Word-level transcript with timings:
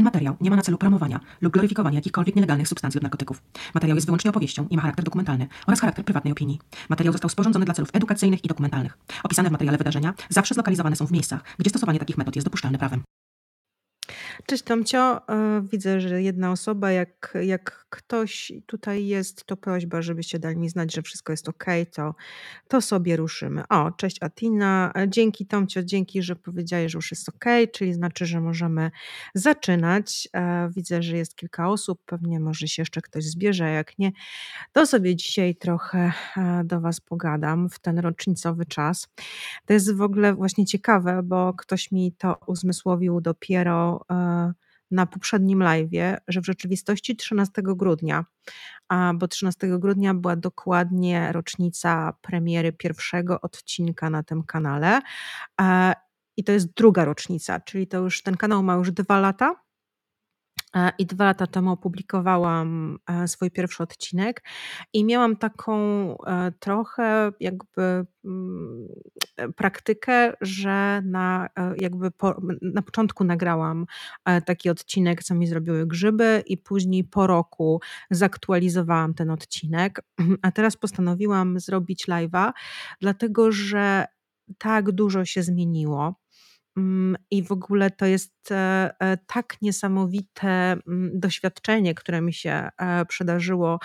Ten 0.00 0.04
materiał 0.04 0.36
nie 0.40 0.50
ma 0.50 0.56
na 0.56 0.62
celu 0.62 0.78
promowania 0.78 1.20
lub 1.40 1.52
gloryfikowania 1.52 1.98
jakichkolwiek 1.98 2.36
nielegalnych 2.36 2.68
substancji 2.68 2.98
od 2.98 3.02
narkotyków. 3.02 3.42
Materiał 3.74 3.96
jest 3.96 4.06
wyłącznie 4.06 4.30
opowieścią 4.30 4.66
i 4.70 4.76
ma 4.76 4.82
charakter 4.82 5.04
dokumentalny 5.04 5.48
oraz 5.66 5.80
charakter 5.80 6.04
prywatnej 6.04 6.32
opinii. 6.32 6.58
Materiał 6.88 7.12
został 7.12 7.30
sporządzony 7.30 7.64
dla 7.64 7.74
celów 7.74 7.90
edukacyjnych 7.92 8.44
i 8.44 8.48
dokumentalnych. 8.48 8.98
Opisane 9.22 9.48
w 9.48 9.52
materiale 9.52 9.78
wydarzenia 9.78 10.14
zawsze 10.28 10.54
zlokalizowane 10.54 10.96
są 10.96 11.06
w 11.06 11.12
miejscach, 11.12 11.44
gdzie 11.58 11.70
stosowanie 11.70 11.98
takich 11.98 12.18
metod 12.18 12.36
jest 12.36 12.46
dopuszczalne 12.46 12.78
prawem. 12.78 13.02
Cześć 14.46 14.62
Tomcio, 14.62 15.28
e, 15.28 15.62
widzę, 15.72 16.00
że 16.00 16.22
jedna 16.22 16.52
osoba, 16.52 16.90
jak, 16.92 17.38
jak 17.42 17.86
ktoś 17.90 18.52
tutaj 18.66 19.06
jest, 19.06 19.44
to 19.44 19.56
prośba, 19.56 20.02
żebyście 20.02 20.38
dali 20.38 20.56
mi 20.56 20.68
znać, 20.68 20.94
że 20.94 21.02
wszystko 21.02 21.32
jest 21.32 21.48
ok, 21.48 21.64
to, 21.92 22.14
to 22.68 22.80
sobie 22.80 23.16
ruszymy. 23.16 23.62
O, 23.68 23.90
cześć 23.90 24.22
Atina, 24.22 24.92
e, 24.96 25.08
dzięki 25.08 25.46
Tomcio, 25.46 25.82
dzięki, 25.82 26.22
że 26.22 26.36
powiedziałeś, 26.36 26.92
że 26.92 26.98
już 26.98 27.10
jest 27.10 27.28
ok, 27.28 27.44
czyli 27.72 27.94
znaczy, 27.94 28.26
że 28.26 28.40
możemy 28.40 28.90
zaczynać. 29.34 30.28
E, 30.32 30.70
widzę, 30.76 31.02
że 31.02 31.16
jest 31.16 31.36
kilka 31.36 31.68
osób, 31.68 32.00
pewnie 32.06 32.40
może 32.40 32.68
się 32.68 32.82
jeszcze 32.82 33.00
ktoś 33.00 33.24
zbierze, 33.24 33.70
jak 33.70 33.98
nie, 33.98 34.12
to 34.72 34.86
sobie 34.86 35.16
dzisiaj 35.16 35.56
trochę 35.56 36.12
do 36.64 36.80
Was 36.80 37.00
pogadam 37.00 37.68
w 37.68 37.78
ten 37.78 37.98
rocznicowy 37.98 38.66
czas. 38.66 39.08
To 39.66 39.72
jest 39.72 39.94
w 39.94 40.02
ogóle 40.02 40.34
właśnie 40.34 40.66
ciekawe, 40.66 41.22
bo 41.22 41.54
ktoś 41.54 41.92
mi 41.92 42.12
to 42.12 42.36
uzmysłowił 42.46 43.20
dopiero 43.20 43.99
na 44.90 45.06
poprzednim 45.06 45.58
live'ie, 45.58 46.16
że 46.28 46.40
w 46.40 46.46
rzeczywistości 46.46 47.16
13 47.16 47.62
grudnia, 47.64 48.24
bo 49.14 49.28
13 49.28 49.68
grudnia 49.78 50.14
była 50.14 50.36
dokładnie 50.36 51.32
rocznica 51.32 52.12
premiery 52.22 52.72
pierwszego 52.72 53.40
odcinka 53.40 54.10
na 54.10 54.22
tym 54.22 54.42
kanale. 54.42 55.00
E, 55.60 55.92
I 56.36 56.44
to 56.44 56.52
jest 56.52 56.74
druga 56.74 57.04
rocznica, 57.04 57.60
czyli 57.60 57.86
to 57.86 57.98
już 57.98 58.22
ten 58.22 58.36
kanał 58.36 58.62
ma 58.62 58.74
już 58.74 58.92
dwa 58.92 59.20
lata. 59.20 59.69
E, 60.76 60.92
I 60.98 61.06
dwa 61.06 61.24
lata 61.24 61.46
temu 61.46 61.70
opublikowałam 61.70 62.98
e, 63.06 63.28
swój 63.28 63.50
pierwszy 63.50 63.82
odcinek 63.82 64.44
i 64.92 65.04
miałam 65.04 65.36
taką 65.36 65.74
e, 66.18 66.52
trochę 66.58 67.32
jakby 67.40 68.06
mm, 68.24 68.88
praktykę, 69.56 70.32
że 70.40 71.02
na, 71.04 71.48
jakby 71.80 72.10
po, 72.10 72.40
na 72.62 72.82
początku 72.82 73.24
nagrałam 73.24 73.86
taki 74.46 74.70
odcinek, 74.70 75.24
co 75.24 75.34
mi 75.34 75.46
zrobiły 75.46 75.86
grzyby, 75.86 76.42
i 76.46 76.58
później 76.58 77.04
po 77.04 77.26
roku 77.26 77.80
zaktualizowałam 78.10 79.14
ten 79.14 79.30
odcinek. 79.30 80.00
A 80.42 80.52
teraz 80.52 80.76
postanowiłam 80.76 81.60
zrobić 81.60 82.08
live'a, 82.08 82.52
dlatego 83.00 83.52
że 83.52 84.04
tak 84.58 84.92
dużo 84.92 85.24
się 85.24 85.42
zmieniło. 85.42 86.14
Mm, 86.76 87.16
I 87.30 87.42
w 87.42 87.52
ogóle 87.52 87.90
to 87.90 88.06
jest 88.06 88.52
e, 88.52 88.90
e, 89.00 89.16
tak 89.26 89.56
niesamowite 89.62 90.48
mm, 90.48 91.20
doświadczenie, 91.20 91.94
które 91.94 92.20
mi 92.20 92.32
się 92.32 92.68
e, 92.78 93.04
przydarzyło 93.06 93.78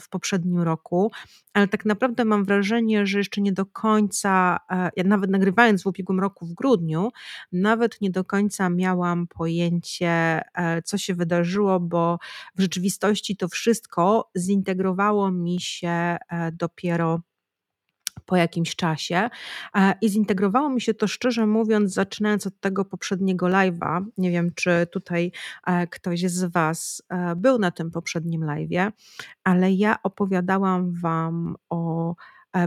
w 0.00 0.08
poprzednim 0.08 0.60
roku, 0.60 1.12
ale 1.52 1.68
tak 1.68 1.84
naprawdę 1.84 2.24
mam 2.24 2.44
wrażenie, 2.44 3.06
że 3.06 3.18
jeszcze 3.18 3.40
nie 3.40 3.52
do 3.52 3.66
końca, 3.66 4.58
nawet 5.04 5.30
nagrywając 5.30 5.82
w 5.82 5.86
ubiegłym 5.86 6.20
roku 6.20 6.46
w 6.46 6.54
grudniu, 6.54 7.10
nawet 7.52 8.00
nie 8.00 8.10
do 8.10 8.24
końca 8.24 8.70
miałam 8.70 9.26
pojęcie, 9.26 10.42
co 10.84 10.98
się 10.98 11.14
wydarzyło, 11.14 11.80
bo 11.80 12.18
w 12.56 12.60
rzeczywistości 12.60 13.36
to 13.36 13.48
wszystko 13.48 14.30
zintegrowało 14.38 15.30
mi 15.30 15.60
się 15.60 16.16
dopiero 16.52 17.20
po 18.26 18.36
jakimś 18.36 18.76
czasie 18.76 19.30
i 20.00 20.08
zintegrowało 20.08 20.70
mi 20.70 20.80
się 20.80 20.94
to 20.94 21.06
szczerze 21.06 21.46
mówiąc, 21.46 21.92
zaczynając 21.92 22.46
od 22.46 22.60
tego 22.60 22.84
poprzedniego 22.84 23.46
live'a. 23.46 24.04
Nie 24.18 24.30
wiem, 24.30 24.50
czy 24.54 24.86
tutaj 24.92 25.32
e, 25.66 25.86
ktoś 25.86 26.20
z 26.20 26.44
Was 26.44 27.02
e, 27.08 27.36
był 27.36 27.58
na 27.58 27.70
tym 27.70 27.90
poprzednim 27.90 28.42
live'ie, 28.42 28.92
ale 29.44 29.72
ja 29.72 30.02
opowiadałam 30.02 30.92
Wam 30.92 31.56
o 31.70 32.14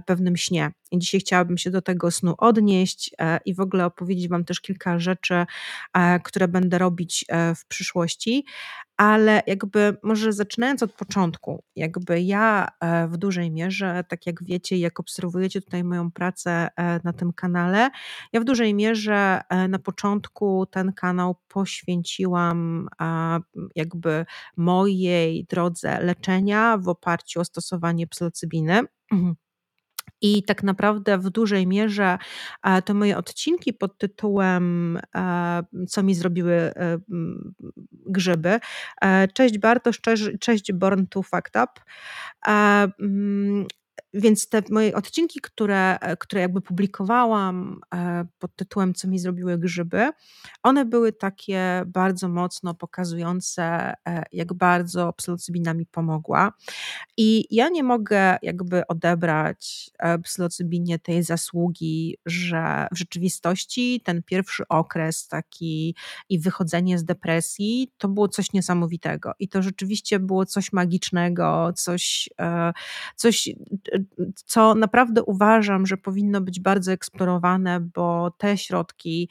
pewnym 0.06 0.38
śnie. 0.38 0.72
I 0.92 1.00
dzisiaj 1.00 1.22
chciałabym 1.22 1.58
się 1.58 1.72
do 1.72 1.82
tego 1.82 2.12
snu 2.12 2.36
odnieść 2.38 3.12
i 3.46 3.54
w 3.54 3.60
ogóle 3.60 3.86
opowiedzieć 3.86 4.30
Wam 4.30 4.46
też 4.46 4.62
kilka 4.62 5.00
rzeczy, 5.00 5.46
które 6.24 6.48
będę 6.48 6.78
robić 6.78 7.26
w 7.56 7.68
przyszłości, 7.68 8.46
ale 8.98 9.44
jakby 9.48 9.98
może 10.04 10.34
zaczynając 10.34 10.84
od 10.84 10.94
początku, 10.94 11.64
jakby 11.76 12.22
ja 12.22 12.68
e, 12.80 13.08
w 13.08 13.18
dużej 13.18 13.52
mierze, 13.52 14.04
tak 14.10 14.26
jak 14.26 14.44
wiecie, 14.44 14.78
jak 14.78 15.00
obserwujecie 15.00 15.62
tutaj 15.62 15.84
moją 15.84 16.12
pracę 16.12 16.68
e, 16.76 17.00
na 17.04 17.14
tym 17.14 17.34
kanale, 17.34 17.90
ja 18.34 18.42
w 18.42 18.44
dużej 18.44 18.74
mierze 18.74 19.42
e, 19.50 19.68
na 19.68 19.80
początku 19.80 20.66
ten 20.66 20.94
kanał 20.94 21.36
poświęciłam 21.48 22.88
jakby 23.76 24.26
mojej 24.58 25.46
drodze 25.46 26.00
leczenia 26.00 26.78
w 26.78 26.88
oparciu 26.88 27.40
o 27.40 27.46
stosowanie 27.46 28.08
psylocybiny. 28.08 28.82
I 30.22 30.44
tak 30.44 30.64
naprawdę 30.64 31.18
w 31.18 31.30
dużej 31.30 31.68
mierze 31.68 32.18
e, 32.64 32.82
te 32.82 32.94
moje 32.94 33.18
odcinki 33.18 33.74
pod 33.74 33.98
tytułem 33.98 34.98
e, 35.16 35.64
Co 35.90 36.04
mi 36.04 36.16
zrobiły 36.16 36.54
e, 36.54 37.00
grzyby. 38.06 38.60
Cześć 39.34 39.58
Bartosz, 39.58 40.02
cześć, 40.02 40.24
cześć 40.40 40.74
Born 40.74 41.06
to 41.10 41.24
Fact 41.24 41.56
Up. 41.56 41.72
Więc 44.18 44.50
te 44.50 44.62
moje 44.70 44.96
odcinki, 44.96 45.40
które, 45.42 46.00
e, 46.00 46.18
które 46.18 46.42
jakby 46.42 46.62
publikowałam 46.62 47.80
e, 47.96 48.26
pod 48.40 48.56
tytułem 48.56 48.94
Co 48.94 49.08
mi 49.08 49.20
zrobiły 49.20 49.58
grzyby, 49.58 50.10
one 50.64 50.86
były 50.86 51.14
takie 51.14 51.84
bardzo 51.88 52.30
mocno 52.30 52.74
pokazujące, 52.74 53.94
e, 54.08 54.24
jak 54.32 54.54
bardzo 54.54 55.14
psylocybina 55.14 55.74
mi 55.74 55.86
pomogła. 55.86 56.54
I 57.18 57.56
ja 57.56 57.70
nie 57.70 57.84
mogę 57.84 58.38
jakby 58.42 58.88
odebrać 58.88 59.90
psylocybinie 60.24 61.00
tej 61.00 61.24
zasługi, 61.24 62.18
że 62.26 62.88
w 62.92 62.98
rzeczywistości 62.98 64.02
ten 64.04 64.24
pierwszy 64.24 64.64
okres 64.70 65.28
taki 65.28 65.96
i 66.30 66.40
wychodzenie 66.40 67.00
z 67.00 67.04
depresji 67.04 67.92
to 67.98 68.08
było 68.08 68.28
coś 68.28 68.54
niesamowitego. 68.54 69.32
I 69.40 69.48
to 69.50 69.62
rzeczywiście 69.62 70.20
było 70.20 70.46
coś 70.46 70.74
magicznego, 70.74 71.74
coś, 71.76 72.30
coś 73.16 73.50
co 74.46 74.76
naprawdę 74.76 75.24
uważam, 75.24 75.86
że 75.86 75.98
powinno 75.98 76.42
być 76.42 76.60
bardzo 76.60 76.92
eksplorowane, 76.92 77.80
bo 77.80 78.32
te 78.38 78.58
środki, 78.58 79.30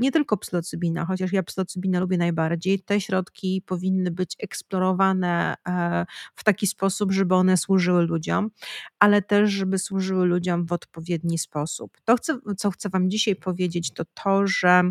nie 0.00 0.12
tylko 0.12 0.36
psylocybina, 0.36 1.04
chociaż 1.06 1.32
ja 1.32 1.42
psylocybinę 1.42 2.00
lubię 2.00 2.18
najbardziej, 2.18 2.80
te 2.80 3.00
środki 3.00 3.62
powinny 3.66 4.10
być 4.10 4.36
eksplorowane 4.40 5.54
e, 5.68 6.06
w 6.34 6.44
taki 6.44 6.66
sposób, 6.66 7.12
żeby 7.12 7.34
one 7.34 7.56
służyły 7.56 8.02
ludziom, 8.02 8.50
ale 8.98 9.22
też, 9.22 9.50
żeby 9.50 9.78
służyły 9.78 10.26
ludziom 10.26 10.66
w 10.66 10.72
odpowiedni 10.72 11.38
sposób. 11.38 11.96
To, 12.04 12.16
chcę, 12.16 12.38
co 12.56 12.70
chcę 12.70 12.88
Wam 12.88 13.10
dzisiaj 13.10 13.36
powiedzieć, 13.36 13.92
to 13.92 14.04
to, 14.14 14.46
że 14.46 14.82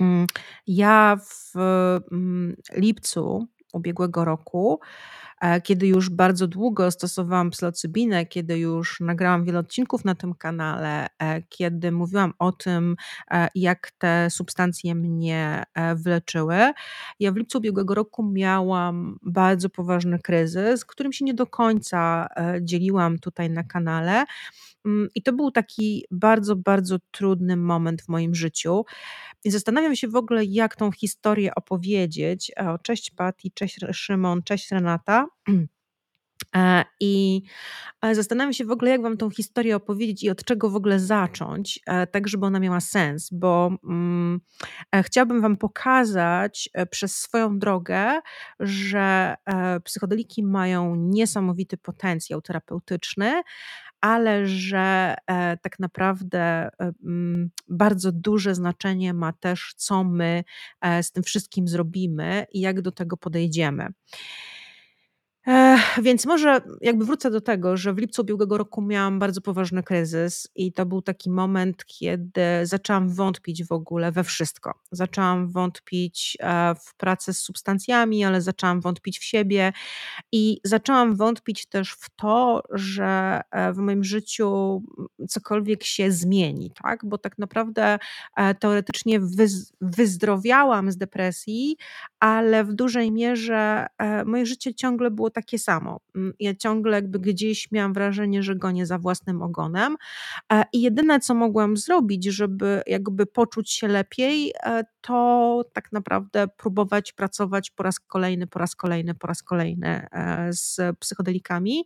mm, 0.00 0.26
ja 0.66 1.16
w 1.28 1.54
mm, 2.12 2.56
lipcu 2.76 3.48
ubiegłego 3.72 4.24
roku 4.24 4.80
E, 5.29 5.29
kiedy 5.62 5.86
już 5.86 6.10
bardzo 6.10 6.46
długo 6.46 6.90
stosowałam 6.90 7.50
psylocybinę, 7.50 8.26
kiedy 8.26 8.58
już 8.58 9.00
nagrałam 9.00 9.44
wiele 9.44 9.58
odcinków 9.58 10.04
na 10.04 10.14
tym 10.14 10.34
kanale, 10.34 11.06
e, 11.18 11.42
kiedy 11.42 11.92
mówiłam 11.92 12.32
o 12.38 12.52
tym, 12.52 12.96
e, 13.30 13.48
jak 13.54 13.90
te 13.98 14.30
substancje 14.30 14.94
mnie 14.94 15.64
wyleczyły, 15.94 16.72
ja 17.20 17.32
w 17.32 17.36
lipcu 17.36 17.58
ubiegłego 17.58 17.94
roku 17.94 18.22
miałam 18.22 19.18
bardzo 19.22 19.70
poważny 19.70 20.18
kryzys, 20.18 20.84
którym 20.84 21.12
się 21.12 21.24
nie 21.24 21.34
do 21.34 21.46
końca 21.46 22.26
dzieliłam 22.60 23.18
tutaj 23.18 23.50
na 23.50 23.64
kanale. 23.64 24.24
Mm, 24.86 25.08
I 25.14 25.22
to 25.22 25.32
był 25.32 25.50
taki 25.50 26.04
bardzo, 26.10 26.56
bardzo 26.56 26.96
trudny 27.10 27.56
moment 27.56 28.02
w 28.02 28.08
moim 28.08 28.34
życiu. 28.34 28.84
I 29.44 29.50
zastanawiam 29.50 29.96
się 29.96 30.08
w 30.08 30.16
ogóle, 30.16 30.44
jak 30.44 30.76
tą 30.76 30.92
historię 30.92 31.54
opowiedzieć. 31.54 32.52
Cześć 32.82 33.10
Pati, 33.10 33.52
cześć 33.54 33.78
Szymon, 33.92 34.42
cześć 34.42 34.70
Renata. 34.70 35.26
E, 36.56 36.84
I 37.00 37.42
e, 38.02 38.14
zastanawiam 38.14 38.52
się 38.52 38.64
w 38.64 38.70
ogóle, 38.70 38.90
jak 38.90 39.02
Wam 39.02 39.16
tą 39.16 39.30
historię 39.30 39.76
opowiedzieć 39.76 40.22
i 40.22 40.30
od 40.30 40.44
czego 40.44 40.70
w 40.70 40.76
ogóle 40.76 41.00
zacząć, 41.00 41.80
e, 41.86 42.06
tak 42.06 42.28
żeby 42.28 42.46
ona 42.46 42.60
miała 42.60 42.80
sens, 42.80 43.28
bo 43.32 43.70
mm, 43.84 44.40
chciałabym 45.02 45.40
Wam 45.40 45.56
pokazać 45.56 46.70
przez 46.90 47.16
swoją 47.16 47.58
drogę, 47.58 48.20
że 48.60 49.34
psychodeliki 49.84 50.42
mają 50.42 50.94
niesamowity 50.96 51.76
potencjał 51.76 52.42
terapeutyczny, 52.42 53.42
ale 54.00 54.46
że 54.46 55.14
tak 55.62 55.78
naprawdę 55.78 56.70
mm, 56.78 57.50
bardzo 57.68 58.12
duże 58.12 58.54
znaczenie 58.54 59.14
ma 59.14 59.32
też, 59.32 59.74
co 59.76 60.04
my 60.04 60.44
z 61.02 61.12
tym 61.12 61.22
wszystkim 61.22 61.68
zrobimy 61.68 62.46
i 62.52 62.60
jak 62.60 62.80
do 62.80 62.92
tego 62.92 63.16
podejdziemy. 63.16 63.88
Uh, 65.46 65.69
więc 66.02 66.26
może 66.26 66.60
jakby 66.80 67.04
wrócę 67.04 67.30
do 67.30 67.40
tego, 67.40 67.76
że 67.76 67.94
w 67.94 67.98
lipcu 67.98 68.22
ubiegłego 68.22 68.58
roku 68.58 68.82
miałam 68.82 69.18
bardzo 69.18 69.40
poważny 69.40 69.82
kryzys 69.82 70.48
i 70.54 70.72
to 70.72 70.86
był 70.86 71.02
taki 71.02 71.30
moment, 71.30 71.84
kiedy 71.86 72.42
zaczęłam 72.62 73.08
wątpić 73.08 73.64
w 73.64 73.72
ogóle 73.72 74.12
we 74.12 74.24
wszystko. 74.24 74.74
Zaczęłam 74.92 75.50
wątpić 75.50 76.36
e, 76.40 76.74
w 76.74 76.94
pracę 76.94 77.34
z 77.34 77.38
substancjami, 77.38 78.24
ale 78.24 78.40
zaczęłam 78.40 78.80
wątpić 78.80 79.18
w 79.18 79.24
siebie 79.24 79.72
i 80.32 80.60
zaczęłam 80.64 81.16
wątpić 81.16 81.66
też 81.66 81.92
w 81.92 82.10
to, 82.16 82.62
że 82.70 83.40
e, 83.50 83.72
w 83.72 83.76
moim 83.76 84.04
życiu 84.04 84.82
cokolwiek 85.28 85.84
się 85.84 86.12
zmieni, 86.12 86.72
tak? 86.82 87.00
Bo 87.04 87.18
tak 87.18 87.38
naprawdę 87.38 87.98
e, 88.36 88.54
teoretycznie 88.54 89.20
wyzdrowiałam 89.80 90.90
z 90.92 90.96
depresji, 90.96 91.76
ale 92.20 92.64
w 92.64 92.72
dużej 92.72 93.12
mierze 93.12 93.86
moje 94.24 94.46
życie 94.46 94.74
ciągle 94.74 95.10
było 95.10 95.30
takie 95.30 95.58
samo. 95.60 96.00
Mm, 96.16 96.32
ja 96.40 96.54
ciągle 96.54 96.96
jakby 96.96 97.18
gdzieś 97.18 97.70
miałam 97.72 97.92
wrażenie, 97.92 98.42
że 98.42 98.56
gonię 98.56 98.86
za 98.86 98.98
własnym 98.98 99.42
ogonem 99.42 99.96
e, 100.52 100.64
i 100.72 100.80
jedyne 100.80 101.20
co 101.20 101.34
mogłam 101.34 101.76
zrobić, 101.76 102.24
żeby 102.24 102.82
jakby 102.86 103.26
poczuć 103.26 103.70
się 103.70 103.88
lepiej, 103.88 104.52
e, 104.62 104.84
to 105.00 105.64
tak 105.72 105.92
naprawdę 105.92 106.48
próbować 106.48 107.12
pracować 107.12 107.70
po 107.70 107.82
raz 107.82 108.00
kolejny, 108.00 108.46
po 108.46 108.58
raz 108.58 108.76
kolejny, 108.76 109.14
po 109.14 109.26
raz 109.26 109.42
kolejny 109.42 110.06
e, 110.12 110.48
z 110.52 110.98
psychodelikami, 110.98 111.84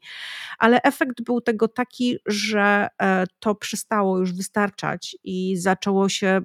ale 0.59 0.82
efekt 0.82 1.23
był 1.23 1.41
tego 1.41 1.69
taki, 1.69 2.19
że 2.26 2.88
to 3.41 3.55
przestało 3.55 4.19
już 4.19 4.32
wystarczać 4.32 5.17
i 5.25 5.56
zaczęło 5.56 6.09
się, 6.09 6.43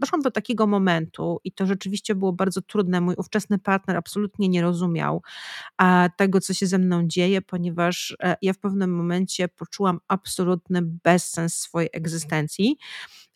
doszłam 0.00 0.22
do 0.22 0.30
takiego 0.30 0.66
momentu 0.66 1.40
i 1.44 1.52
to 1.52 1.66
rzeczywiście 1.66 2.14
było 2.14 2.32
bardzo 2.32 2.62
trudne. 2.62 3.00
Mój 3.00 3.14
ówczesny 3.18 3.58
partner 3.58 3.96
absolutnie 3.96 4.48
nie 4.48 4.62
rozumiał 4.62 5.22
tego, 6.16 6.35
co 6.40 6.54
się 6.54 6.66
ze 6.66 6.78
mną 6.78 7.06
dzieje, 7.06 7.42
ponieważ 7.42 8.16
e, 8.22 8.36
ja 8.42 8.52
w 8.52 8.58
pewnym 8.58 8.94
momencie 8.94 9.48
poczułam 9.48 10.00
absolutny 10.08 10.82
bezsens 10.82 11.54
swojej 11.54 11.90
egzystencji 11.92 12.76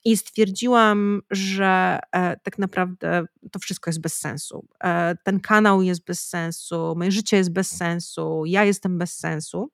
i 0.04 0.16
stwierdziłam, 0.16 1.22
że 1.30 1.98
e, 2.12 2.36
tak 2.36 2.58
naprawdę 2.58 3.24
to 3.52 3.58
wszystko 3.58 3.90
jest 3.90 4.00
bez 4.00 4.14
sensu. 4.14 4.66
E, 4.84 5.16
ten 5.24 5.40
kanał 5.40 5.82
jest 5.82 6.04
bez 6.04 6.28
sensu, 6.28 6.94
moje 6.96 7.10
życie 7.10 7.36
jest 7.36 7.52
bez 7.52 7.76
sensu, 7.76 8.42
ja 8.46 8.64
jestem 8.64 8.98
bez 8.98 9.18
sensu. 9.18 9.70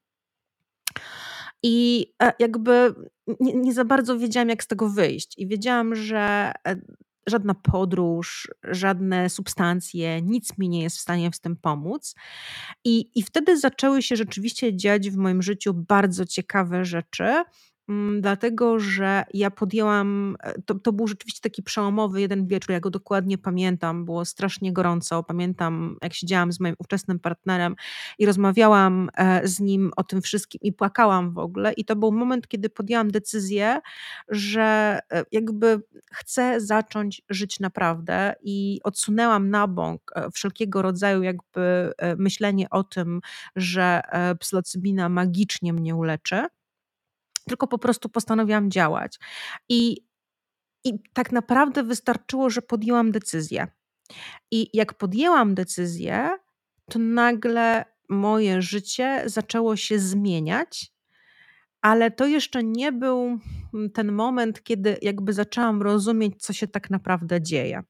I 1.62 2.06
jakby 2.38 2.94
nie, 3.40 3.52
nie, 3.52 3.74
za 3.74 3.84
bardzo 3.84 4.18
wiedziałam, 4.18 4.48
jak 4.48 4.64
z 4.64 4.66
tego 4.66 4.88
wyjść. 4.88 5.38
I 5.38 5.46
wiedziałam, 5.46 5.94
że 5.94 6.52
żadna 7.26 7.54
podróż, 7.54 8.50
żadne 8.64 9.30
substancje, 9.30 10.22
nic 10.22 10.58
mi 10.58 10.68
nie 10.68 10.82
jest 10.82 10.96
w 10.96 11.00
stanie 11.00 11.30
w 11.30 11.40
tym 11.40 11.56
pomóc. 11.56 12.14
I, 12.84 13.10
I 13.14 13.22
wtedy 13.22 13.58
zaczęły 13.58 14.02
się 14.02 14.16
rzeczywiście 14.16 14.76
dziać 14.76 15.10
w 15.10 15.16
moim 15.16 15.42
życiu 15.42 15.74
bardzo 15.74 16.26
ciekawe 16.26 16.84
rzeczy. 16.84 17.44
Mm, 17.88 18.20
dlatego 18.20 18.78
że 18.78 19.24
ja 19.34 19.50
podjęłam, 19.50 20.36
e, 20.42 20.62
to, 20.62 20.74
to 20.74 20.92
był 20.92 21.06
rzeczywiście 21.06 21.40
taki 21.40 21.62
przełomowy 21.62 22.20
jeden 22.20 22.46
wieczór, 22.46 22.70
ja 22.70 22.80
go 22.80 22.90
dokładnie 22.90 23.38
pamiętam, 23.38 24.04
było 24.04 24.24
strasznie 24.24 24.72
gorąco. 24.72 25.22
Pamiętam, 25.22 25.96
jak 26.02 26.14
siedziałam 26.14 26.52
z 26.52 26.60
moim 26.60 26.74
ówczesnym 26.78 27.18
partnerem 27.18 27.76
i 28.18 28.26
rozmawiałam 28.26 29.10
e, 29.16 29.48
z 29.48 29.60
nim 29.60 29.90
o 29.96 30.04
tym 30.04 30.22
wszystkim 30.22 30.60
i 30.62 30.72
płakałam 30.72 31.32
w 31.32 31.38
ogóle. 31.38 31.72
I 31.72 31.84
to 31.84 31.96
był 31.96 32.12
moment, 32.12 32.48
kiedy 32.48 32.70
podjęłam 32.70 33.10
decyzję, 33.10 33.80
że 34.28 34.98
e, 35.12 35.24
jakby 35.32 35.82
chcę 36.12 36.60
zacząć 36.60 37.22
żyć 37.30 37.60
naprawdę 37.60 38.34
i 38.42 38.80
odsunęłam 38.84 39.50
na 39.50 39.68
bok 39.68 40.12
wszelkiego 40.34 40.82
rodzaju 40.82 41.22
jakby 41.22 41.92
myślenie 42.18 42.70
o 42.70 42.84
tym, 42.84 43.20
że 43.56 44.00
psylocybina 44.40 45.08
magicznie 45.08 45.72
mnie 45.72 45.94
uleczy 45.94 46.46
tylko 47.48 47.66
po 47.66 47.78
prostu 47.78 48.08
postanowiłam 48.08 48.70
działać. 48.70 49.18
I, 49.68 50.06
I 50.84 50.92
tak 51.12 51.32
naprawdę 51.32 51.82
wystarczyło, 51.82 52.50
że 52.50 52.62
podjęłam 52.62 53.12
decyzję. 53.12 53.66
I 54.50 54.70
jak 54.76 54.94
podjęłam 54.94 55.54
decyzję, 55.54 56.30
to 56.90 56.98
nagle 56.98 57.84
moje 58.08 58.62
życie 58.62 59.22
zaczęło 59.26 59.76
się 59.76 59.98
zmieniać, 59.98 60.92
ale 61.82 62.10
to 62.10 62.26
jeszcze 62.26 62.62
nie 62.62 62.92
był 62.92 63.38
ten 63.94 64.12
moment, 64.12 64.62
kiedy 64.62 64.98
jakby 65.02 65.32
zaczęłam 65.32 65.82
rozumieć, 65.82 66.34
co 66.42 66.52
się 66.52 66.68
tak 66.68 66.90
naprawdę 66.90 67.42
dzieje. 67.42 67.82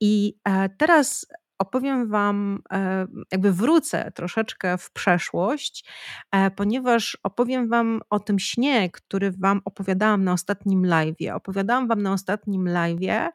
I 0.00 0.34
e, 0.44 0.68
teraz 0.68 1.26
opowiem 1.58 2.08
Wam, 2.08 2.62
e, 2.72 3.06
jakby 3.32 3.52
wrócę 3.52 4.12
troszeczkę 4.14 4.78
w 4.78 4.92
przeszłość, 4.92 5.84
e, 6.32 6.50
ponieważ 6.50 7.18
opowiem 7.22 7.68
Wam 7.68 8.00
o 8.10 8.20
tym 8.20 8.38
śnie, 8.38 8.90
który 8.90 9.30
Wam 9.32 9.60
opowiadałam 9.64 10.24
na 10.24 10.32
ostatnim 10.32 10.86
live. 10.86 11.16
Opowiadałam 11.34 11.88
Wam 11.88 12.02
na 12.02 12.12
ostatnim 12.12 12.68
live 12.68 13.30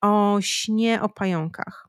o 0.00 0.38
śnie 0.40 1.02
o 1.02 1.08
pająkach. 1.08 1.88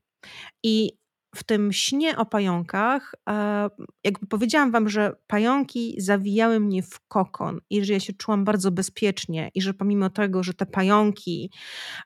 I 0.62 0.92
w 1.36 1.44
tym 1.44 1.72
śnie 1.72 2.16
o 2.16 2.26
pająkach, 2.26 3.14
e, 3.28 3.68
jakby 4.04 4.26
powiedziałam 4.26 4.72
Wam, 4.72 4.88
że 4.88 5.12
pająki 5.26 5.94
zawijały 5.98 6.60
mnie 6.60 6.82
w 6.82 7.00
kokon 7.08 7.60
i 7.70 7.84
że 7.84 7.92
ja 7.92 8.00
się 8.00 8.12
czułam 8.12 8.44
bardzo 8.44 8.70
bezpiecznie 8.70 9.50
i 9.54 9.62
że 9.62 9.74
pomimo 9.74 10.10
tego, 10.10 10.42
że 10.42 10.54
te 10.54 10.66
pająki 10.66 11.50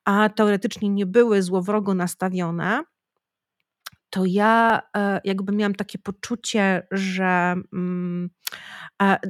a 0.04 0.28
teoretycznie 0.28 0.88
nie 0.88 1.06
były 1.06 1.42
złowrogo 1.42 1.94
nastawione, 1.94 2.84
to 4.10 4.24
ja 4.24 4.82
e, 4.96 5.20
jakby 5.24 5.52
miałam 5.52 5.74
takie 5.74 5.98
poczucie, 5.98 6.86
że, 6.90 7.54
mm, 7.72 8.30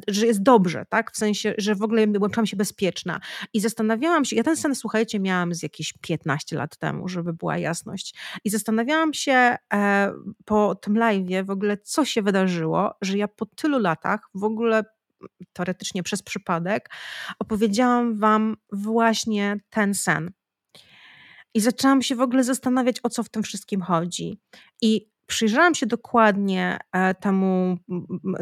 że 0.08 0.26
jest 0.26 0.42
dobrze, 0.42 0.84
tak? 0.88 1.12
W 1.12 1.16
sensie, 1.16 1.54
że 1.58 1.74
w 1.74 1.82
ogóle 1.82 2.06
czułam 2.32 2.46
się 2.46 2.56
bezpieczna. 2.56 3.20
I 3.54 3.60
zastanawiałam 3.60 4.24
się, 4.24 4.36
ja 4.36 4.42
ten 4.42 4.56
sen, 4.56 4.74
słuchajcie, 4.74 5.20
miałam 5.20 5.54
z 5.54 5.62
jakieś 5.62 5.92
15 6.00 6.56
lat 6.56 6.76
temu, 6.76 7.08
żeby 7.08 7.32
była 7.32 7.58
jasność. 7.58 8.14
I 8.44 8.50
zastanawiałam 8.50 9.14
się 9.14 9.56
e, 9.72 10.12
po 10.44 10.74
tym 10.74 10.94
live'ie 10.94 11.46
w 11.46 11.50
ogóle, 11.50 11.76
co 11.76 12.04
się 12.04 12.22
wydarzyło, 12.22 12.94
że 13.02 13.18
ja 13.18 13.28
po 13.28 13.46
tylu 13.46 13.78
latach 13.78 14.20
w 14.34 14.44
ogóle 14.44 14.84
teoretycznie 15.52 16.02
przez 16.02 16.22
przypadek 16.22 16.90
opowiedziałam 17.38 18.18
wam 18.18 18.56
właśnie 18.72 19.56
ten 19.70 19.94
sen. 19.94 20.32
I 21.54 21.60
zaczęłam 21.60 22.02
się 22.02 22.16
w 22.16 22.20
ogóle 22.20 22.44
zastanawiać, 22.44 22.96
o 23.02 23.08
co 23.08 23.22
w 23.22 23.28
tym 23.28 23.42
wszystkim 23.42 23.80
chodzi. 23.80 24.40
I 24.82 25.10
przyjrzałam 25.26 25.74
się 25.74 25.86
dokładnie 25.86 26.78
e, 26.92 27.14
temu, 27.14 27.76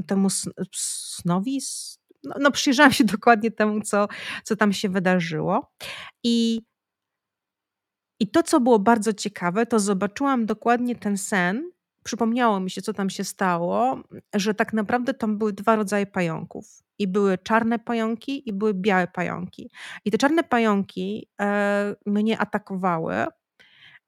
temu 0.06 0.28
snowi, 0.74 1.60
no, 2.24 2.34
no 2.40 2.50
przyjrzałam 2.50 2.92
się 2.92 3.04
dokładnie 3.16 3.50
temu, 3.50 3.80
co, 3.80 4.08
co 4.44 4.56
tam 4.56 4.72
się 4.72 4.88
wydarzyło. 4.88 5.72
I, 6.24 6.60
I 8.20 8.30
to, 8.30 8.42
co 8.42 8.60
było 8.60 8.78
bardzo 8.78 9.12
ciekawe, 9.12 9.66
to 9.66 9.78
zobaczyłam 9.78 10.46
dokładnie 10.46 10.96
ten 10.96 11.18
sen. 11.18 11.70
Przypomniało 12.04 12.60
mi 12.60 12.70
się, 12.70 12.82
co 12.82 12.92
tam 12.92 13.10
się 13.10 13.24
stało, 13.24 14.02
że 14.34 14.54
tak 14.54 14.72
naprawdę 14.72 15.14
tam 15.14 15.38
były 15.38 15.52
dwa 15.52 15.76
rodzaje 15.76 16.06
pająków 16.06 16.82
i 16.98 17.08
były 17.08 17.38
czarne 17.38 17.78
pająki 17.78 18.48
i 18.48 18.52
były 18.52 18.74
białe 18.74 19.06
pająki. 19.06 19.70
I 20.04 20.10
te 20.10 20.18
czarne 20.18 20.44
pająki 20.44 21.28
e, 21.40 21.94
mnie 22.06 22.38
atakowały, 22.38 23.26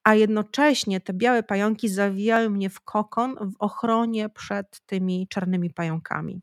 a 0.03 0.15
jednocześnie 0.15 1.01
te 1.01 1.13
białe 1.13 1.43
pająki 1.43 1.89
zawijały 1.89 2.49
mnie 2.49 2.69
w 2.69 2.81
kokon 2.81 3.35
w 3.35 3.53
ochronie 3.59 4.29
przed 4.29 4.81
tymi 4.85 5.27
czarnymi 5.27 5.69
pająkami. 5.69 6.41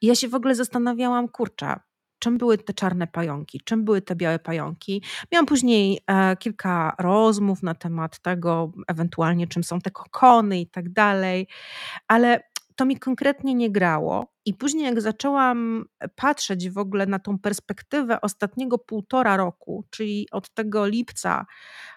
I 0.00 0.06
ja 0.06 0.14
się 0.14 0.28
w 0.28 0.34
ogóle 0.34 0.54
zastanawiałam, 0.54 1.28
kurczę, 1.28 1.80
czym 2.22 2.38
były 2.38 2.58
te 2.58 2.72
czarne 2.72 3.06
pająki, 3.06 3.60
czym 3.64 3.84
były 3.84 4.02
te 4.02 4.16
białe 4.16 4.38
pająki. 4.38 5.02
Miałam 5.32 5.46
później 5.46 6.00
e, 6.06 6.36
kilka 6.36 6.94
rozmów 6.98 7.62
na 7.62 7.74
temat 7.74 8.18
tego, 8.18 8.72
ewentualnie 8.88 9.46
czym 9.46 9.64
są 9.64 9.80
te 9.80 9.90
kokony 9.90 10.60
i 10.60 10.66
tak 10.66 10.92
dalej, 10.92 11.48
ale 12.08 12.40
to 12.76 12.84
mi 12.84 12.98
konkretnie 12.98 13.54
nie 13.54 13.70
grało. 13.70 14.32
I 14.44 14.54
później, 14.54 14.84
jak 14.84 15.00
zaczęłam 15.00 15.84
patrzeć 16.14 16.70
w 16.70 16.78
ogóle 16.78 17.06
na 17.06 17.18
tą 17.18 17.38
perspektywę 17.38 18.20
ostatniego 18.20 18.78
półtora 18.78 19.36
roku, 19.36 19.84
czyli 19.90 20.28
od 20.32 20.54
tego 20.54 20.86
lipca, 20.86 21.46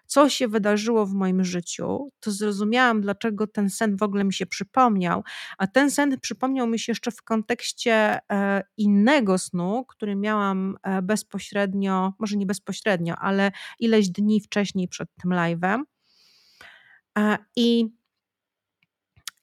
co 0.07 0.29
się 0.29 0.47
wydarzyło 0.47 1.05
w 1.05 1.13
moim 1.13 1.43
życiu, 1.43 2.11
to 2.19 2.31
zrozumiałam, 2.31 3.01
dlaczego 3.01 3.47
ten 3.47 3.69
sen 3.69 3.97
w 3.97 4.03
ogóle 4.03 4.23
mi 4.23 4.33
się 4.33 4.45
przypomniał. 4.45 5.23
A 5.57 5.67
ten 5.67 5.91
sen 5.91 6.19
przypomniał 6.19 6.67
mi 6.67 6.79
się 6.79 6.91
jeszcze 6.91 7.11
w 7.11 7.23
kontekście 7.23 8.19
e, 8.31 8.63
innego 8.77 9.37
snu, 9.37 9.85
który 9.87 10.15
miałam 10.15 10.77
e, 10.83 11.01
bezpośrednio, 11.01 12.13
może 12.19 12.37
nie 12.37 12.45
bezpośrednio, 12.45 13.15
ale 13.15 13.51
ileś 13.79 14.09
dni 14.09 14.41
wcześniej 14.41 14.87
przed 14.87 15.09
tym 15.21 15.31
live'em. 15.31 15.81
E, 17.17 17.37
I 17.55 17.95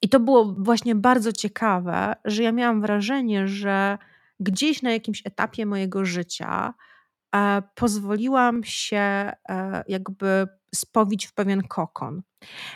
i 0.03 0.09
to 0.09 0.21
było 0.21 0.55
właśnie 0.59 0.95
bardzo 0.95 1.33
ciekawe, 1.33 2.15
że 2.25 2.43
ja 2.43 2.53
miałam 2.53 2.81
wrażenie, 2.81 3.49
że 3.49 3.99
gdzieś 4.41 4.83
na 4.83 4.93
jakimś 4.93 5.23
etapie 5.27 5.67
mojego 5.67 6.05
życia 6.05 6.75
pozwoliłam 7.75 8.65
się 8.65 8.99
e, 8.99 9.33
jakby 9.89 10.47
spowić 10.75 11.27
w 11.27 11.35
pewien 11.35 11.63
kokon. 11.63 12.23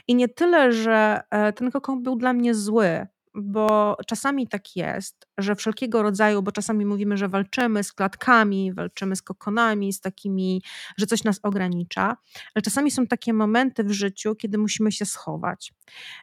I 0.08 0.14
nie 0.14 0.28
tyle, 0.28 0.72
że 0.72 1.20
e, 1.30 1.52
ten 1.52 1.70
kokon 1.70 2.02
był 2.02 2.16
dla 2.16 2.32
mnie 2.32 2.54
zły, 2.54 3.06
bo 3.34 3.96
czasami 4.06 4.48
tak 4.48 4.76
jest, 4.76 5.25
że 5.38 5.54
wszelkiego 5.54 6.02
rodzaju, 6.02 6.42
bo 6.42 6.52
czasami 6.52 6.86
mówimy, 6.86 7.16
że 7.16 7.28
walczymy 7.28 7.84
z 7.84 7.92
klatkami, 7.92 8.72
walczymy 8.72 9.16
z 9.16 9.22
kokonami, 9.22 9.92
z 9.92 10.00
takimi, 10.00 10.62
że 10.98 11.06
coś 11.06 11.24
nas 11.24 11.40
ogranicza, 11.42 12.16
ale 12.54 12.62
czasami 12.62 12.90
są 12.90 13.06
takie 13.06 13.32
momenty 13.32 13.84
w 13.84 13.92
życiu, 13.92 14.34
kiedy 14.34 14.58
musimy 14.58 14.92
się 14.92 15.06
schować. 15.06 15.72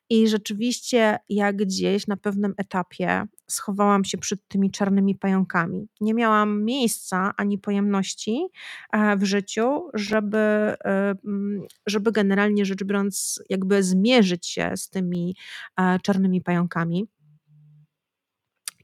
I 0.10 0.28
rzeczywiście 0.28 1.20
ja 1.30 1.54
gdzieś 1.54 2.08
na 2.08 2.18
pewnym 2.18 2.54
etapie 2.58 3.24
schowałam 3.50 4.06
się 4.06 4.18
przed 4.18 4.48
tymi 4.48 4.72
czarnymi 4.72 5.16
pająkami. 5.16 5.88
Nie 6.02 6.14
miałam 6.14 6.64
miejsca 6.64 7.34
ani 7.38 7.58
pojemności 7.58 8.48
e, 8.94 9.18
w 9.18 9.24
życiu, 9.24 9.90
żeby, 9.94 10.38
e, 10.38 11.16
żeby 11.88 12.12
generalnie 12.12 12.66
rzecz 12.66 12.84
biorąc, 12.84 13.44
jakby 13.50 13.84
zmierzyć 13.84 14.48
się 14.48 14.72
z 14.76 14.90
tymi 14.90 15.36
e, 15.80 16.00
czarnymi 16.00 16.42
pająkami 16.42 17.08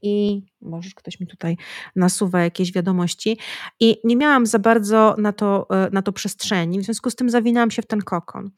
i 0.02 0.42
może 0.60 0.90
ktoś 0.94 1.20
mi 1.20 1.26
tutaj 1.26 1.56
nasuwa 1.96 2.40
jakieś 2.40 2.72
wiadomości 2.72 3.38
i 3.80 3.96
nie 4.04 4.16
miałam 4.16 4.46
za 4.46 4.58
bardzo 4.58 5.14
na 5.18 5.32
to, 5.32 5.66
e, 5.70 5.90
na 5.92 6.02
to 6.02 6.12
przestrzeni, 6.12 6.80
w 6.80 6.84
związku 6.84 7.10
z 7.10 7.14
tym 7.14 7.30
zawinęłam 7.30 7.70
się 7.70 7.82
w 7.82 7.86
ten 7.86 8.00
kokon. 8.00 8.50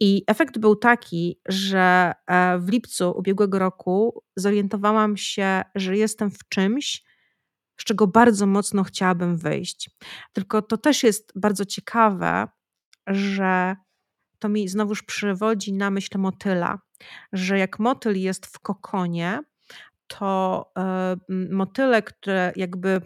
I 0.00 0.24
efekt 0.26 0.58
był 0.58 0.76
taki, 0.76 1.40
że 1.48 2.12
e, 2.26 2.58
w 2.58 2.68
lipcu 2.68 3.12
ubiegłego 3.16 3.58
roku 3.58 4.22
zorientowałam 4.36 5.16
się, 5.16 5.62
że 5.74 5.96
jestem 5.96 6.30
w 6.30 6.48
czymś, 6.48 7.04
z 7.80 7.84
czego 7.84 8.06
bardzo 8.06 8.46
mocno 8.46 8.84
chciałabym 8.84 9.36
wyjść. 9.36 9.90
Tylko 10.32 10.62
to 10.62 10.76
też 10.76 11.02
jest 11.02 11.32
bardzo 11.36 11.64
ciekawe, 11.64 12.48
że 13.06 13.76
to 14.38 14.48
mi 14.48 14.68
znowuż 14.68 15.02
przywodzi 15.02 15.72
na 15.72 15.90
myśl 15.90 16.18
motyla, 16.18 16.78
że 17.32 17.58
jak 17.58 17.78
motyl 17.78 18.20
jest 18.20 18.46
w 18.46 18.58
kokonie, 18.58 19.40
to 20.06 20.64
e, 20.78 21.16
motyle, 21.50 22.02
które 22.02 22.52
jakby 22.56 23.00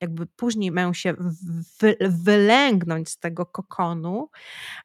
jakby 0.00 0.26
później 0.26 0.72
mają 0.72 0.92
się 0.92 1.14
wy, 1.80 1.96
wylęgnąć 2.00 3.08
z 3.08 3.18
tego 3.18 3.46
kokonu, 3.46 4.30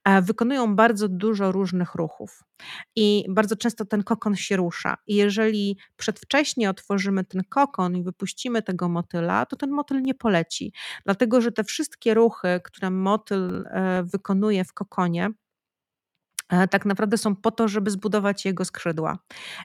e, 0.06 0.22
wykonują 0.22 0.76
bardzo 0.76 1.08
dużo 1.08 1.52
różnych 1.52 1.96
ruchów. 1.96 2.44
I 2.96 3.26
bardzo 3.30 3.56
często 3.56 3.86
ten 3.86 4.04
kokon 4.04 4.36
się 4.36 4.58
rusza. 4.58 4.98
I 5.08 5.16
jeżeli 5.16 5.78
przedwcześnie 5.98 6.70
otworzymy 6.70 7.26
ten 7.26 7.44
kokon 7.50 7.96
i 7.96 8.04
wypuścimy 8.04 8.62
tego 8.62 8.90
motyla, 8.90 9.46
to 9.46 9.56
ten 9.56 9.72
motyl 9.72 10.02
nie 10.02 10.14
poleci. 10.14 10.74
Dlatego, 11.06 11.42
że 11.42 11.52
te 11.52 11.64
wszystkie 11.64 12.14
ruchy, 12.14 12.62
które 12.64 12.90
motyl 12.90 13.66
e, 13.68 14.04
wykonuje 14.04 14.66
w 14.66 14.74
kokonie, 14.74 15.30
tak 16.48 16.86
naprawdę 16.86 17.18
są 17.18 17.36
po 17.36 17.52
to, 17.52 17.68
żeby 17.68 17.92
zbudować 17.92 18.46
jego 18.46 18.66
skrzydła. 18.66 19.20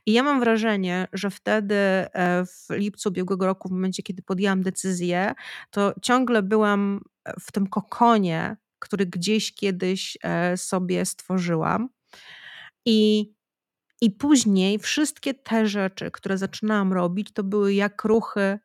I 0.06 0.12
ja 0.12 0.22
mam 0.22 0.40
wrażenie, 0.40 1.08
że 1.12 1.30
wtedy 1.30 1.74
e, 1.74 2.46
w 2.46 2.66
lipcu 2.70 3.08
ubiegłego 3.08 3.46
roku, 3.46 3.68
w 3.68 3.72
momencie, 3.72 4.02
kiedy 4.02 4.22
podjęłam 4.22 4.62
decyzję, 4.62 5.34
to 5.70 5.94
ciągle 6.02 6.42
byłam 6.42 7.00
w 7.40 7.52
tym 7.52 7.66
kokonie, 7.66 8.56
który 8.78 9.06
gdzieś 9.06 9.54
kiedyś 9.54 10.18
e, 10.22 10.56
sobie 10.56 11.04
stworzyłam. 11.04 11.88
I, 12.86 13.32
i 14.00 14.10
później 14.10 14.78
wszystkie 14.78 15.34
te 15.34 15.66
rzeczy, 15.66 16.10
które 16.10 16.38
zaczynałam 16.38 16.92
robić, 16.92 17.32
to 17.32 17.44
były 17.44 17.74
jak 17.74 18.04
ruchy 18.04 18.58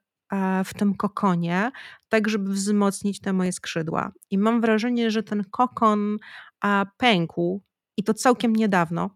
w 0.66 0.74
tym 0.74 0.96
kokonie, 0.96 1.72
tak 2.10 2.30
żeby 2.30 2.52
wzmocnić 2.52 3.22
te 3.22 3.34
moje 3.34 3.52
skrzydła. 3.52 4.12
I 4.32 4.38
mam 4.38 4.62
wrażenie, 4.62 5.12
że 5.12 5.24
ten 5.24 5.44
kokon 5.52 6.18
pękł 6.98 7.62
i 7.98 8.04
to 8.04 8.14
całkiem 8.14 8.56
niedawno. 8.56 9.10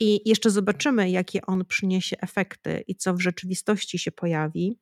I 0.00 0.28
jeszcze 0.28 0.50
zobaczymy, 0.50 1.10
jakie 1.10 1.46
on 1.46 1.64
przyniesie 1.64 2.16
efekty 2.20 2.84
i 2.88 2.96
co 2.96 3.14
w 3.14 3.20
rzeczywistości 3.20 3.98
się 3.98 4.12
pojawi, 4.12 4.78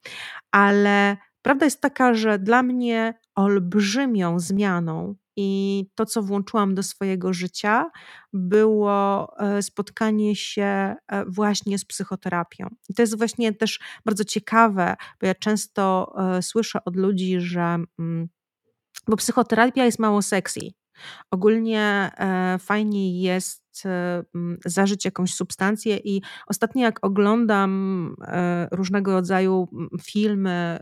ale 0.50 1.16
prawda 1.42 1.64
jest 1.64 1.80
taka, 1.80 2.14
że 2.14 2.38
dla 2.38 2.62
mnie 2.62 3.14
olbrzymią 3.34 4.38
zmianą 4.38 5.14
i 5.36 5.86
to, 5.94 6.06
co 6.06 6.22
włączyłam 6.22 6.74
do 6.74 6.82
swojego 6.82 7.32
życia, 7.32 7.90
było 8.32 9.28
e, 9.38 9.62
spotkanie 9.62 10.36
się 10.36 10.62
e, 10.62 10.96
właśnie 11.28 11.78
z 11.78 11.84
psychoterapią. 11.84 12.68
I 12.88 12.94
to 12.94 13.02
jest 13.02 13.18
właśnie 13.18 13.54
też 13.54 13.80
bardzo 14.04 14.24
ciekawe, 14.24 14.96
bo 15.20 15.26
ja 15.26 15.34
często 15.34 16.14
e, 16.36 16.42
słyszę 16.42 16.84
od 16.84 16.96
ludzi, 16.96 17.40
że. 17.40 17.76
Mm, 17.98 18.28
bo 19.08 19.16
psychoterapia 19.16 19.84
jest 19.84 19.98
mało 19.98 20.22
sexy. 20.22 20.60
Ogólnie 21.30 22.10
e, 22.18 22.58
fajniej 22.58 23.20
jest 23.20 23.82
e, 23.84 24.22
zażyć 24.64 25.04
jakąś 25.04 25.34
substancję 25.34 25.96
i 25.96 26.22
ostatnio 26.46 26.82
jak 26.82 27.04
oglądam 27.04 28.14
e, 28.22 28.68
różnego 28.72 29.12
rodzaju 29.12 29.68
filmy 30.02 30.78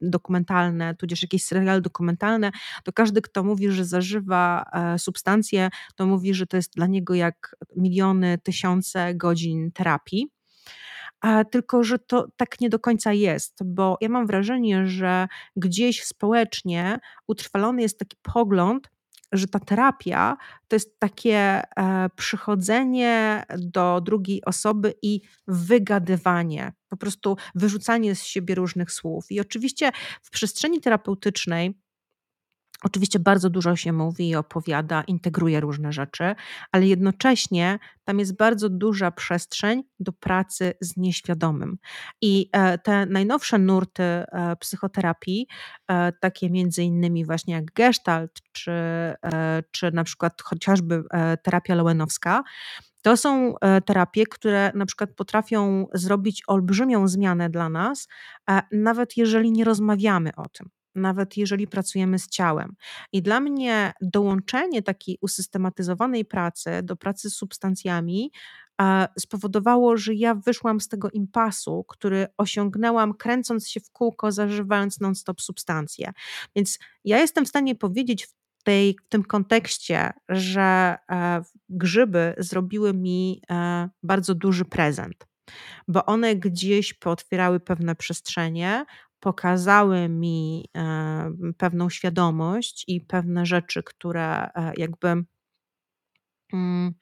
dokumentalne, 0.00 0.94
tudzież 0.94 1.22
jakieś 1.22 1.44
seriale 1.44 1.80
dokumentalne, 1.80 2.50
to 2.84 2.92
każdy, 2.92 3.22
kto 3.22 3.44
mówi, 3.44 3.70
że 3.70 3.84
zażywa 3.84 4.64
substancję, 4.98 5.68
to 5.96 6.06
mówi, 6.06 6.34
że 6.34 6.46
to 6.46 6.56
jest 6.56 6.74
dla 6.74 6.86
niego 6.86 7.14
jak 7.14 7.56
miliony, 7.76 8.38
tysiące 8.38 9.14
godzin 9.14 9.72
terapii. 9.72 10.28
A 11.20 11.44
tylko, 11.44 11.84
że 11.84 11.98
to 11.98 12.28
tak 12.36 12.60
nie 12.60 12.68
do 12.68 12.78
końca 12.78 13.12
jest, 13.12 13.58
bo 13.64 13.98
ja 14.00 14.08
mam 14.08 14.26
wrażenie, 14.26 14.86
że 14.86 15.28
gdzieś 15.56 16.04
społecznie 16.04 16.98
utrwalony 17.28 17.82
jest 17.82 17.98
taki 17.98 18.16
pogląd, 18.22 18.90
że 19.32 19.48
ta 19.48 19.60
terapia 19.60 20.36
to 20.68 20.76
jest 20.76 20.98
takie 21.00 21.36
e, 21.36 21.62
przychodzenie 22.16 23.44
do 23.58 24.00
drugiej 24.00 24.44
osoby 24.44 24.94
i 25.02 25.20
wygadywanie, 25.46 26.72
po 26.88 26.96
prostu 26.96 27.36
wyrzucanie 27.54 28.14
z 28.14 28.22
siebie 28.24 28.54
różnych 28.54 28.92
słów. 28.92 29.30
I 29.30 29.40
oczywiście 29.40 29.90
w 30.22 30.30
przestrzeni 30.30 30.80
terapeutycznej 30.80 31.74
Oczywiście 32.82 33.18
bardzo 33.18 33.50
dużo 33.50 33.76
się 33.76 33.92
mówi, 33.92 34.36
opowiada, 34.36 35.02
integruje 35.02 35.60
różne 35.60 35.92
rzeczy, 35.92 36.34
ale 36.72 36.86
jednocześnie 36.86 37.78
tam 38.04 38.18
jest 38.18 38.36
bardzo 38.36 38.68
duża 38.68 39.10
przestrzeń 39.10 39.82
do 40.00 40.12
pracy 40.12 40.74
z 40.80 40.96
nieświadomym. 40.96 41.78
I 42.20 42.50
e, 42.52 42.78
te 42.78 43.06
najnowsze 43.06 43.58
nurty 43.58 44.02
e, 44.02 44.56
psychoterapii, 44.60 45.46
e, 45.88 46.12
takie 46.12 46.50
między 46.50 46.82
innymi 46.82 47.24
właśnie 47.24 47.54
jak 47.54 47.64
gestalt, 47.64 48.32
czy, 48.52 48.72
czy 49.70 49.92
na 49.92 50.04
przykład 50.04 50.42
chociażby 50.42 51.02
terapia 51.42 51.74
lowenowska, 51.74 52.42
to 53.02 53.16
są 53.16 53.54
terapie, 53.84 54.26
które 54.26 54.72
na 54.74 54.86
przykład 54.86 55.10
potrafią 55.16 55.86
zrobić 55.94 56.42
olbrzymią 56.46 57.08
zmianę 57.08 57.50
dla 57.50 57.68
nas, 57.68 58.08
nawet 58.72 59.16
jeżeli 59.16 59.52
nie 59.52 59.64
rozmawiamy 59.64 60.30
o 60.36 60.48
tym 60.48 60.70
nawet 60.94 61.36
jeżeli 61.36 61.66
pracujemy 61.66 62.18
z 62.18 62.28
ciałem. 62.28 62.76
I 63.12 63.22
dla 63.22 63.40
mnie 63.40 63.92
dołączenie 64.00 64.82
takiej 64.82 65.18
usystematyzowanej 65.20 66.24
pracy 66.24 66.70
do 66.82 66.96
pracy 66.96 67.30
z 67.30 67.36
substancjami 67.36 68.32
spowodowało, 69.18 69.96
że 69.96 70.14
ja 70.14 70.34
wyszłam 70.34 70.80
z 70.80 70.88
tego 70.88 71.10
impasu, 71.10 71.84
który 71.88 72.26
osiągnęłam 72.36 73.14
kręcąc 73.14 73.68
się 73.68 73.80
w 73.80 73.90
kółko, 73.90 74.32
zażywając 74.32 75.00
non-stop 75.00 75.40
substancje. 75.40 76.12
Więc 76.56 76.78
ja 77.04 77.18
jestem 77.18 77.44
w 77.44 77.48
stanie 77.48 77.74
powiedzieć 77.74 78.26
w, 78.26 78.34
tej, 78.64 78.96
w 79.06 79.08
tym 79.08 79.24
kontekście, 79.24 80.12
że 80.28 80.96
e, 81.10 81.42
grzyby 81.68 82.34
zrobiły 82.38 82.94
mi 82.94 83.42
e, 83.50 83.88
bardzo 84.02 84.34
duży 84.34 84.64
prezent 84.64 85.28
bo 85.88 86.06
one 86.06 86.36
gdzieś 86.36 86.94
pootwierały 86.94 87.60
pewne 87.60 87.94
przestrzenie, 87.94 88.84
pokazały 89.20 90.08
mi 90.08 90.68
e, 90.76 91.30
pewną 91.56 91.90
świadomość 91.90 92.84
i 92.88 93.00
pewne 93.00 93.46
rzeczy, 93.46 93.82
które 93.82 94.50
e, 94.54 94.72
jakby. 94.76 95.24
Mm, 96.52 96.94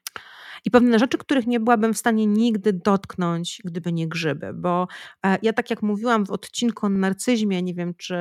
I 0.65 0.71
pewne 0.71 0.99
rzeczy, 0.99 1.17
których 1.17 1.47
nie 1.47 1.59
byłabym 1.59 1.93
w 1.93 1.97
stanie 1.97 2.25
nigdy 2.25 2.73
dotknąć, 2.73 3.61
gdyby 3.65 3.93
nie 3.93 4.07
grzyby. 4.07 4.53
Bo 4.53 4.87
e, 5.25 5.37
ja, 5.41 5.53
tak 5.53 5.69
jak 5.69 5.81
mówiłam 5.81 6.25
w 6.25 6.31
odcinku 6.31 6.85
o 6.85 6.89
narcyzmie, 6.89 7.63
nie 7.63 7.73
wiem, 7.73 7.93
czy 7.97 8.15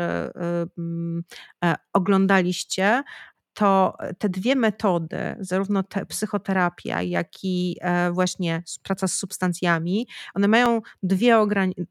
mm, 0.79 1.23
oglądaliście, 1.93 3.03
to 3.55 3.97
te 4.19 4.29
dwie 4.29 4.57
metody, 4.57 5.37
zarówno 5.41 5.85
psychoterapia, 6.09 7.03
jak 7.03 7.29
i 7.43 7.77
właśnie 8.13 8.63
praca 8.83 9.09
z 9.09 9.15
substancjami, 9.15 10.07
one 10.35 10.49
mają, 10.49 10.81
dwie 11.03 11.47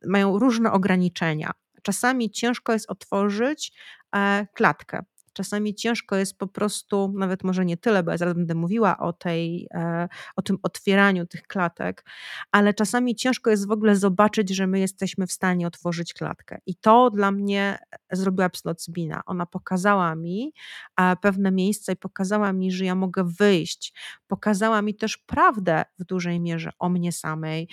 mają 0.05 0.39
różne 0.39 0.71
ograniczenia 0.71 1.51
czasami 1.85 2.31
ciężko 2.31 2.73
jest 2.73 2.89
otworzyć 2.89 3.71
e, 4.15 4.47
klatkę. 4.53 5.03
Czasami 5.35 5.75
ciężko 5.75 6.15
jest 6.15 6.37
po 6.37 6.47
prostu, 6.47 7.13
nawet 7.17 7.43
może 7.43 7.65
nie 7.65 7.77
tyle, 7.77 8.03
bo 8.03 8.11
ja 8.11 8.17
zaraz 8.17 8.33
będę 8.33 8.55
mówiła 8.55 8.97
o, 8.97 9.13
tej, 9.13 9.67
e, 9.73 10.07
o 10.35 10.41
tym 10.41 10.57
otwieraniu 10.63 11.25
tych 11.25 11.43
klatek, 11.43 12.05
ale 12.51 12.73
czasami 12.73 13.15
ciężko 13.15 13.49
jest 13.49 13.67
w 13.67 13.71
ogóle 13.71 13.95
zobaczyć, 13.95 14.49
że 14.49 14.67
my 14.67 14.79
jesteśmy 14.79 15.27
w 15.27 15.31
stanie 15.31 15.67
otworzyć 15.67 16.13
klatkę. 16.13 16.57
I 16.65 16.75
to 16.75 17.09
dla 17.09 17.31
mnie 17.31 17.77
zrobiła 18.11 18.49
psylocybina. 18.49 19.21
Ona 19.25 19.45
pokazała 19.45 20.15
mi 20.15 20.53
pewne 21.21 21.51
miejsca 21.51 21.91
i 21.91 21.95
pokazała 21.95 22.53
mi, 22.53 22.71
że 22.71 22.85
ja 22.85 22.95
mogę 22.95 23.23
wyjść. 23.39 23.93
Pokazała 24.27 24.81
mi 24.81 24.95
też 24.95 25.17
prawdę 25.17 25.85
w 25.99 26.03
dużej 26.03 26.39
mierze 26.39 26.69
o 26.79 26.89
mnie 26.89 27.11
samej. 27.11 27.69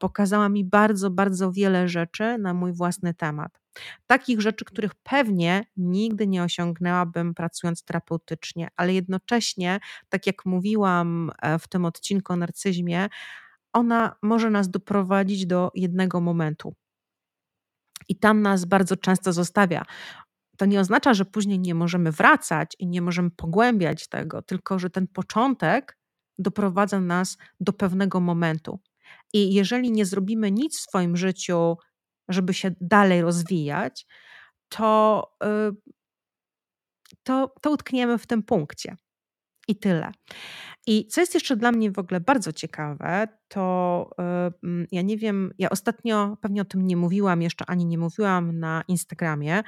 Pokazała 0.00 0.48
mi 0.48 0.64
bardzo, 0.64 1.10
bardzo 1.10 1.52
wiele 1.52 1.88
rzeczy 1.88 2.38
na 2.38 2.54
mój 2.54 2.72
własny 2.72 3.14
temat. 3.14 3.60
Takich 4.06 4.40
rzeczy, 4.40 4.64
których 4.64 4.94
pewnie 4.94 5.64
nigdy 5.76 6.26
nie 6.26 6.42
osiągnęłabym 6.42 7.34
pracując 7.34 7.84
terapeutycznie, 7.84 8.68
ale 8.76 8.94
jednocześnie, 8.94 9.80
tak 10.08 10.26
jak 10.26 10.46
mówiłam 10.46 11.30
e, 11.42 11.58
w 11.58 11.68
tym 11.68 11.84
odcinku 11.84 12.32
o 12.32 12.36
narcyzmie, 12.36 13.08
ona 13.72 14.16
może 14.22 14.50
nas 14.50 14.70
doprowadzić 14.70 15.46
do 15.46 15.70
jednego 15.74 16.20
momentu. 16.20 16.74
I 18.08 18.16
tam 18.16 18.42
nas 18.42 18.64
bardzo 18.64 18.96
często 18.96 19.32
zostawia. 19.32 19.84
To 20.56 20.66
nie 20.66 20.80
oznacza, 20.80 21.14
że 21.14 21.24
później 21.24 21.58
nie 21.58 21.74
możemy 21.74 22.12
wracać 22.12 22.76
i 22.78 22.86
nie 22.86 23.02
możemy 23.02 23.30
pogłębiać 23.30 24.08
tego, 24.08 24.42
tylko 24.42 24.78
że 24.78 24.90
ten 24.90 25.06
początek 25.06 25.98
doprowadza 26.38 27.00
nas 27.00 27.38
do 27.60 27.72
pewnego 27.72 28.20
momentu. 28.20 28.80
I 29.32 29.54
jeżeli 29.54 29.92
nie 29.92 30.06
zrobimy 30.06 30.50
nic 30.50 30.78
w 30.78 30.80
swoim 30.80 31.16
życiu 31.16 31.76
żeby 32.28 32.54
się 32.54 32.70
dalej 32.80 33.22
rozwijać, 33.22 34.06
to, 34.68 35.22
y, 35.44 35.92
to, 37.22 37.54
to 37.62 37.70
utkniemy 37.70 38.18
w 38.18 38.26
tym 38.26 38.42
punkcie. 38.42 38.96
I 39.68 39.76
tyle. 39.76 40.12
I 40.86 41.06
co 41.06 41.20
jest 41.20 41.34
jeszcze 41.34 41.56
dla 41.56 41.72
mnie 41.72 41.90
w 41.90 41.98
ogóle 41.98 42.20
bardzo 42.20 42.52
ciekawe, 42.52 43.28
to 43.48 44.10
yy, 44.62 44.86
ja 44.92 45.02
nie 45.02 45.16
wiem, 45.16 45.52
ja 45.58 45.70
ostatnio 45.70 46.36
pewnie 46.40 46.62
o 46.62 46.64
tym 46.64 46.86
nie 46.86 46.96
mówiłam 46.96 47.42
jeszcze, 47.42 47.64
ani 47.66 47.86
nie 47.86 47.98
mówiłam 47.98 48.58
na 48.58 48.82
Instagramie. 48.88 49.62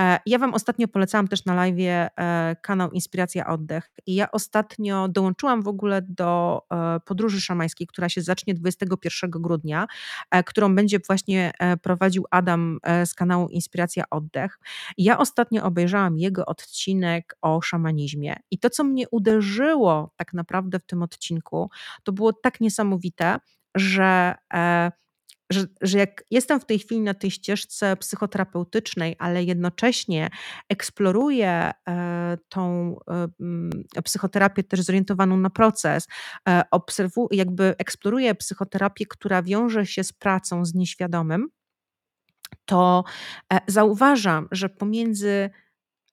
E, 0.00 0.18
ja 0.26 0.38
Wam 0.38 0.54
ostatnio 0.54 0.88
polecałam 0.88 1.28
też 1.28 1.44
na 1.44 1.54
live 1.54 1.76
e, 1.80 2.56
kanał 2.62 2.90
Inspiracja 2.90 3.46
Oddech. 3.46 3.90
I 4.06 4.14
ja 4.14 4.30
ostatnio 4.30 5.08
dołączyłam 5.08 5.62
w 5.62 5.68
ogóle 5.68 6.02
do 6.02 6.62
e, 6.70 7.00
podróży 7.00 7.40
szamańskiej, 7.40 7.86
która 7.86 8.08
się 8.08 8.22
zacznie 8.22 8.54
21 8.54 9.30
grudnia, 9.30 9.86
którą 10.46 10.74
będzie 10.74 10.98
właśnie 11.06 11.52
prowadził 11.82 12.24
Adam 12.30 12.78
z 13.04 13.14
kanału 13.14 13.48
Inspiracja 13.48 14.04
Oddech. 14.10 14.58
Ja 14.98 15.18
ostatnio 15.18 15.64
obejrzałam 15.64 16.18
jego 16.18 16.46
odcinek 16.46 17.36
o 17.42 17.62
szamanizmie. 17.62 18.36
I 18.50 18.58
to, 18.58 18.70
co 18.70 18.84
mnie 18.84 19.08
uderzyło 19.10 20.12
tak 20.16 20.32
naprawdę 20.32 20.78
w 20.78 20.86
tym 20.86 21.02
odcinku, 21.02 21.70
to 22.02 22.12
było 22.12 22.32
tak 22.32 22.60
niesamowite, 22.60 23.19
że 23.74 24.34
e, 24.54 24.92
że, 25.52 25.66
że 25.80 25.98
jak 25.98 26.24
jestem 26.30 26.60
w 26.60 26.64
tej 26.64 26.78
chwili 26.78 27.00
na 27.00 27.14
tej 27.14 27.30
ścieżce 27.30 27.96
psychoterapeutycznej, 27.96 29.16
ale 29.18 29.44
jednocześnie 29.44 30.30
eksploruję 30.68 31.70
e, 31.88 32.38
tą 32.48 32.96
e, 33.08 33.28
mm, 33.40 33.70
psychoterapię 34.04 34.62
też 34.62 34.80
zorientowaną 34.80 35.36
na 35.36 35.50
proces, 35.50 36.08
obserwuję, 36.70 37.28
jakby 37.32 37.74
eksploruję 37.78 38.34
psychoterapię, 38.34 39.06
która 39.06 39.42
wiąże 39.42 39.86
się 39.86 40.04
z 40.04 40.12
pracą 40.12 40.64
z 40.64 40.74
nieświadomym, 40.74 41.48
to 42.64 43.04
zauważam, 43.66 44.48
że 44.50 44.68
pomiędzy 44.68 45.50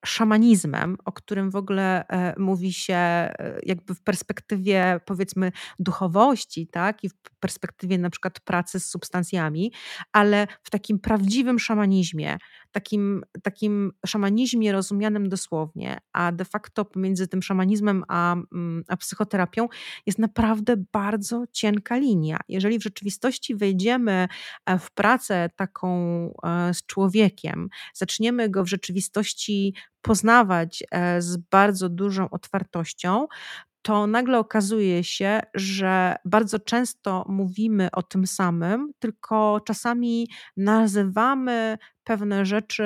szamanizmem, 0.06 0.98
o 1.06 1.12
którym 1.12 1.51
w 1.51 1.56
ogóle 1.56 2.08
e, 2.08 2.34
mówi 2.39 2.74
się 2.74 2.94
e, 2.96 3.60
jakby 3.63 3.96
w 3.96 4.01
perspektywie 4.01 5.00
powiedzmy 5.06 5.51
duchowości, 5.80 6.68
tak, 6.68 7.04
i 7.04 7.10
w 7.10 7.13
perspektywie 7.39 7.98
na 7.98 8.10
przykład 8.10 8.39
pracy 8.39 8.80
z 8.80 8.86
substancjami, 8.86 9.74
ale 10.12 10.48
w 10.63 10.70
takim 10.70 11.00
prawdziwym 11.00 11.60
szamanizmie, 11.60 12.38
takim, 12.72 13.24
takim 13.44 13.92
szamanizmie 14.06 14.72
rozumianym 14.72 15.30
dosłownie, 15.30 15.98
a 16.14 16.32
de 16.32 16.46
facto 16.46 16.86
pomiędzy 16.86 17.28
tym 17.28 17.42
szamanizmem 17.42 18.04
a, 18.08 18.34
mm, 18.34 18.84
a 18.88 18.98
psychoterapią 18.98 19.68
jest 20.06 20.20
naprawdę 20.20 20.76
bardzo 20.92 21.44
cienka 21.52 21.98
linia. 21.98 22.40
Jeżeli 22.48 22.80
w 22.80 22.84
rzeczywistości 22.84 23.56
wejdziemy 23.56 24.28
e, 24.66 24.80
w 24.80 24.92
pracę 24.92 25.50
taką 25.56 25.88
z 26.74 26.86
człowiekiem, 26.86 27.70
zaczniemy 27.94 28.50
go 28.50 28.64
w 28.64 28.68
rzeczywistości 28.68 29.74
poznawać 30.02 30.84
e, 30.92 31.22
z 31.22 31.38
bardzo 31.38 31.90
dużą 31.90 32.30
otwartością, 32.30 33.28
to 33.88 34.08
nagle 34.08 34.39
okazuje 34.39 35.04
się, 35.04 35.39
że 35.54 36.15
bardzo 36.26 36.60
często 36.60 37.26
mówimy 37.30 37.91
o 37.91 38.04
tym 38.04 38.28
samym, 38.28 38.91
tylko 39.00 39.62
czasami 39.65 40.30
nazywamy 40.58 41.78
pewne 42.04 42.45
rzeczy 42.45 42.84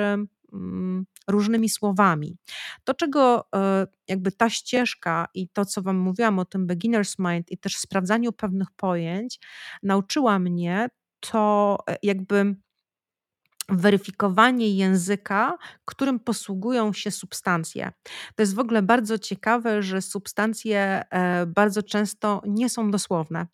mm, 0.52 1.06
różnymi 1.28 1.68
słowami. 1.68 2.36
To, 2.84 2.94
czego 2.94 3.48
e, 3.54 3.86
jakby 4.08 4.32
ta 4.32 4.50
ścieżka 4.50 5.28
i 5.34 5.48
to, 5.48 5.64
co 5.64 5.82
Wam 5.82 5.96
mówiłam 5.96 6.38
o 6.38 6.44
tym 6.44 6.66
beginner's 6.66 7.14
mind 7.18 7.50
i 7.50 7.58
też 7.58 7.76
sprawdzaniu 7.76 8.32
pewnych 8.32 8.68
pojęć, 8.76 9.40
nauczyła 9.82 10.38
mnie, 10.38 10.88
to 11.20 11.78
e, 11.90 11.96
jakby 12.02 12.56
weryfikowanie 13.72 14.76
języka, 14.76 15.58
którym 15.84 16.20
posługują 16.20 16.92
się 16.92 17.10
substancje. 17.10 17.92
To 18.34 18.42
jest 18.42 18.54
w 18.54 18.58
ogóle 18.58 18.82
bardzo 18.82 19.18
ciekawe, 19.18 19.82
że 19.82 20.02
substancje 20.02 21.02
e, 21.10 21.46
bardzo 21.46 21.82
często 21.82 22.42
nie 22.46 22.68
są 22.68 22.90
dosłowne. 22.90 23.46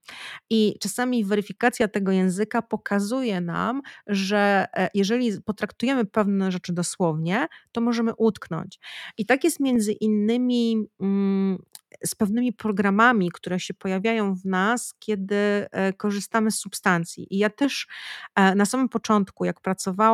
I 0.50 0.76
czasami 0.80 1.24
weryfikacja 1.24 1.88
tego 1.88 2.12
języka 2.12 2.62
pokazuje 2.62 3.40
nam, 3.40 3.82
że 4.06 4.66
e, 4.76 4.88
jeżeli 4.94 5.42
potraktujemy 5.42 6.04
pewne 6.04 6.52
rzeczy 6.52 6.72
dosłownie, 6.72 7.46
to 7.72 7.80
możemy 7.80 8.14
utknąć. 8.14 8.80
I 9.18 9.26
tak 9.26 9.44
jest 9.44 9.60
między 9.60 9.92
innymi 9.92 10.88
mm, 11.00 11.58
z 12.04 12.14
pewnymi 12.14 12.52
programami, 12.52 13.30
które 13.30 13.60
się 13.60 13.74
pojawiają 13.74 14.34
w 14.34 14.44
nas, 14.44 14.94
kiedy 14.98 15.36
e, 15.70 15.92
korzystamy 15.92 16.50
z 16.50 16.58
substancji. 16.58 17.34
I 17.34 17.38
ja 17.38 17.50
też 17.50 17.86
na 18.56 18.66
samym 18.66 18.88
początku, 18.88 19.44
jak 19.44 19.60
pracowałam 19.60 20.07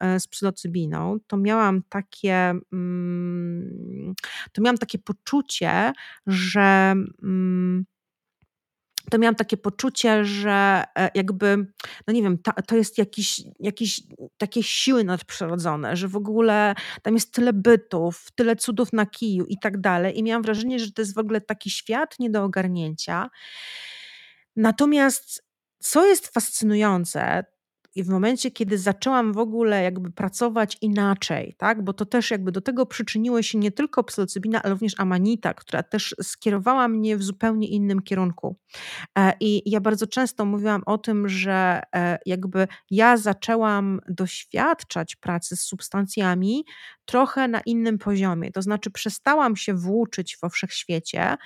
e, 0.00 0.20
z 0.20 0.26
psylocybiną, 0.26 1.16
to 1.26 1.36
miałam 1.36 1.82
takie, 1.88 2.54
mm, 2.72 4.14
to 4.52 4.62
miałam 4.62 4.78
takie 4.78 4.98
poczucie, 4.98 5.92
że 6.26 6.94
mm, 7.22 7.84
to 9.10 9.18
miałam 9.18 9.34
takie 9.34 9.56
poczucie, 9.56 10.24
że 10.24 10.84
e, 10.98 11.10
jakby, 11.14 11.66
no 12.06 12.12
nie 12.12 12.22
wiem, 12.22 12.38
ta, 12.38 12.52
to 12.52 12.76
jest 12.76 12.98
jakiś, 12.98 13.42
jakiś, 13.60 14.02
takie 14.38 14.62
siły 14.62 15.04
nadprzyrodzone, 15.04 15.96
że 15.96 16.08
w 16.08 16.16
ogóle 16.16 16.74
tam 17.02 17.14
jest 17.14 17.32
tyle 17.32 17.52
bytów, 17.52 18.28
tyle 18.34 18.56
cudów 18.56 18.92
na 18.92 19.06
kiju 19.06 19.44
i 19.44 19.58
tak 19.58 19.80
dalej. 19.80 20.18
I 20.18 20.22
miałam 20.22 20.42
wrażenie, 20.42 20.78
że 20.78 20.92
to 20.92 21.02
jest 21.02 21.14
w 21.14 21.18
ogóle 21.18 21.40
taki 21.40 21.70
świat 21.70 22.18
nie 22.18 22.30
do 22.30 22.44
ogarnięcia. 22.44 23.30
Natomiast 24.56 25.50
co 25.78 26.06
jest 26.06 26.28
fascynujące, 26.34 27.44
i 27.94 28.02
w 28.02 28.08
momencie, 28.08 28.50
kiedy 28.50 28.78
zaczęłam 28.78 29.32
w 29.32 29.38
ogóle 29.38 29.82
jakby 29.82 30.10
pracować 30.10 30.78
inaczej, 30.80 31.54
tak, 31.58 31.84
bo 31.84 31.92
to 31.92 32.06
też 32.06 32.30
jakby 32.30 32.52
do 32.52 32.60
tego 32.60 32.86
przyczyniło 32.86 33.42
się 33.42 33.58
nie 33.58 33.72
tylko 33.72 34.04
psylocybina, 34.04 34.62
ale 34.62 34.72
również 34.72 34.94
amanita, 34.98 35.54
która 35.54 35.82
też 35.82 36.14
skierowała 36.22 36.88
mnie 36.88 37.16
w 37.16 37.22
zupełnie 37.22 37.68
innym 37.68 38.02
kierunku. 38.02 38.56
E, 39.18 39.32
I 39.40 39.70
ja 39.70 39.80
bardzo 39.80 40.06
często 40.06 40.44
mówiłam 40.44 40.82
o 40.86 40.98
tym, 40.98 41.28
że 41.28 41.82
e, 41.96 42.18
jakby 42.26 42.68
ja 42.90 43.16
zaczęłam 43.16 44.00
doświadczać 44.08 45.16
pracy 45.16 45.56
z 45.56 45.60
substancjami 45.60 46.64
trochę 47.04 47.48
na 47.48 47.60
innym 47.60 47.98
poziomie. 47.98 48.52
To 48.52 48.62
znaczy, 48.62 48.90
przestałam 48.90 49.56
się 49.56 49.74
włóczyć 49.74 50.36
w 50.42 50.50
wszechświecie, 50.50 51.36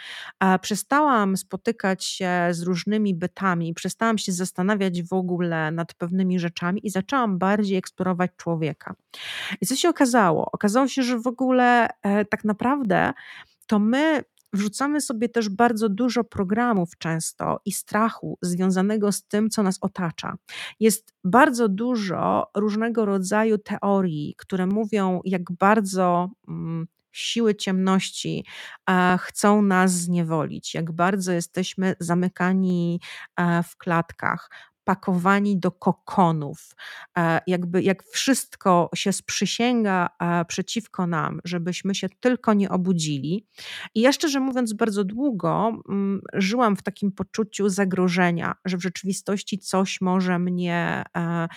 przestałam 0.60 1.36
spotykać 1.36 2.04
się 2.04 2.30
z 2.50 2.62
różnymi 2.62 3.14
bytami, 3.14 3.74
przestałam 3.74 4.18
się 4.18 4.32
zastanawiać 4.32 5.02
w 5.02 5.12
ogóle 5.12 5.70
nad 5.70 5.94
pewnymi 5.94 6.33
rzeczami 6.38 6.86
i 6.86 6.90
zaczęłam 6.90 7.38
bardziej 7.38 7.76
eksplorować 7.76 8.30
człowieka. 8.36 8.94
I 9.60 9.66
co 9.66 9.76
się 9.76 9.88
okazało? 9.88 10.50
Okazało 10.52 10.88
się, 10.88 11.02
że 11.02 11.18
w 11.18 11.26
ogóle 11.26 11.88
e, 12.02 12.24
tak 12.24 12.44
naprawdę 12.44 13.12
to 13.66 13.78
my 13.78 14.24
wrzucamy 14.52 15.00
sobie 15.00 15.28
też 15.28 15.48
bardzo 15.48 15.88
dużo 15.88 16.24
programów 16.24 16.98
często 16.98 17.60
i 17.64 17.72
strachu 17.72 18.38
związanego 18.42 19.12
z 19.12 19.22
tym, 19.22 19.50
co 19.50 19.62
nas 19.62 19.78
otacza. 19.80 20.36
Jest 20.80 21.14
bardzo 21.24 21.68
dużo 21.68 22.50
różnego 22.56 23.04
rodzaju 23.04 23.58
teorii, 23.58 24.34
które 24.38 24.66
mówią, 24.66 25.20
jak 25.24 25.52
bardzo. 25.52 26.30
Mm, 26.48 26.86
siły 27.16 27.54
ciemności 27.54 28.44
chcą 29.18 29.62
nas 29.62 29.92
zniewolić, 29.92 30.74
jak 30.74 30.92
bardzo 30.92 31.32
jesteśmy 31.32 31.94
zamykani 32.00 33.00
w 33.64 33.76
klatkach, 33.76 34.50
pakowani 34.84 35.58
do 35.58 35.70
kokonów. 35.70 36.76
E, 37.18 37.40
jakby 37.46 37.82
jak 37.82 38.02
wszystko 38.02 38.90
się 38.94 39.12
sprzysięga 39.12 40.08
e, 40.20 40.44
przeciwko 40.44 41.06
nam, 41.06 41.40
żebyśmy 41.44 41.94
się 41.94 42.08
tylko 42.20 42.54
nie 42.54 42.70
obudzili. 42.70 43.46
I 43.94 44.00
ja 44.00 44.12
szczerze 44.12 44.40
mówiąc, 44.40 44.72
bardzo 44.72 45.04
długo 45.04 45.82
mm, 45.88 46.20
żyłam 46.34 46.76
w 46.76 46.82
takim 46.82 47.12
poczuciu 47.12 47.68
zagrożenia, 47.68 48.54
że 48.64 48.76
w 48.76 48.82
rzeczywistości 48.82 49.58
coś 49.58 50.00
może 50.00 50.38
mnie 50.38 51.04
e, 51.16 51.48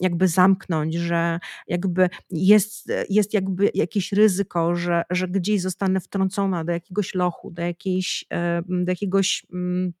jakby 0.00 0.28
zamknąć, 0.28 0.94
że 0.94 1.40
jakby 1.68 2.08
jest, 2.30 2.92
jest 3.10 3.34
jakby 3.34 3.70
jakieś 3.74 4.12
ryzyko, 4.12 4.74
że, 4.74 5.02
że 5.10 5.28
gdzieś 5.28 5.62
zostanę 5.62 6.00
wtrącona 6.00 6.64
do 6.64 6.72
jakiegoś 6.72 7.14
lochu, 7.14 7.50
do, 7.50 7.62
jakiejś, 7.62 8.24
do 8.68 8.92
jakiegoś 8.92 9.46
mm, 9.52 9.92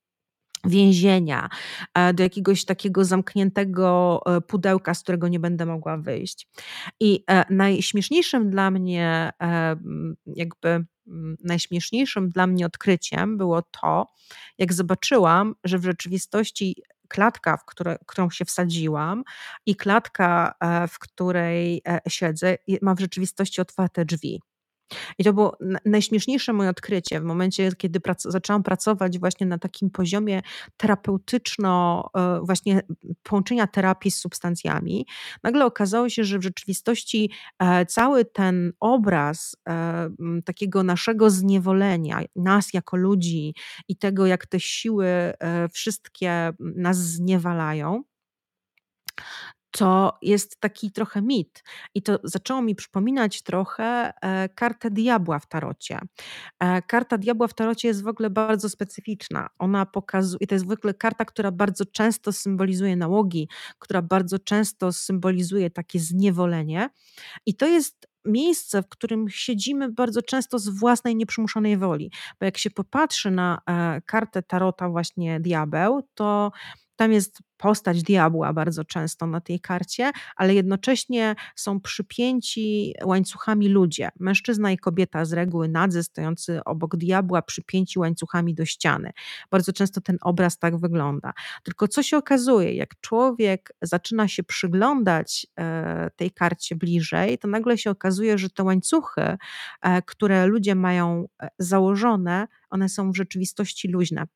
więzienia, 0.64 1.48
e, 1.94 2.14
do 2.14 2.22
jakiegoś 2.22 2.64
takiego 2.64 3.04
zamkniętego 3.04 4.20
e, 4.26 4.40
pudełka, 4.40 4.94
z 4.94 5.02
którego 5.02 5.28
nie 5.28 5.40
będę 5.40 5.66
mogła 5.66 5.96
wyjść. 5.96 6.48
I 7.00 7.24
e, 7.30 7.44
najśmieszniejszym 7.50 8.50
dla 8.50 8.70
mnie, 8.70 9.30
jakby 10.26 10.84
najśmieszniejszym 11.44 12.30
dla 12.30 12.46
mnie 12.46 12.66
odkryciem 12.66 13.38
było 13.38 13.62
to, 13.62 14.12
jak 14.58 14.72
zobaczyłam, 14.72 15.54
że 15.64 15.78
w 15.78 15.84
rzeczywistości 15.84 16.76
klatka, 17.08 17.56
w 17.56 17.64
które, 17.64 17.98
którą 18.06 18.30
się 18.30 18.44
wsadziłam 18.44 19.22
i 19.66 19.76
klatka, 19.76 20.54
w 20.88 20.98
której 20.98 21.82
siedzę, 22.08 22.56
ma 22.82 22.94
w 22.94 23.00
rzeczywistości 23.00 23.60
otwarte 23.60 24.04
drzwi. 24.04 24.40
I 25.18 25.24
to 25.24 25.32
było 25.32 25.58
najśmieszniejsze 25.84 26.52
moje 26.52 26.70
odkrycie 26.70 27.20
w 27.20 27.24
momencie, 27.24 27.72
kiedy 27.72 28.00
prac 28.00 28.22
zaczęłam 28.22 28.62
pracować 28.62 29.18
właśnie 29.18 29.46
na 29.46 29.58
takim 29.58 29.90
poziomie 29.90 30.42
terapeutyczno, 30.76 32.04
e, 32.16 32.40
właśnie 32.42 32.82
połączenia 33.22 33.66
terapii 33.66 34.10
z 34.10 34.20
substancjami. 34.20 35.06
Nagle 35.42 35.66
okazało 35.66 36.08
się, 36.08 36.24
że 36.24 36.38
w 36.38 36.42
rzeczywistości 36.42 37.30
e, 37.58 37.86
cały 37.86 38.24
ten 38.24 38.72
obraz 38.80 39.56
e, 39.68 40.10
takiego 40.44 40.82
naszego 40.82 41.30
zniewolenia, 41.30 42.20
nas 42.36 42.74
jako 42.74 42.96
ludzi 42.96 43.54
i 43.88 43.96
tego, 43.96 44.26
jak 44.26 44.46
te 44.46 44.60
siły 44.60 45.06
wszystkie 45.72 46.52
nas 46.58 46.96
zniewalają, 46.96 48.02
to 49.78 50.18
jest 50.22 50.60
taki 50.60 50.92
trochę 50.92 51.22
mit. 51.22 51.62
I 51.94 52.02
to 52.02 52.18
zaczęło 52.24 52.62
mi 52.62 52.74
przypominać 52.74 53.42
trochę 53.42 54.12
e, 54.22 54.48
kartę 54.48 54.90
diabła 54.90 55.38
w 55.38 55.46
tarocie. 55.46 55.98
E, 56.60 56.82
karta 56.82 57.18
diabła 57.18 57.48
w 57.48 57.54
tarocie 57.54 57.88
jest 57.88 58.02
w 58.02 58.08
ogóle 58.08 58.30
bardzo 58.30 58.68
specyficzna. 58.68 59.48
Ona 59.58 59.86
pokazuje, 59.86 60.46
to 60.46 60.54
jest 60.54 60.66
w 60.66 60.70
ogóle 60.70 60.94
karta, 60.94 61.24
która 61.24 61.50
bardzo 61.50 61.84
często 61.84 62.32
symbolizuje 62.32 62.96
nałogi, 62.96 63.48
która 63.78 64.02
bardzo 64.02 64.38
często 64.38 64.92
symbolizuje 64.92 65.70
takie 65.70 66.00
zniewolenie. 66.00 66.90
I 67.46 67.54
to 67.54 67.66
jest 67.66 68.08
miejsce, 68.24 68.82
w 68.82 68.88
którym 68.88 69.28
siedzimy 69.28 69.92
bardzo 69.92 70.22
często 70.22 70.58
z 70.58 70.68
własnej 70.68 71.16
nieprzymuszonej 71.16 71.78
woli. 71.78 72.10
Bo 72.40 72.44
jak 72.44 72.58
się 72.58 72.70
popatrzy 72.70 73.30
na 73.30 73.60
e, 73.66 74.00
kartę 74.06 74.42
tarota, 74.42 74.88
właśnie 74.88 75.40
diabeł, 75.40 76.02
to 76.14 76.52
tam 76.96 77.12
jest 77.12 77.38
postać 77.64 78.02
diabła 78.02 78.52
bardzo 78.52 78.84
często 78.84 79.26
na 79.26 79.40
tej 79.40 79.60
karcie, 79.60 80.10
ale 80.36 80.54
jednocześnie 80.54 81.34
są 81.56 81.80
przypięci 81.80 82.94
łańcuchami 83.04 83.68
ludzie. 83.68 84.08
Mężczyzna 84.20 84.72
i 84.72 84.78
kobieta 84.78 85.24
z 85.24 85.32
reguły 85.32 85.68
nadzy 85.68 86.02
stojący 86.02 86.64
obok 86.64 86.96
diabła 86.96 87.42
przypięci 87.42 87.98
łańcuchami 87.98 88.54
do 88.54 88.64
ściany. 88.64 89.10
Bardzo 89.50 89.72
często 89.72 90.00
ten 90.00 90.18
obraz 90.20 90.58
tak 90.58 90.76
wygląda. 90.76 91.32
Tylko 91.62 91.88
co 91.88 92.02
się 92.02 92.16
okazuje, 92.16 92.74
jak 92.74 93.00
człowiek 93.00 93.72
zaczyna 93.82 94.28
się 94.28 94.42
przyglądać 94.42 95.46
e, 95.58 96.10
tej 96.16 96.30
karcie 96.30 96.76
bliżej, 96.76 97.38
to 97.38 97.48
nagle 97.48 97.78
się 97.78 97.90
okazuje, 97.90 98.38
że 98.38 98.50
te 98.50 98.62
łańcuchy, 98.62 99.36
e, 99.82 100.02
które 100.02 100.46
ludzie 100.46 100.74
mają 100.74 101.28
e, 101.42 101.48
założone, 101.58 102.48
one 102.70 102.88
są 102.88 103.12
w 103.12 103.16
rzeczywistości 103.16 103.88
luźne. 103.88 104.26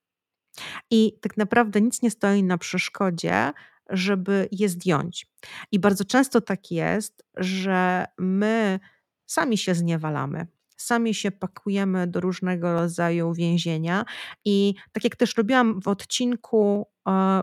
I 0.91 1.19
tak 1.21 1.37
naprawdę 1.37 1.81
nic 1.81 2.03
nie 2.03 2.11
stoi 2.11 2.43
na 2.43 2.59
przeszkodzie, 2.59 3.53
żeby 3.91 4.49
je 4.53 4.69
zdjąć. 4.69 5.27
I 5.73 5.79
bardzo 5.79 6.05
często 6.05 6.41
tak 6.41 6.71
jest, 6.71 7.25
że 7.37 8.05
my 8.19 8.81
sami 9.27 9.59
się 9.59 9.75
zniewalamy. 9.75 10.47
Sami 10.77 11.15
się 11.15 11.31
pakujemy 11.31 12.07
do 12.07 12.21
różnego 12.21 12.73
rodzaju 12.73 13.33
więzienia, 13.33 14.05
i 14.45 14.75
tak 14.93 15.05
jak 15.05 15.17
też 15.17 15.37
robiłam 15.37 15.81
w 15.83 15.89
odcinku, 15.89 16.87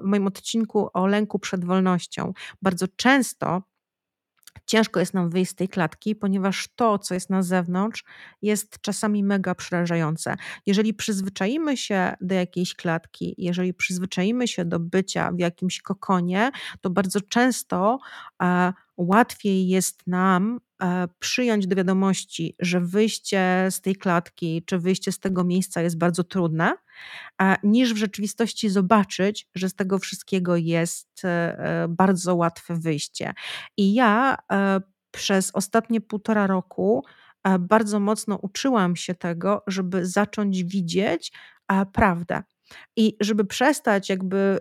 w 0.02 0.06
moim 0.06 0.28
odcinku 0.28 0.90
o 0.94 1.08
lęku 1.08 1.40
przed 1.40 1.66
wolnością, 1.66 2.34
bardzo 2.62 2.88
często 2.88 3.64
ciężko 4.66 5.00
jest 5.00 5.14
nam 5.14 5.30
wyjść 5.30 5.52
z 5.52 5.56
tej 5.56 5.70
klatki, 5.70 6.16
ponieważ 6.16 6.68
to, 6.76 7.00
co 7.00 7.14
jest 7.14 7.30
na 7.30 7.44
zewnątrz, 7.44 8.04
jest 8.42 8.82
czasami 8.82 9.24
mega 9.24 9.56
przerażające. 9.56 10.36
Jeżeli 10.66 10.94
przyzwyczaimy 10.94 11.78
się 11.78 12.14
do 12.22 12.36
jakiejś 12.36 12.76
klatki, 12.76 13.36
jeżeli 13.38 13.74
przyzwyczaimy 13.74 14.48
się 14.48 14.66
do 14.66 14.80
bycia 14.80 15.32
w 15.32 15.40
jakimś 15.40 15.82
kokonie, 15.82 16.52
to 16.82 16.90
bardzo 16.90 17.22
często 17.22 18.00
e, 18.42 18.74
łatwiej 18.98 19.68
jest 19.68 20.08
nam 20.08 20.60
przyjąć 21.20 21.68
do 21.68 21.76
wiadomości, 21.76 22.56
że 22.60 22.82
wyjście 22.82 23.68
z 23.70 23.82
tej 23.82 23.96
klatki 23.96 24.64
czy 24.66 24.80
wyjście 24.80 25.12
z 25.12 25.20
tego 25.20 25.44
miejsca 25.44 25.82
jest 25.82 25.98
bardzo 25.98 26.24
trudne, 26.24 26.74
niż 27.64 27.94
w 27.94 27.98
rzeczywistości 27.98 28.70
zobaczyć, 28.70 29.50
że 29.56 29.70
z 29.70 29.76
tego 29.76 30.00
wszystkiego 30.00 30.56
jest 30.56 31.26
e, 31.26 31.86
bardzo 31.90 32.36
łatwe 32.36 32.76
wyjście. 32.76 33.34
I 33.78 33.94
ja 33.94 34.38
e, 34.52 34.82
przez 35.12 35.52
ostatnie 35.54 36.02
półtora 36.02 36.48
roku 36.48 37.06
bardzo 37.60 38.00
mocno 38.00 38.36
uczyłam 38.42 38.96
się 38.96 39.16
tego, 39.16 39.64
żeby 39.68 40.06
zacząć 40.06 40.64
widzieć 40.64 41.32
prawdę. 41.94 42.44
I 42.96 43.18
żeby 43.20 43.46
przestać 43.46 44.10
jakby, 44.10 44.60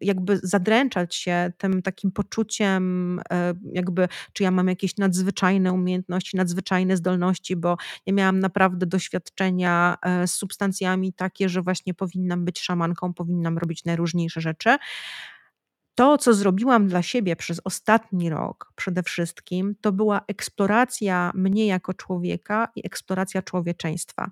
jakby 0.00 0.40
zadręczać 0.42 1.14
się 1.14 1.52
tym 1.58 1.82
takim 1.82 2.12
poczuciem, 2.12 3.20
e, 3.30 3.54
jakby, 3.72 4.08
czy 4.32 4.42
ja 4.42 4.50
mam 4.50 4.68
jakieś 4.68 4.96
nadzwyczajne 4.96 5.72
umiejętności, 5.72 6.36
nadzwyczajne 6.36 6.96
zdolności, 6.96 7.56
bo 7.56 7.76
ja 8.06 8.12
miałam 8.12 8.40
naprawdę 8.40 8.86
doświadczenia 8.86 9.96
e, 10.02 10.26
z 10.26 10.32
substancjami 10.32 11.12
takie, 11.12 11.48
że 11.48 11.62
właśnie 11.62 11.94
powinnam 11.94 12.44
być 12.44 12.60
szamanką, 12.60 13.14
powinnam 13.14 13.58
robić 13.58 13.84
najróżniejsze 13.84 14.40
rzeczy. 14.40 14.76
To, 15.94 16.18
co 16.18 16.34
zrobiłam 16.34 16.88
dla 16.88 17.02
siebie 17.02 17.36
przez 17.36 17.60
ostatni 17.64 18.30
rok 18.30 18.72
przede 18.74 19.02
wszystkim, 19.02 19.74
to 19.80 19.92
była 19.92 20.20
eksploracja 20.28 21.32
mnie 21.34 21.66
jako 21.66 21.94
człowieka 21.94 22.68
i 22.76 22.86
eksploracja 22.86 23.42
człowieczeństwa. 23.42 24.30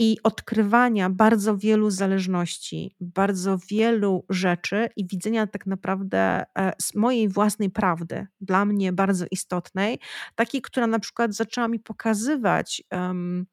E, 0.00 0.04
i 0.04 0.16
odkrywania 0.22 1.10
bardzo 1.10 1.56
wielu 1.56 1.90
zależności, 1.90 2.96
bardzo 3.00 3.58
wielu 3.70 4.24
rzeczy 4.30 4.88
i 4.96 5.06
widzenia 5.06 5.46
tak 5.46 5.66
naprawdę 5.66 6.44
e, 6.58 6.72
z 6.82 6.94
mojej 6.94 7.28
własnej 7.28 7.70
prawdy, 7.70 8.26
dla 8.40 8.64
mnie 8.64 8.92
bardzo 8.92 9.26
istotnej, 9.30 9.98
takiej, 10.34 10.62
która 10.62 10.86
na 10.86 10.98
przykład 10.98 11.34
zaczęła 11.34 11.68
mi 11.68 11.80
pokazywać. 11.80 12.82
Um, 12.92 13.46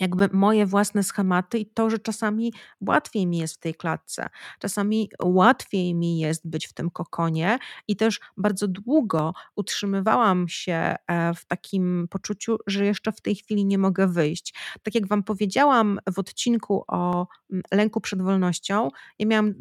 jakby 0.00 0.28
moje 0.32 0.66
własne 0.66 1.02
schematy 1.02 1.58
i 1.58 1.66
to, 1.66 1.90
że 1.90 1.98
czasami 1.98 2.52
łatwiej 2.80 3.26
mi 3.26 3.38
jest 3.38 3.54
w 3.54 3.58
tej 3.58 3.74
klatce, 3.74 4.28
czasami 4.58 5.10
łatwiej 5.22 5.94
mi 5.94 6.18
jest 6.18 6.48
być 6.48 6.66
w 6.66 6.72
tym 6.72 6.90
kokonie 6.90 7.58
i 7.88 7.96
też 7.96 8.20
bardzo 8.36 8.68
długo 8.68 9.32
utrzymywałam 9.56 10.48
się 10.48 10.94
e, 11.06 11.34
w 11.34 11.44
takim 11.44 12.08
poczuciu, 12.10 12.58
że 12.66 12.84
jeszcze 12.86 13.12
w 13.12 13.20
tej 13.20 13.34
chwili 13.34 13.64
nie 13.64 13.78
mogę 13.78 14.06
wyjść. 14.08 14.54
Tak 14.82 14.94
jak 14.94 15.06
Wam 15.06 15.22
powiedziałam 15.22 15.98
w 16.12 16.18
odcinku 16.18 16.84
o 16.88 17.26
mm, 17.50 17.62
lęku 17.72 18.00
przed 18.00 18.22
wolnością, 18.22 18.88
ja 19.18 19.26
miałam 19.26 19.54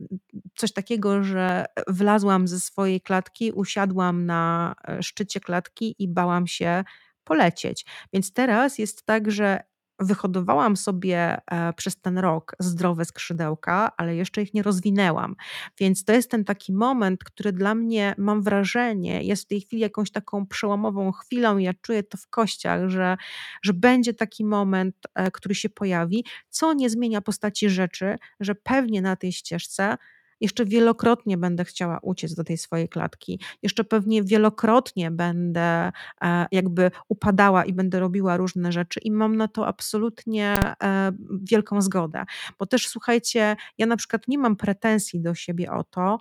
coś 0.55 0.73
takiego, 0.73 1.23
że 1.23 1.65
wlazłam 1.87 2.47
ze 2.47 2.59
swojej 2.59 3.01
klatki, 3.01 3.51
usiadłam 3.51 4.25
na 4.25 4.75
e, 4.87 5.03
szczycie 5.03 5.39
klatki 5.39 5.95
i 5.99 6.07
bałam 6.07 6.47
się 6.47 6.83
polecieć. 7.23 7.85
Więc 8.13 8.33
teraz 8.33 8.77
jest 8.77 9.05
tak, 9.05 9.31
że 9.31 9.59
wyhodowałam 9.99 10.77
sobie 10.77 11.37
e, 11.51 11.73
przez 11.73 12.01
ten 12.01 12.17
rok 12.17 12.55
zdrowe 12.59 13.05
skrzydełka, 13.05 13.91
ale 13.97 14.15
jeszcze 14.15 14.41
ich 14.41 14.53
nie 14.53 14.63
rozwinęłam. 14.63 15.35
Więc 15.79 16.03
to 16.03 16.13
jest 16.13 16.31
ten 16.31 16.45
taki 16.45 16.73
moment, 16.73 17.23
który 17.23 17.51
dla 17.51 17.75
mnie, 17.75 18.15
mam 18.17 18.41
wrażenie, 18.41 19.23
jest 19.23 19.43
w 19.43 19.47
tej 19.47 19.61
chwili 19.61 19.81
jakąś 19.81 20.11
taką 20.11 20.47
przełomową 20.47 21.11
chwilą. 21.11 21.57
Ja 21.57 21.73
czuję 21.81 22.03
to 22.03 22.17
w 22.17 22.27
kościach, 22.27 22.89
że, 22.89 23.17
że 23.63 23.73
będzie 23.73 24.13
taki 24.13 24.45
moment, 24.45 24.95
e, 25.15 25.31
który 25.31 25.55
się 25.55 25.69
pojawi, 25.69 26.25
co 26.49 26.73
nie 26.73 26.89
zmienia 26.89 27.21
postaci 27.21 27.69
rzeczy, 27.69 28.15
że 28.39 28.55
pewnie 28.55 29.01
na 29.01 29.15
tej 29.15 29.31
ścieżce 29.31 29.97
jeszcze 30.41 30.65
wielokrotnie 30.65 31.37
będę 31.37 31.65
chciała 31.65 31.99
uciec 32.01 32.35
do 32.35 32.43
tej 32.43 32.57
swojej 32.57 32.89
klatki, 32.89 33.39
jeszcze 33.63 33.83
pewnie 33.83 34.23
wielokrotnie 34.23 35.11
będę 35.11 35.91
e, 36.21 36.45
jakby 36.51 36.91
upadała 37.09 37.65
i 37.65 37.73
będę 37.73 37.99
robiła 37.99 38.37
różne 38.37 38.71
rzeczy 38.71 38.99
i 39.03 39.11
mam 39.11 39.35
na 39.35 39.47
to 39.47 39.67
absolutnie 39.67 40.55
e, 40.83 41.11
wielką 41.41 41.81
zgodę. 41.81 42.23
Bo 42.59 42.65
też 42.65 42.87
słuchajcie, 42.87 43.55
ja 43.77 43.85
na 43.85 43.97
przykład 43.97 44.27
nie 44.27 44.37
mam 44.37 44.55
pretensji 44.55 45.21
do 45.21 45.35
siebie 45.35 45.71
o 45.71 45.83
to, 45.83 46.17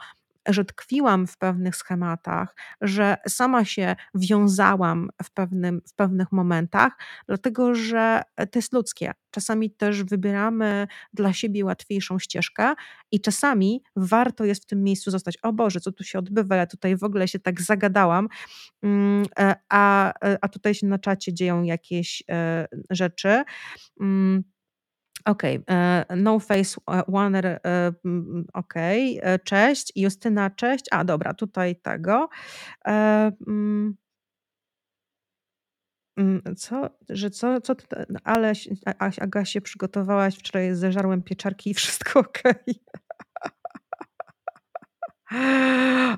że 0.46 0.64
tkwiłam 0.64 1.26
w 1.26 1.38
pewnych 1.38 1.76
schematach, 1.76 2.56
że 2.80 3.16
sama 3.28 3.64
się 3.64 3.96
wiązałam 4.14 5.08
w, 5.22 5.30
pewnym, 5.30 5.80
w 5.88 5.94
pewnych 5.94 6.32
momentach, 6.32 6.92
dlatego 7.26 7.74
że 7.74 8.22
to 8.50 8.58
jest 8.58 8.72
ludzkie. 8.72 9.12
Czasami 9.30 9.70
też 9.70 10.04
wybieramy 10.04 10.86
dla 11.12 11.32
siebie 11.32 11.64
łatwiejszą 11.64 12.18
ścieżkę 12.18 12.74
i 13.12 13.20
czasami 13.20 13.82
warto 13.96 14.44
jest 14.44 14.62
w 14.62 14.66
tym 14.66 14.82
miejscu 14.82 15.10
zostać. 15.10 15.36
O 15.42 15.52
Boże, 15.52 15.80
co 15.80 15.92
tu 15.92 16.04
się 16.04 16.18
odbywa? 16.18 16.56
Ja 16.56 16.66
tutaj 16.66 16.96
w 16.96 17.04
ogóle 17.04 17.28
się 17.28 17.38
tak 17.38 17.60
zagadałam, 17.60 18.28
mm, 18.82 19.26
e, 19.38 19.54
a, 19.68 20.12
e, 20.24 20.38
a 20.40 20.48
tutaj 20.48 20.74
się 20.74 20.86
na 20.86 20.98
czacie 20.98 21.34
dzieją 21.34 21.62
jakieś 21.62 22.22
e, 22.30 22.66
rzeczy. 22.90 23.44
Okej, 25.26 25.64
e, 25.70 26.04
no 26.16 26.38
face 26.40 26.76
Warner, 27.08 27.46
e, 27.46 27.60
okej, 28.54 29.20
e, 29.22 29.38
cześć. 29.38 29.92
Justyna, 29.96 30.50
cześć. 30.50 30.84
A 30.90 31.04
dobra, 31.04 31.34
tutaj 31.34 31.76
tego. 31.76 32.28
Mm. 32.86 33.96
Mm, 36.18 36.42
co? 36.56 36.90
Że 37.08 37.30
co 37.30 37.60
co 37.60 37.74
ale 38.24 38.52
Aga 39.20 39.44
się 39.44 39.60
przygotowałaś, 39.60 40.36
wczoraj 40.36 40.74
zeżarłem 40.74 41.22
pieczarki 41.22 41.70
i 41.70 41.74
wszystko 41.74 42.20
okej. 42.28 42.80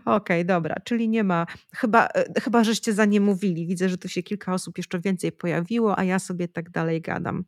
Okej, 0.04 0.44
dobra, 0.46 0.74
czyli 0.84 1.08
nie 1.08 1.24
ma 1.24 1.46
chyba 1.74 2.08
chyba 2.42 2.64
żeście 2.64 2.92
za 2.92 3.04
nie 3.04 3.20
mówili. 3.20 3.66
Widzę, 3.66 3.88
że 3.88 3.98
tu 3.98 4.08
się 4.08 4.22
kilka 4.22 4.54
osób 4.54 4.78
jeszcze 4.78 5.00
więcej 5.00 5.32
pojawiło, 5.32 5.98
a 5.98 6.04
ja 6.04 6.18
sobie 6.18 6.48
tak 6.48 6.70
dalej 6.70 7.00
gadam. 7.00 7.44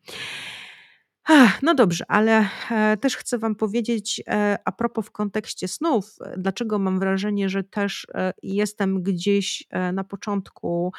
No 1.63 1.75
dobrze, 1.75 2.05
ale 2.09 2.49
e, 2.71 2.97
też 2.97 3.17
chcę 3.17 3.39
Wam 3.39 3.55
powiedzieć 3.55 4.23
e, 4.27 4.59
a 4.65 4.73
propos 4.73 5.07
w 5.07 5.11
kontekście 5.11 5.69
snów, 5.69 6.17
e, 6.21 6.35
dlaczego 6.39 6.79
mam 6.79 6.99
wrażenie, 7.01 7.49
że 7.49 7.65
też 7.65 8.07
jestem 8.43 9.03
gdzieś 9.03 9.67
na 9.93 10.05
początku, 10.05 10.93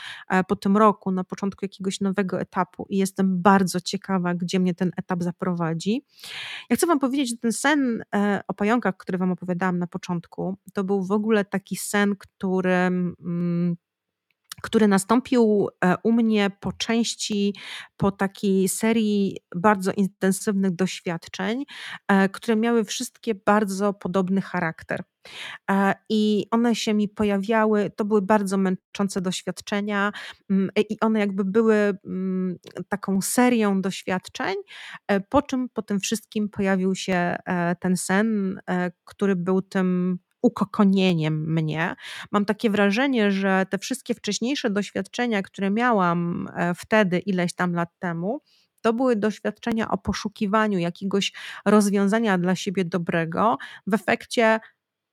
po 0.48 0.56
tym 0.56 0.78
roku, 0.78 1.12
na 1.12 1.24
początku 1.24 1.66
jakiegoś 1.66 2.02
nowego 2.02 2.40
etapu 2.40 2.86
i 2.90 2.98
jestem 2.98 3.42
bardzo 3.42 3.82
ciekawa, 3.82 4.34
gdzie 4.34 4.60
mnie 4.60 4.76
ten 4.76 4.92
etap 4.98 5.24
zaprowadzi. 5.24 6.06
Ja 6.70 6.76
chcę 6.76 6.88
Wam 6.88 7.00
powiedzieć, 7.00 7.30
że 7.30 7.38
ten 7.38 7.52
sen 7.52 8.04
o 8.48 8.54
pająkach, 8.54 8.98
który 8.98 9.18
Wam 9.18 9.32
opowiadałam 9.32 9.80
na 9.80 9.88
początku, 9.88 10.58
to 10.74 10.84
był 10.84 11.04
w 11.04 11.12
ogóle 11.12 11.46
taki 11.46 11.76
sen, 11.76 12.16
który. 12.16 12.74
Mm, 12.74 13.76
który 14.62 14.88
nastąpił 14.88 15.68
e, 15.86 15.96
u 16.04 16.12
mnie 16.12 16.52
po 16.60 16.72
części 16.74 17.56
po 17.98 18.12
takiej 18.12 18.70
serii 18.70 19.38
bardzo 19.56 19.92
intensywnych 19.92 20.76
doświadczeń, 20.76 21.64
e, 22.08 22.30
które 22.30 22.56
miały 22.56 22.84
wszystkie 22.84 23.36
bardzo 23.36 23.94
podobny 23.94 24.42
charakter. 24.42 25.04
E, 25.72 25.94
I 26.10 26.46
one 26.52 26.76
się 26.76 26.94
mi 26.94 27.10
pojawiały, 27.10 27.92
to 27.96 28.06
były 28.06 28.22
bardzo 28.22 28.58
męczące 28.58 29.22
doświadczenia, 29.22 30.12
mm, 30.50 30.70
i 30.90 30.98
one 31.02 31.20
jakby 31.20 31.46
były 31.46 31.76
mm, 32.06 32.58
taką 32.90 33.22
serią 33.22 33.82
doświadczeń, 33.82 34.56
po 35.30 35.42
czym 35.42 35.70
po 35.70 35.82
tym 35.82 36.00
wszystkim 36.00 36.50
pojawił 36.50 36.96
się 36.96 37.36
ten 37.80 37.98
sen, 37.98 38.60
który 39.06 39.36
był 39.36 39.62
tym 39.62 40.20
ukokonieniem 40.42 41.54
mnie. 41.54 41.96
Mam 42.32 42.46
takie 42.46 42.70
wrażenie, 42.70 43.32
że 43.32 43.66
te 43.70 43.78
wszystkie 43.78 44.14
wcześniejsze 44.14 44.70
doświadczenia, 44.70 45.42
które 45.42 45.70
miałam 45.70 46.48
e, 46.56 46.74
wtedy, 46.76 47.20
ileś 47.20 47.54
tam 47.54 47.74
lat 47.74 47.90
temu, 48.00 48.42
to 48.82 48.94
były 48.94 49.16
doświadczenia 49.16 49.92
o 49.92 49.98
poszukiwaniu 49.98 50.80
jakiegoś 50.80 51.34
rozwiązania 51.66 52.38
dla 52.38 52.56
siebie 52.56 52.86
dobrego. 52.86 53.58
W 53.88 53.94
efekcie 53.94 54.60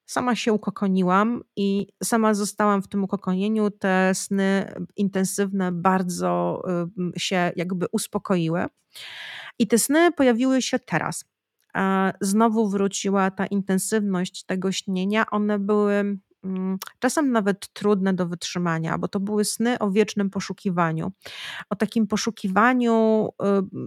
sama 0.06 0.36
się 0.36 0.52
ukokoniłam 0.52 1.42
i 1.56 1.86
sama 2.04 2.34
zostałam 2.34 2.82
w 2.82 2.88
tym 2.88 3.04
ukokonieniu. 3.04 3.70
Te 3.70 4.14
sny 4.14 4.74
intensywne 4.96 5.72
bardzo 5.72 6.62
się 7.16 7.52
jakby 7.56 7.86
uspokoiły. 7.92 8.66
I 9.58 9.66
te 9.66 9.78
sny 9.78 10.12
pojawiły 10.12 10.62
się 10.62 10.78
teraz 10.78 11.24
znowu 12.20 12.68
wróciła 12.68 13.30
ta 13.30 13.46
intensywność 13.46 14.44
tego 14.44 14.72
śnienia. 14.72 15.26
One 15.30 15.58
były 15.58 16.18
mm, 16.44 16.78
czasem 16.98 17.32
nawet 17.32 17.72
trudne 17.72 18.14
do 18.14 18.26
wytrzymania, 18.26 18.98
bo 18.98 19.08
to 19.08 19.20
były 19.20 19.44
sny 19.44 19.78
o 19.78 19.90
wiecznym 19.90 20.30
poszukiwaniu, 20.30 21.12
o 21.70 21.76
takim 21.76 22.06
poszukiwaniu 22.06 23.28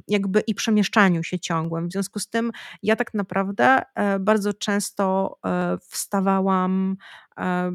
jakby 0.08 0.40
i 0.40 0.56
przemieszczaniu 0.56 1.24
się 1.24 1.40
ciągłym. 1.40 1.88
W 1.88 1.92
związku 1.92 2.20
z 2.20 2.28
tym 2.28 2.52
ja 2.84 2.96
tak 2.96 3.14
naprawdę 3.14 3.82
e, 3.96 4.20
bardzo 4.20 4.54
często 4.54 5.38
e, 5.46 5.78
wstawałam, 5.90 6.96
e, 7.38 7.72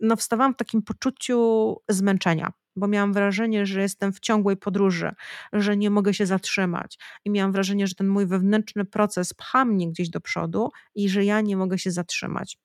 no 0.00 0.16
wstawałam 0.16 0.54
w 0.54 0.56
takim 0.56 0.82
poczuciu 0.82 1.76
zmęczenia 1.88 2.52
bo 2.78 2.88
miałam 2.88 3.12
wrażenie, 3.12 3.66
że 3.66 3.80
jestem 3.80 4.12
w 4.12 4.20
ciągłej 4.20 4.56
podróży, 4.56 5.10
że 5.52 5.76
nie 5.76 5.90
mogę 5.90 6.14
się 6.14 6.26
zatrzymać. 6.26 6.98
I 7.24 7.30
miałam 7.30 7.52
wrażenie, 7.52 7.86
że 7.86 7.94
ten 7.94 8.08
mój 8.08 8.26
wewnętrzny 8.26 8.84
proces 8.84 9.34
pcha 9.34 9.64
mnie 9.64 9.88
gdzieś 9.88 10.10
do 10.10 10.20
przodu 10.20 10.70
i 10.94 11.08
że 11.08 11.24
ja 11.24 11.40
nie 11.40 11.56
mogę 11.56 11.78
się 11.78 11.90
zatrzymać. 11.90 12.58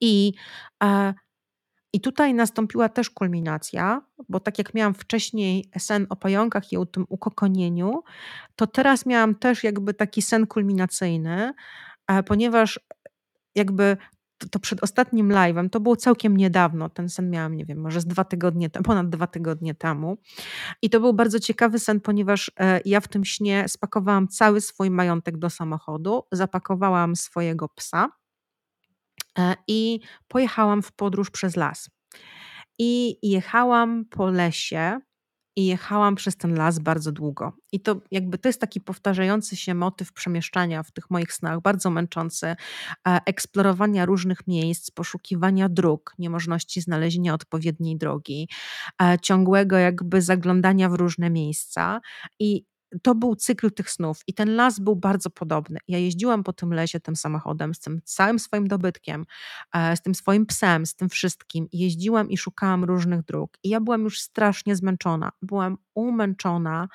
I, 0.00 0.32
e, 0.82 1.14
i 1.92 2.00
tutaj 2.00 2.34
nastąpiła 2.34 2.88
też 2.88 3.10
kulminacja, 3.10 4.02
bo 4.28 4.40
tak 4.40 4.58
jak 4.58 4.74
miałam 4.74 4.94
wcześniej 4.94 5.70
sen 5.78 6.06
o 6.10 6.16
pająkach 6.16 6.72
i 6.72 6.76
o 6.76 6.86
tym 6.86 7.06
ukokonieniu, 7.08 8.02
to 8.56 8.66
teraz 8.66 9.06
miałam 9.06 9.34
też 9.34 9.64
jakby 9.64 9.94
taki 9.94 10.22
sen 10.22 10.46
kulminacyjny, 10.46 11.52
e, 12.08 12.22
ponieważ 12.22 12.80
jakby 13.54 13.96
to, 14.50 14.58
przed 14.58 14.82
ostatnim 14.82 15.28
live'em, 15.28 15.70
to 15.70 15.80
było 15.80 15.96
całkiem 15.96 16.36
niedawno, 16.36 16.88
ten 16.88 17.08
sen 17.08 17.30
miałam, 17.30 17.56
nie 17.56 17.64
wiem, 17.64 17.80
może 17.80 18.00
z 18.00 18.06
dwa 18.06 18.24
tygodnie, 18.24 18.70
ponad 18.70 19.08
dwa 19.08 19.26
tygodnie 19.26 19.74
temu. 19.74 20.18
I 20.82 20.90
to 20.90 21.00
był 21.00 21.12
bardzo 21.12 21.40
ciekawy 21.40 21.78
sen, 21.78 22.00
ponieważ 22.00 22.50
e, 22.60 22.80
ja 22.84 23.00
w 23.00 23.08
tym 23.08 23.24
śnie 23.24 23.64
spakowałam 23.68 24.28
cały 24.28 24.60
swój 24.60 24.90
majątek 24.90 25.36
do 25.36 25.50
samochodu, 25.50 26.22
zapakowałam 26.32 27.16
swojego 27.16 27.68
psa 27.68 28.08
e, 29.38 29.54
i 29.68 30.00
pojechałam 30.28 30.82
w 30.82 30.92
podróż 30.92 31.30
przez 31.30 31.56
las. 31.56 31.90
I 32.78 33.18
jechałam 33.30 34.04
po 34.04 34.30
lesie, 34.30 35.00
i 35.56 35.66
jechałam 35.66 36.14
przez 36.14 36.36
ten 36.36 36.54
las 36.54 36.78
bardzo 36.78 37.12
długo. 37.12 37.52
I 37.72 37.80
to 37.80 38.00
jakby 38.10 38.38
to 38.38 38.48
jest 38.48 38.60
taki 38.60 38.80
powtarzający 38.80 39.56
się 39.56 39.74
motyw 39.74 40.12
przemieszczania 40.12 40.82
w 40.82 40.92
tych 40.92 41.10
moich 41.10 41.32
snach, 41.32 41.60
bardzo 41.60 41.90
męczący, 41.90 42.46
e, 42.46 42.56
eksplorowania 43.26 44.06
różnych 44.06 44.46
miejsc, 44.46 44.90
poszukiwania 44.90 45.68
dróg, 45.68 46.14
niemożności 46.18 46.80
znalezienia 46.80 47.34
odpowiedniej 47.34 47.96
drogi, 47.96 48.48
e, 49.02 49.18
ciągłego 49.22 49.76
jakby 49.76 50.22
zaglądania 50.22 50.88
w 50.88 50.94
różne 50.94 51.30
miejsca. 51.30 52.00
I 52.38 52.64
to 53.02 53.14
był 53.14 53.36
cykl 53.36 53.70
tych 53.70 53.90
snów 53.90 54.20
i 54.26 54.34
ten 54.34 54.56
las 54.56 54.78
był 54.78 54.96
bardzo 54.96 55.30
podobny. 55.30 55.78
Ja 55.88 55.98
jeździłam 55.98 56.44
po 56.44 56.52
tym 56.52 56.74
lesie 56.74 57.00
tym 57.00 57.16
samochodem 57.16 57.74
z 57.74 57.80
tym 57.80 58.00
całym 58.04 58.38
swoim 58.38 58.68
dobytkiem, 58.68 59.26
e, 59.74 59.96
z 59.96 60.02
tym 60.02 60.14
swoim 60.14 60.46
psem, 60.46 60.86
z 60.86 60.94
tym 60.94 61.08
wszystkim. 61.08 61.68
Jeździłam 61.72 62.30
i 62.30 62.36
szukałam 62.36 62.84
różnych 62.84 63.22
dróg 63.24 63.58
i 63.62 63.68
ja 63.68 63.80
byłam 63.80 64.02
już 64.02 64.20
strasznie 64.20 64.76
zmęczona. 64.76 65.32
Byłam 65.42 65.78
umęczona 65.94 66.88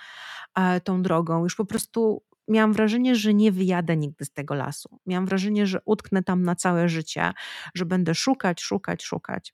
e, 0.55 0.81
tą 0.81 1.01
drogą. 1.01 1.43
Już 1.43 1.55
po 1.55 1.65
prostu 1.65 2.23
miałam 2.47 2.73
wrażenie, 2.73 3.15
że 3.15 3.33
nie 3.33 3.51
wyjadę 3.51 3.97
nigdy 3.97 4.25
z 4.25 4.31
tego 4.31 4.55
lasu. 4.55 4.99
Miałam 5.05 5.25
wrażenie, 5.25 5.67
że 5.67 5.79
utknę 5.85 6.23
tam 6.23 6.43
na 6.43 6.55
całe 6.55 6.89
życie, 6.89 7.31
że 7.75 7.85
będę 7.85 8.15
szukać, 8.15 8.61
szukać, 8.61 9.03
szukać. 9.03 9.53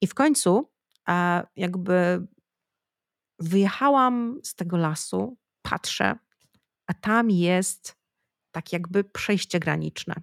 I 0.00 0.06
w 0.06 0.14
końcu 0.14 0.70
e, 1.08 1.42
jakby 1.56 2.26
wyjechałam 3.38 4.40
z 4.42 4.54
tego 4.54 4.76
lasu, 4.76 5.36
patrzę, 5.62 6.14
a 6.86 6.94
tam 6.94 7.30
jest 7.30 7.96
tak 8.52 8.72
jakby 8.72 9.04
przejście 9.04 9.60
graniczne. 9.60 10.14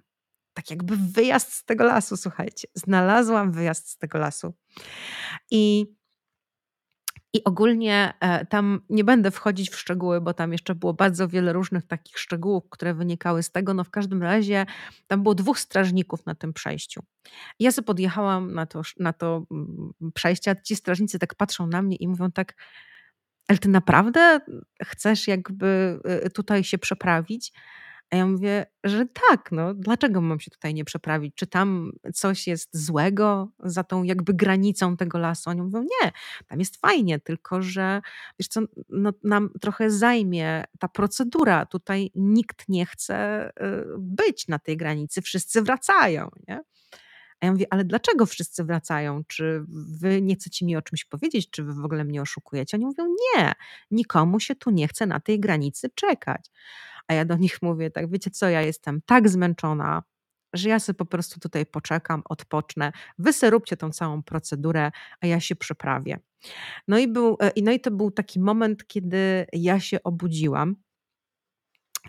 Tak 0.54 0.70
jakby 0.70 0.96
wyjazd 0.96 1.52
z 1.52 1.64
tego 1.64 1.84
lasu, 1.84 2.16
słuchajcie. 2.16 2.68
Znalazłam 2.74 3.52
wyjazd 3.52 3.88
z 3.88 3.98
tego 3.98 4.18
lasu. 4.18 4.54
I, 5.50 5.86
i 7.32 7.44
ogólnie 7.44 8.14
e, 8.20 8.46
tam 8.46 8.80
nie 8.88 9.04
będę 9.04 9.30
wchodzić 9.30 9.70
w 9.70 9.78
szczegóły, 9.78 10.20
bo 10.20 10.34
tam 10.34 10.52
jeszcze 10.52 10.74
było 10.74 10.94
bardzo 10.94 11.28
wiele 11.28 11.52
różnych 11.52 11.86
takich 11.86 12.18
szczegółów, 12.18 12.64
które 12.70 12.94
wynikały 12.94 13.42
z 13.42 13.52
tego. 13.52 13.74
No 13.74 13.84
w 13.84 13.90
każdym 13.90 14.22
razie 14.22 14.66
tam 15.06 15.22
było 15.22 15.34
dwóch 15.34 15.58
strażników 15.58 16.26
na 16.26 16.34
tym 16.34 16.52
przejściu. 16.52 17.02
ja 17.58 17.72
sobie 17.72 17.86
podjechałam 17.86 18.54
na 18.54 18.66
to, 18.66 18.82
na 18.98 19.12
to 19.12 19.44
mm, 19.50 19.92
przejście, 20.14 20.50
a 20.50 20.54
ci 20.54 20.76
strażnicy 20.76 21.18
tak 21.18 21.34
patrzą 21.34 21.66
na 21.66 21.82
mnie 21.82 21.96
i 21.96 22.08
mówią 22.08 22.30
tak, 22.30 22.54
ale 23.50 23.58
ty 23.58 23.68
naprawdę 23.68 24.40
chcesz 24.82 25.28
jakby 25.28 26.00
y, 26.26 26.30
tutaj 26.30 26.64
się 26.64 26.78
przeprawić? 26.78 27.52
A 28.10 28.16
ja 28.16 28.26
mówię, 28.26 28.66
że 28.84 29.06
tak, 29.28 29.52
no 29.52 29.74
dlaczego 29.74 30.20
mam 30.20 30.40
się 30.40 30.50
tutaj 30.50 30.74
nie 30.74 30.84
przeprawić? 30.84 31.34
Czy 31.34 31.46
tam 31.46 31.92
coś 32.14 32.46
jest 32.46 32.84
złego 32.86 33.48
za 33.58 33.84
tą 33.84 34.02
jakby 34.02 34.34
granicą 34.34 34.96
tego 34.96 35.18
lasu? 35.18 35.50
Oni 35.50 35.62
mówią, 35.62 35.82
nie, 35.82 36.12
tam 36.46 36.58
jest 36.58 36.76
fajnie, 36.76 37.18
tylko 37.18 37.62
że 37.62 38.00
wiesz 38.38 38.48
co, 38.48 38.60
no, 38.88 39.12
nam 39.24 39.50
trochę 39.60 39.90
zajmie 39.90 40.64
ta 40.78 40.88
procedura. 40.88 41.66
Tutaj 41.66 42.10
nikt 42.14 42.68
nie 42.68 42.86
chce 42.86 43.48
y, 43.48 43.84
być 43.98 44.48
na 44.48 44.58
tej 44.58 44.76
granicy, 44.76 45.22
wszyscy 45.22 45.62
wracają, 45.62 46.30
nie? 46.48 46.60
A 47.40 47.46
ja 47.46 47.52
mówię, 47.52 47.66
ale 47.70 47.84
dlaczego 47.84 48.26
wszyscy 48.26 48.64
wracają? 48.64 49.24
Czy 49.24 49.64
wy 50.00 50.22
nie 50.22 50.34
chcecie 50.34 50.66
mi 50.66 50.76
o 50.76 50.82
czymś 50.82 51.04
powiedzieć? 51.04 51.50
Czy 51.50 51.62
wy 51.64 51.74
w 51.74 51.84
ogóle 51.84 52.04
mnie 52.04 52.22
oszukujecie? 52.22 52.76
Oni 52.76 52.86
mówią, 52.86 53.04
nie, 53.06 53.52
nikomu 53.90 54.40
się 54.40 54.54
tu 54.54 54.70
nie 54.70 54.88
chce 54.88 55.06
na 55.06 55.20
tej 55.20 55.40
granicy 55.40 55.90
czekać. 55.94 56.50
A 57.08 57.14
ja 57.14 57.24
do 57.24 57.36
nich 57.36 57.58
mówię, 57.62 57.90
tak, 57.90 58.10
wiecie 58.10 58.30
co, 58.30 58.48
ja 58.48 58.62
jestem 58.62 59.00
tak 59.06 59.28
zmęczona, 59.28 60.02
że 60.52 60.68
ja 60.68 60.78
sobie 60.78 60.96
po 60.96 61.06
prostu 61.06 61.40
tutaj 61.40 61.66
poczekam, 61.66 62.22
odpocznę. 62.24 62.92
Wy 63.18 63.32
tą 63.76 63.90
całą 63.90 64.22
procedurę, 64.22 64.90
a 65.20 65.26
ja 65.26 65.40
się 65.40 65.56
przeprawię. 65.56 66.18
No 66.88 66.98
i, 66.98 67.08
był, 67.08 67.36
e, 67.40 67.52
no 67.62 67.72
i 67.72 67.80
to 67.80 67.90
był 67.90 68.10
taki 68.10 68.40
moment, 68.40 68.86
kiedy 68.86 69.46
ja 69.52 69.80
się 69.80 70.02
obudziłam 70.02 70.76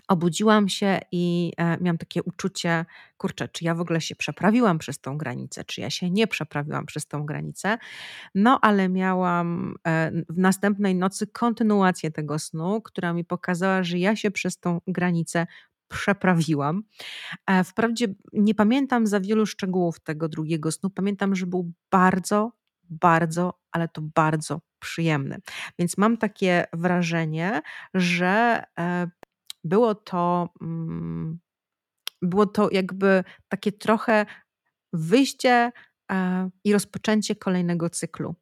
obudziłam 0.08 0.68
się 0.68 1.00
i 1.12 1.52
e, 1.56 1.78
miałam 1.80 1.98
takie 1.98 2.22
uczucie, 2.22 2.84
kurczę, 3.16 3.48
czy 3.48 3.64
ja 3.64 3.74
w 3.74 3.80
ogóle 3.80 4.00
się 4.00 4.16
przeprawiłam 4.16 4.78
przez 4.78 5.00
tą 5.00 5.18
granicę, 5.18 5.64
czy 5.64 5.80
ja 5.80 5.90
się 5.90 6.10
nie 6.10 6.26
przeprawiłam 6.26 6.86
przez 6.86 7.06
tą 7.06 7.26
granicę. 7.26 7.78
No 8.34 8.58
ale 8.62 8.88
miałam 8.88 9.74
e, 9.86 10.12
w 10.28 10.38
następnej 10.38 10.94
nocy 10.94 11.26
kontynuację 11.26 12.10
tego 12.10 12.38
snu, 12.38 12.80
która 12.82 13.12
mi 13.12 13.24
pokazała, 13.24 13.82
że 13.82 13.98
ja 13.98 14.16
się 14.16 14.30
przez 14.30 14.58
tą 14.58 14.80
granicę 14.86 15.46
przeprawiłam. 15.88 16.82
E, 17.46 17.64
wprawdzie 17.64 18.06
nie 18.32 18.54
pamiętam 18.54 19.06
za 19.06 19.20
wielu 19.20 19.46
szczegółów 19.46 20.00
tego 20.00 20.28
drugiego 20.28 20.72
snu. 20.72 20.90
Pamiętam, 20.90 21.34
że 21.34 21.46
był 21.46 21.72
bardzo, 21.90 22.52
bardzo, 22.90 23.60
ale 23.72 23.88
to 23.88 24.02
bardzo 24.14 24.60
przyjemny. 24.78 25.38
Więc 25.78 25.98
mam 25.98 26.16
takie 26.16 26.66
wrażenie, 26.72 27.62
że 27.94 28.62
było 29.64 29.94
to, 29.94 30.48
mm, 30.60 31.38
było 32.22 32.46
to 32.46 32.68
jakby 32.70 33.24
takie 33.48 33.72
trochę 33.72 34.26
wyjście 34.92 35.72
e, 36.12 36.50
i 36.64 36.72
rozpoczęcie 36.72 37.36
kolejnego 37.36 37.90
cyklu. 37.90 38.34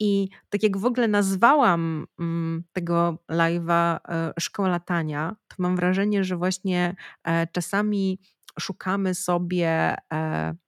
I 0.00 0.28
tak 0.50 0.62
jak 0.62 0.76
w 0.76 0.84
ogóle 0.84 1.08
nazwałam 1.08 2.06
mm, 2.18 2.64
tego 2.72 3.18
live'a 3.30 3.98
e, 4.08 4.32
Szkoła 4.40 4.68
Latania, 4.68 5.36
to 5.48 5.56
mam 5.58 5.76
wrażenie, 5.76 6.24
że 6.24 6.36
właśnie 6.36 6.96
e, 7.24 7.46
czasami 7.46 8.20
szukamy 8.60 9.14
sobie 9.14 9.96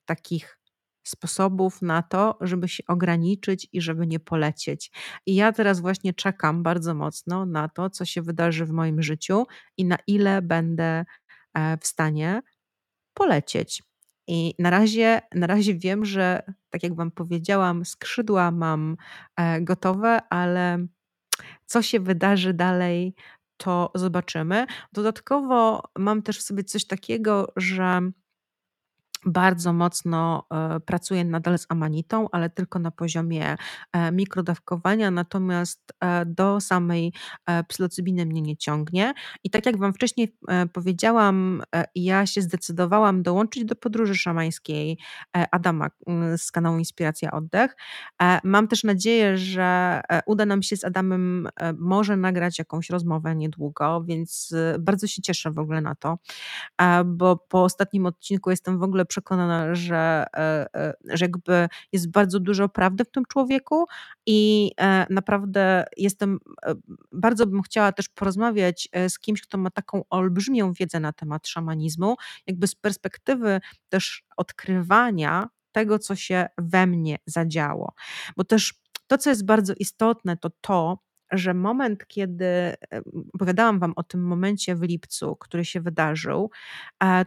takich 0.04 0.57
sposobów 1.08 1.82
na 1.82 2.02
to, 2.02 2.38
żeby 2.40 2.68
się 2.68 2.82
ograniczyć 2.86 3.68
i 3.72 3.80
żeby 3.80 4.06
nie 4.06 4.20
polecieć. 4.20 4.90
I 5.26 5.34
ja 5.34 5.52
teraz 5.52 5.80
właśnie 5.80 6.14
czekam 6.14 6.62
bardzo 6.62 6.94
mocno 6.94 7.46
na 7.46 7.68
to, 7.68 7.90
co 7.90 8.04
się 8.04 8.22
wydarzy 8.22 8.66
w 8.66 8.70
moim 8.70 9.02
życiu 9.02 9.46
i 9.76 9.84
na 9.84 9.98
ile 10.06 10.42
będę 10.42 11.04
e, 11.54 11.78
w 11.78 11.86
stanie 11.86 12.42
polecieć. 13.14 13.82
I 14.28 14.54
na 14.58 14.70
razie, 14.70 15.20
na 15.34 15.46
razie 15.46 15.74
wiem, 15.74 16.04
że 16.04 16.42
tak 16.70 16.82
jak 16.82 16.94
Wam 16.94 17.10
powiedziałam, 17.10 17.84
skrzydła 17.84 18.50
mam 18.50 18.96
e, 19.36 19.60
gotowe, 19.60 20.20
ale 20.30 20.86
co 21.66 21.82
się 21.82 22.00
wydarzy 22.00 22.54
dalej, 22.54 23.14
to 23.56 23.92
zobaczymy. 23.94 24.66
Dodatkowo 24.92 25.82
mam 25.98 26.22
też 26.22 26.38
w 26.38 26.42
sobie 26.42 26.64
coś 26.64 26.86
takiego, 26.86 27.52
że 27.56 28.00
bardzo 29.28 29.72
mocno 29.72 30.46
e, 30.50 30.80
pracuję 30.80 31.24
nadal 31.24 31.58
z 31.58 31.66
amanitą, 31.68 32.28
ale 32.32 32.50
tylko 32.50 32.78
na 32.78 32.90
poziomie 32.90 33.56
e, 33.92 34.12
mikrodawkowania, 34.12 35.10
natomiast 35.10 35.92
e, 36.00 36.26
do 36.26 36.60
samej 36.60 37.12
psylocybiny 37.68 38.26
mnie 38.26 38.42
nie 38.42 38.56
ciągnie. 38.56 39.14
I 39.44 39.50
tak 39.50 39.66
jak 39.66 39.78
Wam 39.78 39.94
wcześniej 39.94 40.36
powiedziałam, 40.72 41.62
ja 41.94 42.26
się 42.26 42.42
zdecydowałam 42.42 43.22
dołączyć 43.22 43.64
do 43.64 43.76
podróży 43.76 44.14
szamańskiej 44.14 44.98
Adama 45.32 45.88
z 46.36 46.52
kanału 46.52 46.78
Inspiracja 46.78 47.30
Oddech. 47.30 47.76
Mam 48.44 48.68
też 48.68 48.84
nadzieję, 48.84 49.38
że 49.38 50.00
uda 50.26 50.46
nam 50.46 50.62
się 50.62 50.76
z 50.76 50.84
Adamem 50.84 51.48
może 51.78 52.16
nagrać 52.16 52.58
jakąś 52.58 52.90
rozmowę 52.90 53.36
niedługo, 53.36 54.04
więc 54.04 54.54
bardzo 54.78 55.06
się 55.06 55.22
cieszę 55.22 55.50
w 55.50 55.58
ogóle 55.58 55.80
na 55.80 55.94
to, 55.94 56.18
bo 57.04 57.36
po 57.36 57.64
ostatnim 57.64 58.06
odcinku 58.06 58.50
jestem 58.50 58.78
w 58.78 58.82
ogóle 58.82 59.04
przekonana, 59.18 59.74
że, 59.74 60.24
e, 60.36 60.66
e, 60.74 60.94
że 61.04 61.24
jakby 61.24 61.68
jest 61.92 62.10
bardzo 62.10 62.40
dużo 62.40 62.68
prawdy 62.68 63.04
w 63.04 63.10
tym 63.10 63.24
człowieku 63.24 63.86
i 64.26 64.70
e, 64.80 65.06
naprawdę 65.10 65.84
jestem, 65.96 66.38
bardzo 67.12 67.46
bym 67.46 67.62
chciała 67.62 67.92
też 67.92 68.08
porozmawiać 68.08 68.88
z 69.08 69.18
kimś, 69.18 69.42
kto 69.42 69.58
ma 69.58 69.70
taką 69.70 70.02
olbrzymią 70.10 70.72
wiedzę 70.72 71.00
na 71.00 71.12
temat 71.12 71.48
szamanizmu, 71.48 72.16
jakby 72.46 72.66
z 72.66 72.74
perspektywy 72.74 73.60
też 73.88 74.24
odkrywania 74.36 75.48
tego, 75.72 75.98
co 75.98 76.16
się 76.16 76.46
we 76.58 76.86
mnie 76.86 77.18
zadziało. 77.26 77.92
Bo 78.36 78.44
też 78.44 78.74
to, 79.06 79.18
co 79.18 79.30
jest 79.30 79.44
bardzo 79.44 79.74
istotne, 79.74 80.36
to 80.36 80.50
to, 80.60 80.98
że 81.32 81.54
moment, 81.54 82.06
kiedy 82.06 82.74
opowiadałam 83.34 83.78
Wam 83.78 83.92
o 83.96 84.02
tym 84.02 84.22
momencie 84.22 84.76
w 84.76 84.82
lipcu, 84.82 85.36
który 85.36 85.64
się 85.64 85.80
wydarzył, 85.80 86.50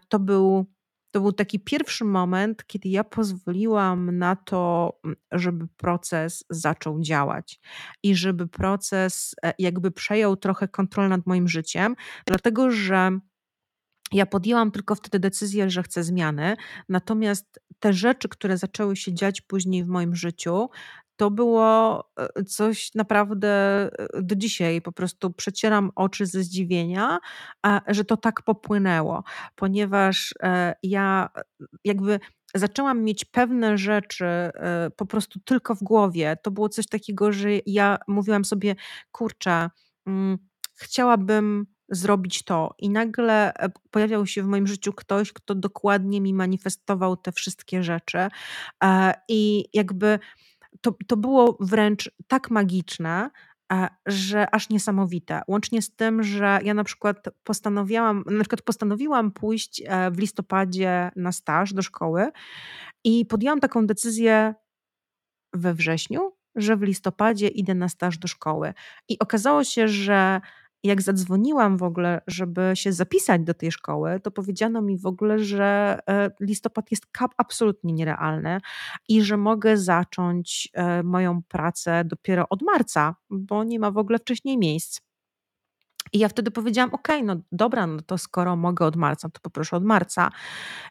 to 0.09 0.19
był 0.19 0.65
to 1.11 1.21
był 1.21 1.31
taki 1.31 1.59
pierwszy 1.59 2.05
moment, 2.05 2.67
kiedy 2.67 2.89
ja 2.89 3.03
pozwoliłam 3.03 4.17
na 4.17 4.35
to, 4.35 4.93
mm, 5.05 5.15
żeby 5.31 5.67
proces 5.77 6.43
zaczął 6.49 7.01
działać 7.01 7.59
i 8.03 8.15
żeby 8.15 8.47
proces 8.47 9.35
e, 9.43 9.53
jakby 9.59 9.91
przejął 9.91 10.37
trochę 10.37 10.67
kontrolę 10.67 11.09
nad 11.09 11.27
moim 11.27 11.47
życiem, 11.47 11.95
dlatego 12.25 12.71
że 12.71 13.19
ja 14.11 14.25
podjęłam 14.25 14.71
tylko 14.71 14.95
wtedy 14.95 15.19
decyzję, 15.19 15.69
że 15.69 15.83
chcę 15.83 16.03
zmiany, 16.03 16.55
natomiast 16.89 17.59
te 17.79 17.93
rzeczy, 17.93 18.29
które 18.29 18.57
zaczęły 18.57 18.95
się 18.95 19.13
dziać 19.13 19.41
później 19.41 19.83
w 19.83 19.87
moim 19.87 20.15
życiu, 20.15 20.69
to 21.21 21.31
było 21.31 21.99
e, 22.37 22.43
coś 22.43 22.95
naprawdę 22.95 23.47
e, 23.47 23.89
do 24.21 24.35
dzisiaj. 24.35 24.81
Po 24.81 24.91
prostu 24.91 25.33
przecieram 25.33 25.91
oczy 25.95 26.25
ze 26.25 26.43
zdziwienia, 26.43 27.19
że 27.87 28.05
to 28.05 28.17
tak 28.17 28.41
popłynęło, 28.41 29.23
ponieważ 29.55 30.33
e, 30.43 30.75
ja 30.83 31.29
jakby 31.85 32.19
zaczęłam 32.55 33.03
mieć 33.03 33.25
pewne 33.25 33.77
rzeczy 33.77 34.25
po 34.95 35.05
prostu 35.05 35.39
tylko 35.39 35.75
w 35.75 35.83
głowie. 35.83 36.37
To 36.43 36.51
było 36.51 36.69
coś 36.69 36.87
takiego, 36.87 37.31
że 37.31 37.49
ja 37.65 37.97
mówiłam 38.07 38.45
sobie, 38.45 38.75
kurczę, 39.11 39.69
mm, 40.05 40.37
chciałabym 40.75 41.65
zrobić 41.89 42.43
to. 42.43 42.75
I 42.79 42.89
nagle 42.89 43.53
pojawiał 43.91 44.25
się 44.25 44.43
w 44.43 44.47
moim 44.47 44.67
życiu 44.67 44.93
ktoś, 44.93 45.33
kto 45.33 45.55
dokładnie 45.55 46.21
mi 46.21 46.33
manifestował 46.33 47.17
te 47.17 47.31
wszystkie 47.31 47.83
rzeczy. 47.83 48.27
I 49.27 49.65
jakby 49.73 50.19
to, 50.81 50.95
to 51.07 51.17
było 51.17 51.57
wręcz 51.59 52.11
tak 52.27 52.51
magiczne, 52.51 53.29
że 54.05 54.55
aż 54.55 54.69
niesamowite. 54.69 55.41
Łącznie 55.47 55.81
z 55.81 55.95
tym, 55.95 56.23
że 56.23 56.59
ja 56.63 56.73
na 56.73 56.83
przykład 56.83 57.25
postanowiłam, 57.43 58.23
na 58.25 58.39
przykład 58.39 58.61
postanowiłam 58.61 59.31
pójść 59.31 59.83
e, 59.85 60.11
w 60.11 60.19
listopadzie 60.19 61.11
na 61.15 61.31
staż 61.31 61.73
do 61.73 61.81
szkoły 61.81 62.31
i 63.03 63.25
podjęłam 63.25 63.59
taką 63.59 63.87
decyzję 63.87 64.53
we 65.53 65.73
wrześniu, 65.73 66.31
że 66.55 66.77
w 66.77 66.81
listopadzie 66.81 67.47
idę 67.47 67.75
na 67.75 67.89
staż 67.89 68.17
do 68.17 68.27
szkoły. 68.27 68.73
I 69.09 69.19
okazało 69.19 69.63
się, 69.63 69.87
że 69.87 70.41
jak 70.83 71.01
zadzwoniłam 71.01 71.77
w 71.77 71.83
ogóle, 71.83 72.21
żeby 72.27 72.71
się 72.73 72.93
zapisać 72.93 73.41
do 73.41 73.53
tej 73.53 73.71
szkoły, 73.71 74.19
to 74.19 74.31
powiedziano 74.31 74.81
mi 74.81 74.97
w 74.97 75.05
ogóle, 75.05 75.39
że 75.39 75.99
e, 76.09 76.31
listopad 76.39 76.91
jest 76.91 77.05
absolutnie 77.37 77.93
nierealny 77.93 78.61
i 79.09 79.21
że 79.21 79.37
mogę 79.37 79.77
zacząć 79.77 80.69
e, 80.73 81.03
moją 81.03 81.41
pracę 81.43 82.03
dopiero 82.05 82.45
od 82.49 82.61
marca, 82.61 83.15
bo 83.29 83.63
nie 83.63 83.79
ma 83.79 83.91
w 83.91 83.97
ogóle 83.97 84.19
wcześniej 84.19 84.57
miejsc. 84.57 85.10
I 86.13 86.19
ja 86.19 86.29
wtedy 86.29 86.51
powiedziałam, 86.51 86.93
ok, 86.93 87.07
no 87.23 87.35
dobra, 87.51 87.87
no 87.87 88.01
to 88.01 88.17
skoro 88.17 88.55
mogę 88.55 88.85
od 88.85 88.95
marca, 88.95 89.29
to 89.29 89.39
poproszę 89.41 89.77
od 89.77 89.83
marca. 89.83 90.29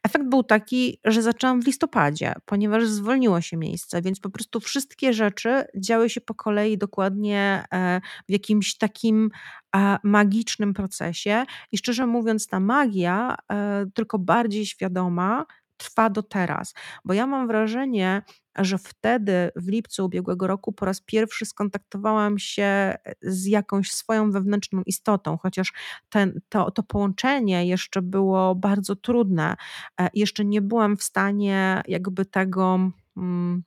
Efekt 0.03 0.27
był 0.27 0.43
taki, 0.43 1.01
że 1.05 1.23
zaczęłam 1.23 1.63
w 1.63 1.67
listopadzie, 1.67 2.33
ponieważ 2.45 2.87
zwolniło 2.87 3.41
się 3.41 3.57
miejsce, 3.57 4.03
więc 4.03 4.21
po 4.21 4.31
prostu 4.31 4.61
wszystkie 4.61 5.13
rzeczy 5.13 5.65
działy 5.77 6.11
się 6.11 6.21
po 6.21 6.35
kolei 6.35 6.79
dokładnie 6.79 7.65
e, 7.73 8.01
w 8.29 8.33
jakimś 8.33 8.77
takim 8.77 9.31
e, 9.77 9.97
magicznym 10.05 10.75
procesie. 10.75 11.45
I 11.73 11.79
szczerze 11.79 12.07
mówiąc, 12.07 12.47
ta 12.47 12.61
magia, 12.61 13.37
e, 13.53 13.87
tylko 13.95 14.19
bardziej 14.19 14.67
świadoma, 14.67 15.47
trwa 15.81 16.11
do 16.11 16.23
teraz. 16.23 16.75
Bo 17.05 17.15
ja 17.15 17.27
mam 17.27 17.47
wrażenie, 17.47 18.23
że 18.59 18.79
wtedy 18.79 19.51
w 19.57 19.69
lipcu 19.69 20.05
ubiegłego 20.05 20.47
roku 20.47 20.73
po 20.73 20.87
raz 20.87 21.01
pierwszy 21.01 21.47
skontaktowałam 21.47 22.39
się 22.39 22.95
z 23.23 23.47
jakąś 23.47 23.91
swoją 23.93 24.31
wewnętrzną 24.31 24.83
istotą, 24.87 25.39
chociaż 25.39 25.73
ten, 26.09 26.41
to, 26.49 26.71
to 26.71 26.83
połączenie 26.83 27.67
jeszcze 27.67 28.03
było 28.03 28.55
bardzo 28.55 28.97
trudne. 28.97 29.57
E, 30.01 30.09
jeszcze 30.15 30.45
nie 30.45 30.63
byłam 30.63 30.97
w 30.97 31.03
stanie 31.03 31.83
jakby 31.89 32.25
tego. 32.25 32.91
Hmm, 33.15 33.63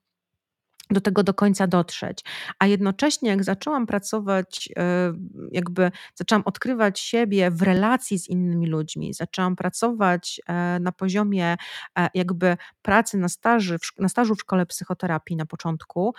do 0.89 1.01
tego 1.01 1.23
do 1.23 1.33
końca 1.33 1.67
dotrzeć. 1.67 2.23
A 2.59 2.67
jednocześnie, 2.67 3.29
jak 3.29 3.43
zaczęłam 3.43 3.87
pracować, 3.87 4.69
e, 4.77 5.13
jakby 5.51 5.91
zaczęłam 6.15 6.43
odkrywać 6.45 6.99
siebie 6.99 7.51
w 7.51 7.61
relacji 7.61 8.19
z 8.19 8.29
innymi 8.29 8.67
ludźmi, 8.67 9.13
zaczęłam 9.13 9.55
pracować 9.55 10.41
e, 10.47 10.79
na 10.79 10.91
poziomie 10.91 11.55
e, 11.99 12.09
jakby 12.13 12.57
pracy 12.81 13.17
na, 13.17 13.29
staży, 13.29 13.77
na 13.99 14.09
stażu 14.09 14.35
w 14.35 14.39
szkole 14.39 14.65
psychoterapii 14.65 15.35
na 15.35 15.45
początku, 15.45 16.13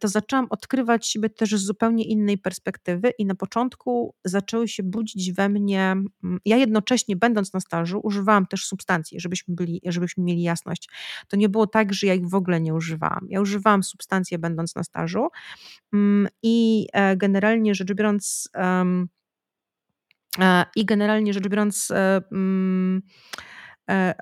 to 0.00 0.08
zaczęłam 0.08 0.46
odkrywać 0.50 1.08
siebie 1.08 1.30
też 1.30 1.50
z 1.50 1.64
zupełnie 1.64 2.04
innej 2.04 2.38
perspektywy 2.38 3.10
i 3.18 3.26
na 3.26 3.34
początku 3.34 4.14
zaczęły 4.24 4.68
się 4.68 4.82
budzić 4.82 5.32
we 5.32 5.48
mnie, 5.48 5.82
mm, 5.82 6.38
ja 6.44 6.56
jednocześnie 6.56 7.16
będąc 7.16 7.52
na 7.52 7.60
stażu 7.60 8.00
używałam 8.02 8.46
też 8.46 8.64
substancji, 8.64 9.20
żebyśmy, 9.20 9.54
byli, 9.54 9.80
żebyśmy 9.84 10.24
mieli 10.24 10.42
jasność. 10.42 10.88
To 11.28 11.36
nie 11.36 11.48
było 11.48 11.66
tak, 11.66 11.94
że 11.94 12.06
ja 12.06 12.14
ich 12.14 12.28
w 12.28 12.34
ogóle 12.34 12.60
nie 12.60 12.74
używałam. 12.74 13.26
Ja 13.28 13.40
używałam 13.40 13.77
substancje 13.82 14.38
będąc 14.38 14.74
na 14.74 14.84
stażu. 14.84 15.28
Mm, 15.92 16.28
i 16.42 16.86
e, 16.92 17.16
generalnie 17.16 17.74
rzecz 17.74 17.94
biorąc 17.94 18.48
e, 18.54 19.06
i 20.76 20.84
generalnie 20.84 21.32
rzecz 21.32 21.48
biorąc 21.48 21.90
e, 21.90 22.20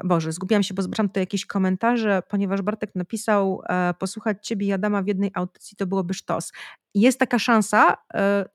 Boże, 0.05 0.33
zgubiłam 0.33 0.62
się, 0.62 0.75
bo 0.75 0.83
zobaczyłam 0.83 1.09
tutaj 1.09 1.23
jakieś 1.23 1.47
komentarze, 1.47 2.23
ponieważ 2.29 2.62
Bartek 2.62 2.95
napisał, 2.95 3.62
posłuchać 3.99 4.47
Ciebie 4.47 4.67
i 4.67 4.73
Adama 4.73 5.03
w 5.03 5.07
jednej 5.07 5.31
audycji 5.35 5.77
to 5.77 5.87
byłoby 5.87 6.14
sztos. 6.14 6.53
Jest 6.95 7.19
taka 7.19 7.39
szansa, 7.39 7.97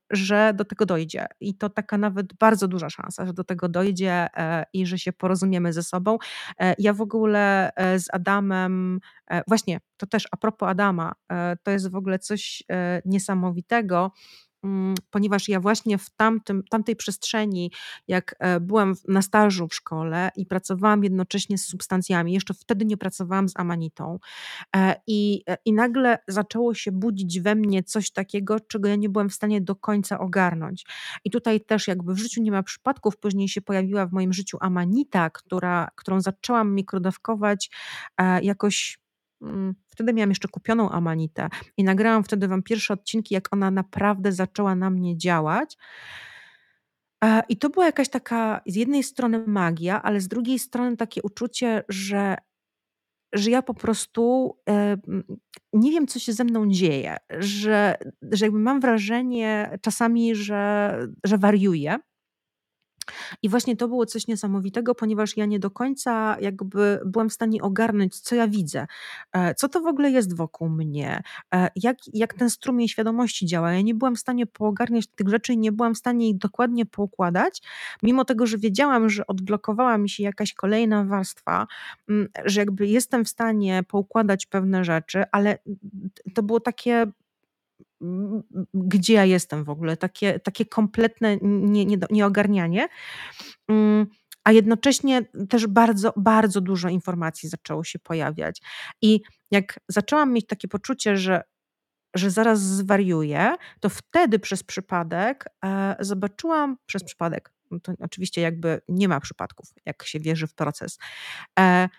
że 0.09 0.53
do 0.55 0.65
tego 0.65 0.85
dojdzie 0.85 1.25
i 1.39 1.57
to 1.57 1.69
taka 1.69 1.97
nawet 1.97 2.33
bardzo 2.33 2.67
duża 2.67 2.89
szansa, 2.89 3.25
że 3.25 3.33
do 3.33 3.43
tego 3.43 3.69
dojdzie 3.69 4.27
i 4.73 4.85
że 4.85 4.99
się 4.99 5.13
porozumiemy 5.13 5.73
ze 5.73 5.83
sobą. 5.83 6.17
Ja 6.77 6.93
w 6.93 7.01
ogóle 7.01 7.71
z 7.97 8.05
Adamem, 8.13 8.99
właśnie 9.47 9.79
to 9.97 10.07
też 10.07 10.27
a 10.31 10.37
propos 10.37 10.69
Adama, 10.69 11.11
to 11.63 11.71
jest 11.71 11.91
w 11.91 11.95
ogóle 11.95 12.19
coś 12.19 12.63
niesamowitego, 13.05 14.11
ponieważ 15.09 15.49
ja 15.49 15.59
właśnie 15.59 15.97
w 15.97 16.09
tamtym, 16.09 16.63
tamtej 16.69 16.95
przestrzeni, 16.95 17.71
jak 18.07 18.35
e, 18.39 18.59
byłam 18.59 18.93
na 19.07 19.21
stażu 19.21 19.67
w 19.67 19.75
szkole 19.75 20.31
i 20.35 20.45
pracowałam 20.45 21.03
jednocześnie 21.03 21.57
z 21.57 21.65
substancjami, 21.65 22.33
jeszcze 22.33 22.53
wtedy 22.53 22.85
nie 22.85 22.97
pracowałam 22.97 23.49
z 23.49 23.59
amanitą 23.59 24.19
e, 24.75 24.95
i, 25.07 25.43
e, 25.49 25.57
i 25.65 25.73
nagle 25.73 26.17
zaczęło 26.27 26.73
się 26.73 26.91
budzić 26.91 27.39
we 27.39 27.55
mnie 27.55 27.83
coś 27.83 28.11
takiego, 28.11 28.59
czego 28.59 28.89
ja 28.89 28.95
nie 28.95 29.09
byłam 29.09 29.29
w 29.29 29.33
stanie 29.33 29.61
do 29.61 29.75
końca 29.75 30.19
ogarnąć. 30.19 30.85
I 31.25 31.31
tutaj 31.31 31.61
też 31.61 31.87
jakby 31.87 32.13
w 32.13 32.17
życiu 32.17 32.41
nie 32.41 32.51
ma 32.51 32.63
przypadków, 32.63 33.17
później 33.17 33.49
się 33.49 33.61
pojawiła 33.61 34.05
w 34.05 34.11
moim 34.11 34.33
życiu 34.33 34.57
amanita, 34.61 35.29
która, 35.29 35.87
którą 35.95 36.21
zaczęłam 36.21 36.75
mikrodawkować 36.75 37.69
jakoś 38.41 39.00
Mm, 39.00 39.00
wtedy 39.87 40.13
miałam 40.13 40.29
jeszcze 40.29 40.47
kupioną 40.47 40.89
Amanitę 40.89 41.49
i 41.77 41.83
nagrałam 41.83 42.23
wtedy 42.23 42.47
wam 42.47 42.63
pierwsze 42.63 42.93
odcinki, 42.93 43.33
jak 43.33 43.53
ona 43.53 43.71
naprawdę 43.71 44.31
zaczęła 44.31 44.75
na 44.75 44.89
mnie 44.89 45.17
działać. 45.17 45.77
E, 47.23 47.43
I 47.49 47.57
to 47.57 47.69
była 47.69 47.85
jakaś 47.85 48.09
taka 48.09 48.61
z 48.65 48.75
jednej 48.75 49.03
strony 49.03 49.43
magia, 49.47 50.01
ale 50.01 50.21
z 50.21 50.27
drugiej 50.27 50.59
strony 50.59 50.97
takie 50.97 51.21
uczucie, 51.21 51.83
że, 51.89 52.37
że 53.33 53.51
ja 53.51 53.61
po 53.61 53.73
prostu 53.73 54.53
e, 54.69 54.97
nie 55.73 55.91
wiem, 55.91 56.07
co 56.07 56.19
się 56.19 56.33
ze 56.33 56.43
mną 56.43 56.69
dzieje, 56.69 57.17
że, 57.39 57.95
że 58.31 58.45
jakby 58.45 58.59
mam 58.59 58.79
wrażenie 58.79 59.77
czasami, 59.81 60.35
że, 60.35 60.93
że 61.23 61.37
wariuję 61.37 61.99
i 63.43 63.49
właśnie 63.49 63.77
to 63.77 63.87
było 63.87 64.05
coś 64.05 64.27
niesamowitego, 64.27 64.95
ponieważ 64.95 65.37
ja 65.37 65.45
nie 65.45 65.59
do 65.59 65.71
końca 65.71 66.37
jakby 66.41 66.99
byłam 67.05 67.29
w 67.29 67.33
stanie 67.33 67.61
ogarnąć, 67.61 68.19
co 68.19 68.35
ja 68.35 68.47
widzę, 68.47 68.87
e, 69.33 69.55
co 69.55 69.69
to 69.69 69.81
w 69.81 69.85
ogóle 69.85 70.11
jest 70.11 70.35
wokół 70.35 70.69
mnie, 70.69 71.23
e, 71.53 71.69
jak, 71.75 71.97
jak 72.13 72.33
ten 72.33 72.49
strumień 72.49 72.87
świadomości 72.87 73.45
działa. 73.45 73.73
Ja 73.73 73.81
nie 73.81 73.95
byłam 73.95 74.15
w 74.15 74.19
stanie 74.19 74.45
poogarniać 74.45 75.07
tych 75.07 75.29
rzeczy 75.29 75.57
nie 75.57 75.71
byłam 75.71 75.95
w 75.95 75.97
stanie 75.97 76.29
ich 76.29 76.37
dokładnie 76.37 76.85
poukładać, 76.85 77.61
mimo 78.03 78.25
tego, 78.25 78.47
że 78.47 78.57
wiedziałam, 78.57 79.09
że 79.09 79.27
odblokowała 79.27 79.97
mi 79.97 80.09
się 80.09 80.23
jakaś 80.23 80.53
kolejna 80.53 81.03
warstwa, 81.05 81.67
mm, 82.09 82.27
że 82.45 82.61
jakby 82.61 82.87
jestem 82.87 83.25
w 83.25 83.29
stanie 83.29 83.83
poukładać 83.87 84.45
pewne 84.45 84.83
rzeczy, 84.83 85.23
ale 85.31 85.57
to 86.33 86.43
było 86.43 86.59
takie 86.59 87.11
gdzie 88.73 89.13
ja 89.13 89.25
jestem 89.25 89.63
w 89.63 89.69
ogóle, 89.69 89.97
takie, 89.97 90.39
takie 90.39 90.65
kompletne 90.65 91.37
nie, 91.41 91.85
nie, 91.85 91.97
nieogarnianie. 92.09 92.87
Mm, 93.67 94.07
a 94.43 94.51
jednocześnie 94.51 95.25
też 95.49 95.67
bardzo, 95.67 96.13
bardzo 96.17 96.61
dużo 96.61 96.89
informacji 96.89 97.49
zaczęło 97.49 97.83
się 97.83 97.99
pojawiać. 97.99 98.61
I 99.01 99.21
jak 99.51 99.79
zaczęłam 99.87 100.33
mieć 100.33 100.47
takie 100.47 100.67
poczucie, 100.67 101.17
że, 101.17 101.43
że 102.15 102.31
zaraz 102.31 102.61
zwariuję, 102.61 103.55
to 103.79 103.89
wtedy 103.89 104.39
przez 104.39 104.63
przypadek 104.63 105.45
e, 105.65 105.95
zobaczyłam, 105.99 106.77
przez 106.85 107.03
przypadek, 107.03 107.53
no 107.71 107.79
to 107.79 107.93
oczywiście 107.99 108.41
jakby 108.41 108.81
nie 108.89 109.07
ma 109.07 109.19
przypadków, 109.19 109.69
jak 109.85 110.03
się 110.03 110.19
wierzy 110.19 110.47
w 110.47 110.53
proces, 110.53 110.97
e, 111.59 111.89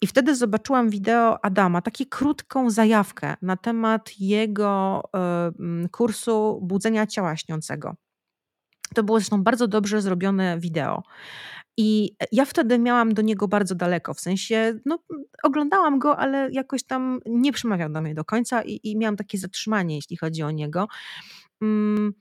i 0.00 0.06
wtedy 0.06 0.34
zobaczyłam 0.34 0.90
wideo 0.90 1.44
Adama, 1.44 1.82
taką 1.82 2.04
krótką 2.10 2.70
zajawkę 2.70 3.36
na 3.42 3.56
temat 3.56 4.20
jego 4.20 5.02
y, 5.84 5.88
kursu 5.88 6.60
budzenia 6.62 7.06
ciała 7.06 7.36
śniącego. 7.36 7.94
To 8.94 9.02
było 9.02 9.18
zresztą 9.18 9.42
bardzo 9.42 9.68
dobrze 9.68 10.02
zrobione 10.02 10.58
wideo. 10.58 11.02
I 11.76 12.16
ja 12.32 12.44
wtedy 12.44 12.78
miałam 12.78 13.14
do 13.14 13.22
niego 13.22 13.48
bardzo 13.48 13.74
daleko, 13.74 14.14
w 14.14 14.20
sensie, 14.20 14.80
no, 14.86 14.98
oglądałam 15.42 15.98
go, 15.98 16.16
ale 16.16 16.48
jakoś 16.52 16.82
tam 16.84 17.20
nie 17.26 17.52
przemawiał 17.52 17.90
do 17.90 18.02
mnie 18.02 18.14
do 18.14 18.24
końca 18.24 18.62
i, 18.62 18.80
i 18.82 18.96
miałam 18.96 19.16
takie 19.16 19.38
zatrzymanie, 19.38 19.96
jeśli 19.96 20.16
chodzi 20.16 20.42
o 20.42 20.50
niego. 20.50 20.88
Mm, 21.62 22.12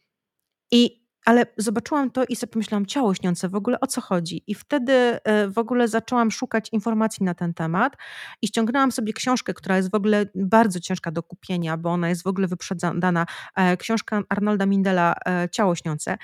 I 0.72 0.99
ale 1.26 1.46
zobaczyłam 1.58 2.12
to 2.12 2.24
i 2.30 2.36
sobie 2.36 2.52
pomyślałam, 2.52 2.86
ciało 2.86 3.14
śniące, 3.14 3.50
w 3.50 3.56
ogóle 3.56 3.80
o 3.80 3.88
co 3.88 4.02
chodzi? 4.02 4.44
I 4.48 4.56
wtedy 4.56 4.94
e, 4.94 5.48
w 5.48 5.58
ogóle 5.58 5.88
zaczęłam 5.88 6.32
szukać 6.32 6.70
informacji 6.72 7.26
na 7.26 7.34
ten 7.34 7.54
temat 7.54 7.94
i 8.42 8.48
ściągnęłam 8.48 8.92
sobie 8.92 9.14
książkę, 9.14 9.54
która 9.54 9.78
jest 9.78 9.92
w 9.92 9.96
ogóle 9.96 10.26
bardzo 10.36 10.80
ciężka 10.80 11.12
do 11.12 11.24
kupienia, 11.24 11.78
bo 11.78 11.90
ona 11.90 12.10
jest 12.10 12.24
w 12.24 12.28
ogóle 12.28 12.48
wyprzedzana. 12.48 13.26
E, 13.56 13.78
książka 13.78 14.22
Arnolda 14.30 14.66
Mindela, 14.66 15.16
e, 15.28 15.48
Ciało 15.52 15.76
śniące. 15.76 16.18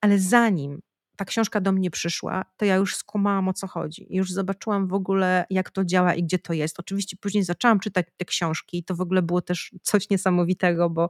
Ale 0.00 0.18
zanim 0.18 0.80
ta 1.16 1.24
książka 1.24 1.60
do 1.60 1.72
mnie 1.72 1.90
przyszła, 1.90 2.44
to 2.56 2.64
ja 2.64 2.76
już 2.76 2.96
skumałam 2.96 3.48
o 3.48 3.52
co 3.52 3.66
chodzi. 3.66 4.06
Już 4.10 4.32
zobaczyłam 4.32 4.88
w 4.88 4.94
ogóle, 4.94 5.46
jak 5.50 5.70
to 5.70 5.84
działa 5.84 6.14
i 6.14 6.24
gdzie 6.24 6.38
to 6.38 6.52
jest. 6.52 6.80
Oczywiście 6.80 7.16
później 7.16 7.44
zaczęłam 7.44 7.80
czytać 7.80 8.06
te 8.16 8.24
książki 8.24 8.78
i 8.78 8.84
to 8.84 8.94
w 8.94 9.00
ogóle 9.00 9.22
było 9.22 9.42
też 9.42 9.74
coś 9.82 10.10
niesamowitego, 10.10 10.90
bo 10.90 11.08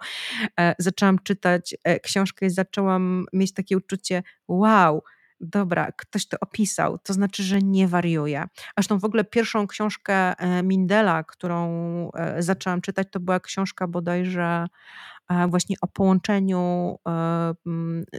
e, 0.61 0.75
zaczęłam 0.79 1.19
czytać 1.19 1.75
e, 1.85 2.01
książkę 2.01 2.47
i 2.47 2.51
zaczęłam 2.51 3.27
mieć 3.33 3.55
takie 3.55 3.77
uczucie, 3.77 4.23
wow, 4.49 5.03
dobra, 5.41 5.93
ktoś 5.93 6.27
to 6.27 6.37
opisał, 6.41 6.99
to 6.99 7.13
znaczy, 7.13 7.43
że 7.43 7.59
nie 7.59 7.89
wariuje. 7.89 8.45
Zresztą 8.79 8.99
w 8.99 9.05
ogóle 9.05 9.25
pierwszą 9.25 9.67
książkę 9.67 10.15
e, 10.15 10.63
Mindela, 10.63 11.25
którą 11.25 11.69
e, 12.15 12.43
zaczęłam 12.43 12.81
czytać, 12.81 13.09
to 13.11 13.21
była 13.21 13.41
książka 13.41 13.89
bodajże 13.89 14.67
właśnie 15.49 15.77
o 15.81 15.87
połączeniu 15.87 16.97
e, 17.09 17.55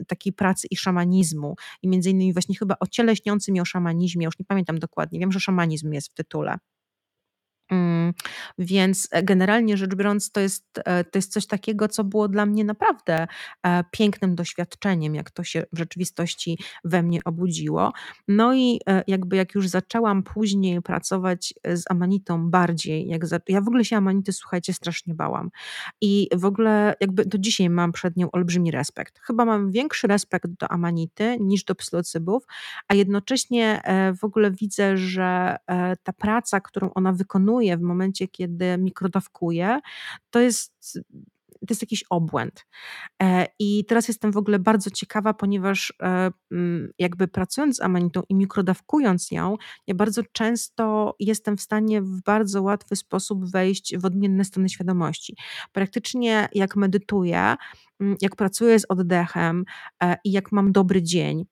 takiej 0.08 0.34
pracy 0.34 0.68
i 0.72 0.76
szamanizmu 0.78 1.56
i 1.82 1.88
między 1.88 2.10
innymi 2.10 2.34
właśnie 2.34 2.56
chyba 2.56 2.76
o 2.80 2.88
ciele 2.88 3.16
śniącym 3.16 3.56
i 3.56 3.60
o 3.60 3.66
szamanizmie, 3.66 4.26
już 4.26 4.40
nie 4.40 4.46
pamiętam 4.46 4.80
dokładnie, 4.80 5.20
wiem, 5.20 5.32
że 5.32 5.40
szamanizm 5.40 5.94
jest 5.94 6.12
w 6.12 6.14
tytule. 6.14 6.58
Mm, 7.72 8.14
więc 8.58 9.08
e, 9.12 9.24
generalnie 9.24 9.78
rzecz 9.78 9.96
biorąc, 9.96 10.32
to 10.32 10.40
jest, 10.40 10.66
e, 10.86 11.04
to 11.04 11.18
jest 11.18 11.34
coś 11.34 11.48
takiego, 11.48 11.88
co 11.88 12.04
było 12.04 12.28
dla 12.28 12.46
mnie 12.46 12.64
naprawdę 12.64 13.28
e, 13.64 13.84
pięknym 13.92 14.36
doświadczeniem, 14.36 15.16
jak 15.16 15.32
to 15.32 15.44
się 15.44 15.64
w 15.74 15.78
rzeczywistości 15.78 16.60
we 16.84 17.04
mnie 17.04 17.20
obudziło. 17.26 17.94
No 18.28 18.56
i 18.56 18.80
jakby 19.08 19.36
jak 19.36 19.56
już 19.56 19.68
zaczęłam 19.68 20.24
później 20.24 20.82
pracować 20.82 21.54
z 21.74 21.84
Amanitą 21.90 22.50
bardziej, 22.50 23.08
jak 23.08 23.26
za, 23.26 23.40
ja 23.48 23.62
w 23.62 23.68
ogóle 23.68 23.86
się 23.86 23.98
Amanity, 23.98 24.34
słuchajcie, 24.34 24.74
strasznie 24.74 25.14
bałam. 25.14 25.50
I 26.02 26.28
w 26.36 26.46
ogóle 26.46 26.96
jakby 27.02 27.26
do 27.26 27.38
dzisiaj 27.38 27.70
mam 27.70 27.92
przed 27.92 28.18
nią 28.18 28.32
olbrzymi 28.32 28.72
respekt. 28.72 29.20
Chyba 29.20 29.46
mam 29.46 29.72
większy 29.72 30.08
respekt 30.08 30.48
do 30.60 30.72
Amanity 30.72 31.38
niż 31.40 31.64
do 31.64 31.76
psylocybów, 31.76 32.44
a 32.88 32.96
jednocześnie 32.96 33.82
w 34.22 34.24
ogóle 34.24 34.52
widzę, 34.52 34.98
że 34.98 35.56
ta 36.04 36.14
praca, 36.14 36.60
którą 36.62 36.94
ona 36.94 37.14
wykonuje, 37.14 37.55
w 37.78 37.82
momencie, 37.82 38.28
kiedy 38.28 38.78
mikrodawkuję, 38.78 39.80
to 40.30 40.40
jest 40.40 41.00
to 41.66 41.72
jest 41.72 41.82
jakiś 41.82 42.04
obłęd. 42.10 42.66
E, 43.24 43.48
I 43.60 43.86
teraz 43.86 44.08
jestem 44.08 44.32
w 44.32 44.38
ogóle 44.38 44.60
bardzo 44.60 44.90
ciekawa, 44.90 45.34
ponieważ 45.34 45.94
e, 46.02 46.32
mm, 46.52 46.92
jakby 47.00 47.28
pracując 47.28 47.78
z 47.78 47.82
amanitą 47.82 48.22
i 48.30 48.36
mikrodawkując 48.36 49.32
ją, 49.32 49.56
ja 49.88 49.96
bardzo 49.96 50.22
często 50.32 51.16
jestem 51.20 51.58
w 51.58 51.62
stanie 51.62 52.02
w 52.02 52.22
bardzo 52.22 52.62
łatwy 52.62 52.96
sposób 52.96 53.52
wejść 53.52 53.98
w 53.98 54.06
odmienne 54.06 54.46
stany 54.46 54.70
świadomości. 54.70 55.36
Praktycznie 55.72 56.50
jak 56.54 56.76
medytuję, 56.76 57.56
mm, 58.00 58.16
jak 58.22 58.36
pracuję 58.36 58.80
z 58.80 58.86
oddechem 58.90 59.66
e, 60.04 60.18
i 60.24 60.32
jak 60.32 60.52
mam 60.52 60.72
dobry 60.72 61.04
dzień, 61.04 61.46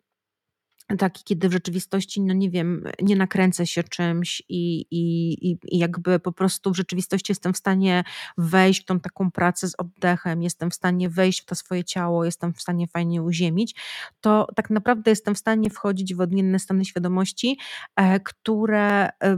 taki, 0.98 1.24
kiedy 1.24 1.50
w 1.50 1.52
rzeczywistości, 1.52 2.22
no 2.22 2.34
nie 2.34 2.50
wiem, 2.50 2.84
nie 3.02 3.16
nakręcę 3.16 3.68
się 3.68 3.84
czymś 3.84 4.44
i, 4.50 4.86
i, 4.92 5.34
i 5.52 5.78
jakby 5.78 6.20
po 6.20 6.32
prostu 6.32 6.72
w 6.72 6.78
rzeczywistości 6.78 7.32
jestem 7.32 7.54
w 7.54 7.58
stanie 7.58 8.04
wejść 8.38 8.82
w 8.82 8.86
tą 8.86 9.00
taką 9.00 9.32
pracę 9.32 9.68
z 9.68 9.76
oddechem, 9.78 10.44
jestem 10.44 10.72
w 10.72 10.74
stanie 10.74 11.10
wejść 11.10 11.42
w 11.42 11.46
to 11.46 11.56
swoje 11.56 11.84
ciało, 11.84 12.26
jestem 12.26 12.54
w 12.54 12.62
stanie 12.62 12.88
fajnie 12.88 13.24
uziemić, 13.24 13.76
to 14.22 14.48
tak 14.56 14.70
naprawdę 14.70 15.12
jestem 15.12 15.36
w 15.36 15.40
stanie 15.40 15.70
wchodzić 15.70 16.16
w 16.16 16.22
odmienne 16.22 16.60
stany 16.60 16.86
świadomości, 16.86 17.58
e, 17.96 18.20
które 18.20 19.10
e, 19.24 19.38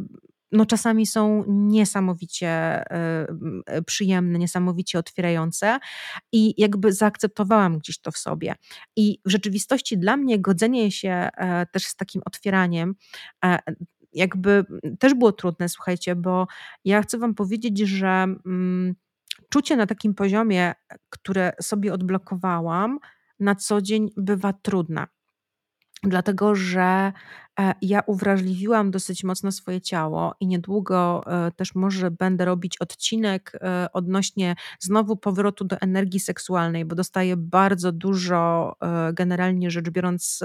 no 0.52 0.66
czasami 0.66 1.06
są 1.06 1.44
niesamowicie 1.48 2.48
e, 2.48 3.28
przyjemne, 3.86 4.40
niesamowicie 4.40 5.00
otwierające 5.00 5.80
i 6.32 6.62
jakby 6.62 6.94
zaakceptowałam 6.94 7.78
gdzieś 7.78 8.00
to 8.00 8.12
w 8.12 8.18
sobie. 8.18 8.56
I 8.96 9.20
w 9.26 9.32
rzeczywistości 9.32 9.98
dla 9.98 10.18
mnie 10.18 10.40
godzenie 10.40 10.92
się 10.92 11.10
e, 11.38 11.66
też 11.66 11.86
z 11.86 11.96
takim 11.96 12.22
otwieraniem 12.26 12.96
e, 13.46 13.60
jakby 14.14 14.66
też 15.00 15.14
było 15.14 15.32
trudne, 15.32 15.70
słuchajcie, 15.70 16.16
bo 16.16 16.48
ja 16.86 17.02
chcę 17.02 17.18
wam 17.18 17.34
powiedzieć, 17.34 17.80
że 17.80 18.08
mm, 18.08 18.96
czucie 19.50 19.76
na 19.76 19.86
takim 19.86 20.14
poziomie, 20.14 20.74
które 21.10 21.54
sobie 21.62 21.94
odblokowałam, 21.94 23.00
na 23.40 23.56
co 23.56 23.82
dzień 23.82 24.10
bywa 24.18 24.54
trudne 24.54 25.08
dlatego 26.06 26.56
że 26.56 26.82
e, 26.82 27.12
ja 27.82 28.02
uwrażliwiłam 28.08 28.92
dosyć 28.92 29.24
mocno 29.24 29.52
swoje 29.52 29.82
ciało 29.82 30.36
i 30.40 30.48
niedługo 30.48 31.24
e, 31.28 31.52
też 31.52 31.76
może 31.76 32.12
będę 32.12 32.46
robić 32.46 32.78
odcinek 32.78 33.52
e, 33.62 33.88
odnośnie 33.94 34.56
znowu 34.80 35.18
powrotu 35.18 35.66
do 35.66 35.78
energii 35.82 36.20
seksualnej, 36.20 36.86
bo 36.86 36.96
dostaję 36.96 37.38
bardzo 37.38 37.92
dużo, 37.92 38.76
generalnie 39.14 39.72
rzecz 39.72 39.90
biorąc, 39.90 40.44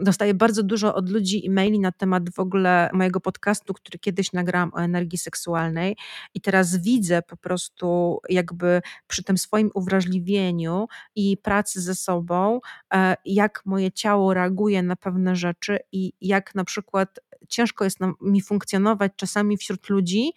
dostaję 0.00 0.34
bardzo 0.34 0.62
dużo 0.62 0.94
od 0.94 1.10
ludzi 1.10 1.46
e-maili 1.46 1.80
na 1.80 1.92
temat 1.92 2.30
w 2.30 2.38
ogóle 2.38 2.90
mojego 2.92 3.20
podcastu, 3.20 3.74
który 3.74 3.98
kiedyś 3.98 4.32
nagrałam 4.32 4.70
o 4.74 4.78
energii 4.78 5.18
seksualnej. 5.18 5.96
I 6.34 6.40
teraz 6.40 6.76
widzę 6.76 7.22
po 7.22 7.36
prostu 7.36 8.18
jakby 8.28 8.82
przy 9.06 9.24
tym 9.24 9.38
swoim 9.38 9.70
uwrażliwieniu 9.74 10.86
i 11.16 11.36
pracy 11.36 11.80
ze 11.80 11.94
sobą, 11.94 12.60
e, 12.94 13.16
jak 13.24 13.62
moje 13.64 13.92
ciało 13.92 14.34
reaguje 14.34 14.82
na 14.82 14.96
pewne 14.96 15.36
rzeczy 15.36 15.78
i 15.92 15.97
jak 16.20 16.54
na 16.54 16.64
przykład 16.64 17.18
ciężko 17.48 17.84
jest 17.84 17.98
mi 18.20 18.42
funkcjonować 18.42 19.12
czasami 19.16 19.56
wśród 19.56 19.88
ludzi, 19.88 20.32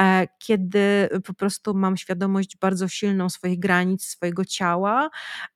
e, 0.00 0.26
kiedy 0.38 1.08
po 1.24 1.34
prostu 1.34 1.74
mam 1.74 1.96
świadomość 1.96 2.56
bardzo 2.56 2.88
silną 2.88 3.28
swoich 3.28 3.58
granic, 3.58 4.04
swojego 4.04 4.44
ciała 4.44 5.10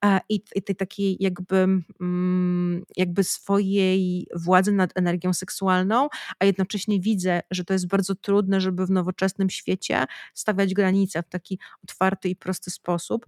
e, 0.05 0.21
i 0.29 0.41
tej 0.41 0.77
takiej 0.77 1.17
jakby, 1.21 1.57
mm, 2.01 2.83
jakby 2.97 3.25
swojej 3.25 4.27
władzy 4.35 4.73
nad 4.73 4.91
energią 4.95 5.33
seksualną, 5.33 6.09
a 6.39 6.45
jednocześnie 6.45 7.01
widzę, 7.01 7.41
że 7.51 7.65
to 7.65 7.73
jest 7.73 7.89
bardzo 7.89 8.15
trudne, 8.15 8.61
żeby 8.61 8.87
w 8.87 8.91
nowoczesnym 8.91 9.51
świecie 9.51 10.05
stawiać 10.35 10.75
granice 10.75 11.23
w 11.23 11.29
taki 11.29 11.59
otwarty 11.85 12.29
i 12.29 12.37
prosty 12.37 12.71
sposób. 12.71 13.27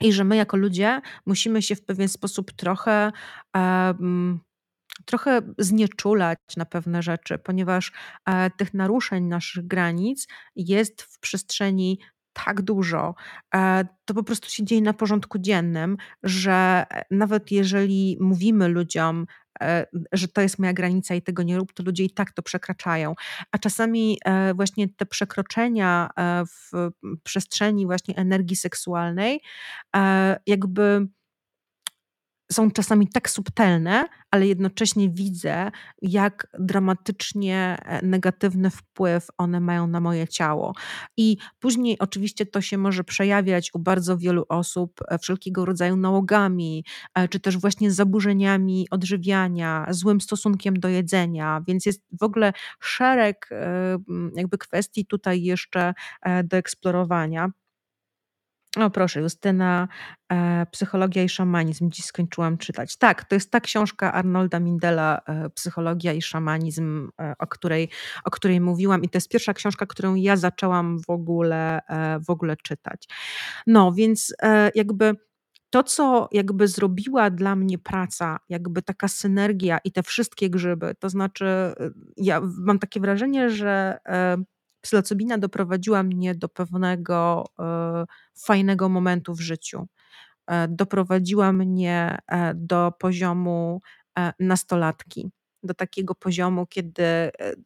I 0.00 0.12
że 0.12 0.24
my, 0.24 0.36
jako 0.36 0.56
ludzie, 0.56 1.00
musimy 1.26 1.62
się 1.62 1.76
w 1.76 1.84
pewien 1.84 2.08
sposób 2.08 2.52
trochę 2.52 3.12
um, 3.54 4.40
trochę 5.04 5.40
znieczulać 5.58 6.38
na 6.56 6.64
pewne 6.64 7.02
rzeczy, 7.02 7.38
ponieważ 7.38 7.92
e, 8.26 8.50
tych 8.50 8.74
naruszeń 8.74 9.24
naszych 9.24 9.66
granic 9.66 10.28
jest 10.56 11.02
w 11.02 11.18
przestrzeni 11.18 11.98
tak 12.32 12.62
dużo, 12.62 13.14
e, 13.54 13.84
to 14.04 14.14
po 14.14 14.22
prostu 14.22 14.50
się 14.50 14.64
dzieje 14.64 14.82
na 14.82 14.92
porządku 14.92 15.38
dziennym, 15.38 15.96
że 16.22 16.86
nawet 17.10 17.50
jeżeli 17.50 18.16
mówimy 18.20 18.68
ludziom, 18.68 19.26
e, 19.60 19.86
że 20.12 20.28
to 20.28 20.40
jest 20.40 20.58
moja 20.58 20.72
granica 20.72 21.14
i 21.14 21.22
tego 21.22 21.42
nie 21.42 21.56
rób, 21.56 21.72
to 21.72 21.82
ludzie 21.82 22.04
i 22.04 22.10
tak 22.10 22.32
to 22.32 22.42
przekraczają. 22.42 23.14
A 23.52 23.58
czasami 23.58 24.18
właśnie 24.54 24.88
te 24.88 25.06
przekroczenia 25.06 26.10
w 26.46 26.90
przestrzeni 27.22 27.86
właśnie 27.86 28.16
energii 28.16 28.56
seksualnej, 28.56 29.40
jakby 30.46 31.08
są 32.52 32.70
czasami 32.70 33.08
tak 33.08 33.30
subtelne, 33.30 34.08
ale 34.30 34.46
jednocześnie 34.46 35.10
widzę, 35.10 35.70
jak 36.02 36.46
dramatycznie 36.58 37.76
e, 37.82 38.06
negatywny 38.06 38.70
wpływ 38.70 39.26
one 39.38 39.60
mają 39.60 39.86
na 39.86 40.00
moje 40.00 40.28
ciało. 40.28 40.74
I 41.16 41.36
później 41.58 41.98
oczywiście 41.98 42.46
to 42.46 42.60
się 42.60 42.78
może 42.78 43.04
przejawiać 43.04 43.70
u 43.74 43.78
bardzo 43.78 44.18
wielu 44.18 44.44
osób 44.48 45.00
e, 45.08 45.18
wszelkiego 45.18 45.64
rodzaju 45.64 45.96
nałogami, 45.96 46.84
e, 47.14 47.28
czy 47.28 47.40
też 47.40 47.58
właśnie 47.58 47.90
zaburzeniami 47.90 48.86
odżywiania, 48.90 49.86
złym 49.90 50.20
stosunkiem 50.20 50.74
do 50.74 50.88
jedzenia, 50.88 51.62
więc 51.68 51.86
jest 51.86 52.02
w 52.20 52.22
ogóle 52.22 52.52
szereg 52.80 53.48
jakby 54.36 54.58
kwestii 54.58 55.06
tutaj 55.06 55.42
jeszcze 55.42 55.94
do 56.44 56.56
eksplorowania. 56.56 57.50
O 58.82 58.90
proszę, 58.90 59.20
Justyna, 59.20 59.88
e, 60.32 60.66
Psychologia 60.70 61.22
i 61.22 61.28
szamanizm. 61.28 61.90
Dziś 61.90 62.04
skończyłam 62.04 62.58
czytać. 62.58 62.96
Tak, 62.96 63.24
to 63.24 63.34
jest 63.34 63.50
ta 63.50 63.60
książka 63.60 64.12
Arnolda 64.12 64.60
Mindela, 64.60 65.20
e, 65.26 65.50
Psychologia 65.50 66.12
i 66.12 66.22
szamanizm, 66.22 67.10
e, 67.20 67.34
o 67.38 67.46
której, 67.46 67.88
o 68.24 68.30
której 68.30 68.60
mówiłam 68.60 69.04
i 69.04 69.08
to 69.08 69.16
jest 69.16 69.28
pierwsza 69.28 69.54
książka, 69.54 69.86
którą 69.86 70.14
ja 70.14 70.36
zaczęłam 70.36 70.98
w 70.98 71.10
ogóle, 71.10 71.80
e, 71.88 72.20
w 72.20 72.30
ogóle 72.30 72.56
czytać. 72.56 73.08
No, 73.66 73.92
więc 73.92 74.34
e, 74.42 74.70
jakby 74.74 75.14
to, 75.70 75.82
co 75.82 76.28
jakby 76.32 76.68
zrobiła 76.68 77.30
dla 77.30 77.56
mnie 77.56 77.78
praca, 77.78 78.38
jakby 78.48 78.82
taka 78.82 79.08
synergia 79.08 79.78
i 79.84 79.92
te 79.92 80.02
wszystkie 80.02 80.50
grzyby, 80.50 80.94
to 80.98 81.08
znaczy 81.08 81.46
e, 81.46 81.74
ja 82.16 82.40
mam 82.58 82.78
takie 82.78 83.00
wrażenie, 83.00 83.50
że 83.50 83.98
psylocybina 84.84 85.38
doprowadziła 85.38 86.02
mnie 86.02 86.34
do 86.34 86.48
pewnego 86.48 87.44
e, 87.58 88.04
fajnego 88.34 88.88
momentu 88.88 89.34
w 89.34 89.40
życiu. 89.40 89.86
E, 90.46 90.68
doprowadziła 90.68 91.52
mnie 91.52 92.18
e, 92.28 92.54
do 92.54 92.92
poziomu 92.98 93.80
nastolatki, 94.38 95.30
do 95.62 95.74
takiego 95.74 96.14
poziomu, 96.14 96.66
kiedy 96.66 97.04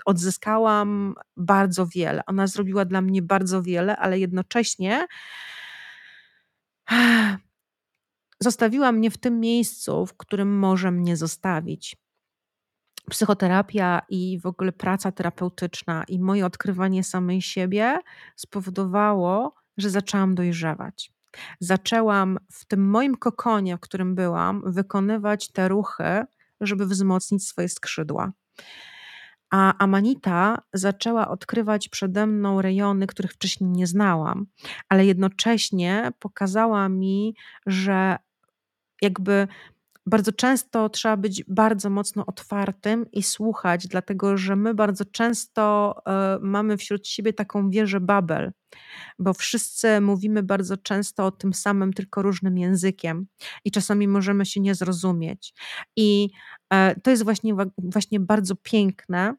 odzyskałam 0.04 1.14
bardzo 1.36 1.86
wiele. 1.86 2.22
Ona 2.26 2.46
zrobiła 2.46 2.84
dla 2.84 3.00
mnie 3.00 3.22
bardzo 3.22 3.62
wiele, 3.62 3.96
ale 3.96 4.18
jednocześnie 4.18 5.06
zostawiła 8.40 8.92
mnie 8.92 9.10
w 9.10 9.18
tym 9.18 9.40
miejscu, 9.40 10.06
w 10.06 10.16
którym 10.16 10.58
może 10.58 10.90
mnie 10.90 11.16
zostawić 11.16 11.96
psychoterapia 13.08 14.02
i 14.08 14.38
w 14.40 14.46
ogóle 14.46 14.72
praca 14.72 15.12
terapeutyczna 15.12 16.04
i 16.08 16.18
moje 16.18 16.46
odkrywanie 16.46 17.04
samej 17.04 17.42
siebie 17.42 17.98
spowodowało, 18.36 19.54
że 19.76 19.90
zaczęłam 19.90 20.34
dojrzewać. 20.34 21.12
Zaczęłam 21.60 22.38
w 22.52 22.64
tym 22.64 22.90
moim 22.90 23.16
kokonie, 23.16 23.76
w 23.76 23.80
którym 23.80 24.14
byłam, 24.14 24.62
wykonywać 24.66 25.52
te 25.52 25.68
ruchy, 25.68 26.24
żeby 26.60 26.86
wzmocnić 26.86 27.48
swoje 27.48 27.68
skrzydła. 27.68 28.32
A 29.50 29.78
Amanita 29.78 30.62
zaczęła 30.72 31.28
odkrywać 31.28 31.88
przede 31.88 32.26
mną 32.26 32.62
rejony, 32.62 33.06
których 33.06 33.32
wcześniej 33.32 33.70
nie 33.70 33.86
znałam, 33.86 34.46
ale 34.88 35.06
jednocześnie 35.06 36.12
pokazała 36.18 36.88
mi, 36.88 37.34
że 37.66 38.16
jakby 39.02 39.48
bardzo 40.08 40.32
często 40.32 40.88
trzeba 40.88 41.16
być 41.16 41.44
bardzo 41.48 41.90
mocno 41.90 42.26
otwartym 42.26 43.06
i 43.12 43.22
słuchać, 43.22 43.88
dlatego 43.88 44.36
że 44.36 44.56
my 44.56 44.74
bardzo 44.74 45.04
często 45.04 45.94
y, 46.36 46.40
mamy 46.40 46.76
wśród 46.76 47.08
siebie 47.08 47.32
taką 47.32 47.70
wieżę 47.70 48.00
Babel, 48.00 48.52
bo 49.18 49.34
wszyscy 49.34 50.00
mówimy 50.00 50.42
bardzo 50.42 50.76
często 50.76 51.26
o 51.26 51.30
tym 51.30 51.54
samym, 51.54 51.92
tylko 51.92 52.22
różnym 52.22 52.58
językiem 52.58 53.26
i 53.64 53.70
czasami 53.70 54.08
możemy 54.08 54.46
się 54.46 54.60
nie 54.60 54.74
zrozumieć. 54.74 55.54
I 55.96 56.30
y, 56.74 57.00
to 57.00 57.10
jest 57.10 57.24
właśnie, 57.24 57.54
właśnie 57.78 58.20
bardzo 58.20 58.56
piękne, 58.56 59.34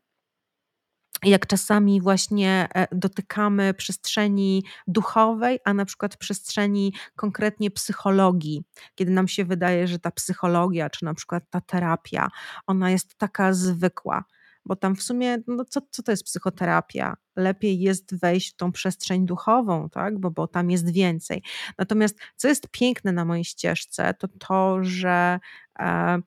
jak 1.23 1.47
czasami 1.47 2.01
właśnie 2.01 2.67
e, 2.75 2.87
dotykamy 2.91 3.73
przestrzeni 3.73 4.63
duchowej, 4.87 5.59
a 5.65 5.73
na 5.73 5.85
przykład 5.85 6.17
przestrzeni 6.17 6.93
konkretnie 7.15 7.71
psychologii, 7.71 8.63
kiedy 8.95 9.11
nam 9.11 9.27
się 9.27 9.45
wydaje, 9.45 9.87
że 9.87 9.99
ta 9.99 10.11
psychologia, 10.11 10.89
czy 10.89 11.05
na 11.05 11.13
przykład 11.13 11.43
ta 11.49 11.61
terapia, 11.61 12.27
ona 12.67 12.91
jest 12.91 13.15
taka 13.15 13.53
zwykła. 13.53 14.23
bo 14.65 14.75
tam 14.75 14.95
w 14.95 15.03
sumie, 15.03 15.37
no 15.47 15.65
co, 15.65 15.81
co 15.91 16.03
to 16.03 16.11
jest 16.11 16.23
psychoterapia? 16.23 17.17
Lepiej 17.35 17.79
jest 17.79 18.19
wejść 18.19 18.53
w 18.53 18.55
tą 18.55 18.71
przestrzeń 18.71 19.25
duchową, 19.25 19.89
tak? 19.89 20.19
bo, 20.19 20.31
bo 20.31 20.47
tam 20.47 20.71
jest 20.71 20.93
więcej. 20.93 21.43
Natomiast 21.77 22.19
co 22.35 22.47
jest 22.47 22.67
piękne 22.71 23.11
na 23.11 23.25
mojej 23.25 23.45
ścieżce, 23.45 24.13
to 24.13 24.27
to, 24.27 24.83
że 24.83 25.39
e, 25.79 26.19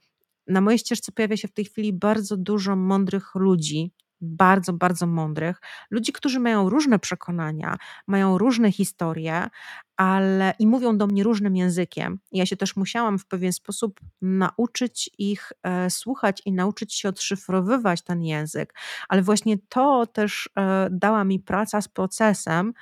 na 0.46 0.60
mojej 0.60 0.78
ścieżce 0.78 1.12
pojawia 1.12 1.36
się 1.36 1.48
w 1.48 1.52
tej 1.52 1.64
chwili 1.64 1.92
bardzo 1.92 2.36
dużo 2.36 2.76
mądrych 2.76 3.34
ludzi, 3.34 3.92
bardzo, 4.22 4.72
bardzo 4.72 5.06
mądrych, 5.06 5.60
ludzi, 5.90 6.12
którzy 6.12 6.40
mają 6.40 6.68
różne 6.68 6.98
przekonania, 6.98 7.76
mają 8.06 8.38
różne 8.38 8.72
historie, 8.72 9.48
ale 9.96 10.54
i 10.58 10.66
mówią 10.66 10.98
do 10.98 11.06
mnie 11.06 11.22
różnym 11.22 11.56
językiem. 11.56 12.18
Ja 12.32 12.46
się 12.46 12.56
też 12.56 12.76
musiałam 12.76 13.18
w 13.18 13.26
pewien 13.26 13.52
sposób 13.52 14.00
nauczyć 14.22 15.10
ich 15.18 15.52
e, 15.62 15.90
słuchać 15.90 16.42
i 16.44 16.52
nauczyć 16.52 16.94
się 16.94 17.08
odszyfrowywać 17.08 18.02
ten 18.02 18.22
język, 18.22 18.74
ale 19.08 19.22
właśnie 19.22 19.58
to 19.68 20.06
też 20.06 20.50
e, 20.58 20.88
dała 20.90 21.24
mi 21.24 21.40
praca 21.40 21.80
z 21.80 21.88
procesem, 21.88 22.72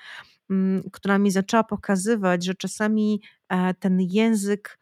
m, 0.50 0.82
która 0.92 1.18
mi 1.18 1.30
zaczęła 1.30 1.64
pokazywać, 1.64 2.44
że 2.44 2.54
czasami 2.54 3.22
e, 3.48 3.74
ten 3.74 4.00
język 4.00 4.79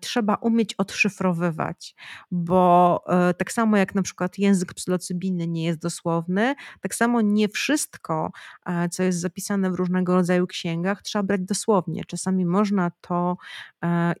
trzeba 0.00 0.34
umieć 0.34 0.74
odszyfrowywać, 0.74 1.94
bo 2.30 3.02
e, 3.08 3.34
tak 3.34 3.52
samo 3.52 3.76
jak 3.76 3.94
na 3.94 4.02
przykład 4.02 4.38
język 4.38 4.74
psylocybiny 4.74 5.48
nie 5.48 5.64
jest 5.64 5.78
dosłowny, 5.78 6.54
tak 6.80 6.94
samo 6.94 7.20
nie 7.20 7.48
wszystko, 7.48 8.30
e, 8.66 8.88
co 8.88 9.02
jest 9.02 9.20
zapisane 9.20 9.70
w 9.70 9.74
różnego 9.74 10.14
rodzaju 10.14 10.46
księgach, 10.46 11.02
trzeba 11.02 11.22
brać 11.22 11.40
dosłownie. 11.40 12.04
Czasami 12.04 12.46
można 12.46 12.90
to 13.00 13.36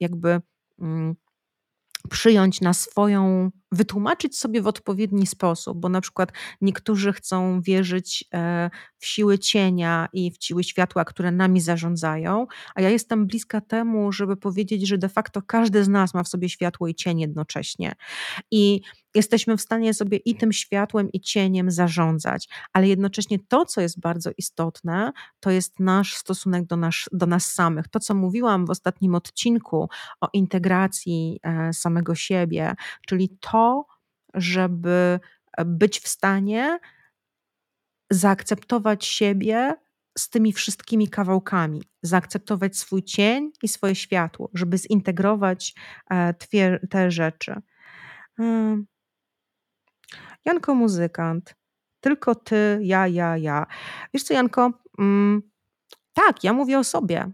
jakby 0.00 0.40
mm, 0.78 1.14
przyjąć 2.10 2.60
na 2.60 2.72
swoją, 2.72 3.50
wytłumaczyć 3.72 4.38
sobie 4.38 4.62
w 4.62 4.66
odpowiedni 4.66 5.26
sposób, 5.26 5.78
bo 5.78 5.88
na 5.88 6.00
przykład 6.00 6.32
niektórzy 6.60 7.12
chcą 7.12 7.60
wierzyć 7.60 8.24
e, 8.34 8.70
w 8.98 9.06
siły 9.06 9.38
cienia 9.38 10.08
i 10.12 10.30
w 10.30 10.36
siły 10.44 10.64
światła, 10.64 11.04
które 11.04 11.32
nami 11.32 11.60
zarządzają, 11.60 12.46
a 12.74 12.80
ja 12.80 12.90
jestem 12.90 13.26
bliska 13.26 13.60
temu, 13.60 14.12
żeby 14.12 14.36
powiedzieć, 14.36 14.88
że 14.88 14.98
de 14.98 15.08
facto 15.08 15.42
każdy 15.42 15.84
z 15.84 15.88
nas 15.88 16.14
ma 16.14 16.22
w 16.22 16.28
sobie 16.28 16.48
światło 16.48 16.88
i 16.88 16.94
cień 16.94 17.20
jednocześnie. 17.20 17.94
I 18.50 18.80
jesteśmy 19.14 19.56
w 19.56 19.60
stanie 19.60 19.94
sobie 19.94 20.16
i 20.16 20.36
tym 20.36 20.52
światłem, 20.52 21.12
i 21.12 21.20
cieniem 21.20 21.70
zarządzać, 21.70 22.48
ale 22.72 22.88
jednocześnie 22.88 23.38
to, 23.48 23.64
co 23.64 23.80
jest 23.80 24.00
bardzo 24.00 24.30
istotne, 24.38 25.12
to 25.40 25.50
jest 25.50 25.80
nasz 25.80 26.14
stosunek 26.14 26.66
do, 26.66 26.76
nas, 26.76 26.94
do 27.12 27.26
nas 27.26 27.52
samych. 27.52 27.88
To, 27.88 28.00
co 28.00 28.14
mówiłam 28.14 28.66
w 28.66 28.70
ostatnim 28.70 29.14
odcinku 29.14 29.88
o 30.20 30.28
integracji 30.32 31.40
e, 31.42 31.72
samego 31.72 32.14
siebie, 32.14 32.74
czyli 33.06 33.38
to, 33.40 33.86
żeby 34.34 35.20
być 35.66 36.00
w 36.00 36.08
stanie 36.08 36.78
zaakceptować 38.10 39.06
siebie 39.06 39.74
z 40.18 40.30
tymi 40.30 40.52
wszystkimi 40.52 41.08
kawałkami, 41.08 41.82
zaakceptować 42.02 42.76
swój 42.76 43.02
cień 43.02 43.50
i 43.62 43.68
swoje 43.68 43.94
światło, 43.94 44.50
żeby 44.54 44.78
zintegrować 44.78 45.74
e, 46.10 46.34
te 46.90 47.10
rzeczy. 47.10 47.62
Janko 50.48 50.74
muzykant, 50.74 51.54
tylko 52.00 52.34
ty, 52.34 52.78
ja, 52.82 53.06
ja, 53.06 53.36
ja. 53.36 53.66
Wiesz 54.14 54.22
co, 54.22 54.34
Janko? 54.34 54.72
Mm, 54.98 55.42
tak, 56.12 56.44
ja 56.44 56.52
mówię 56.52 56.78
o 56.78 56.84
sobie. 56.84 57.32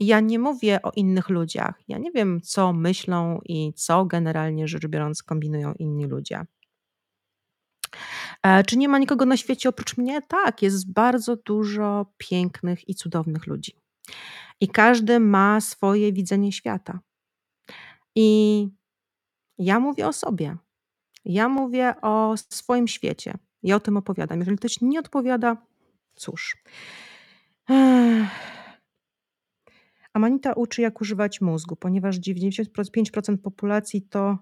Ja 0.00 0.20
nie 0.20 0.38
mówię 0.38 0.82
o 0.82 0.90
innych 0.96 1.28
ludziach. 1.28 1.74
Ja 1.88 1.98
nie 1.98 2.10
wiem, 2.10 2.40
co 2.40 2.72
myślą 2.72 3.40
i 3.44 3.72
co 3.72 4.04
generalnie 4.04 4.68
rzecz 4.68 4.86
biorąc 4.86 5.22
kombinują 5.22 5.72
inni 5.78 6.06
ludzie. 6.06 6.44
E, 8.42 8.64
czy 8.64 8.76
nie 8.76 8.88
ma 8.88 8.98
nikogo 8.98 9.26
na 9.26 9.36
świecie 9.36 9.68
oprócz 9.68 9.96
mnie? 9.96 10.22
Tak, 10.22 10.62
jest 10.62 10.92
bardzo 10.92 11.36
dużo 11.36 12.06
pięknych 12.16 12.88
i 12.88 12.94
cudownych 12.94 13.46
ludzi. 13.46 13.72
I 14.60 14.68
każdy 14.68 15.20
ma 15.20 15.60
swoje 15.60 16.12
widzenie 16.12 16.52
świata. 16.52 17.00
I 18.14 18.68
ja 19.58 19.80
mówię 19.80 20.08
o 20.08 20.12
sobie. 20.12 20.56
Ja 21.24 21.48
mówię 21.48 21.94
o 22.02 22.34
swoim 22.36 22.88
świecie. 22.88 23.34
Ja 23.62 23.76
o 23.76 23.80
tym 23.80 23.96
opowiadam. 23.96 24.38
Jeżeli 24.38 24.56
ktoś 24.56 24.80
nie 24.80 25.00
odpowiada, 25.00 25.56
cóż. 26.14 26.56
Amanita 30.12 30.52
uczy, 30.52 30.82
jak 30.82 31.00
używać 31.00 31.40
mózgu, 31.40 31.76
ponieważ 31.76 32.16
95% 32.20 33.36
populacji 33.36 34.02
to 34.02 34.38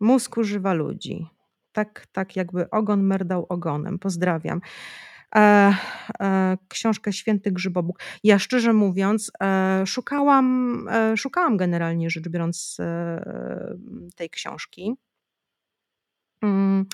mózg 0.00 0.36
używa 0.36 0.72
ludzi. 0.72 1.26
Tak, 1.72 2.06
tak 2.12 2.36
jakby 2.36 2.70
ogon 2.70 3.02
merdał 3.02 3.46
ogonem. 3.48 3.98
Pozdrawiam. 3.98 4.60
E, 5.34 5.74
e, 6.20 6.58
książkę 6.68 7.12
Święty 7.12 7.52
Grzybobóg. 7.52 7.98
Ja 8.24 8.38
szczerze 8.38 8.72
mówiąc, 8.72 9.32
e, 9.42 9.82
szukałam, 9.86 10.88
szukałam 11.16 11.56
generalnie 11.56 12.10
rzecz 12.10 12.28
biorąc 12.28 12.76
tej 14.16 14.30
książki. 14.30 14.94
Mm, 16.42 16.86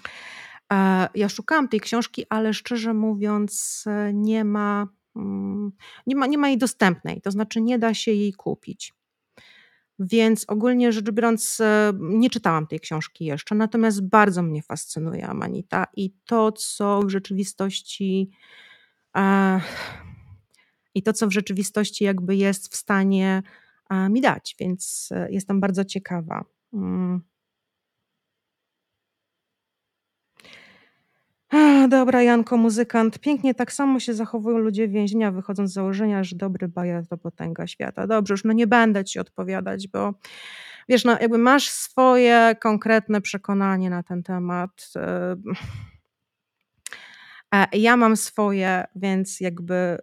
ja 1.14 1.28
szukałam 1.28 1.68
tej 1.68 1.80
książki, 1.80 2.24
ale 2.28 2.55
szczerze 2.55 2.94
mówiąc, 2.94 3.84
e, 3.86 4.12
nie 4.14 4.44
ma, 4.44 4.88
mm, 5.16 5.72
nie 6.07 6.16
ma, 6.16 6.26
nie 6.26 6.38
ma 6.38 6.49
jej 6.49 6.59
dostępnej, 6.59 7.20
to 7.20 7.30
znaczy 7.30 7.61
nie 7.61 7.78
da 7.78 7.94
się 7.94 8.12
jej 8.12 8.32
kupić. 8.32 8.94
Więc 9.99 10.44
ogólnie 10.49 10.92
rzecz 10.92 11.11
biorąc, 11.11 11.61
e, 11.61 11.92
nie 12.01 12.30
czytałam 12.30 12.66
tej 12.66 12.80
książki 12.80 13.24
jeszcze, 13.24 13.55
natomiast 13.55 14.09
bardzo 14.09 14.42
mnie 14.42 14.62
fascynuje 14.62 15.26
Amanita 15.26 15.86
i 15.96 16.14
to, 16.24 16.53
co 16.53 17.01
w 17.03 17.11
rzeczywistości 17.11 18.30
i 20.94 21.03
to, 21.03 21.12
co 21.12 21.26
w 21.26 21.32
rzeczywistości 21.32 22.05
jakby 22.05 22.36
jest 22.36 22.72
w 22.72 22.76
stanie 22.76 23.42
mi 24.11 24.20
dać, 24.20 24.57
więc 24.61 25.09
e, 25.12 25.28
jestem 25.30 25.61
bardzo 25.61 25.84
ciekawa. 25.84 26.44
Dobra, 31.88 32.22
Janko, 32.22 32.57
muzykant. 32.57 33.18
Pięknie 33.18 33.55
tak 33.55 33.72
samo 33.72 34.01
się 34.01 34.14
zachowują 34.14 34.59
ludzie 34.59 34.88
więzienia, 34.88 35.32
wychodząc 35.32 35.70
z 35.70 35.72
założenia, 35.72 36.24
że 36.24 36.36
dobry 36.36 36.68
bajer 36.68 37.07
to 37.07 37.16
potęga 37.16 37.66
świata. 37.66 38.07
Dobrze, 38.07 38.34
już 38.34 38.44
no 38.44 38.53
nie 38.53 38.66
będę 38.66 39.05
ci 39.05 39.18
odpowiadać, 39.18 39.88
bo 39.88 40.14
wiesz, 40.88 41.05
no 41.05 41.18
jakby 41.20 41.38
masz 41.38 41.68
swoje 41.68 42.57
konkretne 42.61 43.20
przekonanie 43.20 43.90
na 43.90 44.03
ten 44.03 44.22
temat. 44.22 44.92
E, 44.96 45.36
ja 47.72 47.96
mam 47.96 48.16
swoje, 48.16 48.84
więc 48.96 49.40
jakby 49.40 49.74
e, 49.74 49.99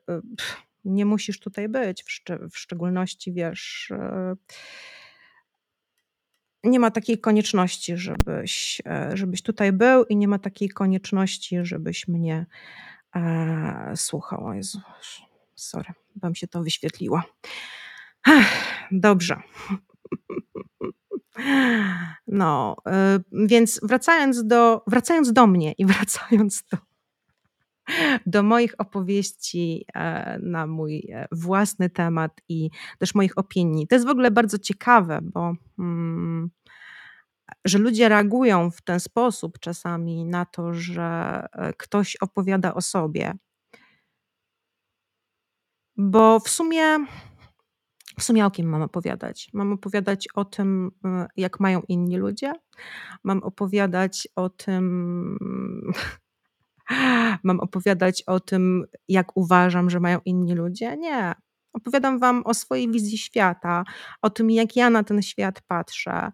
nie 0.86 1.06
musisz 1.06 1.40
tutaj 1.40 1.70
być, 1.70 2.04
w, 2.04 2.10
szcz- 2.10 2.50
w 2.50 2.58
szczególności 2.58 3.34
wiesz 3.34 3.92
e, 3.92 4.36
nie 6.66 6.80
ma 6.80 6.92
takiej 6.92 7.20
konieczności, 7.20 7.98
żebyś, 7.98 8.82
e, 8.86 9.12
żebyś 9.14 9.42
tutaj 9.42 9.72
był 9.72 10.04
i 10.04 10.18
nie 10.18 10.28
ma 10.28 10.40
takiej 10.40 10.70
konieczności, 10.70 11.58
żebyś 11.62 12.08
mnie 12.08 12.46
e, 13.16 13.94
słuchał. 13.96 14.46
O 14.46 14.54
Jezu, 14.54 14.82
sorry, 15.56 15.94
wam 16.16 16.36
się 16.36 16.48
to 16.48 16.64
wyświetliło. 16.64 17.22
Dobrze. 18.92 19.42
No, 22.28 22.76
e, 22.88 23.20
więc 23.32 23.80
wracając 23.84 24.48
do, 24.48 24.84
wracając 24.88 25.34
do 25.34 25.48
mnie 25.48 25.72
i 25.72 25.86
wracając 25.96 26.64
do, 26.72 26.78
do 28.26 28.44
moich 28.44 28.76
opowieści 28.78 29.86
e, 29.94 30.40
na 30.40 30.68
mój 30.68 31.08
własny 31.32 31.90
temat 31.90 32.42
i 32.50 32.70
też 33.00 33.16
moich 33.16 33.38
opinii. 33.38 33.88
To 33.88 33.96
jest 33.96 34.06
w 34.06 34.10
ogóle 34.10 34.32
bardzo 34.32 34.58
ciekawe, 34.58 35.20
bo 35.24 35.54
mm, 35.80 36.50
że 37.66 37.78
ludzie 37.78 38.10
reagują 38.10 38.72
w 38.72 38.82
ten 38.82 39.00
sposób 39.00 39.60
czasami 39.60 40.26
na 40.26 40.46
to, 40.46 40.74
że 40.74 41.46
e, 41.54 41.74
ktoś 41.74 42.16
opowiada 42.16 42.74
o 42.74 42.82
sobie. 42.82 43.34
Bo 45.98 46.40
w 46.40 46.50
sumie, 46.50 46.98
w 48.20 48.24
sumie 48.24 48.46
o 48.46 48.52
kim 48.52 48.70
mam 48.70 48.82
opowiadać? 48.82 49.50
Mam 49.54 49.74
opowiadać 49.74 50.28
o 50.36 50.46
tym, 50.46 50.92
e, 51.06 51.28
jak 51.38 51.60
mają 51.60 51.82
inni 51.88 52.18
ludzie. 52.18 52.54
Mam 53.24 53.44
opowiadać 53.44 54.28
o 54.36 54.50
tym, 54.50 55.38
mam 57.44 57.60
opowiadać 57.60 58.24
o 58.24 58.40
tym, 58.40 58.86
jak 59.08 59.38
uważam, 59.38 59.90
że 59.90 60.00
mają 60.00 60.20
inni 60.26 60.54
ludzie. 60.54 60.98
Nie. 60.98 61.34
Opowiadam 61.74 62.20
Wam 62.20 62.44
o 62.46 62.54
swojej 62.54 62.92
wizji 62.92 63.18
świata, 63.18 63.84
o 64.22 64.30
tym, 64.30 64.52
jak 64.52 64.76
ja 64.76 64.90
na 64.90 65.04
ten 65.04 65.22
świat 65.22 65.62
patrzę 65.68 66.32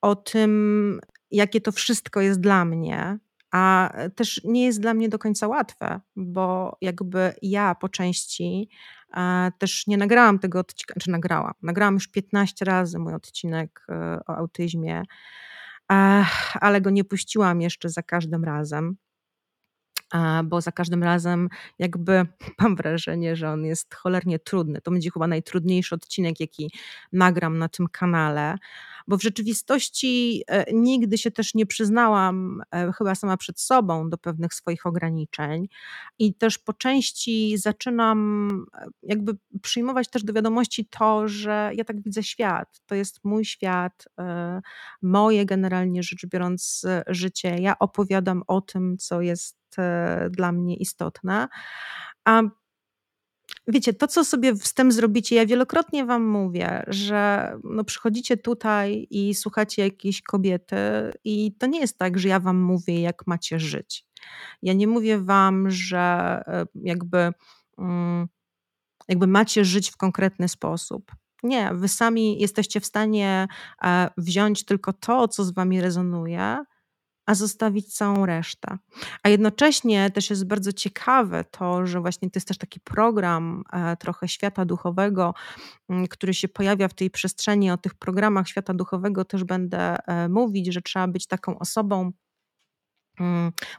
o 0.00 0.16
tym, 0.16 1.00
jakie 1.30 1.60
to 1.60 1.72
wszystko 1.72 2.20
jest 2.20 2.40
dla 2.40 2.64
mnie, 2.64 3.18
a 3.52 3.92
też 4.16 4.40
nie 4.44 4.64
jest 4.64 4.80
dla 4.80 4.94
mnie 4.94 5.08
do 5.08 5.18
końca 5.18 5.48
łatwe, 5.48 6.00
bo 6.16 6.76
jakby 6.80 7.32
ja 7.42 7.74
po 7.74 7.88
części 7.88 8.68
e, 9.16 9.52
też 9.58 9.86
nie 9.86 9.96
nagrałam 9.96 10.38
tego 10.38 10.58
odcinka, 10.58 10.94
czy 11.00 11.10
nagrałam. 11.10 11.52
Nagrałam 11.62 11.94
już 11.94 12.08
15 12.08 12.64
razy 12.64 12.98
mój 12.98 13.14
odcinek 13.14 13.86
e, 13.88 14.20
o 14.26 14.36
autyzmie 14.36 15.02
ale 16.60 16.80
go 16.80 16.90
nie 16.90 17.04
puściłam 17.04 17.60
jeszcze 17.60 17.88
za 17.88 18.02
każdym 18.02 18.44
razem 18.44 18.96
bo 20.44 20.60
za 20.60 20.72
każdym 20.72 21.02
razem 21.02 21.48
jakby 21.78 22.26
mam 22.60 22.76
wrażenie, 22.76 23.36
że 23.36 23.50
on 23.50 23.64
jest 23.64 23.94
cholernie 23.94 24.38
trudny. 24.38 24.80
To 24.80 24.90
będzie 24.90 25.10
chyba 25.10 25.26
najtrudniejszy 25.26 25.94
odcinek, 25.94 26.40
jaki 26.40 26.70
nagram 27.12 27.58
na 27.58 27.68
tym 27.68 27.86
kanale, 27.92 28.58
bo 29.06 29.18
w 29.18 29.22
rzeczywistości 29.22 30.42
e, 30.48 30.72
nigdy 30.72 31.18
się 31.18 31.30
też 31.30 31.54
nie 31.54 31.66
przyznałam, 31.66 32.62
e, 32.70 32.92
chyba 32.92 33.14
sama 33.14 33.36
przed 33.36 33.60
sobą, 33.60 34.10
do 34.10 34.18
pewnych 34.18 34.54
swoich 34.54 34.86
ograniczeń 34.86 35.68
i 36.18 36.34
też 36.34 36.58
po 36.58 36.72
części 36.72 37.58
zaczynam 37.58 38.48
e, 38.74 38.86
jakby 39.02 39.36
przyjmować 39.62 40.08
też 40.08 40.24
do 40.24 40.32
wiadomości 40.32 40.88
to, 40.90 41.28
że 41.28 41.70
ja 41.74 41.84
tak 41.84 42.02
widzę 42.02 42.22
świat. 42.22 42.80
To 42.86 42.94
jest 42.94 43.24
mój 43.24 43.44
świat, 43.44 44.04
moje 45.02 45.46
generalnie 45.46 46.02
rzecz 46.02 46.26
biorąc 46.26 46.86
życie. 47.06 47.56
Ja 47.60 47.78
opowiadam 47.78 48.42
o 48.46 48.60
tym, 48.60 48.98
co 48.98 49.20
jest 49.20 49.65
dla 50.30 50.52
mnie 50.52 50.76
istotne. 50.76 51.48
A 52.24 52.42
wiecie, 53.68 53.92
to 53.92 54.06
co 54.06 54.24
sobie 54.24 54.56
z 54.56 54.74
tym 54.74 54.92
zrobicie, 54.92 55.36
ja 55.36 55.46
wielokrotnie 55.46 56.04
wam 56.04 56.24
mówię, 56.24 56.84
że 56.86 57.52
no 57.64 57.84
przychodzicie 57.84 58.36
tutaj 58.36 59.06
i 59.10 59.34
słuchacie 59.34 59.82
jakiejś 59.82 60.22
kobiety 60.22 60.76
i 61.24 61.52
to 61.58 61.66
nie 61.66 61.80
jest 61.80 61.98
tak, 61.98 62.18
że 62.18 62.28
ja 62.28 62.40
wam 62.40 62.60
mówię, 62.60 63.00
jak 63.00 63.26
macie 63.26 63.58
żyć. 63.58 64.06
Ja 64.62 64.72
nie 64.72 64.86
mówię 64.86 65.18
wam, 65.18 65.70
że 65.70 65.98
e, 66.46 66.66
jakby, 66.74 67.32
mm, 67.78 68.28
jakby 69.08 69.26
macie 69.26 69.64
żyć 69.64 69.90
w 69.90 69.96
konkretny 69.96 70.48
sposób. 70.48 71.12
Nie, 71.42 71.70
wy 71.74 71.88
sami 71.88 72.40
jesteście 72.40 72.80
w 72.80 72.86
stanie 72.86 73.48
e, 73.84 74.10
wziąć 74.16 74.64
tylko 74.64 74.92
to, 74.92 75.28
co 75.28 75.44
z 75.44 75.54
wami 75.54 75.80
rezonuje, 75.80 76.64
a 77.26 77.34
zostawić 77.34 77.94
całą 77.94 78.26
resztę. 78.26 78.78
A 79.22 79.28
jednocześnie 79.28 80.10
też 80.10 80.30
jest 80.30 80.46
bardzo 80.46 80.72
ciekawe 80.72 81.44
to, 81.44 81.86
że 81.86 82.00
właśnie 82.00 82.30
to 82.30 82.36
jest 82.36 82.48
też 82.48 82.58
taki 82.58 82.80
program 82.80 83.62
e, 83.72 83.96
trochę 83.96 84.28
świata 84.28 84.64
duchowego, 84.64 85.34
mm, 85.88 86.06
który 86.06 86.34
się 86.34 86.48
pojawia 86.48 86.88
w 86.88 86.94
tej 86.94 87.10
przestrzeni. 87.10 87.70
O 87.70 87.76
tych 87.76 87.94
programach 87.94 88.48
świata 88.48 88.74
duchowego 88.74 89.24
też 89.24 89.44
będę 89.44 90.06
e, 90.06 90.28
mówić, 90.28 90.66
że 90.74 90.82
trzeba 90.82 91.08
być 91.08 91.26
taką 91.26 91.58
osobą, 91.58 92.12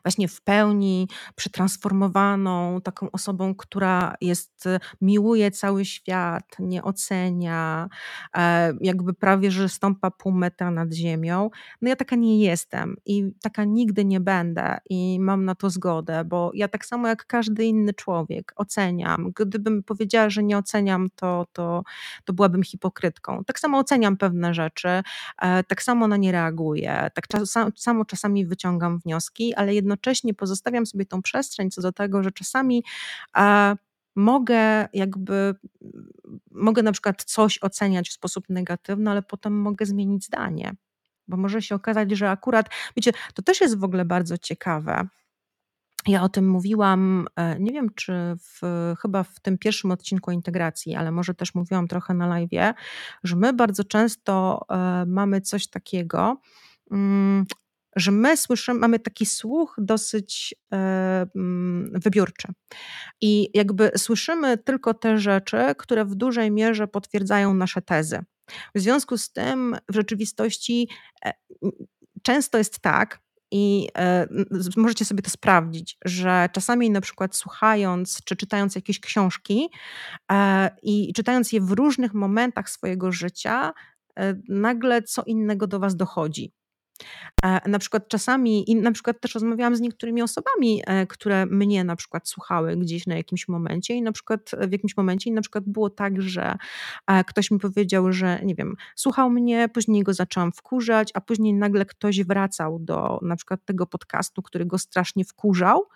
właśnie 0.04 0.28
w 0.28 0.42
pełni 0.42 1.08
przetransformowaną, 1.36 2.82
taką 2.82 3.12
osobą, 3.12 3.56
która 3.56 4.16
jest, 4.22 4.66
miłuje 5.02 5.52
cały 5.52 5.86
świat, 5.86 6.56
nie 6.60 6.84
ocenia, 6.84 7.90
e, 8.38 8.74
jakby 8.82 9.14
prawie, 9.14 9.52
że 9.52 9.70
stąpa 9.70 10.12
pół 10.12 10.32
metra 10.32 10.72
nad 10.72 10.94
ziemią. 10.94 11.50
No 11.82 11.90
ja 11.90 11.96
taka 11.96 12.16
nie 12.16 12.40
jestem 12.40 12.96
i 13.06 13.32
taka 13.42 13.64
nigdy 13.64 14.06
nie 14.06 14.20
będę 14.20 14.78
i 14.90 15.20
mam 15.20 15.46
na 15.46 15.56
to 15.56 15.70
zgodę, 15.70 16.26
bo 16.26 16.52
ja 16.54 16.68
tak 16.68 16.86
samo 16.86 17.08
jak 17.08 17.26
każdy 17.26 17.66
inny 17.66 17.94
człowiek 17.94 18.54
oceniam. 18.56 19.32
Gdybym 19.36 19.84
powiedziała, 19.84 20.30
że 20.30 20.44
nie 20.44 20.58
oceniam, 20.58 21.08
to, 21.16 21.48
to, 21.54 21.84
to 22.26 22.34
byłabym 22.34 22.64
hipokrytką. 22.64 23.44
Tak 23.44 23.60
samo 23.60 23.78
oceniam 23.78 24.18
pewne 24.18 24.54
rzeczy, 24.54 24.90
e, 25.42 25.64
tak 25.64 25.84
samo 25.84 26.08
na 26.08 26.18
nie 26.18 26.32
reaguję, 26.32 27.10
tak 27.14 27.28
samo 27.76 28.06
czasami 28.06 28.46
wyciągam 28.46 29.00
wnioski 29.00 29.27
ale 29.56 29.76
jednocześnie 29.76 30.34
pozostawiam 30.34 30.86
sobie 30.86 31.06
tą 31.06 31.22
przestrzeń 31.22 31.72
co 31.72 31.82
do 31.82 31.92
tego, 31.92 32.24
że 32.24 32.32
czasami 32.32 32.84
mogę 34.16 34.88
jakby, 34.94 35.56
mogę 36.52 36.84
na 36.84 36.92
przykład 36.92 37.24
coś 37.24 37.64
oceniać 37.64 38.10
w 38.10 38.14
sposób 38.14 38.50
negatywny, 38.50 39.12
ale 39.12 39.22
potem 39.22 39.62
mogę 39.62 39.86
zmienić 39.86 40.26
zdanie. 40.26 40.76
Bo 41.28 41.38
może 41.38 41.62
się 41.62 41.76
okazać, 41.76 42.12
że 42.12 42.30
akurat, 42.30 42.70
wiecie, 42.96 43.12
to 43.34 43.42
też 43.42 43.62
jest 43.62 43.80
w 43.80 43.84
ogóle 43.84 44.06
bardzo 44.06 44.38
ciekawe. 44.38 45.08
Ja 46.08 46.24
o 46.24 46.30
tym 46.30 46.50
mówiłam, 46.50 47.28
e, 47.36 47.60
nie 47.60 47.72
wiem 47.72 47.90
czy 47.96 48.14
w, 48.40 48.62
chyba 49.02 49.24
w 49.24 49.40
tym 49.40 49.58
pierwszym 49.58 49.92
odcinku 49.92 50.32
integracji, 50.32 50.96
ale 50.96 51.12
może 51.12 51.34
też 51.34 51.56
mówiłam 51.56 51.88
trochę 51.88 52.14
na 52.14 52.28
live, 52.28 52.76
że 53.24 53.36
my 53.36 53.54
bardzo 53.54 53.84
często 53.84 54.66
e, 54.70 55.06
mamy 55.06 55.42
coś 55.42 55.68
takiego, 55.68 56.42
mm, 56.92 57.46
że 57.98 58.12
my 58.12 58.38
słyszymy, 58.38 58.80
mamy 58.80 59.00
taki 59.00 59.26
słuch 59.26 59.76
dosyć 59.78 60.56
e, 60.74 60.78
mm, 61.36 61.92
wybiórczy. 61.94 62.48
I 63.22 63.50
jakby 63.54 63.92
słyszymy 63.98 64.58
tylko 64.58 64.94
te 64.94 65.18
rzeczy, 65.18 65.58
które 65.78 66.06
w 66.06 66.16
dużej 66.16 66.52
mierze 66.52 66.88
potwierdzają 66.88 67.54
nasze 67.54 67.82
tezy. 67.82 68.20
W 68.76 68.80
związku 68.80 69.18
z 69.18 69.32
tym 69.32 69.76
w 69.90 69.96
rzeczywistości 69.96 70.90
e, 71.26 71.34
często 72.24 72.58
jest 72.58 72.80
tak, 72.80 73.20
i 73.52 73.88
e, 73.98 74.28
możecie 74.78 75.06
sobie 75.06 75.22
to 75.22 75.30
sprawdzić, 75.30 75.98
że 76.06 76.50
czasami 76.54 76.90
na 76.90 77.02
przykład 77.02 77.36
słuchając 77.36 78.24
czy 78.24 78.36
czytając 78.36 78.76
jakieś 78.76 79.00
książki 79.00 79.70
i 80.84 81.14
czytając 81.14 81.52
je 81.52 81.62
w 81.62 81.72
różnych 81.72 82.14
momentach 82.14 82.70
swojego 82.70 83.12
życia, 83.12 83.74
nagle 84.50 85.02
co 85.02 85.24
innego 85.24 85.68
do 85.68 85.80
Was 85.80 85.96
dochodzi. 85.96 86.54
E, 87.44 87.70
na 87.70 87.80
przykład 87.80 88.08
czasami, 88.08 88.72
i 88.72 88.76
na 88.76 88.92
przykład 88.92 89.22
też 89.22 89.34
rozmawiałam 89.34 89.76
z 89.76 89.82
niektórymi 89.82 90.22
osobami, 90.22 90.82
e, 90.88 91.08
które 91.08 91.46
mnie 91.46 91.84
na 91.84 91.96
przykład 91.96 92.30
słuchały 92.30 92.78
gdzieś 92.78 93.08
na 93.08 93.16
jakimś 93.16 93.48
momencie 93.48 93.94
i 93.94 94.02
na 94.02 94.12
przykład 94.12 94.52
w 94.68 94.72
jakimś 94.72 94.98
momencie 94.98 95.30
i 95.30 95.34
na 95.34 95.42
przykład 95.42 95.64
było 95.68 95.90
tak, 95.90 96.22
że 96.22 96.58
e, 97.08 97.24
ktoś 97.24 97.52
mi 97.52 97.60
powiedział, 97.60 98.12
że 98.12 98.40
nie 98.44 98.56
wiem, 98.56 98.76
słuchał 98.96 99.30
mnie, 99.30 99.70
później 99.70 100.04
go 100.04 100.14
zaczęłam 100.14 100.52
wkurzać, 100.52 101.12
a 101.14 101.22
później 101.22 101.54
nagle 101.54 101.86
ktoś 101.86 102.24
wracał 102.24 102.80
do 102.80 103.20
na 103.22 103.36
przykład 103.36 103.66
tego 103.66 103.88
podcastu, 103.88 104.42
który 104.42 104.66
go 104.66 104.78
strasznie 104.78 105.26
wkurzał 105.26 105.88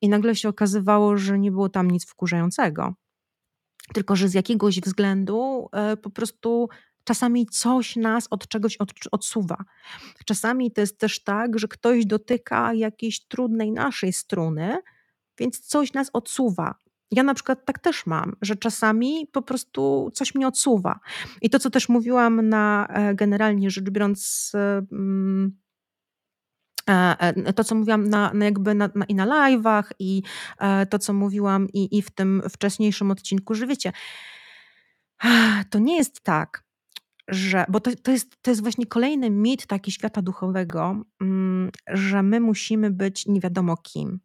i 0.00 0.08
nagle 0.08 0.34
się 0.34 0.48
okazywało, 0.48 1.16
że 1.16 1.38
nie 1.38 1.50
było 1.50 1.68
tam 1.68 1.90
nic 1.90 2.06
wkurzającego. 2.06 2.94
Tylko, 3.94 4.16
że 4.16 4.28
z 4.28 4.34
jakiegoś 4.34 4.80
względu 4.80 5.68
po 6.02 6.10
prostu 6.10 6.68
Czasami 7.04 7.46
coś 7.46 7.96
nas 7.96 8.26
od 8.30 8.48
czegoś 8.48 8.76
od, 8.76 8.92
odsuwa. 9.12 9.56
Czasami 10.26 10.72
to 10.72 10.80
jest 10.80 10.98
też 10.98 11.22
tak, 11.22 11.58
że 11.58 11.68
ktoś 11.68 12.06
dotyka 12.06 12.74
jakiejś 12.74 13.20
trudnej 13.20 13.72
naszej 13.72 14.12
struny, 14.12 14.78
więc 15.38 15.60
coś 15.60 15.92
nas 15.92 16.10
odsuwa. 16.12 16.74
Ja 17.10 17.22
na 17.22 17.34
przykład 17.34 17.64
tak 17.64 17.78
też 17.78 18.06
mam, 18.06 18.36
że 18.42 18.56
czasami 18.56 19.26
po 19.32 19.42
prostu 19.42 20.10
coś 20.14 20.34
mnie 20.34 20.48
odsuwa. 20.48 21.00
I 21.42 21.50
to, 21.50 21.58
co 21.58 21.70
też 21.70 21.88
mówiłam 21.88 22.48
na 22.48 22.86
e, 22.86 23.14
generalnie 23.14 23.70
rzecz 23.70 23.90
biorąc, 23.90 24.52
mm, 24.92 25.58
e, 26.90 27.16
e, 27.18 27.52
to, 27.52 27.64
co 27.64 27.74
mówiłam 27.74 28.08
na, 28.08 28.34
na 28.34 28.44
jakby 28.44 28.74
na, 28.74 28.90
na, 28.94 29.04
i 29.04 29.14
na 29.14 29.26
live'ach, 29.26 29.84
i 29.98 30.22
to, 30.90 30.98
co 30.98 31.12
mówiłam 31.12 31.68
i, 31.72 31.98
i 31.98 32.02
w 32.02 32.10
tym 32.10 32.42
wcześniejszym 32.50 33.10
odcinku, 33.10 33.54
że 33.54 33.66
wiecie, 33.66 33.92
to 35.70 35.78
nie 35.78 35.96
jest 35.96 36.20
tak, 36.20 36.64
że, 37.30 37.64
bo 37.68 37.80
to, 37.80 37.90
to, 38.02 38.10
jest, 38.10 38.42
to 38.42 38.50
jest 38.50 38.62
właśnie 38.62 38.86
kolejny 38.86 39.30
mit 39.30 39.66
taki 39.66 39.92
świata 39.92 40.22
duchowego, 40.22 41.04
mm, 41.20 41.70
że 41.88 42.22
my 42.22 42.40
musimy 42.40 42.90
być 42.90 43.26
nie 43.26 43.40
wiadomo 43.40 43.76
kim, 43.76 44.20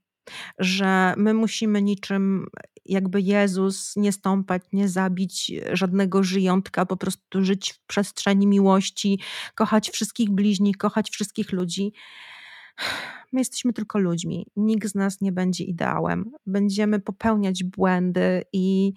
że 0.59 1.13
my 1.17 1.33
musimy 1.33 1.81
niczym 1.81 2.47
jakby 2.85 3.21
Jezus 3.21 3.95
nie 3.95 4.11
stąpać, 4.11 4.63
nie 4.73 4.89
zabić 4.89 5.51
żadnego 5.73 6.23
żyjątka, 6.23 6.85
po 6.85 6.97
prostu 6.97 7.43
żyć 7.43 7.73
w 7.73 7.85
przestrzeni 7.87 8.47
miłości, 8.47 9.19
kochać 9.55 9.89
wszystkich 9.89 10.29
bliźni, 10.29 10.75
kochać 10.75 11.09
wszystkich 11.09 11.51
ludzi. 11.51 11.93
My 13.31 13.41
jesteśmy 13.41 13.73
tylko 13.73 13.99
ludźmi. 13.99 14.47
Nikt 14.55 14.87
z 14.87 14.95
nas 14.95 15.21
nie 15.21 15.31
będzie 15.31 15.63
ideałem. 15.63 16.31
Będziemy 16.45 16.99
popełniać 16.99 17.63
błędy 17.63 18.43
i 18.53 18.93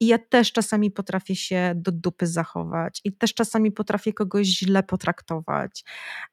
i 0.00 0.06
ja 0.06 0.18
też 0.18 0.52
czasami 0.52 0.90
potrafię 0.90 1.36
się 1.36 1.72
do 1.76 1.92
dupy 1.92 2.26
zachować, 2.26 3.00
i 3.04 3.12
też 3.16 3.34
czasami 3.34 3.72
potrafię 3.72 4.12
kogoś 4.12 4.46
źle 4.46 4.82
potraktować, 4.82 5.84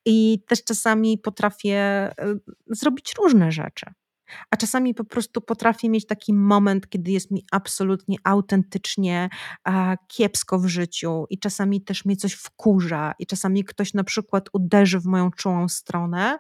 i 0.05 0.43
też 0.47 0.64
czasami 0.64 1.18
potrafię 1.18 2.09
y, 2.70 2.76
zrobić 2.76 3.14
różne 3.18 3.51
rzeczy. 3.51 3.86
A 4.49 4.57
czasami 4.57 4.93
po 4.93 5.03
prostu 5.03 5.41
potrafię 5.41 5.89
mieć 5.89 6.05
taki 6.05 6.34
moment, 6.34 6.89
kiedy 6.89 7.12
jest 7.12 7.32
mi 7.32 7.45
absolutnie 7.51 8.18
autentycznie 8.24 9.30
a, 9.64 9.97
kiepsko 10.07 10.59
w 10.59 10.68
życiu, 10.68 11.26
i 11.30 11.39
czasami 11.39 11.82
też 11.82 12.05
mnie 12.05 12.16
coś 12.16 12.34
wkurza, 12.34 13.14
i 13.20 13.26
czasami 13.26 13.64
ktoś 13.64 13.93
na 13.93 14.03
przykład 14.03 14.49
uderzy 14.53 14.99
w 14.99 15.05
moją 15.05 15.32
czułą 15.32 15.70
stronę, 15.70 16.38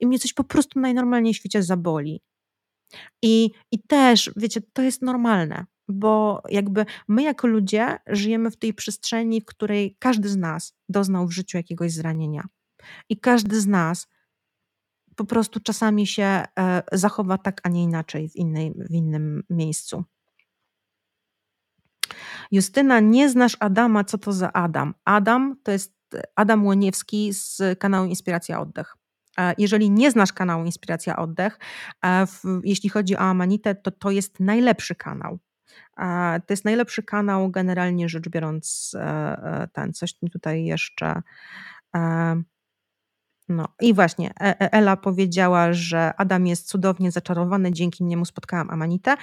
i 0.00 0.06
mnie 0.06 0.18
coś 0.18 0.32
po 0.32 0.44
prostu 0.44 0.80
najnormalniej 0.80 1.34
w 1.34 1.36
świecie 1.36 1.62
zaboli. 1.62 2.22
I, 3.22 3.50
I 3.72 3.82
też, 3.82 4.30
wiecie, 4.36 4.60
to 4.72 4.82
jest 4.82 5.02
normalne 5.02 5.66
bo 5.88 6.42
jakby 6.48 6.86
my 7.08 7.22
jako 7.22 7.46
ludzie 7.46 7.98
żyjemy 8.06 8.50
w 8.50 8.56
tej 8.56 8.74
przestrzeni, 8.74 9.40
w 9.40 9.44
której 9.44 9.96
każdy 9.98 10.28
z 10.28 10.36
nas 10.36 10.74
doznał 10.88 11.26
w 11.26 11.32
życiu 11.32 11.56
jakiegoś 11.56 11.92
zranienia. 11.92 12.48
I 13.08 13.20
każdy 13.20 13.60
z 13.60 13.66
nas 13.66 14.08
po 15.16 15.24
prostu 15.24 15.60
czasami 15.60 16.06
się 16.06 16.42
e, 16.58 16.82
zachowa 16.92 17.38
tak, 17.38 17.60
a 17.62 17.68
nie 17.68 17.82
inaczej 17.82 18.28
w, 18.28 18.36
innej, 18.36 18.74
w 18.90 18.94
innym 18.94 19.42
miejscu. 19.50 20.04
Justyna, 22.50 23.00
nie 23.00 23.28
znasz 23.28 23.56
Adama, 23.60 24.04
co 24.04 24.18
to 24.18 24.32
za 24.32 24.52
Adam? 24.52 24.94
Adam 25.04 25.56
to 25.62 25.72
jest 25.72 25.94
Adam 26.36 26.66
Łoniewski 26.66 27.32
z 27.32 27.78
kanału 27.78 28.06
Inspiracja 28.06 28.60
Oddech. 28.60 28.96
E, 29.38 29.54
jeżeli 29.58 29.90
nie 29.90 30.10
znasz 30.10 30.32
kanału 30.32 30.64
Inspiracja 30.64 31.16
Oddech, 31.16 31.58
e, 32.04 32.26
jeśli 32.64 32.88
chodzi 32.88 33.16
o 33.16 33.20
Amanitę, 33.20 33.74
to 33.74 33.90
to 33.90 34.10
jest 34.10 34.40
najlepszy 34.40 34.94
kanał. 34.94 35.38
E, 35.98 36.40
to 36.46 36.52
jest 36.52 36.64
najlepszy 36.64 37.02
kanał, 37.02 37.50
generalnie 37.50 38.08
rzecz 38.08 38.28
biorąc, 38.28 38.96
ten. 39.72 39.92
Coś 39.92 40.22
mi 40.22 40.30
tutaj 40.30 40.64
jeszcze. 40.64 41.22
No 43.48 43.68
i 43.80 43.94
właśnie, 43.94 44.30
e, 44.30 44.60
e, 44.60 44.72
Ela 44.72 44.96
powiedziała, 44.96 45.72
że 45.72 46.12
Adam 46.16 46.46
jest 46.46 46.68
cudownie 46.68 47.10
zaczarowany, 47.10 47.72
dzięki 47.72 48.04
niemu 48.04 48.24
spotkałam 48.24 48.70
Amanitę. 48.70 49.14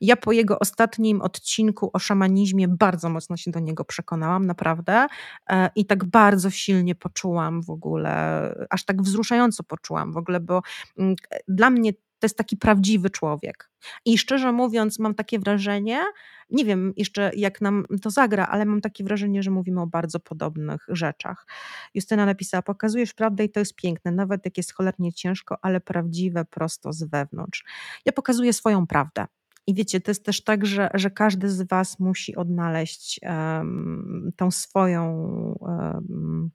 Ja 0.00 0.16
po 0.16 0.32
jego 0.32 0.58
ostatnim 0.58 1.22
odcinku 1.22 1.90
o 1.92 1.98
szamanizmie 1.98 2.68
bardzo 2.68 3.08
mocno 3.08 3.36
się 3.36 3.50
do 3.50 3.60
niego 3.60 3.84
przekonałam, 3.84 4.46
naprawdę. 4.46 5.06
E, 5.50 5.70
I 5.76 5.86
tak 5.86 6.04
bardzo 6.04 6.50
silnie 6.50 6.94
poczułam 6.94 7.62
w 7.62 7.70
ogóle, 7.70 8.54
aż 8.70 8.84
tak 8.84 9.02
wzruszająco 9.02 9.62
poczułam 9.62 10.12
w 10.12 10.16
ogóle, 10.16 10.40
bo 10.40 10.62
mm, 10.98 11.16
dla 11.48 11.70
mnie 11.70 11.92
to 12.20 12.24
jest 12.24 12.36
taki 12.36 12.56
prawdziwy 12.56 13.10
człowiek. 13.10 13.70
I 14.04 14.18
szczerze 14.18 14.52
mówiąc, 14.52 14.98
mam 14.98 15.14
takie 15.14 15.38
wrażenie, 15.38 16.04
nie 16.50 16.64
wiem 16.64 16.92
jeszcze 16.96 17.30
jak 17.36 17.60
nam 17.60 17.84
to 18.02 18.10
zagra, 18.10 18.46
ale 18.46 18.64
mam 18.64 18.80
takie 18.80 19.04
wrażenie, 19.04 19.42
że 19.42 19.50
mówimy 19.50 19.80
o 19.80 19.86
bardzo 19.86 20.20
podobnych 20.20 20.86
rzeczach. 20.88 21.46
Justyna 21.94 22.26
napisała: 22.26 22.62
Pokazujesz 22.62 23.14
prawdę 23.14 23.44
i 23.44 23.50
to 23.50 23.60
jest 23.60 23.74
piękne, 23.74 24.12
nawet 24.12 24.44
jak 24.44 24.56
jest 24.56 24.72
cholernie 24.72 25.12
ciężko, 25.12 25.56
ale 25.62 25.80
prawdziwe 25.80 26.44
prosto 26.44 26.92
z 26.92 27.04
wewnątrz. 27.04 27.64
Ja 28.06 28.12
pokazuję 28.12 28.52
swoją 28.52 28.86
prawdę. 28.86 29.26
I 29.66 29.74
wiecie, 29.74 30.00
to 30.00 30.10
jest 30.10 30.24
też 30.24 30.44
tak, 30.44 30.66
że, 30.66 30.90
że 30.94 31.10
każdy 31.10 31.50
z 31.50 31.68
Was 31.68 31.98
musi 31.98 32.36
odnaleźć 32.36 33.20
um, 33.22 34.32
tą 34.36 34.50
swoją. 34.50 35.14
Um, 35.60 36.50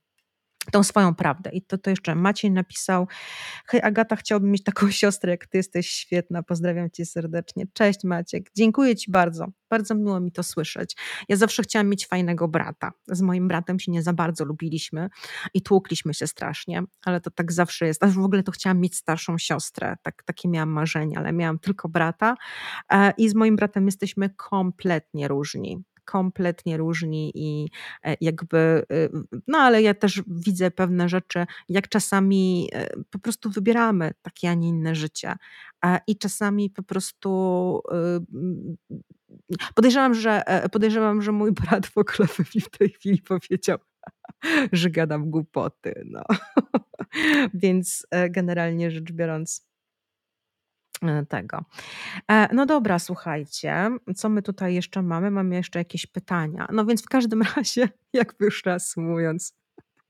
tą 0.72 0.84
swoją 0.84 1.16
prawdę. 1.16 1.50
I 1.50 1.62
to, 1.62 1.78
to 1.78 1.90
jeszcze 1.90 2.16
Maciej 2.16 2.52
napisał, 2.52 3.08
hej 3.66 3.82
Agata, 3.82 4.16
chciałbym 4.16 4.52
mieć 4.52 4.64
taką 4.64 4.92
siostrę 5.02 5.32
jak 5.32 5.48
ty, 5.48 5.58
jesteś 5.58 5.90
świetna, 5.90 6.44
pozdrawiam 6.44 6.92
cię 6.92 7.06
serdecznie. 7.06 7.66
Cześć 7.74 8.04
Maciek, 8.04 8.52
dziękuję 8.56 8.96
ci 8.96 9.12
bardzo, 9.12 9.48
bardzo 9.70 9.96
miło 9.96 10.20
mi 10.20 10.32
to 10.32 10.44
słyszeć. 10.44 10.96
Ja 11.30 11.36
zawsze 11.36 11.64
chciałam 11.64 11.90
mieć 11.90 12.08
fajnego 12.08 12.48
brata. 12.48 12.92
Z 13.08 13.22
moim 13.22 13.48
bratem 13.48 13.80
się 13.80 13.92
nie 13.92 14.04
za 14.04 14.14
bardzo 14.14 14.46
lubiliśmy 14.46 15.10
i 15.54 15.62
tłukliśmy 15.62 16.14
się 16.14 16.28
strasznie, 16.28 16.84
ale 17.06 17.22
to 17.22 17.32
tak 17.32 17.52
zawsze 17.52 17.88
jest. 17.88 18.04
A 18.04 18.08
w 18.08 18.20
ogóle 18.20 18.44
to 18.44 18.52
chciałam 18.52 18.80
mieć 18.80 18.96
starszą 18.96 19.38
siostrę, 19.38 19.96
tak, 20.04 20.24
takie 20.24 20.50
miałam 20.50 20.70
marzenie, 20.70 21.18
ale 21.18 21.34
miałam 21.34 21.60
tylko 21.60 21.90
brata 21.90 22.36
e, 22.92 23.14
i 23.18 23.30
z 23.30 23.36
moim 23.36 23.56
bratem 23.56 23.86
jesteśmy 23.86 24.30
kompletnie 24.30 25.28
różni 25.28 25.84
kompletnie 26.06 26.78
różni 26.78 27.32
i 27.36 27.70
e, 28.04 28.18
jakby, 28.22 28.84
y, 28.92 29.10
no 29.48 29.58
ale 29.58 29.82
ja 29.82 29.94
też 29.94 30.24
widzę 30.28 30.72
pewne 30.72 31.10
rzeczy, 31.10 31.46
jak 31.70 31.90
czasami 31.90 32.70
e, 32.74 32.88
po 33.10 33.20
prostu 33.20 33.50
wybieramy 33.50 34.12
takie, 34.22 34.50
a 34.50 34.54
nie 34.54 34.70
inne 34.70 34.96
życie. 34.96 35.36
I 36.08 36.18
czasami 36.18 36.70
po 36.70 36.84
prostu 36.84 37.82
y, 39.52 39.56
podejrzewam, 39.76 40.14
że 40.14 40.48
e, 40.48 40.70
podejrzewam, 40.70 41.22
że 41.22 41.32
mój 41.32 41.52
brat 41.52 41.86
w 41.86 41.98
ogóle 41.98 42.28
mi 42.56 42.62
w 42.62 42.70
tej 42.70 42.90
chwili 42.90 43.22
powiedział, 43.22 43.78
że 44.72 44.90
gadam 44.90 45.32
głupoty. 45.32 46.04
No. 46.06 46.24
Więc 47.54 48.08
generalnie 48.30 48.92
rzecz 48.92 49.12
biorąc, 49.12 49.68
tego. 51.30 51.66
E, 52.32 52.54
no 52.54 52.66
dobra, 52.66 53.00
słuchajcie, 53.00 53.92
co 54.16 54.30
my 54.30 54.42
tutaj 54.42 54.76
jeszcze 54.76 55.02
mamy? 55.02 55.32
Mamy 55.32 55.56
jeszcze 55.56 55.80
jakieś 55.80 56.06
pytania. 56.06 56.68
No 56.72 56.86
więc 56.86 57.04
w 57.04 57.10
każdym 57.10 57.42
razie, 57.56 57.90
jakby 58.14 58.46
już 58.46 58.66
reasumując, 58.66 59.54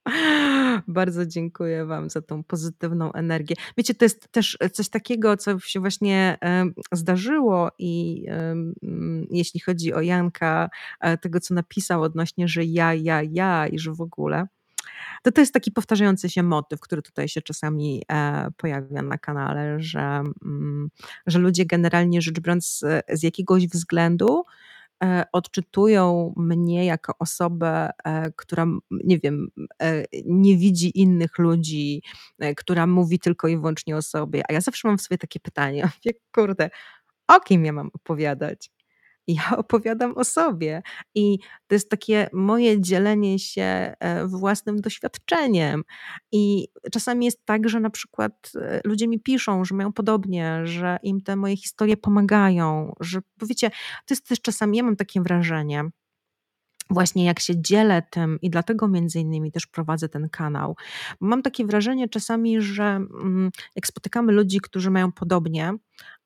bardzo 0.88 1.26
dziękuję 1.26 1.86
Wam 1.86 2.10
za 2.10 2.22
tą 2.22 2.44
pozytywną 2.44 3.14
energię. 3.14 3.56
Wiecie, 3.78 3.96
to 3.96 4.06
jest 4.06 4.32
też 4.32 4.58
coś 4.74 4.90
takiego, 4.90 5.38
co 5.38 5.60
się 5.60 5.80
właśnie 5.80 6.38
zdarzyło 6.92 7.72
i 7.80 8.26
jeśli 9.30 9.60
chodzi 9.60 9.94
o 9.94 10.02
Janka, 10.02 10.70
e, 11.00 11.18
tego 11.18 11.40
co 11.40 11.54
napisał 11.54 12.02
odnośnie, 12.02 12.48
że 12.48 12.64
ja, 12.64 12.94
ja, 12.94 13.22
ja 13.32 13.68
i 13.68 13.80
że 13.80 13.94
w 13.94 14.02
ogóle 14.02 14.48
to 15.24 15.32
to 15.32 15.42
jest 15.42 15.54
taki 15.54 15.72
powtarzający 15.72 16.30
się 16.30 16.44
motyw, 16.44 16.80
który 16.80 17.02
tutaj 17.02 17.28
się 17.28 17.42
czasami 17.42 18.04
e, 18.12 18.48
pojawia 18.58 19.02
na 19.02 19.18
kanale, 19.18 19.80
że, 19.80 20.24
mm, 20.46 20.90
że 21.28 21.40
ludzie 21.40 21.66
generalnie 21.66 22.22
rzecz 22.22 22.40
biorąc 22.40 22.84
z 23.10 23.24
jakiegoś 23.24 23.68
względu 23.68 24.44
e, 25.04 25.26
odczytują 25.32 26.34
mnie 26.38 26.86
jako 26.86 27.14
osobę, 27.20 27.90
e, 28.04 28.32
która, 28.32 28.66
nie 28.92 29.20
wiem, 29.20 29.48
nie 30.26 30.58
widzi 30.58 31.00
innych 31.00 31.40
ludzi, 31.40 32.02
która 32.58 32.88
mówi 32.88 33.20
tylko 33.20 33.48
i 33.48 33.58
wyłącznie 33.58 33.98
o 33.98 34.02
sobie. 34.02 34.44
A 34.50 34.54
ja 34.54 34.62
zawsze 34.62 34.88
mam 34.88 34.98
w 34.98 35.02
sobie 35.02 35.18
takie 35.18 35.40
pytanie, 35.40 35.90
kurde, 36.36 36.70
o 37.28 37.40
kim 37.40 37.66
ja 37.66 37.74
mam 37.74 37.90
opowiadać? 37.94 38.75
Ja 39.28 39.44
opowiadam 39.58 40.18
o 40.18 40.24
sobie. 40.24 40.82
I 41.16 41.40
to 41.68 41.76
jest 41.76 41.90
takie 41.90 42.30
moje 42.34 42.82
dzielenie 42.82 43.40
się 43.40 43.94
e, 44.00 44.28
własnym 44.28 44.82
doświadczeniem. 44.82 45.84
I 46.32 46.68
czasami 46.92 47.26
jest 47.26 47.46
tak, 47.46 47.70
że 47.70 47.80
na 47.80 47.90
przykład 47.90 48.52
e, 48.56 48.82
ludzie 48.84 49.08
mi 49.08 49.20
piszą, 49.20 49.66
że 49.66 49.76
mają 49.76 49.94
podobnie, 49.94 50.62
że 50.64 50.98
im 51.04 51.22
te 51.22 51.36
moje 51.36 51.58
historie 51.58 51.98
pomagają, 51.98 52.96
że, 53.00 53.20
bo 53.38 53.46
wiecie, 53.46 53.70
to 54.06 54.14
jest 54.14 54.28
też 54.28 54.42
czasami, 54.42 54.78
ja 54.78 54.84
mam 54.84 54.96
takie 54.96 55.22
wrażenie, 55.22 55.90
właśnie 56.90 57.26
jak 57.26 57.40
się 57.40 57.62
dzielę 57.62 58.02
tym 58.10 58.40
i 58.42 58.50
dlatego 58.50 58.88
między 58.88 59.20
innymi 59.20 59.52
też 59.52 59.68
prowadzę 59.68 60.10
ten 60.10 60.30
kanał. 60.30 60.76
Mam 61.20 61.42
takie 61.42 61.66
wrażenie 61.66 62.10
czasami, 62.10 62.62
że 62.62 62.84
mm, 62.84 63.52
jak 63.76 63.88
spotykamy 63.88 64.32
ludzi, 64.32 64.60
którzy 64.62 64.92
mają 64.92 65.12
podobnie, 65.12 65.74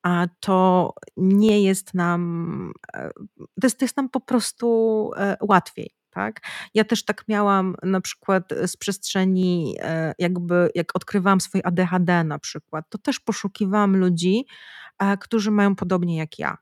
a 0.10 0.28
to 0.40 0.94
nie 1.18 1.64
jest 1.64 1.94
nam, 1.94 2.72
e, 2.94 3.10
to 3.38 3.68
jest, 3.68 3.80
to 3.80 3.86
jest 3.86 3.98
nam 3.98 4.10
po 4.10 4.20
prostu 4.20 5.12
e, 5.18 5.38
łatwiej. 5.42 5.92
Tak? 6.10 6.42
Ja 6.74 6.84
też 6.84 7.06
tak 7.06 7.24
miałam 7.28 7.76
na 7.84 8.02
przykład 8.02 8.44
z 8.66 8.78
przestrzeni, 8.78 9.76
e, 9.80 10.14
jakby 10.20 10.70
jak 10.76 10.96
odkrywałam 10.96 11.42
swoje 11.42 11.66
ADHD 11.66 12.24
na 12.24 12.40
przykład, 12.40 12.86
to 12.90 12.98
też 12.98 13.20
poszukiwałam 13.20 13.96
ludzi, 13.98 14.46
którzy 15.20 15.52
mają 15.52 15.76
podobnie 15.76 16.18
jak 16.18 16.40
ja 16.40 16.58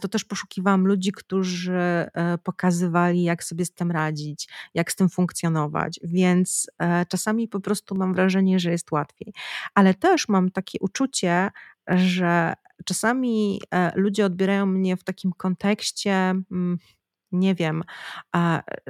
to 0.00 0.08
też 0.08 0.24
poszukiwałam 0.24 0.86
ludzi, 0.86 1.12
którzy 1.12 1.72
e, 1.72 2.38
pokazywali, 2.42 3.22
jak 3.22 3.44
sobie 3.44 3.64
z 3.64 3.72
tym 3.72 3.90
radzić, 3.90 4.48
jak 4.74 4.92
z 4.92 4.96
tym 4.96 5.08
funkcjonować, 5.08 6.00
więc 6.02 6.70
e, 6.78 7.06
czasami 7.06 7.48
po 7.48 7.60
prostu 7.60 7.94
mam 7.94 8.14
wrażenie, 8.14 8.58
że 8.58 8.70
jest 8.70 8.92
łatwiej. 8.92 9.32
Ale 9.74 9.94
też 9.94 10.28
mam 10.28 10.50
takie 10.50 10.78
uczucie, 10.80 11.50
że 11.88 12.54
czasami 12.84 13.60
e, 13.70 13.92
ludzie 13.94 14.26
odbierają 14.26 14.66
mnie 14.66 14.96
w 14.96 15.04
takim 15.04 15.32
kontekście 15.32 16.12
mm, 16.12 16.78
nie 17.32 17.54
wiem, 17.54 17.82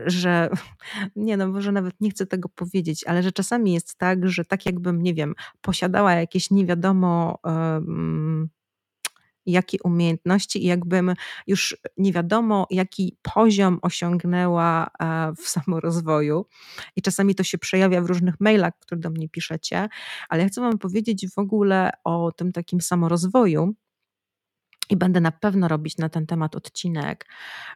że 0.07 0.51
nie 1.17 1.37
no, 1.37 1.49
może 1.49 1.73
nawet 1.73 2.01
nie 2.01 2.11
chcę 2.11 2.27
tego 2.27 2.49
powiedzieć, 2.49 3.05
ale 3.05 3.23
że 3.23 3.33
czasami 3.33 3.73
jest 3.73 3.99
tak, 3.99 4.29
że 4.29 4.45
tak 4.45 4.67
jakbym, 4.67 5.03
nie 5.03 5.15
wiem, 5.15 5.35
posiadała 5.61 6.13
jakieś 6.13 6.51
nie 6.51 6.67
wiadomo 6.67 7.39
jakie 9.47 9.79
umiejętności 9.85 10.65
i 10.65 10.67
jakbym 10.67 11.15
już 11.47 11.77
nie 11.97 12.13
wiadomo, 12.13 12.67
jaki 12.71 13.17
poziom 13.35 13.79
osiągnęła 13.83 14.91
e, 15.01 15.33
w 15.37 15.49
samorozwoju. 15.49 16.47
I 16.97 17.03
czasami 17.03 17.35
to 17.35 17.43
się 17.43 17.59
przejawia 17.59 18.01
w 18.01 18.07
różnych 18.07 18.41
mailach, 18.41 18.73
które 18.79 19.01
do 19.01 19.11
mnie 19.11 19.29
piszecie, 19.29 19.89
ale 20.29 20.43
ja 20.43 20.49
chcę 20.49 20.61
Wam 20.61 20.79
powiedzieć 20.79 21.27
w 21.35 21.39
ogóle 21.39 21.91
o 22.05 22.33
tym 22.33 22.53
takim 22.53 22.81
samorozwoju. 22.81 23.75
I 24.91 24.97
będę 24.97 25.21
na 25.21 25.33
pewno 25.33 25.69
robić 25.69 25.99
na 25.99 26.09
ten 26.09 26.27
temat 26.27 26.57
odcinek, 26.57 27.27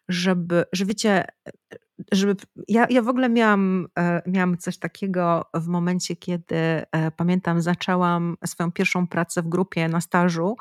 żeby, 0.09 0.65
że 0.73 0.85
wiecie, 0.85 1.25
żeby, 2.13 2.37
ja, 2.69 2.87
ja 2.91 3.03
w 3.03 3.09
ogóle 3.09 3.29
miałam, 3.29 3.89
e, 3.99 4.23
miałam 4.27 4.59
coś 4.59 4.79
takiego 4.79 5.45
w 5.55 5.67
momencie, 5.67 6.17
kiedy 6.17 6.57
e, 6.57 7.11
pamiętam, 7.17 7.61
zaczęłam 7.61 8.37
swoją 8.47 8.73
pierwszą 8.73 9.07
pracę 9.07 9.43
w 9.43 9.49
grupie 9.49 9.89
na 9.89 10.01
stażu, 10.01 10.57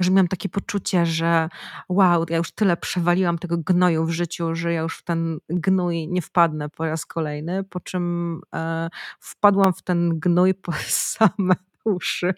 że 0.00 0.10
miałam 0.10 0.28
takie 0.28 0.48
poczucie, 0.48 1.06
że 1.06 1.48
wow, 1.88 2.24
ja 2.30 2.36
już 2.36 2.52
tyle 2.52 2.76
przewaliłam 2.76 3.38
tego 3.38 3.58
gnoju 3.58 4.04
w 4.04 4.10
życiu, 4.10 4.54
że 4.54 4.72
ja 4.72 4.80
już 4.80 4.98
w 4.98 5.04
ten 5.04 5.38
gnój 5.48 6.08
nie 6.08 6.22
wpadnę 6.22 6.68
po 6.68 6.84
raz 6.84 7.06
kolejny, 7.06 7.64
po 7.64 7.80
czym 7.80 8.40
e, 8.54 8.88
wpadłam 9.20 9.72
w 9.72 9.82
ten 9.82 10.18
gnój 10.18 10.54
po 10.54 10.72
same 11.16 11.54
uszy. 11.84 12.34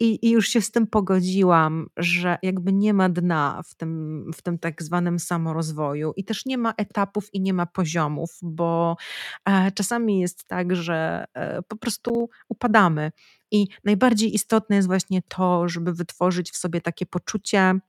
I, 0.00 0.26
I, 0.26 0.30
już 0.30 0.48
się 0.48 0.60
z 0.60 0.70
tym 0.70 0.86
pogodziłam, 0.86 1.86
że 1.96 2.38
jakby 2.42 2.72
nie 2.72 2.94
ma 2.94 3.08
dna 3.08 3.62
w 3.66 3.74
tym, 3.74 4.24
w 4.34 4.42
tym 4.42 4.58
tak 4.58 4.82
zwanym 4.82 5.18
samorozwoju 5.18 6.12
i 6.16 6.24
też 6.24 6.46
nie 6.46 6.58
ma 6.58 6.74
etapów 6.76 7.34
i 7.34 7.40
nie 7.40 7.54
ma 7.54 7.66
poziomów, 7.66 8.38
bo 8.42 8.96
e, 9.44 9.72
czasami 9.72 10.20
jest 10.20 10.44
tak, 10.44 10.76
że 10.76 11.24
e, 11.34 11.62
po 11.62 11.76
prostu 11.76 12.30
upadamy. 12.48 13.12
I 13.50 13.66
najbardziej 13.84 14.34
istotne 14.34 14.76
jest 14.76 14.88
właśnie 14.88 15.22
to, 15.28 15.68
żeby 15.68 15.92
wytworzyć 15.92 16.50
w 16.50 16.56
sobie 16.56 16.80
takie 16.80 17.06
poczucie, 17.06 17.80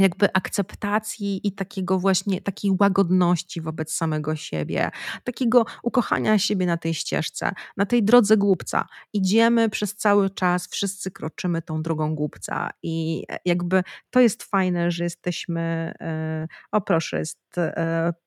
jakby 0.00 0.32
akceptacji 0.32 1.40
i 1.44 1.52
takiego 1.52 1.98
właśnie, 1.98 2.40
takiej 2.40 2.72
łagodności 2.80 3.60
wobec 3.60 3.92
samego 3.92 4.36
siebie, 4.36 4.90
takiego 5.24 5.64
ukochania 5.82 6.38
siebie 6.38 6.66
na 6.66 6.76
tej 6.76 6.94
ścieżce, 6.94 7.52
na 7.76 7.86
tej 7.86 8.02
drodze 8.02 8.36
głupca. 8.36 8.86
Idziemy 9.12 9.68
przez 9.68 9.96
cały 9.96 10.30
czas, 10.30 10.68
wszyscy 10.68 11.10
kroczymy 11.10 11.62
tą 11.62 11.82
drogą 11.82 12.14
głupca 12.14 12.70
i 12.82 13.24
jakby 13.44 13.82
to 14.10 14.20
jest 14.20 14.42
fajne, 14.42 14.90
że 14.90 15.04
jesteśmy, 15.04 15.60
e, 16.00 16.48
o 16.72 16.80
proszę, 16.80 17.18
jest 17.18 17.49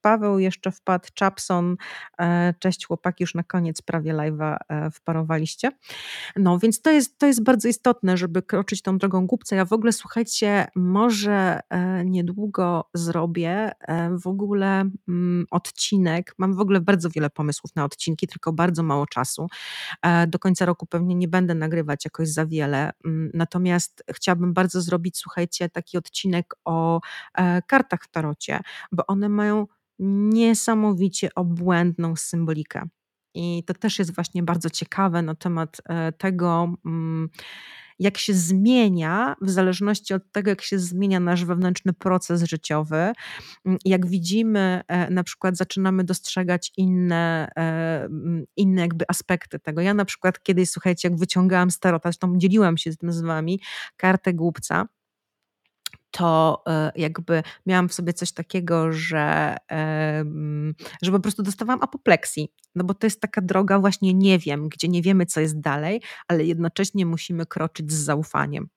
Paweł 0.02 0.40
jeszcze 0.40 0.72
wpadł, 0.72 1.08
Chapson, 1.20 1.76
cześć 2.60 2.86
chłopaki, 2.86 3.24
już 3.24 3.36
na 3.36 3.44
koniec 3.44 3.82
prawie 3.82 4.14
live'a 4.14 4.58
wparowaliście. 4.92 5.72
No 6.36 6.60
więc 6.60 6.82
to 6.82 6.92
jest, 6.92 7.18
to 7.18 7.26
jest 7.26 7.44
bardzo 7.44 7.68
istotne, 7.68 8.18
żeby 8.18 8.42
kroczyć 8.42 8.82
tą 8.82 8.98
drogą 8.98 9.28
głupca. 9.28 9.56
Ja 9.56 9.66
w 9.66 9.74
ogóle, 9.74 9.92
słuchajcie, 9.92 10.68
może 10.76 11.54
E, 11.70 12.06
niedługo 12.06 12.90
zrobię 12.94 13.72
e, 13.80 14.18
w 14.18 14.28
ogóle 14.28 14.90
mm, 15.08 15.46
odcinek. 15.52 16.36
Mam 16.38 16.54
w 16.54 16.60
ogóle 16.60 16.82
bardzo 16.82 17.10
wiele 17.10 17.30
pomysłów 17.30 17.76
na 17.76 17.86
odcinki, 17.86 18.28
tylko 18.28 18.54
bardzo 18.54 18.84
mało 18.84 19.08
czasu. 19.08 19.48
E, 20.02 20.28
do 20.28 20.40
końca 20.40 20.66
roku 20.66 20.86
pewnie 20.86 21.16
nie 21.16 21.28
będę 21.28 21.56
nagrywać 21.56 22.06
jakoś 22.06 22.30
za 22.30 22.46
wiele. 22.46 22.92
Mm, 23.06 23.32
natomiast 23.34 24.04
chciałabym 24.12 24.54
bardzo 24.54 24.82
zrobić, 24.82 25.18
słuchajcie, 25.18 25.70
taki 25.70 25.98
odcinek 25.98 26.56
o 26.66 27.02
kartach 27.68 28.04
w 28.04 28.08
tarocie, 28.12 28.60
bo 28.92 29.08
one 29.14 29.30
mają 29.30 29.68
niesamowicie 30.00 31.30
obłędną 31.36 32.16
symbolikę. 32.16 32.84
I 33.36 33.64
to 33.68 33.74
też 33.74 34.00
jest 34.00 34.16
właśnie 34.16 34.44
bardzo 34.44 34.70
ciekawe 34.70 35.22
na 35.22 35.36
temat 35.36 35.82
tego, 36.18 36.74
mm, 36.86 37.30
jak 38.00 38.18
się 38.18 38.34
zmienia, 38.34 39.36
w 39.42 39.50
zależności 39.50 40.14
od 40.14 40.32
tego, 40.32 40.50
jak 40.50 40.62
się 40.62 40.80
zmienia 40.80 41.20
nasz 41.20 41.46
wewnętrzny 41.46 41.94
proces 41.94 42.44
życiowy. 42.44 43.12
Mm, 43.66 43.78
jak 43.86 44.08
widzimy, 44.08 44.82
e, 44.88 45.10
na 45.10 45.24
przykład 45.24 45.58
zaczynamy 45.58 46.04
dostrzegać 46.04 46.72
inne, 46.78 47.50
e, 47.58 48.04
mm, 48.04 48.46
inne 48.56 48.82
jakby 48.82 49.06
aspekty 49.08 49.60
tego. 49.60 49.82
Ja 49.82 49.94
na 49.94 50.06
przykład 50.06 50.44
kiedyś, 50.44 50.70
słuchajcie, 50.70 51.08
jak 51.10 51.18
wyciągałam 51.18 51.72
starota, 51.72 52.10
zresztą 52.10 52.38
dzieliłam 52.38 52.78
się 52.78 52.92
z 52.92 52.98
tym 52.98 53.12
z 53.12 53.22
wami, 53.22 53.60
kartę 53.98 54.34
głupca, 54.34 54.88
to 56.14 56.64
e, 56.68 56.92
jakby 56.96 57.44
miałam 57.66 57.90
w 57.90 57.94
sobie 57.94 58.14
coś 58.14 58.32
takiego, 58.32 58.92
że, 58.92 59.58
że 61.02 61.12
po 61.12 61.20
prostu 61.20 61.44
dostawałam 61.44 61.82
apopleksji. 61.82 62.50
No 62.76 62.84
bo 62.84 62.94
to 62.94 63.08
jest 63.08 63.22
taka 63.22 63.42
droga 63.42 63.80
właśnie 63.80 64.14
nie 64.14 64.40
wiem, 64.40 64.70
gdzie 64.70 64.88
nie 64.88 65.02
wiemy, 65.02 65.26
co 65.26 65.40
jest 65.40 65.60
dalej, 65.60 66.02
ale 66.28 66.46
jednocześnie 66.46 67.06
musimy 67.06 67.46
kroczyć 67.46 67.92
z 67.92 68.04
zaufaniem. 68.04 68.70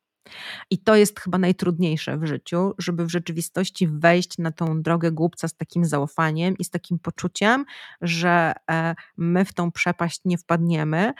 I 0.70 0.78
to 0.78 0.96
jest 0.96 1.20
chyba 1.20 1.38
najtrudniejsze 1.38 2.18
w 2.18 2.26
życiu, 2.26 2.74
żeby 2.78 3.04
w 3.04 3.10
rzeczywistości 3.10 3.88
wejść 3.88 4.38
na 4.38 4.52
tą 4.52 4.82
drogę 4.82 5.12
głupca 5.12 5.48
z 5.48 5.54
takim 5.56 5.84
zaufaniem 5.84 6.58
i 6.58 6.64
z 6.64 6.70
takim 6.70 6.98
poczuciem, 6.98 7.64
że 8.00 8.52
e, 8.70 8.94
my 9.16 9.44
w 9.44 9.52
tą 9.52 9.72
przepaść 9.72 10.20
nie 10.24 10.38
wpadniemy, 10.38 11.12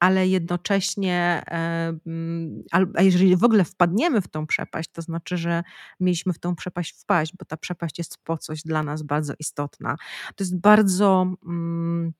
ale 0.00 0.28
jednocześnie, 0.28 1.42
a 2.96 3.02
jeżeli 3.02 3.36
w 3.36 3.44
ogóle 3.44 3.64
wpadniemy 3.64 4.20
w 4.20 4.28
tą 4.28 4.46
przepaść, 4.46 4.90
to 4.92 5.02
znaczy, 5.02 5.36
że 5.36 5.62
mieliśmy 6.00 6.32
w 6.32 6.38
tą 6.38 6.56
przepaść 6.56 6.92
wpaść, 6.92 7.32
bo 7.38 7.44
ta 7.44 7.56
przepaść 7.56 7.98
jest 7.98 8.18
po 8.24 8.38
coś 8.38 8.62
dla 8.62 8.82
nas 8.82 9.02
bardzo 9.02 9.34
istotna. 9.38 9.96
To 10.36 10.44
jest 10.44 10.60
bardzo. 10.60 11.34
Mm, 11.46 12.12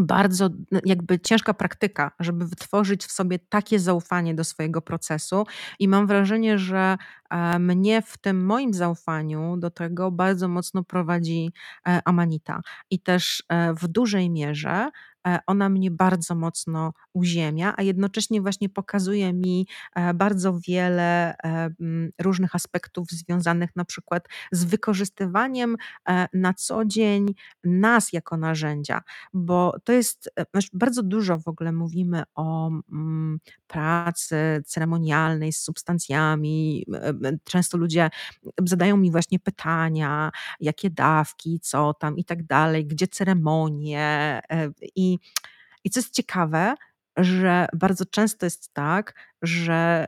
bardzo 0.00 0.50
jakby 0.84 1.20
ciężka 1.20 1.54
praktyka, 1.54 2.10
żeby 2.20 2.46
wytworzyć 2.46 3.04
w 3.04 3.12
sobie 3.12 3.38
takie 3.38 3.78
zaufanie 3.78 4.34
do 4.34 4.44
swojego 4.44 4.82
procesu 4.82 5.46
i 5.78 5.88
mam 5.88 6.06
wrażenie, 6.06 6.58
że 6.58 6.96
e, 7.30 7.58
mnie 7.58 8.02
w 8.02 8.18
tym 8.18 8.44
moim 8.44 8.74
zaufaniu 8.74 9.56
do 9.56 9.70
tego 9.70 10.10
bardzo 10.10 10.48
mocno 10.48 10.84
prowadzi 10.84 11.52
e, 11.88 12.00
Amanita 12.04 12.60
i 12.90 13.00
też 13.00 13.44
e, 13.48 13.74
w 13.74 13.88
dużej 13.88 14.30
mierze 14.30 14.90
E, 15.17 15.17
ona 15.46 15.68
mnie 15.68 15.90
bardzo 15.90 16.34
mocno 16.34 16.92
uziemia, 17.12 17.74
a 17.76 17.82
jednocześnie 17.82 18.40
właśnie 18.42 18.68
pokazuje 18.68 19.32
mi 19.32 19.66
e, 19.94 20.14
bardzo 20.14 20.58
wiele 20.68 21.36
e, 21.44 21.70
różnych 22.18 22.54
aspektów 22.54 23.10
związanych 23.10 23.70
na 23.76 23.84
przykład 23.84 24.28
z 24.52 24.64
wykorzystywaniem 24.64 25.76
na 26.32 26.54
co 26.54 26.84
dzień 26.84 27.34
nas 27.64 28.12
jako 28.12 28.36
narzędzia, 28.36 29.00
bo 29.32 29.74
to 29.84 29.92
jest 29.92 30.30
bardzo 30.72 31.02
dużo 31.02 31.38
w 31.38 31.48
ogóle 31.48 31.72
mówimy 31.72 32.22
o 32.34 32.70
pracy 33.66 34.62
ceremonialnej 34.66 35.52
z 35.52 35.62
substancjami. 35.62 36.86
Często 37.44 37.78
ludzie 37.78 38.10
zadają 38.66 38.96
mi 38.96 39.10
właśnie 39.10 39.38
pytania, 39.38 40.30
jakie 40.60 40.90
dawki, 40.90 41.60
co 41.60 41.94
tam 41.94 42.18
i 42.18 42.24
tak 42.24 42.46
dalej, 42.46 42.86
gdzie 42.86 43.08
ceremonie 43.08 44.40
i 44.96 45.17
i 45.84 45.90
co 45.90 46.00
jest 46.00 46.14
ciekawe, 46.14 46.74
że 47.18 47.66
bardzo 47.72 48.06
często 48.06 48.46
jest 48.46 48.72
tak, 48.72 49.14
że 49.42 50.06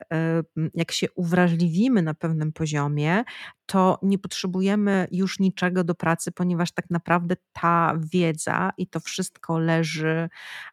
jak 0.74 0.92
się 0.92 1.06
uwrażliwimy 1.14 2.02
na 2.02 2.14
pewnym 2.14 2.52
poziomie, 2.52 3.24
to 3.66 3.98
nie 4.02 4.18
potrzebujemy 4.18 5.08
już 5.10 5.38
niczego 5.38 5.84
do 5.84 5.94
pracy, 5.94 6.32
ponieważ 6.32 6.72
tak 6.72 6.90
naprawdę 6.90 7.36
ta 7.52 7.94
wiedza 8.12 8.72
i 8.76 8.86
to 8.86 9.00
wszystko 9.00 9.58
leży 9.58 10.28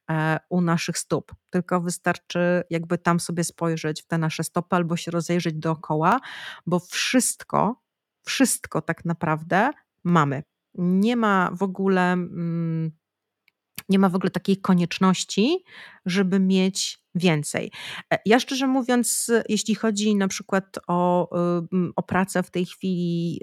e, 0.10 0.40
u 0.50 0.62
naszych 0.62 0.98
stóp. 0.98 1.36
Tylko 1.50 1.82
wystarczy 1.82 2.64
jakby 2.70 2.98
tam 2.98 3.20
sobie 3.20 3.44
spojrzeć 3.44 4.02
w 4.02 4.08
te 4.08 4.18
nasze 4.18 4.44
stopy 4.44 4.76
albo 4.76 4.98
się 4.98 5.12
rozejrzeć 5.12 5.56
dookoła, 5.56 6.20
bo 6.66 6.80
wszystko, 6.80 7.82
wszystko 8.26 8.82
tak 8.82 9.06
naprawdę 9.06 9.72
mamy. 10.04 10.44
Nie 10.74 11.16
ma 11.16 11.52
w 11.54 11.64
ogóle. 11.64 12.12
Mm, 12.12 12.92
nie 13.90 14.00
ma 14.00 14.10
w 14.10 14.16
ogóle 14.16 14.32
takiej 14.32 14.58
konieczności, 14.58 15.64
żeby 16.06 16.40
mieć 16.40 17.00
więcej. 17.16 17.72
E, 18.14 18.20
ja 18.26 18.40
szczerze 18.40 18.68
mówiąc, 18.68 19.32
jeśli 19.50 19.76
chodzi 19.76 20.16
na 20.16 20.28
przykład 20.28 20.80
o, 20.88 21.30
o 21.96 22.04
pracę 22.04 22.44
w 22.44 22.52
tej 22.52 22.66
chwili 22.66 23.40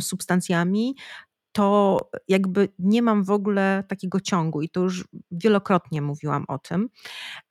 substancjami, 0.00 0.96
to 1.54 1.98
jakby 2.28 2.68
nie 2.78 3.02
mam 3.02 3.24
w 3.24 3.30
ogóle 3.30 3.84
takiego 3.88 4.20
ciągu 4.20 4.62
i 4.62 4.68
to 4.68 4.80
już 4.80 5.04
wielokrotnie 5.30 6.02
mówiłam 6.02 6.44
o 6.48 6.58
tym, 6.58 6.88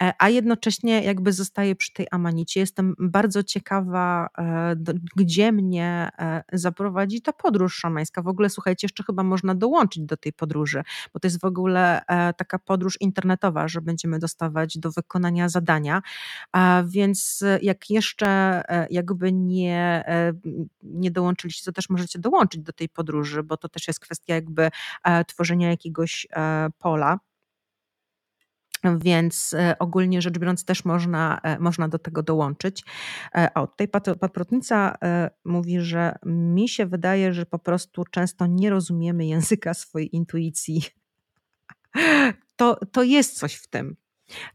e, 0.03 0.13
a 0.19 0.29
jednocześnie 0.29 1.03
jakby 1.03 1.33
zostaję 1.33 1.75
przy 1.75 1.93
tej 1.93 2.07
amanicie. 2.11 2.59
Jestem 2.59 2.95
bardzo 2.99 3.43
ciekawa, 3.43 4.27
e, 4.37 4.75
gdzie 5.15 5.51
mnie 5.51 6.09
e, 6.19 6.43
zaprowadzi 6.53 7.21
ta 7.21 7.33
podróż 7.33 7.75
szamańska. 7.75 8.21
W 8.21 8.27
ogóle 8.27 8.49
słuchajcie, 8.49 8.85
jeszcze 8.85 9.03
chyba 9.03 9.23
można 9.23 9.55
dołączyć 9.55 10.03
do 10.03 10.17
tej 10.17 10.33
podróży, 10.33 10.83
bo 11.13 11.19
to 11.19 11.27
jest 11.27 11.41
w 11.41 11.45
ogóle 11.45 12.01
taka 12.37 12.59
podróż 12.59 13.01
internetowa, 13.01 13.67
że 13.67 13.81
będziemy 13.81 14.19
dostawać 14.19 14.77
do 14.77 14.91
wykonania 14.91 15.49
zadania, 15.49 16.01
więc 16.85 17.43
jak 17.61 17.89
jeszcze 17.89 18.61
jakby 18.89 19.33
nie, 19.33 20.03
nie 20.83 21.11
dołączyliście, 21.11 21.65
to 21.65 21.71
też 21.71 21.89
możecie 21.89 22.19
dołączyć 22.19 22.61
do 22.61 22.73
tej 22.73 22.89
podróży, 22.89 23.43
bo 23.43 23.57
to 23.57 23.69
też 23.69 23.87
jest 23.87 23.92
jest 23.93 23.99
kwestia 23.99 24.35
jakby 24.35 24.69
e, 25.03 25.25
tworzenia 25.25 25.69
jakiegoś 25.69 26.27
e, 26.31 26.69
pola. 26.79 27.19
Więc 28.97 29.53
e, 29.53 29.75
ogólnie 29.79 30.21
rzecz 30.21 30.39
biorąc, 30.39 30.65
też 30.65 30.85
można, 30.85 31.41
można 31.59 31.87
do 31.87 31.99
tego 31.99 32.23
dołączyć. 32.23 32.83
O, 33.55 33.67
tutaj 33.67 33.87
patrotnica 34.19 34.97
mówi, 35.45 35.81
że 35.81 36.15
mi 36.25 36.69
się 36.69 36.85
wydaje, 36.85 37.33
że 37.33 37.45
po 37.45 37.59
prostu 37.59 38.03
często 38.11 38.47
nie 38.47 38.69
rozumiemy 38.69 39.25
języka 39.25 39.73
swojej 39.73 40.15
intuicji. 40.15 40.83
To, 42.55 42.79
to 42.91 43.03
jest 43.03 43.37
coś 43.37 43.55
w 43.55 43.67
tym. 43.67 43.95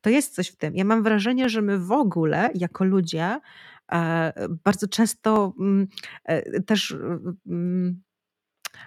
To 0.00 0.10
jest 0.10 0.34
coś 0.34 0.48
w 0.48 0.56
tym. 0.56 0.76
Ja 0.76 0.84
mam 0.84 1.02
wrażenie, 1.02 1.48
że 1.48 1.62
my 1.62 1.78
w 1.78 1.92
ogóle, 1.92 2.50
jako 2.54 2.84
ludzie, 2.84 3.40
bardzo 4.64 4.88
często 4.88 5.54
mm, 5.60 5.86
też 6.66 6.96
mm, 7.46 8.02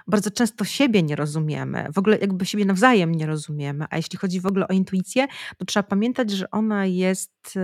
bardzo 0.07 0.31
często 0.31 0.65
siebie 0.65 1.03
nie 1.03 1.15
rozumiemy, 1.15 1.87
w 1.93 1.97
ogóle 1.97 2.17
jakby 2.17 2.45
siebie 2.45 2.65
nawzajem 2.65 3.11
nie 3.15 3.25
rozumiemy, 3.25 3.85
a 3.89 3.97
jeśli 3.97 4.17
chodzi 4.19 4.41
w 4.41 4.45
ogóle 4.45 4.67
o 4.67 4.73
intuicję, 4.73 5.27
to 5.57 5.65
trzeba 5.65 5.83
pamiętać, 5.83 6.31
że 6.31 6.51
ona 6.51 6.85
jest 6.85 7.53
e, 7.55 7.59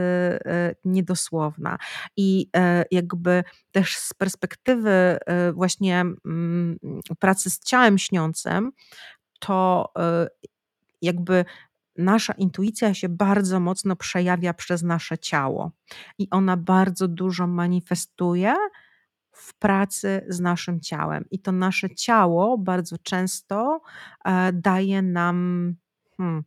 e, 0.46 0.76
niedosłowna. 0.86 1.78
I 2.18 2.50
e, 2.56 2.86
jakby 2.92 3.44
też 3.72 3.98
z 3.98 4.14
perspektywy 4.14 5.18
właśnie 5.54 6.02
mm, 6.02 6.78
pracy 7.20 7.50
z 7.50 7.60
ciałem 7.60 7.98
śniącym, 7.98 8.72
to 9.40 9.94
jakby 11.02 11.46
nasza 11.98 12.34
intuicja 12.34 12.94
się 12.94 13.10
bardzo 13.10 13.60
mocno 13.60 13.96
przejawia 13.96 14.54
przez 14.54 14.84
nasze 14.84 15.18
ciało. 15.18 15.72
I 16.18 16.30
ona 16.30 16.58
bardzo 16.58 17.08
dużo 17.08 17.48
manifestuje 17.48 18.56
w 19.38 19.54
pracy 19.54 20.26
z 20.30 20.40
naszym 20.40 20.80
ciałem. 20.82 21.26
I 21.32 21.40
to 21.40 21.52
nasze 21.52 21.96
ciało 21.96 22.58
bardzo 22.58 22.98
często 22.98 23.82
e, 24.26 24.54
daje 24.54 25.02
nam. 25.02 25.76
Hmm, 26.18 26.44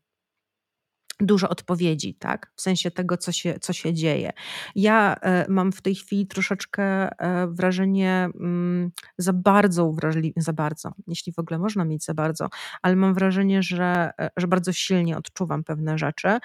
dużo 1.20 1.48
odpowiedzi, 1.48 2.14
tak? 2.14 2.52
W 2.54 2.60
sensie 2.60 2.90
tego, 2.90 3.16
co 3.16 3.32
się, 3.32 3.58
co 3.60 3.72
się 3.72 3.94
dzieje. 3.94 4.32
Ja 4.74 5.16
e, 5.22 5.46
mam 5.48 5.72
w 5.72 5.82
tej 5.82 5.94
chwili 5.94 6.26
troszeczkę 6.26 6.82
e, 6.82 7.46
wrażenie 7.46 8.28
mm, 8.34 8.90
za 9.18 9.32
bardzo 9.32 9.86
uwrażliwie, 9.86 10.42
za 10.42 10.52
bardzo, 10.52 10.92
jeśli 11.06 11.32
w 11.32 11.38
ogóle 11.38 11.58
można 11.58 11.84
mieć 11.84 12.04
za 12.04 12.14
bardzo, 12.14 12.48
ale 12.82 12.96
mam 12.96 13.14
wrażenie, 13.14 13.62
że, 13.62 14.10
e, 14.20 14.30
że 14.36 14.48
bardzo 14.48 14.72
silnie 14.72 15.16
odczuwam 15.16 15.64
pewne 15.64 15.98
rzeczy 15.98 16.38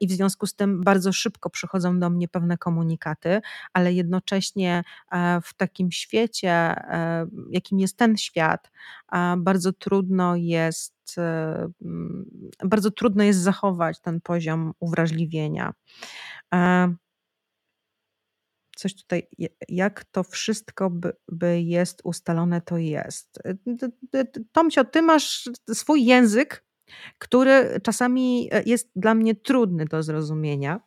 i 0.00 0.06
w 0.06 0.12
związku 0.12 0.46
z 0.46 0.54
tym 0.54 0.84
bardzo 0.84 1.12
szybko 1.12 1.50
przychodzą 1.50 2.00
do 2.00 2.10
mnie 2.10 2.28
pewne 2.28 2.58
komunikaty, 2.58 3.40
ale 3.72 3.92
jednocześnie 3.92 4.84
w 5.42 5.54
takim 5.56 5.92
świecie, 5.92 6.74
jakim 7.50 7.78
jest 7.78 7.96
ten 7.96 8.16
świat, 8.16 8.70
bardzo 9.36 9.72
trudno 9.72 10.36
jest 10.36 10.95
mm, 11.18 12.30
bardzo 12.64 12.90
trudno 12.90 13.24
jest 13.24 13.38
zachować 13.38 14.00
ten 14.00 14.20
poziom 14.20 14.72
uwrażliwienia. 14.80 15.72
Coś 18.76 18.94
tutaj, 18.94 19.28
jak 19.68 20.04
to 20.04 20.22
wszystko 20.22 20.90
by, 20.90 21.12
by 21.28 21.60
jest 21.60 22.00
ustalone, 22.04 22.60
to 22.60 22.78
jest. 22.78 23.42
Tomcio, 24.52 24.84
ty 24.84 25.02
masz 25.02 25.50
swój 25.74 26.04
język, 26.04 26.66
który 27.18 27.80
czasami 27.82 28.48
e, 28.52 28.62
jest 28.66 28.90
dla 28.96 29.14
mnie 29.14 29.34
trudny 29.34 29.84
do 29.84 30.02
zrozumienia, 30.02 30.80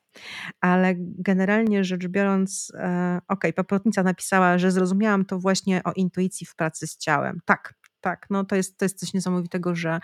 ale 0.61 0.95
generalnie 0.97 1.84
rzecz 1.84 2.07
biorąc, 2.07 2.72
e, 2.76 3.20
okej, 3.28 3.53
paprotnica 3.53 4.03
napisała, 4.03 4.57
że 4.57 4.72
zrozumiałam 4.72 5.26
to 5.26 5.39
właśnie 5.39 5.84
o 5.84 5.91
intuicji 5.93 6.47
w 6.47 6.55
pracy 6.55 6.88
z 6.88 6.97
ciałem. 6.97 7.39
Tak, 7.45 7.74
tak, 8.02 8.28
no 8.30 8.45
to 8.45 8.56
jest, 8.56 8.78
to 8.78 8.86
jest 8.86 9.00
coś 9.00 9.14
niesamowitego, 9.14 9.76
że 9.76 10.00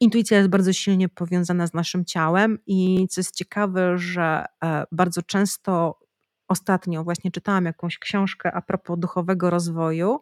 intuicja 0.00 0.38
jest 0.38 0.50
bardzo 0.50 0.72
silnie 0.72 1.08
powiązana 1.08 1.66
z 1.66 1.74
naszym 1.74 2.04
ciałem 2.04 2.58
i 2.66 3.08
co 3.10 3.20
jest 3.20 3.34
ciekawe, 3.34 3.98
że 3.98 4.44
e, 4.64 4.84
bardzo 4.92 5.22
często 5.22 5.98
ostatnio 6.48 7.04
właśnie 7.04 7.30
czytałam 7.30 7.64
jakąś 7.64 7.98
książkę 7.98 8.52
a 8.52 8.62
propos 8.62 8.98
duchowego 8.98 9.50
rozwoju 9.50 10.20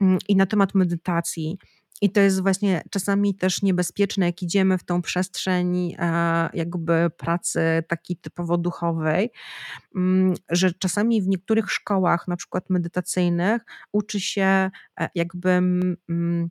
mm, 0.00 0.18
i 0.28 0.36
na 0.36 0.46
temat 0.46 0.74
medytacji. 0.74 1.58
I 2.02 2.10
to 2.10 2.20
jest 2.20 2.42
właśnie 2.42 2.82
czasami 2.90 3.34
też 3.34 3.62
niebezpieczne, 3.62 4.26
jak 4.26 4.42
idziemy 4.42 4.78
w 4.78 4.84
tą 4.84 5.02
przestrzeń 5.02 5.94
e, 5.98 6.48
jakby 6.54 7.10
pracy 7.16 7.60
takiej 7.88 8.16
typowo 8.16 8.58
duchowej, 8.58 9.30
mm, 9.94 10.34
że 10.50 10.72
czasami 10.72 11.22
w 11.22 11.28
niektórych 11.28 11.72
szkołach, 11.72 12.28
na 12.28 12.36
przykład 12.36 12.70
medytacyjnych, 12.70 13.62
uczy 13.92 14.20
się 14.20 14.70
e, 15.00 15.08
jakby 15.14 15.50
mm, 15.50 16.50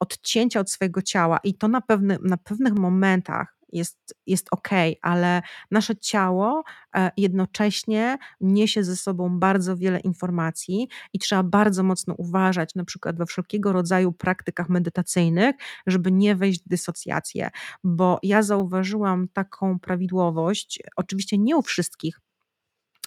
odcięcia 0.00 0.60
od 0.60 0.70
swojego 0.70 1.02
ciała. 1.02 1.38
I 1.44 1.54
to 1.54 1.68
na, 1.68 1.80
pewny, 1.80 2.18
na 2.22 2.36
pewnych 2.36 2.74
momentach 2.74 3.56
jest, 3.74 4.14
jest 4.26 4.48
ok, 4.50 4.68
ale 5.02 5.42
nasze 5.70 5.96
ciało 5.96 6.62
e, 6.96 7.10
jednocześnie 7.16 8.18
niesie 8.40 8.84
ze 8.84 8.96
sobą 8.96 9.38
bardzo 9.38 9.76
wiele 9.76 10.00
informacji 10.00 10.88
i 11.12 11.18
trzeba 11.18 11.42
bardzo 11.42 11.82
mocno 11.82 12.14
uważać, 12.18 12.74
na 12.74 12.84
przykład 12.84 13.18
we 13.18 13.26
wszelkiego 13.26 13.72
rodzaju 13.72 14.12
praktykach 14.12 14.68
medytacyjnych, 14.68 15.56
żeby 15.86 16.12
nie 16.12 16.36
wejść 16.36 16.64
w 16.64 16.68
dysocjację, 16.68 17.50
bo 17.84 18.18
ja 18.22 18.42
zauważyłam 18.42 19.28
taką 19.28 19.78
prawidłowość, 19.78 20.82
oczywiście 20.96 21.38
nie 21.38 21.56
u 21.56 21.62
wszystkich, 21.62 22.20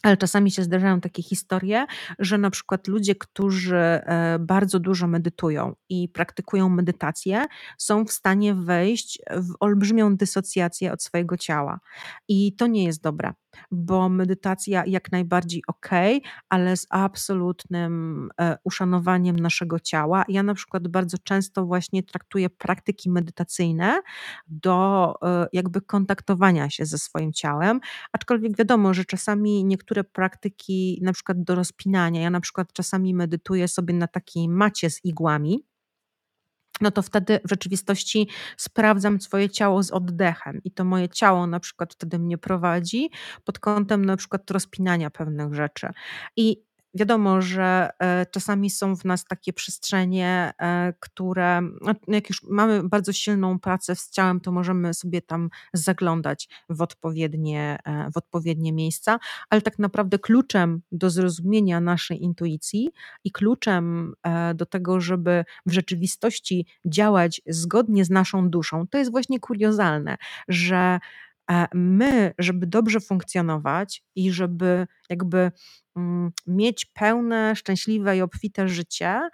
ale 0.03 0.17
czasami 0.17 0.51
się 0.51 0.63
zdarzają 0.63 1.01
takie 1.01 1.23
historie, 1.23 1.85
że 2.19 2.37
na 2.37 2.49
przykład 2.49 2.87
ludzie, 2.87 3.15
którzy 3.15 3.75
e, 3.75 4.37
bardzo 4.39 4.79
dużo 4.79 5.07
medytują 5.07 5.75
i 5.89 6.09
praktykują 6.09 6.69
medytację, 6.69 7.45
są 7.77 8.05
w 8.05 8.11
stanie 8.11 8.55
wejść 8.55 9.19
w 9.31 9.53
olbrzymią 9.59 10.15
dysocjację 10.15 10.93
od 10.93 11.03
swojego 11.03 11.37
ciała. 11.37 11.79
I 12.27 12.55
to 12.55 12.67
nie 12.67 12.83
jest 12.83 13.01
dobre 13.01 13.33
bo 13.71 14.09
medytacja 14.09 14.83
jak 14.85 15.11
najbardziej 15.11 15.61
ok, 15.67 15.89
ale 16.49 16.77
z 16.77 16.87
absolutnym 16.89 18.29
e, 18.41 18.57
uszanowaniem 18.63 19.35
naszego 19.35 19.79
ciała. 19.79 20.23
Ja 20.27 20.43
na 20.43 20.53
przykład 20.53 20.87
bardzo 20.87 21.17
często 21.17 21.65
właśnie 21.65 22.03
traktuję 22.03 22.49
praktyki 22.49 23.09
medytacyjne 23.09 24.01
do 24.47 25.13
e, 25.23 25.47
jakby 25.53 25.81
kontaktowania 25.81 26.69
się 26.69 26.85
ze 26.85 26.97
swoim 26.97 27.33
ciałem, 27.33 27.79
aczkolwiek 28.11 28.57
wiadomo, 28.57 28.93
że 28.93 29.05
czasami 29.05 29.65
niektóre 29.65 30.03
praktyki, 30.03 30.99
na 31.03 31.13
przykład 31.13 31.43
do 31.43 31.55
rozpinania, 31.55 32.21
ja 32.21 32.29
na 32.29 32.39
przykład 32.39 32.73
czasami 32.73 33.13
medytuję 33.13 33.67
sobie 33.67 33.93
na 33.93 34.07
takiej 34.07 34.49
macie 34.49 34.89
z 34.89 35.05
igłami, 35.05 35.65
no 36.81 36.91
to 36.91 37.01
wtedy 37.01 37.39
w 37.45 37.49
rzeczywistości 37.49 38.27
sprawdzam 38.57 39.21
swoje 39.21 39.49
ciało 39.49 39.83
z 39.83 39.91
oddechem 39.91 40.61
i 40.63 40.71
to 40.71 40.85
moje 40.85 41.09
ciało 41.09 41.47
na 41.47 41.59
przykład 41.59 41.93
wtedy 41.93 42.19
mnie 42.19 42.37
prowadzi 42.37 43.09
pod 43.43 43.59
kątem 43.59 44.05
na 44.05 44.17
przykład 44.17 44.51
rozpinania 44.51 45.09
pewnych 45.09 45.53
rzeczy. 45.53 45.87
I 46.35 46.66
Wiadomo, 46.97 47.41
że 47.41 47.89
e, 47.99 48.25
czasami 48.25 48.69
są 48.69 48.95
w 48.95 49.05
nas 49.05 49.25
takie 49.25 49.53
przestrzenie, 49.53 50.53
e, 50.61 50.93
które, 50.99 51.61
no, 51.61 51.95
jak 52.07 52.29
już 52.29 52.43
mamy 52.43 52.89
bardzo 52.89 53.13
silną 53.13 53.59
pracę 53.59 53.95
z 53.95 54.09
ciałem, 54.09 54.39
to 54.39 54.51
możemy 54.51 54.93
sobie 54.93 55.21
tam 55.21 55.49
zaglądać 55.73 56.49
w 56.69 56.81
odpowiednie, 56.81 57.79
e, 57.85 58.11
w 58.11 58.17
odpowiednie 58.17 58.73
miejsca, 58.73 59.19
ale 59.49 59.61
tak 59.61 59.79
naprawdę 59.79 60.19
kluczem 60.19 60.81
do 60.91 61.09
zrozumienia 61.09 61.81
naszej 61.81 62.23
intuicji 62.23 62.89
i 63.23 63.31
kluczem 63.31 64.13
do 64.55 64.65
tego, 64.65 65.01
żeby 65.01 65.45
w 65.65 65.71
rzeczywistości 65.71 66.65
działać 66.85 67.41
zgodnie 67.47 68.05
z 68.05 68.09
naszą 68.09 68.49
duszą, 68.49 68.87
to 68.87 68.97
jest 68.97 69.11
właśnie 69.11 69.39
kuriozalne, 69.39 70.17
że 70.47 70.99
my, 71.73 72.33
żeby 72.39 72.67
dobrze 72.67 72.99
funkcjonować 72.99 74.03
i 74.15 74.31
żeby 74.31 74.87
jakby 75.09 75.51
mm, 75.95 76.31
mieć 76.47 76.85
pełne, 76.85 77.55
szczęśliwe 77.55 78.17
i 78.17 78.21
obfite 78.21 78.67
życie, 78.67 79.29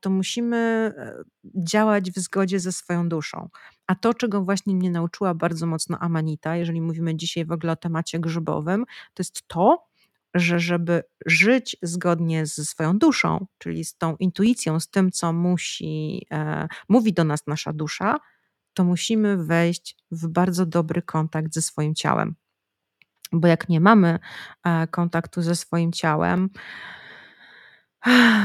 to 0.00 0.10
musimy 0.10 0.56
e, 0.56 1.22
działać 1.56 2.10
w 2.10 2.18
zgodzie 2.18 2.60
ze 2.60 2.72
swoją 2.72 3.08
duszą. 3.08 3.48
A 3.86 3.94
to, 3.94 4.14
czego 4.14 4.42
właśnie 4.42 4.74
mnie 4.74 4.90
nauczyła 4.90 5.34
bardzo 5.34 5.66
mocno 5.66 5.98
Amanita, 5.98 6.56
jeżeli 6.56 6.80
mówimy 6.80 7.16
dzisiaj 7.16 7.44
w 7.44 7.52
ogóle 7.52 7.72
o 7.72 7.76
temacie 7.76 8.20
grzybowym, 8.20 8.84
to 9.14 9.20
jest 9.20 9.42
to, 9.46 9.86
że 10.34 10.60
żeby 10.60 11.02
żyć 11.26 11.76
zgodnie 11.82 12.46
ze 12.46 12.64
swoją 12.64 12.98
duszą, 12.98 13.46
czyli 13.58 13.84
z 13.84 13.96
tą 13.96 14.16
intuicją, 14.16 14.80
z 14.80 14.90
tym, 14.90 15.10
co 15.10 15.32
musi, 15.32 16.26
e, 16.30 16.68
mówi 16.88 17.12
do 17.12 17.24
nas 17.24 17.46
nasza 17.46 17.72
dusza, 17.72 18.16
to 18.74 18.84
musimy 18.84 19.44
wejść 19.44 19.96
w 20.10 20.28
bardzo 20.28 20.66
dobry 20.66 21.02
kontakt 21.02 21.54
ze 21.54 21.62
swoim 21.62 21.94
ciałem. 21.94 22.34
Bo 23.32 23.48
jak 23.48 23.68
nie 23.68 23.80
mamy 23.80 24.18
e, 24.64 24.86
kontaktu 24.86 25.42
ze 25.42 25.56
swoim 25.56 25.92
ciałem, 25.92 26.50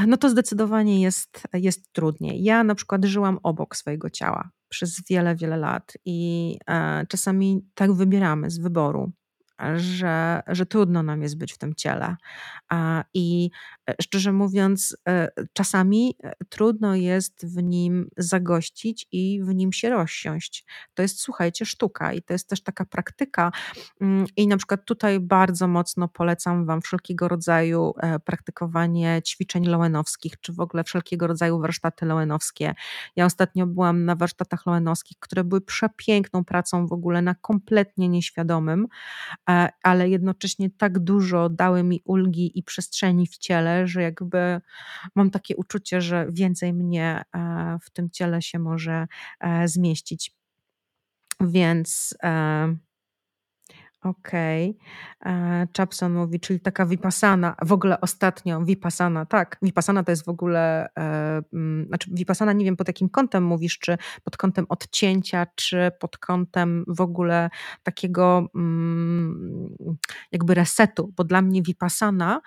no 0.07 0.17
to 0.17 0.29
zdecydowanie 0.29 1.01
jest, 1.01 1.43
jest 1.53 1.93
trudniej. 1.93 2.43
Ja 2.43 2.63
na 2.63 2.75
przykład 2.75 3.05
żyłam 3.05 3.39
obok 3.43 3.75
swojego 3.75 4.09
ciała 4.09 4.49
przez 4.69 5.03
wiele, 5.09 5.35
wiele 5.35 5.57
lat 5.57 5.93
i 6.05 6.57
e, 6.69 7.05
czasami 7.09 7.65
tak 7.75 7.93
wybieramy 7.93 8.49
z 8.49 8.57
wyboru, 8.57 9.11
że, 9.75 10.43
że 10.47 10.65
trudno 10.65 11.03
nam 11.03 11.21
jest 11.21 11.37
być 11.37 11.53
w 11.53 11.57
tym 11.57 11.75
ciele. 11.75 12.15
I 13.13 13.49
szczerze 14.01 14.31
mówiąc, 14.31 14.97
e, 15.07 15.27
czasami 15.53 16.15
e, 16.23 16.33
trudno 16.49 16.95
jest 16.95 17.45
w 17.45 17.63
nim 17.63 18.09
zagościć 18.17 19.07
i 19.11 19.41
w 19.43 19.55
nim 19.55 19.73
się 19.73 19.89
rozsiąść. 19.89 20.65
To 20.93 21.01
jest, 21.01 21.19
słuchajcie, 21.19 21.65
sztuka 21.65 22.13
i 22.13 22.21
to 22.21 22.33
jest 22.33 22.49
też 22.49 22.63
taka 22.63 22.85
praktyka. 22.85 23.51
Mm, 24.01 24.25
I 24.37 24.47
na 24.47 24.57
przykład 24.57 24.85
tutaj 24.85 25.19
bardzo 25.19 25.67
mocno 25.67 26.07
polecam 26.07 26.65
Wam 26.65 26.81
wszelkiego 26.81 27.27
rodzaju 27.27 27.93
praktykowanie 28.25 29.21
ćwiczeń 29.21 29.65
loenowskich, 29.65 30.39
czy 30.41 30.53
w 30.53 30.59
ogóle 30.59 30.83
wszelkiego 30.83 31.27
rodzaju 31.27 31.59
warsztaty 31.59 32.05
loenowskie. 32.05 32.75
Ja 33.15 33.25
ostatnio 33.25 33.67
byłam 33.67 34.05
na 34.05 34.15
warsztatach 34.15 34.65
loenowskich, 34.65 35.19
które 35.19 35.43
były 35.43 35.61
przepiękną 35.61 36.43
pracą 36.43 36.87
w 36.87 36.93
ogóle 36.93 37.21
na 37.21 37.35
kompletnie 37.35 38.09
nieświadomym 38.09 38.87
E, 39.49 39.69
ale 39.83 40.09
jednocześnie 40.09 40.69
tak 40.69 40.99
dużo 40.99 41.49
dały 41.49 41.83
mi 41.83 42.01
ulgi 42.05 42.59
i 42.59 42.63
przestrzeni 42.63 43.27
w 43.27 43.37
ciele, 43.37 43.74
że 43.83 44.01
jakby 44.01 44.61
mam 45.15 45.31
takie 45.31 45.55
uczucie, 45.55 46.01
że 46.01 46.27
więcej 46.31 46.73
mnie 46.73 47.21
e, 47.35 47.77
w 47.81 47.89
tym 47.89 48.09
ciele 48.09 48.41
się 48.41 48.59
może 48.59 49.07
e, 49.39 49.67
zmieścić. 49.67 50.35
Więc 51.41 52.17
Okej. 54.05 54.77
Okay. 55.21 55.67
Chapson 55.77 56.13
mówi, 56.13 56.39
czyli 56.39 56.59
taka 56.59 56.85
vipassana, 56.85 57.55
w 57.61 57.71
ogóle 57.71 58.01
ostatnio 58.01 58.65
vipassana, 58.65 59.25
tak, 59.25 59.57
vipassana 59.61 60.03
to 60.03 60.11
jest 60.11 60.25
w 60.25 60.29
ogóle, 60.29 60.87
e, 60.97 61.41
mm, 61.53 61.87
znaczy 61.87 62.09
vipassana 62.13 62.53
nie 62.53 62.65
wiem 62.65 62.75
pod 62.75 62.87
jakim 62.87 63.09
kątem 63.09 63.43
mówisz, 63.43 63.79
czy 63.79 63.97
pod 64.23 64.37
kątem 64.37 64.65
odcięcia, 64.69 65.47
czy 65.55 65.91
pod 65.99 66.17
kątem 66.17 66.85
w 66.87 67.01
ogóle 67.01 67.49
takiego 67.83 68.47
mm, 68.55 69.75
jakby 70.31 70.53
resetu, 70.53 71.13
bo 71.17 71.23
dla 71.23 71.41
mnie 71.41 71.61
vipassana 71.61 72.41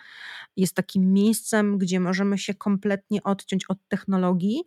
jest 0.57 0.75
takim 0.75 1.13
miejscem, 1.13 1.79
gdzie 1.79 2.01
możemy 2.01 2.39
się 2.39 2.55
kompletnie 2.55 3.23
odciąć 3.23 3.65
od 3.69 3.79
technologii, 3.89 4.65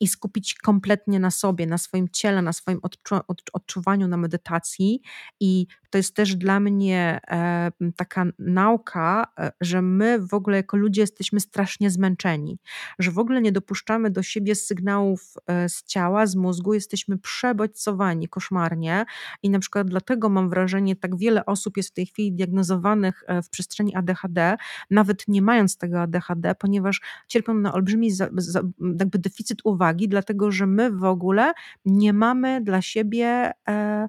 i 0.00 0.08
skupić 0.08 0.54
kompletnie 0.54 1.20
na 1.20 1.30
sobie, 1.30 1.66
na 1.66 1.78
swoim 1.78 2.08
ciele, 2.08 2.42
na 2.42 2.52
swoim 2.52 2.80
odczu 2.82 3.14
odczuwaniu, 3.52 4.08
na 4.08 4.16
medytacji. 4.16 5.00
I 5.40 5.66
to 5.90 5.98
jest 5.98 6.14
też 6.14 6.36
dla 6.36 6.60
mnie 6.60 7.20
e, 7.30 7.70
taka 7.96 8.26
nauka, 8.38 9.26
e, 9.38 9.52
że 9.60 9.82
my 9.82 10.18
w 10.18 10.34
ogóle 10.34 10.56
jako 10.56 10.76
ludzie 10.76 11.00
jesteśmy 11.00 11.40
strasznie 11.40 11.90
zmęczeni, 11.90 12.58
że 12.98 13.10
w 13.10 13.18
ogóle 13.18 13.40
nie 13.40 13.52
dopuszczamy 13.52 14.10
do 14.10 14.22
siebie 14.22 14.54
sygnałów 14.54 15.34
e, 15.46 15.68
z 15.68 15.84
ciała, 15.84 16.26
z 16.26 16.36
mózgu, 16.36 16.74
jesteśmy 16.74 17.18
przebodźcowani 17.18 18.28
koszmarnie 18.28 19.04
i 19.42 19.50
na 19.50 19.58
przykład 19.58 19.88
dlatego 19.88 20.28
mam 20.28 20.50
wrażenie, 20.50 20.96
tak 20.96 21.16
wiele 21.16 21.46
osób 21.46 21.76
jest 21.76 21.88
w 21.88 21.92
tej 21.92 22.06
chwili 22.06 22.32
diagnozowanych 22.32 23.24
w 23.44 23.48
przestrzeni 23.48 23.96
ADHD, 23.96 24.56
nawet 24.90 25.28
nie 25.28 25.42
mając 25.42 25.76
tego 25.76 26.00
ADHD, 26.00 26.54
ponieważ 26.54 27.00
cierpią 27.28 27.54
na 27.54 27.72
olbrzymi 27.72 28.10
za, 28.10 28.28
za, 28.36 28.62
jakby 28.98 29.18
deficyt 29.18 29.58
uwagi, 29.64 30.08
dlatego 30.08 30.50
że 30.50 30.66
my 30.66 30.90
w 30.90 31.04
ogóle 31.04 31.52
nie 31.84 32.12
mamy 32.12 32.60
dla 32.60 32.82
siebie 32.82 33.52
e, 33.68 34.08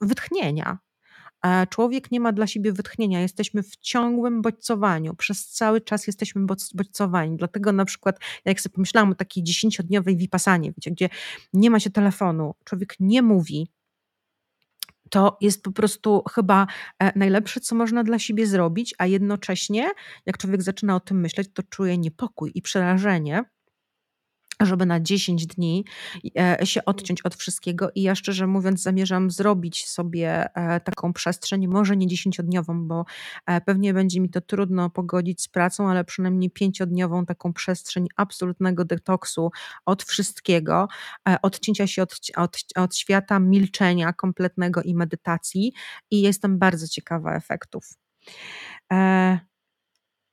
wytchnienia. 0.00 0.78
Człowiek 1.70 2.10
nie 2.10 2.20
ma 2.20 2.32
dla 2.32 2.46
siebie 2.46 2.72
wytchnienia, 2.72 3.20
jesteśmy 3.20 3.62
w 3.62 3.76
ciągłym 3.76 4.42
bodźcowaniu, 4.42 5.14
przez 5.14 5.48
cały 5.48 5.80
czas 5.80 6.06
jesteśmy 6.06 6.46
bodźcowani. 6.74 7.36
Dlatego 7.36 7.72
na 7.72 7.84
przykład, 7.84 8.18
jak 8.44 8.60
sobie 8.60 8.74
pomyślałam 8.74 9.10
o 9.10 9.14
takiej 9.14 9.42
dziesięciodniowej 9.42 10.16
wipasanie, 10.16 10.72
gdzie 10.86 11.08
nie 11.52 11.70
ma 11.70 11.80
się 11.80 11.90
telefonu, 11.90 12.54
człowiek 12.64 12.94
nie 13.00 13.22
mówi, 13.22 13.68
to 15.10 15.36
jest 15.40 15.62
po 15.62 15.72
prostu 15.72 16.22
chyba 16.34 16.66
e, 16.98 17.18
najlepsze, 17.18 17.60
co 17.60 17.74
można 17.74 18.04
dla 18.04 18.18
siebie 18.18 18.46
zrobić, 18.46 18.94
a 18.98 19.06
jednocześnie, 19.06 19.90
jak 20.26 20.38
człowiek 20.38 20.62
zaczyna 20.62 20.96
o 20.96 21.00
tym 21.00 21.20
myśleć, 21.20 21.48
to 21.54 21.62
czuje 21.62 21.98
niepokój 21.98 22.52
i 22.54 22.62
przerażenie 22.62 23.44
żeby 24.60 24.86
na 24.86 25.00
10 25.00 25.46
dni 25.46 25.84
e, 26.38 26.66
się 26.66 26.84
odciąć 26.84 27.22
od 27.22 27.34
wszystkiego. 27.34 27.90
I 27.94 28.02
ja 28.02 28.14
szczerze 28.14 28.46
mówiąc, 28.46 28.82
zamierzam 28.82 29.30
zrobić 29.30 29.88
sobie 29.88 30.54
e, 30.54 30.80
taką 30.80 31.12
przestrzeń, 31.12 31.66
może 31.66 31.96
nie 31.96 32.06
dziesięciodniową, 32.06 32.88
bo 32.88 33.04
e, 33.46 33.60
pewnie 33.60 33.94
będzie 33.94 34.20
mi 34.20 34.30
to 34.30 34.40
trudno 34.40 34.90
pogodzić 34.90 35.42
z 35.42 35.48
pracą, 35.48 35.90
ale 35.90 36.04
przynajmniej 36.04 36.50
pięciodniową 36.50 37.26
taką 37.26 37.52
przestrzeń 37.52 38.06
absolutnego 38.16 38.84
detoksu 38.84 39.50
od 39.86 40.02
wszystkiego, 40.02 40.88
odcięcia 41.42 41.86
się 41.86 42.02
od, 42.02 42.16
od, 42.36 42.56
od 42.76 42.96
świata, 42.96 43.38
milczenia 43.38 44.12
kompletnego 44.12 44.82
i 44.82 44.94
medytacji. 44.94 45.72
I 46.10 46.20
jestem 46.20 46.58
bardzo 46.58 46.88
ciekawa 46.88 47.36
efektów. 47.36 47.84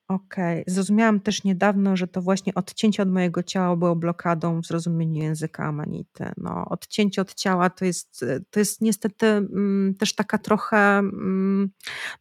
Okej. 0.07 0.63
Zrozumiałam 0.67 1.19
też 1.19 1.43
niedawno, 1.43 1.97
że 1.97 2.07
to 2.07 2.21
właśnie 2.21 2.53
odcięcie 2.55 3.03
od 3.03 3.09
mojego 3.09 3.43
ciała 3.43 3.75
było 3.75 3.95
blokadą 3.95 4.61
w 4.61 4.65
zrozumieniu 4.65 5.23
języka 5.23 5.63
amanity. 5.63 6.31
No, 6.38 6.65
odcięcie 6.69 7.21
od 7.21 7.34
ciała 7.34 7.69
to 7.69 7.85
jest, 7.85 8.25
to 8.49 8.59
jest 8.59 8.81
niestety 8.81 9.25
mm, 9.27 9.95
też 9.95 10.15
taka 10.15 10.38
trochę, 10.38 10.77
mm, 10.97 11.69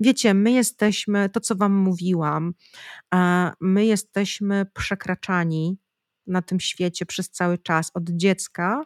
wiecie, 0.00 0.34
my 0.34 0.52
jesteśmy, 0.52 1.28
to 1.28 1.40
co 1.40 1.54
wam 1.54 1.72
mówiłam, 1.72 2.54
my 3.60 3.86
jesteśmy 3.86 4.66
przekraczani 4.74 5.78
na 6.26 6.42
tym 6.42 6.60
świecie 6.60 7.06
przez 7.06 7.30
cały 7.30 7.58
czas. 7.58 7.90
Od 7.94 8.10
dziecka 8.10 8.84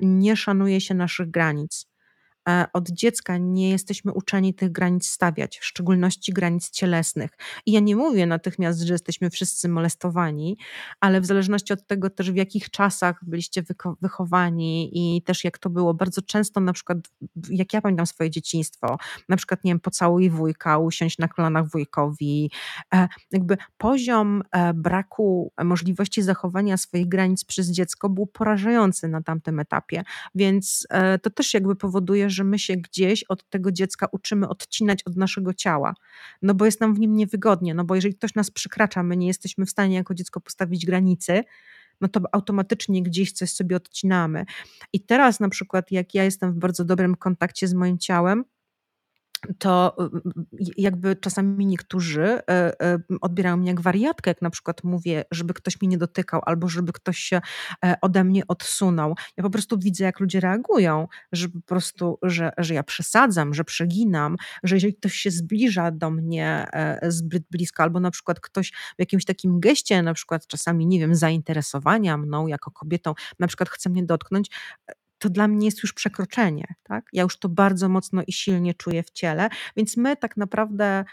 nie 0.00 0.36
szanuje 0.36 0.80
się 0.80 0.94
naszych 0.94 1.30
granic. 1.30 1.91
E, 2.48 2.66
od 2.72 2.88
dziecka 2.88 3.38
nie 3.38 3.70
jesteśmy 3.70 4.12
uczeni 4.12 4.54
tych 4.54 4.72
granic 4.72 5.08
stawiać, 5.08 5.58
w 5.58 5.64
szczególności 5.64 6.32
granic 6.32 6.70
cielesnych. 6.70 7.30
I 7.66 7.72
ja 7.72 7.80
nie 7.80 7.96
mówię 7.96 8.26
natychmiast, 8.26 8.80
że 8.80 8.94
jesteśmy 8.94 9.30
wszyscy 9.30 9.68
molestowani, 9.68 10.58
ale 11.00 11.20
w 11.20 11.26
zależności 11.26 11.72
od 11.72 11.86
tego 11.86 12.10
też 12.10 12.30
w 12.30 12.36
jakich 12.36 12.70
czasach 12.70 13.20
byliście 13.22 13.62
wychowani 14.00 14.90
i 14.92 15.22
też 15.22 15.44
jak 15.44 15.58
to 15.58 15.70
było. 15.70 15.94
Bardzo 15.94 16.22
często 16.22 16.60
na 16.60 16.72
przykład, 16.72 16.98
jak 17.50 17.72
ja 17.72 17.80
pamiętam 17.80 18.06
swoje 18.06 18.30
dzieciństwo, 18.30 18.98
na 19.28 19.36
przykład, 19.36 19.64
nie 19.64 19.70
wiem, 19.70 19.80
pocałuj 19.80 20.30
wujka, 20.30 20.78
usiąść 20.78 21.18
na 21.18 21.28
kolanach 21.28 21.70
wujkowi, 21.70 22.50
e, 22.94 23.08
jakby 23.32 23.56
poziom 23.78 24.42
e, 24.52 24.74
braku 24.74 25.52
możliwości 25.64 26.22
zachowania 26.22 26.76
swoich 26.76 27.08
granic 27.08 27.44
przez 27.44 27.70
dziecko 27.70 28.08
był 28.08 28.26
porażający 28.26 29.08
na 29.08 29.22
tamtym 29.22 29.60
etapie, 29.60 30.02
więc 30.34 30.86
to 31.22 31.30
też 31.30 31.54
jakby 31.54 31.76
powoduje, 31.76 32.30
że 32.32 32.44
my 32.44 32.58
się 32.58 32.76
gdzieś 32.76 33.24
od 33.24 33.50
tego 33.50 33.72
dziecka 33.72 34.06
uczymy 34.12 34.48
odcinać 34.48 35.02
od 35.02 35.16
naszego 35.16 35.54
ciała, 35.54 35.94
no 36.42 36.54
bo 36.54 36.64
jest 36.64 36.80
nam 36.80 36.94
w 36.94 36.98
nim 36.98 37.16
niewygodnie, 37.16 37.74
no 37.74 37.84
bo 37.84 37.94
jeżeli 37.94 38.14
ktoś 38.14 38.34
nas 38.34 38.50
przekracza, 38.50 39.02
my 39.02 39.16
nie 39.16 39.26
jesteśmy 39.26 39.66
w 39.66 39.70
stanie 39.70 39.96
jako 39.96 40.14
dziecko 40.14 40.40
postawić 40.40 40.86
granicy, 40.86 41.44
no 42.00 42.08
to 42.08 42.20
automatycznie 42.32 43.02
gdzieś 43.02 43.32
coś 43.32 43.50
sobie 43.50 43.76
odcinamy. 43.76 44.44
I 44.92 45.00
teraz 45.00 45.40
na 45.40 45.48
przykład, 45.48 45.90
jak 45.90 46.14
ja 46.14 46.24
jestem 46.24 46.52
w 46.52 46.56
bardzo 46.56 46.84
dobrym 46.84 47.14
kontakcie 47.14 47.68
z 47.68 47.74
moim 47.74 47.98
ciałem, 47.98 48.44
to 49.58 49.96
jakby 50.76 51.16
czasami 51.16 51.66
niektórzy 51.66 52.22
e, 52.22 52.42
e, 52.48 52.98
odbierają 53.20 53.56
mnie 53.56 53.70
jak 53.70 53.80
wariatkę, 53.80 54.30
jak 54.30 54.42
na 54.42 54.50
przykład 54.50 54.84
mówię, 54.84 55.24
żeby 55.30 55.54
ktoś 55.54 55.80
mnie 55.80 55.88
nie 55.88 55.98
dotykał 55.98 56.40
albo 56.46 56.68
żeby 56.68 56.92
ktoś 56.92 57.18
się 57.18 57.40
e, 57.84 57.94
ode 58.00 58.24
mnie 58.24 58.42
odsunął. 58.48 59.14
Ja 59.36 59.42
po 59.44 59.50
prostu 59.50 59.78
widzę, 59.78 60.04
jak 60.04 60.20
ludzie 60.20 60.40
reagują, 60.40 61.08
że 61.32 61.48
po 61.48 61.60
prostu, 61.60 62.18
że, 62.22 62.52
że 62.58 62.74
ja 62.74 62.82
przesadzam, 62.82 63.54
że 63.54 63.64
przeginam, 63.64 64.36
że 64.62 64.76
jeżeli 64.76 64.94
ktoś 64.94 65.14
się 65.14 65.30
zbliża 65.30 65.90
do 65.90 66.10
mnie 66.10 66.66
zbyt 67.02 67.42
blisko, 67.50 67.82
albo 67.82 68.00
na 68.00 68.10
przykład 68.10 68.40
ktoś 68.40 68.70
w 68.70 68.98
jakimś 68.98 69.24
takim 69.24 69.60
geście, 69.60 70.02
na 70.02 70.14
przykład 70.14 70.46
czasami, 70.46 70.86
nie 70.86 70.98
wiem, 70.98 71.14
zainteresowania 71.14 72.16
mną 72.16 72.46
jako 72.46 72.70
kobietą, 72.70 73.14
na 73.38 73.46
przykład 73.46 73.68
chce 73.68 73.90
mnie 73.90 74.04
dotknąć, 74.04 74.50
to 75.22 75.30
dla 75.30 75.48
mnie 75.48 75.66
jest 75.66 75.82
już 75.82 75.92
przekroczenie. 75.92 76.64
Tak? 76.82 77.04
Ja 77.12 77.22
już 77.22 77.38
to 77.38 77.48
bardzo 77.48 77.88
mocno 77.88 78.22
i 78.26 78.32
silnie 78.32 78.74
czuję 78.74 79.02
w 79.02 79.10
ciele, 79.10 79.48
więc 79.76 79.96
my 79.96 80.16
tak 80.16 80.36
naprawdę 80.36 81.04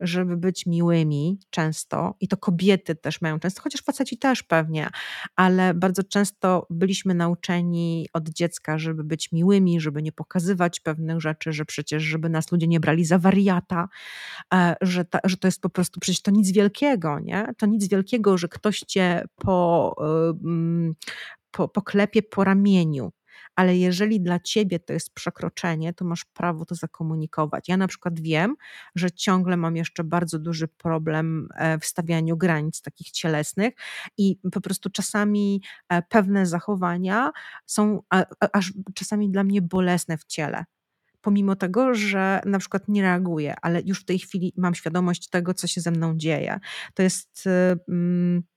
żeby 0.00 0.36
być 0.36 0.66
miłymi 0.66 1.38
często, 1.50 2.14
i 2.20 2.28
to 2.28 2.36
kobiety 2.36 2.94
też 2.94 3.20
mają 3.20 3.38
często, 3.38 3.62
chociaż 3.62 3.82
faceci 3.82 4.18
też 4.18 4.42
pewnie, 4.42 4.88
ale 5.36 5.74
bardzo 5.74 6.02
często 6.04 6.66
byliśmy 6.70 7.14
nauczeni 7.14 8.08
od 8.12 8.28
dziecka, 8.28 8.78
żeby 8.78 9.04
być 9.04 9.32
miłymi, 9.32 9.80
żeby 9.80 10.02
nie 10.02 10.12
pokazywać 10.12 10.80
pewnych 10.80 11.20
rzeczy, 11.20 11.52
że 11.52 11.64
przecież, 11.64 12.02
żeby 12.02 12.28
nas 12.28 12.52
ludzie 12.52 12.66
nie 12.66 12.80
brali 12.80 13.04
za 13.04 13.18
wariata, 13.18 13.88
e, 14.54 14.76
że, 14.80 15.04
ta, 15.04 15.18
że 15.24 15.36
to 15.36 15.48
jest 15.48 15.60
po 15.60 15.68
prostu, 15.68 16.00
przecież 16.00 16.22
to 16.22 16.30
nic 16.30 16.52
wielkiego, 16.52 17.20
nie? 17.20 17.54
To 17.58 17.66
nic 17.66 17.88
wielkiego, 17.88 18.38
że 18.38 18.48
ktoś 18.48 18.80
cię 18.80 19.24
po, 19.36 19.96
po, 21.56 21.68
poklepie 21.68 22.22
po 22.22 22.44
ramieniu, 22.44 23.12
ale 23.54 23.76
jeżeli 23.76 24.20
dla 24.20 24.40
ciebie 24.40 24.78
to 24.78 24.92
jest 24.92 25.14
przekroczenie, 25.14 25.92
to 25.94 26.04
masz 26.04 26.24
prawo 26.24 26.64
to 26.64 26.74
zakomunikować. 26.74 27.68
Ja 27.68 27.76
na 27.76 27.88
przykład 27.88 28.20
wiem, 28.20 28.56
że 28.94 29.10
ciągle 29.10 29.56
mam 29.56 29.76
jeszcze 29.76 30.04
bardzo 30.04 30.38
duży 30.38 30.68
problem 30.68 31.48
e, 31.54 31.78
w 31.78 31.84
stawianiu 31.84 32.36
granic 32.36 32.82
takich 32.82 33.10
cielesnych 33.10 33.74
i 34.18 34.38
po 34.52 34.60
prostu 34.60 34.90
czasami 34.90 35.62
e, 35.88 36.02
pewne 36.02 36.46
zachowania 36.46 37.32
są 37.66 38.02
aż 38.52 38.72
czasami 38.94 39.30
dla 39.30 39.44
mnie 39.44 39.62
bolesne 39.62 40.18
w 40.18 40.24
ciele 40.24 40.64
pomimo 41.20 41.56
tego, 41.56 41.94
że 41.94 42.40
na 42.44 42.58
przykład 42.58 42.88
nie 42.88 43.02
reaguję, 43.02 43.54
ale 43.62 43.80
już 43.84 44.00
w 44.00 44.04
tej 44.04 44.18
chwili 44.18 44.52
mam 44.56 44.74
świadomość 44.74 45.28
tego, 45.28 45.54
co 45.54 45.66
się 45.66 45.80
ze 45.80 45.90
mną 45.90 46.16
dzieje. 46.16 46.60
To 46.94 47.02
jest. 47.02 47.46
Yy, 47.88 48.55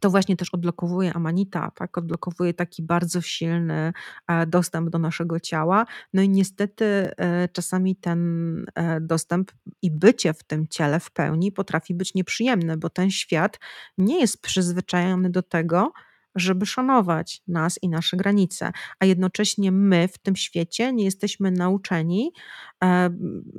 to 0.00 0.10
właśnie 0.10 0.36
też 0.36 0.54
odblokowuje 0.54 1.14
amanita, 1.14 1.70
tak? 1.74 1.98
odblokowuje 1.98 2.54
taki 2.54 2.82
bardzo 2.82 3.20
silny 3.20 3.92
e, 4.28 4.46
dostęp 4.46 4.90
do 4.90 4.98
naszego 4.98 5.40
ciała. 5.40 5.86
No 6.12 6.22
i 6.22 6.28
niestety 6.28 6.84
e, 6.84 7.48
czasami 7.48 7.96
ten 7.96 8.64
e, 8.74 9.00
dostęp 9.00 9.52
i 9.82 9.90
bycie 9.90 10.34
w 10.34 10.44
tym 10.44 10.68
ciele 10.68 11.00
w 11.00 11.10
pełni 11.10 11.52
potrafi 11.52 11.94
być 11.94 12.14
nieprzyjemne, 12.14 12.76
bo 12.76 12.90
ten 12.90 13.10
świat 13.10 13.58
nie 13.98 14.20
jest 14.20 14.42
przyzwyczajony 14.42 15.30
do 15.30 15.42
tego, 15.42 15.92
żeby 16.38 16.66
szanować 16.66 17.42
nas 17.48 17.78
i 17.82 17.88
nasze 17.88 18.16
granice, 18.16 18.72
a 18.98 19.06
jednocześnie 19.06 19.72
my 19.72 20.08
w 20.08 20.18
tym 20.18 20.36
świecie 20.36 20.92
nie 20.92 21.04
jesteśmy 21.04 21.50
nauczeni. 21.50 22.32
E, 22.84 23.10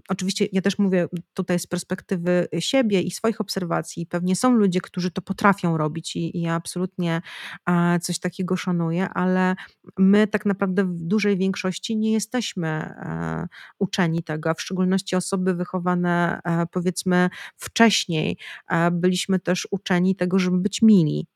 oczywiście 0.10 0.48
ja 0.52 0.62
też 0.62 0.80
mówię 0.80 1.08
tutaj 1.34 1.60
z 1.60 1.68
perspektywy 1.68 2.48
siebie 2.60 3.02
i 3.02 3.12
swoich 3.12 3.42
obserwacji. 3.42 4.06
Pewnie 4.06 4.36
są 4.36 4.54
ludzie, 4.54 4.82
którzy 4.82 5.12
to 5.12 5.22
potrafią 5.22 5.78
robić 5.78 6.16
i, 6.16 6.38
i 6.38 6.42
ja 6.42 6.54
absolutnie 6.54 7.22
e, 7.70 8.00
coś 8.00 8.20
takiego 8.20 8.58
szanuję, 8.58 9.10
ale 9.10 9.56
my 9.98 10.28
tak 10.28 10.46
naprawdę 10.46 10.84
w 10.84 11.02
dużej 11.02 11.38
większości 11.38 11.98
nie 11.98 12.12
jesteśmy 12.12 12.68
e, 12.68 13.48
uczeni 13.80 14.24
tego, 14.24 14.50
a 14.50 14.54
w 14.54 14.62
szczególności 14.62 15.16
osoby 15.16 15.54
wychowane 15.54 16.40
e, 16.44 16.66
powiedzmy 16.72 17.30
wcześniej 17.58 18.38
e, 18.70 18.92
byliśmy 18.92 19.40
też 19.40 19.68
uczeni 19.72 20.16
tego, 20.16 20.40
żeby 20.40 20.58
być 20.58 20.82
mili 20.82 21.28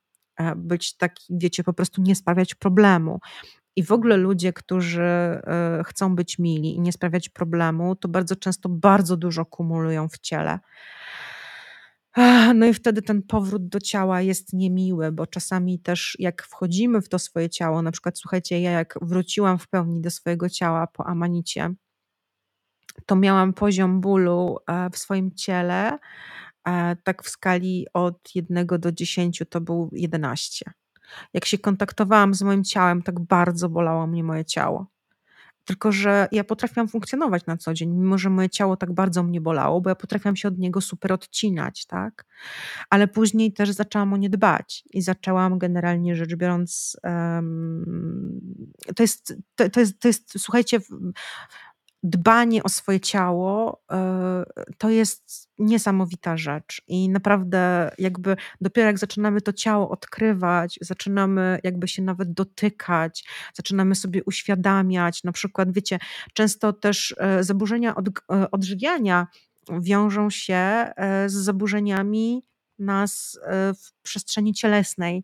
być 0.55 0.97
taki, 0.97 1.25
wiecie, 1.29 1.63
po 1.63 1.73
prostu 1.73 2.01
nie 2.01 2.15
sprawiać 2.15 2.55
problemu. 2.55 3.19
I 3.75 3.83
w 3.83 3.91
ogóle 3.91 4.17
ludzie, 4.17 4.53
którzy 4.53 5.01
e, 5.01 5.41
chcą 5.85 6.15
być 6.15 6.39
mili 6.39 6.75
i 6.75 6.81
nie 6.81 6.91
sprawiać 6.91 7.29
problemu, 7.29 7.95
to 7.95 8.07
bardzo 8.07 8.35
często 8.35 8.69
bardzo 8.69 9.17
dużo 9.17 9.45
kumulują 9.45 10.09
w 10.09 10.19
ciele. 10.19 10.59
No 12.55 12.65
i 12.65 12.73
wtedy 12.73 13.01
ten 13.01 13.21
powrót 13.21 13.67
do 13.67 13.79
ciała 13.79 14.21
jest 14.21 14.53
niemiły, 14.53 15.11
bo 15.11 15.27
czasami 15.27 15.79
też 15.79 16.15
jak 16.19 16.43
wchodzimy 16.43 17.01
w 17.01 17.09
to 17.09 17.19
swoje 17.19 17.49
ciało, 17.49 17.81
na 17.81 17.91
przykład 17.91 18.19
słuchajcie, 18.19 18.61
ja 18.61 18.71
jak 18.71 18.95
wróciłam 19.01 19.59
w 19.59 19.67
pełni 19.67 20.01
do 20.01 20.11
swojego 20.11 20.49
ciała 20.49 20.87
po 20.87 21.07
amanicie, 21.07 21.73
to 23.05 23.15
miałam 23.15 23.53
poziom 23.53 24.01
bólu 24.01 24.57
e, 24.67 24.89
w 24.89 24.97
swoim 24.97 25.35
ciele, 25.35 25.91
e, 25.91 25.99
tak 27.03 27.23
w 27.23 27.29
skali 27.29 27.87
od 27.93 28.35
1 28.35 28.67
do 28.67 28.91
10 28.91 29.43
to 29.49 29.61
był 29.61 29.89
11. 29.93 30.71
Jak 31.33 31.45
się 31.45 31.57
kontaktowałam 31.57 32.33
z 32.33 32.41
moim 32.41 32.63
ciałem, 32.63 33.01
tak 33.01 33.19
bardzo 33.19 33.69
bolało 33.69 34.07
mnie 34.07 34.23
moje 34.23 34.45
ciało. 34.45 34.93
Tylko, 35.65 35.91
że 35.91 36.27
ja 36.31 36.43
potrafiłam 36.43 36.87
funkcjonować 36.87 37.45
na 37.45 37.57
co 37.57 37.73
dzień, 37.73 37.89
mimo 37.89 38.17
że 38.17 38.29
moje 38.29 38.49
ciało 38.49 38.77
tak 38.77 38.93
bardzo 38.93 39.23
mnie 39.23 39.41
bolało, 39.41 39.81
bo 39.81 39.89
ja 39.89 39.95
potrafiłam 39.95 40.35
się 40.35 40.47
od 40.47 40.57
niego 40.57 40.81
super 40.81 41.13
odcinać, 41.13 41.85
tak? 41.85 42.25
Ale 42.89 43.07
później 43.07 43.53
też 43.53 43.71
zaczęłam 43.71 44.13
o 44.13 44.17
nie 44.17 44.29
dbać 44.29 44.83
i 44.93 45.01
zaczęłam 45.01 45.57
generalnie 45.57 46.15
rzecz 46.15 46.35
biorąc, 46.35 46.97
um, 47.03 48.63
to, 48.95 49.03
jest, 49.03 49.35
to, 49.55 49.69
to, 49.69 49.79
jest, 49.79 49.99
to 49.99 50.07
jest, 50.07 50.33
słuchajcie, 50.37 50.79
dbanie 52.03 52.63
o 52.63 52.69
swoje 52.69 52.99
ciało 52.99 53.81
e, 53.91 54.43
to 54.77 54.89
jest 54.89 55.49
niesamowita 55.59 56.37
rzecz. 56.37 56.81
I 56.87 57.09
naprawdę 57.09 57.91
jakby 57.97 58.35
dopiero 58.61 58.87
jak 58.87 58.99
zaczynamy 58.99 59.41
to 59.41 59.53
ciało 59.53 59.89
odkrywać, 59.89 60.79
zaczynamy 60.81 61.59
jakby 61.63 61.87
się 61.87 62.01
nawet 62.01 62.33
dotykać, 62.33 63.23
zaczynamy 63.53 63.95
sobie 63.95 64.23
uświadamiać, 64.23 65.23
na 65.23 65.31
przykład 65.31 65.73
wiecie, 65.73 65.99
często 66.33 66.73
też 66.73 67.15
e, 67.17 67.43
zaburzenia 67.43 67.95
od, 67.95 68.07
e, 68.07 68.51
odżywiania 68.51 69.27
wiążą 69.81 70.29
się 70.29 70.91
z 71.27 71.33
zaburzeniami 71.33 72.43
nas 72.79 73.39
e, 73.43 73.73
w 73.73 73.93
przestrzeni 74.01 74.53
cielesnej. 74.53 75.23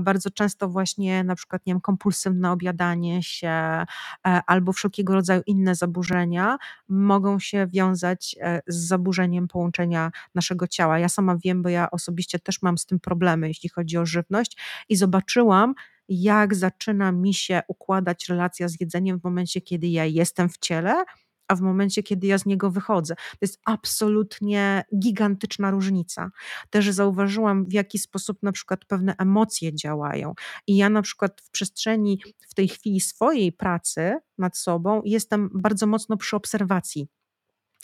Bardzo 0.00 0.30
często 0.30 0.68
właśnie 0.68 1.24
na 1.24 1.34
przykład 1.34 1.66
nie 1.66 1.72
wiem, 1.72 1.80
kompulsywne 1.80 2.50
obiadanie 2.50 3.22
się 3.22 3.48
e, 3.48 3.86
albo 4.24 4.72
wszelkiego 4.72 5.14
rodzaju 5.14 5.42
inne 5.46 5.74
zaburzenia 5.74 6.58
mogą 6.88 7.38
się 7.38 7.66
wiązać 7.66 8.36
e, 8.40 8.60
z 8.66 8.76
zaburzeniem 8.76 9.48
połączenia 9.48 10.10
naszego 10.34 10.66
ciała. 10.66 10.98
Ja 10.98 11.08
sama 11.08 11.36
wiem, 11.44 11.62
bo 11.62 11.68
ja 11.68 11.90
osobiście 11.90 12.38
też 12.38 12.62
mam 12.62 12.78
z 12.78 12.86
tym 12.86 13.00
problemy, 13.00 13.48
jeśli 13.48 13.68
chodzi 13.68 13.98
o 13.98 14.06
żywność 14.06 14.56
i 14.88 14.96
zobaczyłam, 14.96 15.74
jak 16.08 16.54
zaczyna 16.54 17.12
mi 17.12 17.34
się 17.34 17.62
układać 17.68 18.28
relacja 18.28 18.68
z 18.68 18.80
jedzeniem 18.80 19.20
w 19.20 19.24
momencie, 19.24 19.60
kiedy 19.60 19.86
ja 19.86 20.04
jestem 20.04 20.48
w 20.48 20.58
ciele, 20.58 21.04
a 21.50 21.54
w 21.54 21.60
momencie, 21.60 22.02
kiedy 22.02 22.26
ja 22.26 22.38
z 22.38 22.46
niego 22.46 22.70
wychodzę. 22.70 23.14
To 23.14 23.38
jest 23.40 23.60
absolutnie 23.64 24.84
gigantyczna 24.98 25.70
różnica. 25.70 26.30
Też 26.70 26.90
zauważyłam, 26.90 27.64
w 27.64 27.72
jaki 27.72 27.98
sposób 27.98 28.42
na 28.42 28.52
przykład 28.52 28.84
pewne 28.84 29.14
emocje 29.18 29.74
działają. 29.74 30.34
I 30.66 30.76
ja 30.76 30.88
na 30.90 31.02
przykład 31.02 31.40
w 31.40 31.50
przestrzeni 31.50 32.22
w 32.48 32.54
tej 32.54 32.68
chwili 32.68 33.00
swojej 33.00 33.52
pracy 33.52 34.16
nad 34.38 34.56
sobą 34.56 35.02
jestem 35.04 35.50
bardzo 35.54 35.86
mocno 35.86 36.16
przy 36.16 36.36
obserwacji. 36.36 37.08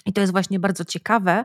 I 0.06 0.12
to 0.12 0.20
jest 0.20 0.32
właśnie 0.32 0.60
bardzo 0.60 0.84
ciekawe. 0.84 1.44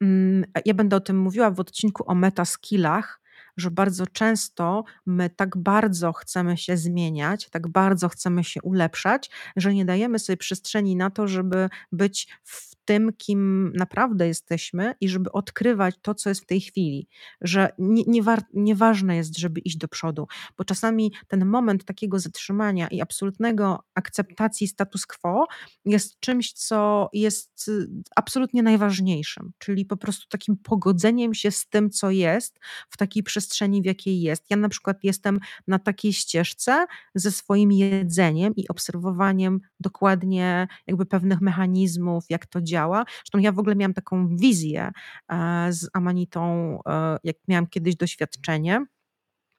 Mm, 0.00 0.44
ja 0.64 0.74
będę 0.74 0.96
o 0.96 1.00
tym 1.00 1.18
mówiła 1.18 1.50
w 1.50 1.60
odcinku 1.60 2.04
o 2.06 2.14
metaskillach, 2.14 3.20
że 3.56 3.70
bardzo 3.70 4.06
często 4.06 4.84
my 5.06 5.30
tak 5.30 5.56
bardzo 5.56 6.12
chcemy 6.12 6.56
się 6.56 6.76
zmieniać, 6.76 7.48
tak 7.50 7.68
bardzo 7.68 8.08
chcemy 8.08 8.44
się 8.44 8.62
ulepszać, 8.62 9.30
że 9.56 9.74
nie 9.74 9.84
dajemy 9.84 10.18
sobie 10.18 10.36
przestrzeni 10.36 10.96
na 10.96 11.10
to, 11.10 11.28
żeby 11.28 11.68
być 11.92 12.28
w 12.42 12.75
tym, 12.86 13.12
kim 13.18 13.72
naprawdę 13.74 14.26
jesteśmy 14.26 14.94
i 15.00 15.08
żeby 15.08 15.32
odkrywać 15.32 15.94
to, 16.02 16.14
co 16.14 16.28
jest 16.28 16.40
w 16.40 16.46
tej 16.46 16.60
chwili. 16.60 17.08
Że 17.40 17.68
nie, 17.78 18.02
nie 18.06 18.22
war, 18.22 18.42
nieważne 18.54 19.16
jest, 19.16 19.38
żeby 19.38 19.60
iść 19.60 19.76
do 19.76 19.88
przodu, 19.88 20.26
bo 20.58 20.64
czasami 20.64 21.12
ten 21.28 21.46
moment 21.46 21.84
takiego 21.84 22.18
zatrzymania 22.18 22.88
i 22.88 23.00
absolutnego 23.00 23.84
akceptacji 23.94 24.68
status 24.68 25.06
quo 25.06 25.46
jest 25.84 26.20
czymś, 26.20 26.52
co 26.52 27.08
jest 27.12 27.68
y, 27.68 27.88
absolutnie 28.16 28.62
najważniejszym, 28.62 29.52
czyli 29.58 29.84
po 29.84 29.96
prostu 29.96 30.28
takim 30.28 30.56
pogodzeniem 30.56 31.34
się 31.34 31.50
z 31.50 31.66
tym, 31.66 31.90
co 31.90 32.10
jest 32.10 32.58
w 32.90 32.96
takiej 32.96 33.22
przestrzeni, 33.22 33.82
w 33.82 33.84
jakiej 33.84 34.20
jest. 34.20 34.44
Ja 34.50 34.56
na 34.56 34.68
przykład 34.68 34.96
jestem 35.02 35.40
na 35.66 35.78
takiej 35.78 36.12
ścieżce 36.12 36.86
ze 37.14 37.30
swoim 37.30 37.72
jedzeniem 37.72 38.56
i 38.56 38.68
obserwowaniem 38.68 39.60
dokładnie 39.80 40.68
jakby 40.86 41.06
pewnych 41.06 41.40
mechanizmów, 41.40 42.24
jak 42.28 42.46
to 42.46 42.62
działa 42.62 42.75
działa. 42.76 43.04
Zresztą 43.08 43.38
ja 43.38 43.52
w 43.52 43.58
ogóle 43.58 43.76
miałam 43.76 43.94
taką 43.94 44.36
wizję 44.36 44.90
e, 45.28 45.72
z 45.72 45.88
Amanitą, 45.92 46.42
e, 46.88 47.16
jak 47.24 47.36
miałam 47.48 47.66
kiedyś 47.66 47.96
doświadczenie, 47.96 48.86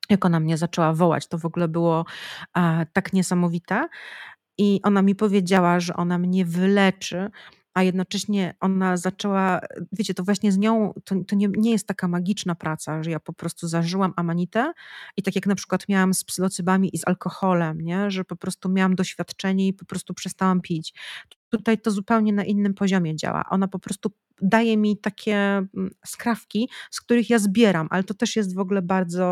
jak 0.09 0.25
ona 0.25 0.39
mnie 0.39 0.57
zaczęła 0.57 0.93
wołać, 0.93 1.27
to 1.27 1.37
w 1.37 1.45
ogóle 1.45 1.67
było 1.67 2.05
e, 2.57 2.85
tak 2.93 3.13
niesamowite. 3.13 3.87
I 4.57 4.79
ona 4.83 5.01
mi 5.01 5.15
powiedziała, 5.15 5.79
że 5.79 5.93
ona 5.95 6.17
mnie 6.17 6.45
wyleczy, 6.45 7.29
a 7.77 7.83
jednocześnie 7.83 8.53
ona 8.59 8.97
zaczęła, 8.97 9.59
wiecie, 9.91 10.13
to 10.13 10.23
właśnie 10.23 10.51
z 10.51 10.57
nią, 10.57 10.93
to, 11.03 11.15
to 11.27 11.35
nie, 11.35 11.47
nie 11.57 11.71
jest 11.71 11.87
taka 11.87 12.07
magiczna 12.07 12.55
praca, 12.55 13.03
że 13.03 13.11
ja 13.11 13.19
po 13.19 13.33
prostu 13.33 13.67
zażyłam 13.67 14.13
amanitę 14.15 14.73
i 15.17 15.23
tak 15.23 15.35
jak 15.35 15.47
na 15.47 15.55
przykład 15.55 15.89
miałam 15.89 16.13
z 16.13 16.23
psylocybami 16.23 16.95
i 16.95 16.97
z 16.97 17.07
alkoholem, 17.07 17.81
nie? 17.81 18.11
że 18.11 18.23
po 18.23 18.35
prostu 18.35 18.69
miałam 18.69 18.95
doświadczenie 18.95 19.67
i 19.67 19.73
po 19.73 19.85
prostu 19.85 20.13
przestałam 20.13 20.61
pić. 20.61 20.93
Tutaj 21.49 21.77
to 21.77 21.91
zupełnie 21.91 22.33
na 22.33 22.43
innym 22.43 22.73
poziomie 22.73 23.15
działa. 23.15 23.43
Ona 23.49 23.67
po 23.67 23.79
prostu 23.79 24.11
daje 24.41 24.77
mi 24.77 24.97
takie 24.97 25.35
mm, 25.35 25.91
skrawki, 26.05 26.69
z 26.91 27.01
których 27.01 27.29
ja 27.29 27.39
zbieram, 27.39 27.87
ale 27.89 28.03
to 28.03 28.13
też 28.13 28.35
jest 28.35 28.55
w 28.55 28.59
ogóle 28.59 28.81
bardzo 28.81 29.31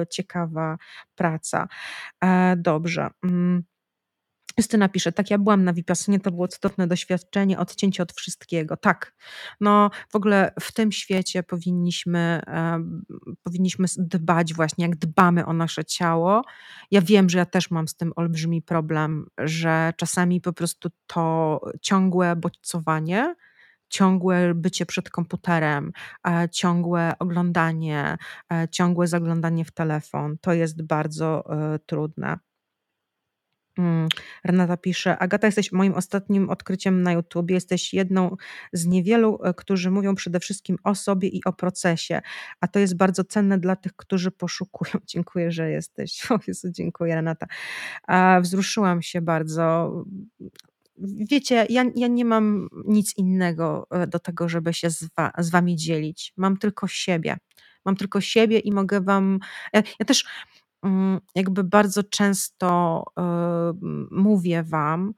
e, 0.00 0.06
ciekawa 0.06 0.78
praca. 1.14 1.68
E, 2.24 2.56
dobrze. 2.56 3.10
Justyna 4.60 4.88
pisze, 4.88 5.12
tak 5.12 5.30
ja 5.30 5.38
byłam 5.38 5.64
na 5.64 5.72
Vipassanie, 5.72 6.20
to 6.20 6.30
było 6.30 6.48
cudowne 6.48 6.86
doświadczenie, 6.86 7.58
odcięcie 7.58 8.02
od 8.02 8.12
wszystkiego. 8.12 8.76
Tak, 8.76 9.14
no 9.60 9.90
w 10.08 10.16
ogóle 10.16 10.52
w 10.60 10.72
tym 10.72 10.92
świecie 10.92 11.42
powinniśmy, 11.42 12.42
powinniśmy 13.42 13.86
dbać 13.98 14.54
właśnie, 14.54 14.84
jak 14.84 14.96
dbamy 14.96 15.46
o 15.46 15.52
nasze 15.52 15.84
ciało. 15.84 16.42
Ja 16.90 17.00
wiem, 17.00 17.30
że 17.30 17.38
ja 17.38 17.46
też 17.46 17.70
mam 17.70 17.88
z 17.88 17.94
tym 17.94 18.12
olbrzymi 18.16 18.62
problem, 18.62 19.26
że 19.38 19.92
czasami 19.96 20.40
po 20.40 20.52
prostu 20.52 20.88
to 21.06 21.60
ciągłe 21.82 22.36
bodźcowanie, 22.36 23.34
ciągłe 23.88 24.54
bycie 24.54 24.86
przed 24.86 25.10
komputerem, 25.10 25.92
e, 26.28 26.48
ciągłe 26.48 27.12
oglądanie, 27.18 28.16
e, 28.52 28.68
ciągłe 28.68 29.06
zaglądanie 29.06 29.64
w 29.64 29.70
telefon, 29.70 30.36
to 30.40 30.52
jest 30.52 30.82
bardzo 30.82 31.44
e, 31.74 31.78
trudne. 31.78 32.38
Mm, 33.78 34.08
Renata 34.44 34.76
pisze: 34.76 35.18
Agata, 35.18 35.46
jesteś 35.46 35.72
moim 35.72 35.94
ostatnim 35.94 36.50
odkryciem 36.50 37.02
na 37.02 37.12
YouTube. 37.12 37.50
Jesteś 37.50 37.94
jedną 37.94 38.36
z 38.72 38.86
niewielu, 38.86 39.38
e, 39.44 39.54
którzy 39.54 39.90
mówią 39.90 40.14
przede 40.14 40.40
wszystkim 40.40 40.76
o 40.84 40.94
sobie 40.94 41.28
i 41.28 41.44
o 41.44 41.52
procesie, 41.52 42.20
a 42.60 42.68
to 42.68 42.78
jest 42.78 42.96
bardzo 42.96 43.24
cenne 43.24 43.58
dla 43.58 43.76
tych, 43.76 43.96
którzy 43.96 44.30
poszukują. 44.30 44.92
Dziękuję, 45.06 45.52
że 45.52 45.70
jesteś. 45.70 46.20
O 46.30 46.38
Jezu, 46.46 46.68
dziękuję, 46.70 47.14
Renata. 47.14 47.46
Wzruszyłam 48.40 49.02
się 49.02 49.20
bardzo. 49.20 49.92
Wiecie, 51.30 51.66
ja, 51.70 51.84
ja 51.94 52.06
nie 52.08 52.24
mam 52.24 52.68
nic 52.86 53.16
innego 53.16 53.86
e, 53.90 54.06
do 54.06 54.18
tego, 54.18 54.48
żeby 54.48 54.74
się 54.74 54.90
z, 54.90 55.08
wa, 55.16 55.32
z 55.38 55.50
wami 55.50 55.76
dzielić. 55.76 56.32
Mam 56.36 56.56
tylko 56.56 56.88
siebie. 56.88 57.36
Mam 57.84 57.96
tylko 57.96 58.20
siebie 58.20 58.58
i 58.58 58.72
mogę 58.72 59.00
wam. 59.00 59.38
Ja, 59.72 59.82
ja 60.00 60.06
też 60.06 60.24
jakby 61.34 61.64
bardzo 61.64 62.02
często 62.04 63.04
mówię 64.10 64.62
Wam, 64.62 65.14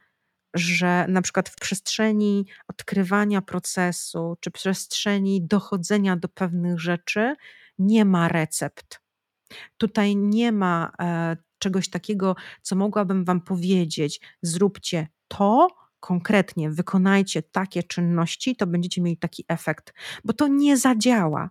że 0.54 1.06
na 1.08 1.22
przykład 1.22 1.48
w 1.48 1.56
przestrzeni 1.56 2.46
odkrywania 2.68 3.42
procesu, 3.42 4.36
czy 4.40 4.50
przestrzeni 4.50 5.46
dochodzenia 5.46 6.16
do 6.16 6.28
pewnych 6.28 6.80
rzeczy 6.80 7.34
nie 7.78 8.04
ma 8.04 8.28
recept. 8.28 9.00
Tutaj 9.76 10.16
nie 10.16 10.52
ma 10.52 10.92
e, 11.00 11.36
czegoś 11.58 11.90
takiego, 11.90 12.36
co 12.62 12.76
mogłabym 12.76 13.24
Wam 13.24 13.40
powiedzieć: 13.40 14.20
zróbcie 14.42 15.08
to, 15.28 15.68
konkretnie 16.00 16.70
wykonajcie 16.70 17.42
takie 17.42 17.82
czynności, 17.82 18.56
to 18.56 18.66
będziecie 18.66 19.02
mieli 19.02 19.16
taki 19.16 19.44
efekt, 19.48 19.94
bo 20.24 20.32
to 20.32 20.48
nie 20.48 20.76
zadziała 20.76 21.50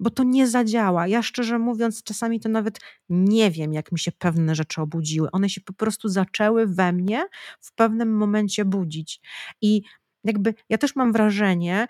bo 0.00 0.10
to 0.10 0.24
nie 0.24 0.48
zadziała. 0.48 1.06
Ja 1.06 1.22
szczerze 1.22 1.58
mówiąc, 1.58 2.02
czasami 2.02 2.40
to 2.40 2.48
nawet 2.48 2.78
nie 3.08 3.50
wiem, 3.50 3.72
jak 3.72 3.92
mi 3.92 3.98
się 3.98 4.12
pewne 4.12 4.54
rzeczy 4.54 4.80
obudziły. 4.80 5.30
One 5.30 5.48
się 5.48 5.60
po 5.60 5.72
prostu 5.72 6.08
zaczęły 6.08 6.66
we 6.66 6.92
mnie 6.92 7.26
w 7.60 7.74
pewnym 7.74 8.16
momencie 8.16 8.64
budzić. 8.64 9.20
I 9.62 9.82
jakby 10.24 10.54
ja 10.68 10.78
też 10.78 10.96
mam 10.96 11.12
wrażenie, 11.12 11.86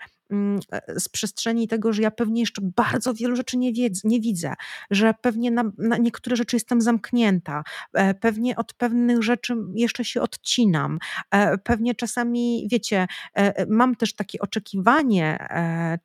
z 0.95 1.09
przestrzeni 1.09 1.67
tego, 1.67 1.93
że 1.93 2.01
ja 2.01 2.11
pewnie 2.11 2.41
jeszcze 2.41 2.61
bardzo 2.61 3.13
wielu 3.13 3.35
rzeczy 3.35 3.57
nie, 3.57 3.73
wiedz, 3.73 4.03
nie 4.03 4.19
widzę, 4.19 4.53
że 4.91 5.13
pewnie 5.21 5.51
na, 5.51 5.63
na 5.77 5.97
niektóre 5.97 6.35
rzeczy 6.35 6.55
jestem 6.55 6.81
zamknięta, 6.81 7.63
e, 7.93 8.13
pewnie 8.13 8.55
od 8.55 8.73
pewnych 8.73 9.23
rzeczy 9.23 9.55
jeszcze 9.73 10.05
się 10.05 10.21
odcinam, 10.21 10.99
e, 11.31 11.57
pewnie 11.57 11.95
czasami, 11.95 12.67
wiecie, 12.71 13.07
mam 13.69 13.95
też 13.95 14.15
takie 14.15 14.39
oczekiwanie 14.39 15.47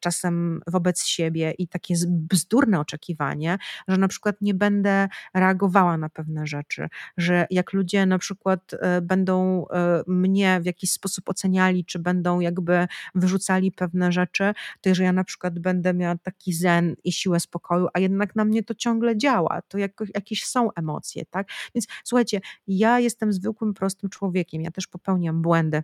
czasem 0.01 0.61
wobec 0.67 1.05
siebie 1.05 1.55
i 1.59 1.69
takie 1.69 1.95
bzdurne 2.09 2.81
oczekiwanie, 2.81 3.59
że 3.89 3.97
na 3.97 4.09
przykład 4.09 4.37
nie 4.41 4.55
będę 4.55 5.09
reagowała 5.35 5.97
na 5.97 6.09
pewne 6.09 6.47
rzeczy, 6.47 6.89
że 7.17 7.47
jak 7.51 7.73
ludzie 7.73 8.07
na 8.07 8.19
przykład 8.19 8.71
będą 9.03 9.67
mnie 10.07 10.61
w 10.61 10.67
jakiś 10.67 10.93
sposób 10.93 11.29
oceniali, 11.29 11.85
czy 11.85 11.99
będą 11.99 12.41
jakby 12.41 12.87
wyrzucali 13.15 13.73
pewne 13.73 14.13
rzeczy, 14.15 14.53
to 14.81 14.89
jeżeli 14.89 15.07
ja 15.07 15.13
na 15.13 15.25
przykład 15.25 15.59
będę 15.59 15.95
miała 15.95 16.17
taki 16.19 16.53
zen 16.53 16.97
i 17.05 17.13
siłę 17.13 17.41
spokoju, 17.41 17.89
a 17.95 17.99
jednak 17.99 18.37
na 18.37 18.45
mnie 18.45 18.63
to 18.63 18.75
ciągle 18.75 19.17
działa, 19.17 19.63
to 19.69 19.79
jakieś 20.15 20.45
są 20.45 20.73
emocje, 20.73 21.25
tak? 21.31 21.49
Więc 21.75 21.87
słuchajcie, 22.05 22.41
ja 22.67 23.01
jestem 23.01 23.33
zwykłym, 23.33 23.75
prostym 23.75 24.11
człowiekiem, 24.11 24.63
ja 24.63 24.71
też 24.71 24.87
popełniam 24.87 25.43
błędy. 25.43 25.83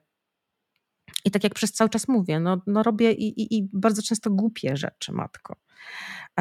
I 1.24 1.30
tak 1.30 1.44
jak 1.44 1.54
przez 1.54 1.72
cały 1.72 1.90
czas 1.90 2.08
mówię, 2.08 2.40
no, 2.40 2.62
no 2.66 2.82
robię 2.82 3.12
i, 3.12 3.40
i, 3.40 3.58
i 3.58 3.68
bardzo 3.72 4.02
często 4.02 4.30
głupie 4.30 4.76
rzeczy, 4.76 5.12
matko. 5.12 5.56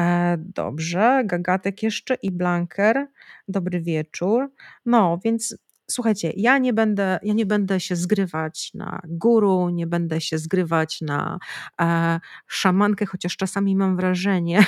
E, 0.00 0.36
dobrze, 0.38 1.22
Gagatek 1.24 1.82
jeszcze 1.82 2.14
i 2.14 2.30
Blanker. 2.30 3.06
Dobry 3.48 3.80
wieczór. 3.80 4.52
No, 4.86 5.20
więc 5.24 5.56
słuchajcie, 5.90 6.32
ja 6.36 6.58
nie 6.58 6.72
będę, 6.72 7.18
ja 7.22 7.34
nie 7.34 7.46
będę 7.46 7.80
się 7.80 7.96
zgrywać 7.96 8.70
na 8.74 9.00
guru, 9.04 9.68
nie 9.68 9.86
będę 9.86 10.20
się 10.20 10.38
zgrywać 10.38 11.00
na 11.00 11.38
e, 11.80 12.20
szamankę, 12.46 13.06
chociaż 13.06 13.36
czasami 13.36 13.76
mam 13.76 13.96
wrażenie, 13.96 14.64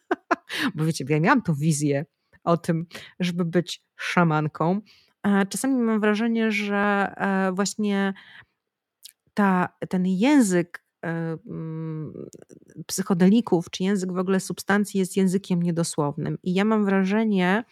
bo 0.74 0.84
wiecie, 0.84 1.04
ja 1.08 1.20
miałam 1.20 1.42
tą 1.42 1.54
wizję 1.54 2.04
o 2.44 2.56
tym, 2.56 2.86
żeby 3.20 3.44
być 3.44 3.82
szamanką. 3.96 4.80
E, 5.26 5.46
czasami 5.46 5.74
mam 5.74 6.00
wrażenie, 6.00 6.52
że 6.52 7.12
e, 7.16 7.52
właśnie 7.52 8.14
ta, 9.34 9.68
ten 9.88 10.06
język 10.06 10.84
e, 11.04 11.38
mm, 11.46 12.12
psychodelików, 12.86 13.70
czy 13.70 13.84
język 13.84 14.12
w 14.12 14.18
ogóle 14.18 14.40
substancji 14.40 15.00
jest 15.00 15.16
językiem 15.16 15.62
niedosłownym. 15.62 16.38
I 16.42 16.54
ja 16.54 16.64
mam 16.64 16.84
wrażenie, 16.84 17.64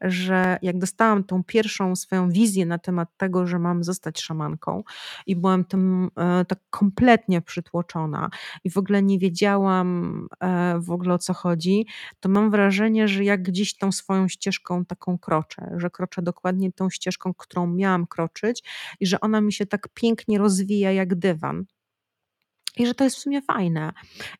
że 0.00 0.58
jak 0.62 0.78
dostałam 0.78 1.24
tą 1.24 1.44
pierwszą 1.44 1.96
swoją 1.96 2.30
wizję 2.30 2.66
na 2.66 2.78
temat 2.78 3.08
tego, 3.16 3.46
że 3.46 3.58
mam 3.58 3.84
zostać 3.84 4.20
szamanką 4.20 4.82
i 5.26 5.36
byłam 5.36 5.64
tym 5.64 6.10
e, 6.16 6.44
tak 6.44 6.58
kompletnie 6.70 7.40
przytłoczona 7.40 8.30
i 8.64 8.70
w 8.70 8.76
ogóle 8.76 9.02
nie 9.02 9.18
wiedziałam 9.18 10.28
e, 10.40 10.78
w 10.78 10.90
ogóle 10.90 11.14
o 11.14 11.18
co 11.18 11.34
chodzi, 11.34 11.86
to 12.20 12.28
mam 12.28 12.50
wrażenie, 12.50 13.08
że 13.08 13.24
jak 13.24 13.42
gdzieś 13.42 13.76
tą 13.76 13.92
swoją 13.92 14.28
ścieżką 14.28 14.84
taką 14.84 15.18
kroczę, 15.18 15.70
że 15.76 15.90
kroczę 15.90 16.22
dokładnie 16.22 16.72
tą 16.72 16.90
ścieżką, 16.90 17.34
którą 17.34 17.66
miałam 17.66 18.06
kroczyć 18.06 18.62
i 19.00 19.06
że 19.06 19.20
ona 19.20 19.40
mi 19.40 19.52
się 19.52 19.66
tak 19.66 19.88
pięknie 19.94 20.38
rozwija 20.38 20.92
jak 20.92 21.14
dywan. 21.14 21.64
I 22.76 22.86
że 22.86 22.94
to 22.94 23.04
jest 23.04 23.16
w 23.16 23.20
sumie 23.20 23.42
fajne. 23.42 23.92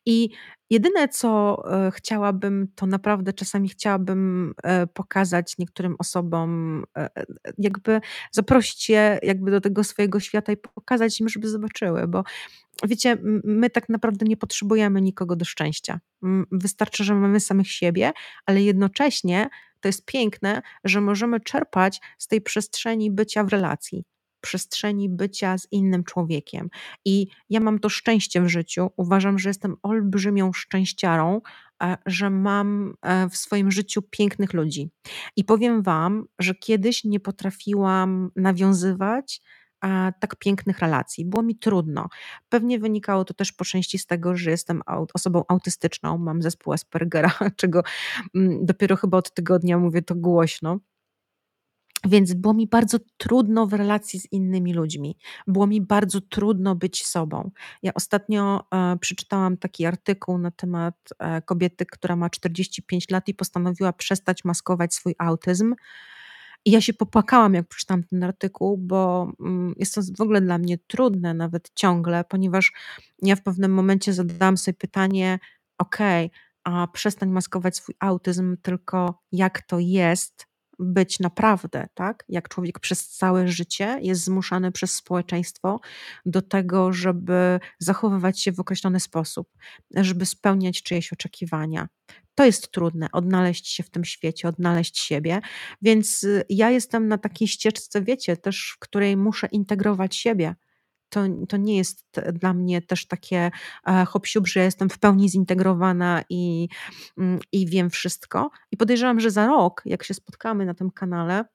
I 0.05 0.29
jedyne, 0.69 1.07
co 1.07 1.61
e, 1.87 1.91
chciałabym, 1.91 2.67
to 2.75 2.85
naprawdę 2.85 3.33
czasami 3.33 3.69
chciałabym 3.69 4.53
e, 4.63 4.87
pokazać 4.87 5.57
niektórym 5.57 5.95
osobom, 5.99 6.83
e, 6.97 7.09
jakby 7.57 8.01
zaprosić 8.31 8.89
je 8.89 9.19
jakby 9.23 9.51
do 9.51 9.61
tego 9.61 9.83
swojego 9.83 10.19
świata 10.19 10.51
i 10.51 10.57
pokazać 10.57 11.21
im, 11.21 11.29
żeby 11.29 11.49
zobaczyły, 11.49 12.07
bo 12.07 12.23
wiecie, 12.83 13.17
my 13.43 13.69
tak 13.69 13.89
naprawdę 13.89 14.25
nie 14.25 14.37
potrzebujemy 14.37 15.01
nikogo 15.01 15.35
do 15.35 15.45
szczęścia. 15.45 15.99
Wystarczy, 16.51 17.03
że 17.03 17.15
mamy 17.15 17.39
samych 17.39 17.71
siebie, 17.71 18.11
ale 18.45 18.61
jednocześnie 18.61 19.49
to 19.79 19.89
jest 19.89 20.05
piękne, 20.05 20.61
że 20.83 21.01
możemy 21.01 21.39
czerpać 21.39 22.01
z 22.17 22.27
tej 22.27 22.41
przestrzeni 22.41 23.11
bycia 23.11 23.43
w 23.43 23.47
relacji 23.47 24.03
przestrzeni 24.41 25.09
bycia 25.09 25.57
z 25.57 25.67
innym 25.71 26.03
człowiekiem. 26.03 26.69
I 27.05 27.27
ja 27.49 27.59
mam 27.59 27.79
to 27.79 27.89
szczęście 27.89 28.41
w 28.41 28.47
życiu. 28.47 28.89
Uważam, 28.97 29.39
że 29.39 29.49
jestem 29.49 29.75
olbrzymią 29.83 30.53
szczęściarą, 30.53 31.41
e, 31.83 31.97
że 32.05 32.29
mam 32.29 32.93
e, 33.01 33.29
w 33.29 33.37
swoim 33.37 33.71
życiu 33.71 34.01
pięknych 34.01 34.53
ludzi. 34.53 34.89
I 35.35 35.43
powiem 35.43 35.81
Wam, 35.81 36.25
że 36.39 36.55
kiedyś 36.55 37.03
nie 37.03 37.19
potrafiłam 37.19 38.31
nawiązywać 38.35 39.41
tak 40.19 40.35
pięknych 40.35 40.79
relacji. 40.79 41.25
Było 41.25 41.43
mi 41.43 41.55
trudno. 41.55 42.09
Pewnie 42.49 42.79
wynikało 42.79 43.25
to 43.25 43.33
też 43.33 43.51
po 43.51 43.65
części 43.65 43.97
z 43.97 44.05
tego, 44.05 44.35
że 44.35 44.51
jestem 44.51 44.81
osobą 45.13 45.43
autystyczną, 45.47 46.17
mam 46.17 46.41
zespół 46.41 46.73
Aspergera, 46.73 47.31
czego 47.57 47.83
mm, 48.35 48.65
dopiero 48.65 48.95
chyba 48.95 49.17
od 49.17 49.33
tygodnia 49.33 49.77
mówię 49.77 50.01
to 50.01 50.15
głośno. 50.15 50.79
Więc 52.03 52.33
było 52.33 52.53
mi 52.53 52.67
bardzo 52.67 52.97
trudno 53.17 53.67
w 53.67 53.73
relacji 53.73 54.19
z 54.19 54.31
innymi 54.31 54.73
ludźmi. 54.73 55.17
Było 55.47 55.67
mi 55.67 55.81
bardzo 55.81 56.21
trudno 56.21 56.75
być 56.75 57.05
sobą. 57.05 57.51
Ja 57.83 57.93
ostatnio 57.93 58.63
e, 58.73 58.97
przeczytałam 58.97 59.57
taki 59.57 59.85
artykuł 59.85 60.37
na 60.37 60.51
temat 60.51 60.95
e, 61.19 61.41
kobiety, 61.41 61.85
która 61.85 62.15
ma 62.15 62.29
45 62.29 63.09
lat 63.09 63.27
i 63.27 63.33
postanowiła 63.33 63.93
przestać 63.93 64.45
maskować 64.45 64.93
swój 64.93 65.15
autyzm. 65.17 65.75
I 66.65 66.71
ja 66.71 66.81
się 66.81 66.93
popłakałam, 66.93 67.53
jak 67.53 67.67
przeczytałam 67.67 68.03
ten 68.03 68.23
artykuł, 68.23 68.77
bo 68.77 69.31
mm, 69.39 69.73
jest 69.77 69.95
to 69.95 70.01
w 70.17 70.21
ogóle 70.21 70.41
dla 70.41 70.57
mnie 70.57 70.77
trudne, 70.77 71.33
nawet 71.33 71.71
ciągle, 71.75 72.23
ponieważ 72.23 72.73
ja 73.21 73.35
w 73.35 73.43
pewnym 73.43 73.73
momencie 73.73 74.13
zadałam 74.13 74.57
sobie 74.57 74.77
pytanie: 74.77 75.39
OK, 75.77 75.97
a 76.63 76.87
przestań 76.87 77.29
maskować 77.29 77.77
swój 77.77 77.95
autyzm, 77.99 78.57
tylko 78.61 79.21
jak 79.31 79.61
to 79.61 79.79
jest 79.79 80.50
być 80.81 81.19
naprawdę, 81.19 81.87
tak? 81.93 82.23
Jak 82.29 82.49
człowiek 82.49 82.79
przez 82.79 83.09
całe 83.09 83.47
życie 83.47 83.99
jest 84.01 84.23
zmuszany 84.23 84.71
przez 84.71 84.93
społeczeństwo 84.93 85.79
do 86.25 86.41
tego, 86.41 86.93
żeby 86.93 87.59
zachowywać 87.79 88.41
się 88.41 88.51
w 88.51 88.59
określony 88.59 88.99
sposób, 88.99 89.49
żeby 89.95 90.25
spełniać 90.25 90.83
czyjeś 90.83 91.13
oczekiwania. 91.13 91.87
To 92.35 92.45
jest 92.45 92.71
trudne, 92.71 93.07
odnaleźć 93.11 93.67
się 93.67 93.83
w 93.83 93.89
tym 93.89 94.05
świecie, 94.05 94.47
odnaleźć 94.47 94.99
siebie, 94.99 95.41
więc 95.81 96.23
y, 96.23 96.43
ja 96.49 96.69
jestem 96.69 97.07
na 97.07 97.17
takiej 97.17 97.47
ścieżce, 97.47 98.01
wiecie, 98.01 98.37
też 98.37 98.73
w 98.75 98.79
której 98.79 99.17
muszę 99.17 99.47
integrować 99.47 100.15
siebie 100.15 100.55
to, 101.11 101.21
to 101.49 101.57
nie 101.57 101.77
jest 101.77 102.05
dla 102.33 102.53
mnie 102.53 102.81
też 102.81 103.05
takie 103.05 103.51
e, 103.87 104.05
hop 104.05 104.27
że 104.43 104.59
jestem 104.59 104.89
w 104.89 104.99
pełni 104.99 105.29
zintegrowana 105.29 106.23
i, 106.29 106.69
mm, 107.17 107.39
i 107.51 107.67
wiem 107.67 107.89
wszystko. 107.89 108.49
I 108.71 108.77
podejrzewam, 108.77 109.19
że 109.19 109.31
za 109.31 109.47
rok, 109.47 109.81
jak 109.85 110.03
się 110.03 110.13
spotkamy 110.13 110.65
na 110.65 110.73
tym 110.73 110.91
kanale, 110.91 111.45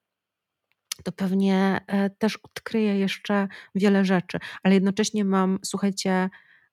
to 1.03 1.11
pewnie 1.11 1.81
e, 1.87 2.09
też 2.09 2.37
odkryję 2.37 2.99
jeszcze 2.99 3.47
wiele 3.75 4.05
rzeczy, 4.05 4.39
ale 4.63 4.73
jednocześnie 4.73 5.25
mam, 5.25 5.59
słuchajcie, 5.63 6.29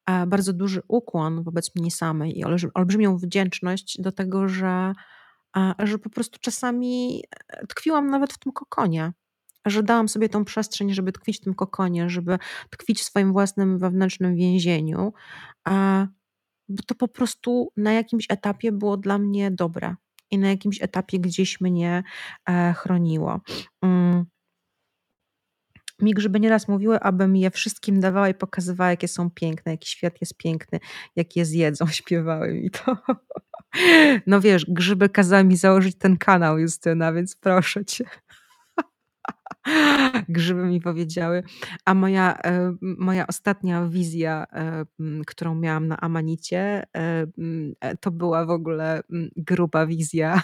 e, 0.07 0.27
bardzo 0.27 0.53
duży 0.53 0.83
ukłon 0.89 1.43
wobec 1.43 1.77
mnie 1.77 1.91
samej 1.91 2.39
i 2.39 2.45
olbrzymią 2.75 3.17
wdzięczność 3.17 4.01
do 4.01 4.13
tego, 4.13 4.49
że, 4.49 4.93
że 5.79 5.99
po 5.99 6.11
prostu 6.11 6.39
czasami 6.41 7.25
tkwiłam 7.69 8.11
nawet 8.11 8.33
w 8.33 8.39
tym 8.39 8.53
kokonie 8.53 9.13
że 9.67 9.83
dałam 9.83 10.09
sobie 10.09 10.29
tą 10.29 10.45
przestrzeń, 10.45 10.95
żeby 10.95 11.13
tkwić 11.13 11.37
w 11.37 11.41
tym 11.41 11.55
kokonie, 11.55 12.11
żeby 12.11 12.39
tkwić 12.71 13.01
w 13.01 13.05
swoim 13.05 13.33
własnym 13.33 13.79
wewnętrznym 13.79 14.37
więzieniu, 14.37 15.13
bo 16.69 16.83
to 16.87 16.95
po 16.95 17.09
prostu 17.09 17.73
na 17.77 17.93
jakimś 17.93 18.27
etapie 18.29 18.73
było 18.73 18.97
dla 18.97 19.19
mnie 19.19 19.51
dobre 19.51 19.95
i 20.31 20.39
na 20.39 20.49
jakimś 20.49 20.83
etapie 20.83 21.21
gdzieś 21.21 21.61
mnie 21.61 22.03
e, 22.49 22.73
chroniło. 22.73 23.41
Mm. 23.83 24.25
Mi 26.01 26.15
grzyby 26.15 26.41
nieraz 26.41 26.69
mówiły, 26.69 27.01
abym 27.01 27.37
je 27.37 27.51
wszystkim 27.51 28.01
dawała 28.01 28.29
i 28.29 28.35
pokazywała, 28.35 28.91
jakie 28.91 29.09
są 29.09 29.31
piękne, 29.31 29.73
jaki 29.73 29.89
świat 29.89 30.21
jest 30.21 30.37
piękny, 30.37 30.81
jak 31.17 31.37
je 31.37 31.45
zjedzą, 31.45 31.87
śpiewały 32.01 32.55
mi 32.55 32.71
to. 32.71 32.97
No 34.27 34.41
wiesz, 34.41 34.67
grzyby 34.69 35.09
kazały 35.09 35.45
mi 35.45 35.57
założyć 35.57 35.99
ten 35.99 36.17
kanał, 36.17 36.59
Justyna, 36.59 37.13
więc 37.13 37.37
proszę 37.37 37.85
cię. 37.85 38.05
grzyby 40.29 40.65
mi 40.65 40.81
powiedziały. 40.81 41.43
A 41.85 41.95
moja, 41.95 42.39
e, 42.45 42.75
moja 42.81 43.27
ostatnia 43.27 43.89
wizja, 43.89 44.47
e, 44.53 44.85
którą 45.27 45.55
miałam 45.55 45.89
na 45.89 46.01
Amanicie, 46.01 46.85
e, 46.97 47.27
to 48.01 48.11
była 48.11 48.47
w 48.47 48.51
ogóle 48.51 49.03
gruba 49.37 49.87
wizja. 49.87 50.43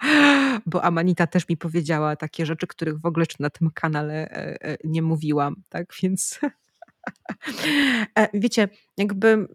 Bo 0.66 0.84
Amanita 0.84 1.26
też 1.26 1.48
mi 1.48 1.56
powiedziała 1.56 2.16
takie 2.16 2.46
rzeczy, 2.46 2.66
których 2.66 3.00
w 3.00 3.06
ogóle 3.06 3.26
na 3.40 3.50
tym 3.50 3.70
kanale 3.74 4.28
nie 4.84 5.02
mówiłam, 5.02 5.56
tak? 5.68 5.94
Więc 6.02 6.40
wiecie, 8.34 8.68
jakby 8.96 9.48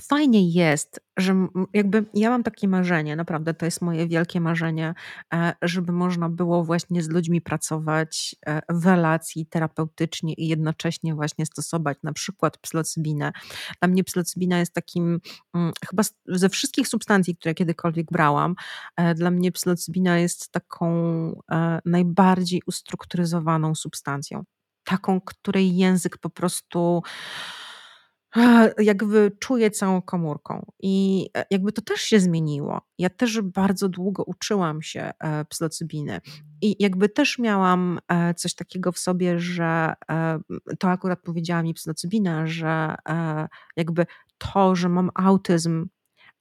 Fajnie 0.00 0.50
jest, 0.50 1.00
że 1.16 1.48
jakby 1.74 2.04
ja 2.14 2.30
mam 2.30 2.42
takie 2.42 2.68
marzenie, 2.68 3.16
naprawdę 3.16 3.54
to 3.54 3.64
jest 3.64 3.82
moje 3.82 4.08
wielkie 4.08 4.40
marzenie, 4.40 4.94
e, 5.34 5.52
żeby 5.62 5.92
można 5.92 6.28
było 6.28 6.64
właśnie 6.64 7.02
z 7.02 7.08
ludźmi 7.08 7.40
pracować 7.40 8.36
e, 8.46 8.60
w 8.68 8.86
relacji 8.86 9.46
terapeutycznie 9.46 10.34
i 10.34 10.48
jednocześnie 10.48 11.14
właśnie 11.14 11.46
stosować 11.46 11.98
na 12.02 12.12
przykład 12.12 12.58
psylocybinę. 12.58 13.32
Dla 13.80 13.88
mnie 13.88 14.04
psylocybina 14.04 14.58
jest 14.58 14.72
takim, 14.72 15.20
mm, 15.54 15.72
chyba 15.90 16.02
ze 16.26 16.48
wszystkich 16.48 16.88
substancji, 16.88 17.36
które 17.36 17.54
kiedykolwiek 17.54 18.06
brałam, 18.12 18.54
e, 18.96 19.14
dla 19.14 19.30
mnie 19.30 19.52
psylocybina 19.52 20.18
jest 20.18 20.52
taką 20.52 20.78
najbardziej 21.84 22.62
ustrukturyzowaną 22.66 23.74
substancją. 23.74 24.44
Taką, 24.84 25.20
której 25.20 25.76
język 25.76 26.18
po 26.18 26.30
prostu 26.30 27.02
jakby 28.78 29.32
czuję 29.40 29.70
całą 29.70 30.02
komórką 30.02 30.66
i 30.80 31.26
e, 31.36 31.44
jakby 31.50 31.72
to 31.72 31.82
też 31.82 32.00
się 32.00 32.20
zmieniło. 32.20 32.80
Ja 32.98 33.10
też 33.10 33.40
bardzo 33.40 33.88
długo 33.88 34.24
uczyłam 34.24 34.82
się 34.82 35.10
e, 35.20 35.44
psylocybiny 35.44 36.20
i 36.62 36.76
jakby 36.78 37.08
też 37.08 37.38
miałam 37.38 37.98
e, 38.08 38.34
coś 38.34 38.54
takiego 38.54 38.92
w 38.92 38.98
sobie, 38.98 39.40
że 39.40 39.94
to 40.78 40.90
akurat 40.90 41.22
powiedziała 41.22 41.62
mi 41.62 41.74
psylocybina, 41.74 42.46
że 42.46 42.94
jakby 43.76 44.06
to, 44.38 44.76
że 44.76 44.88
mam 44.88 45.10
autyzm 45.14 45.86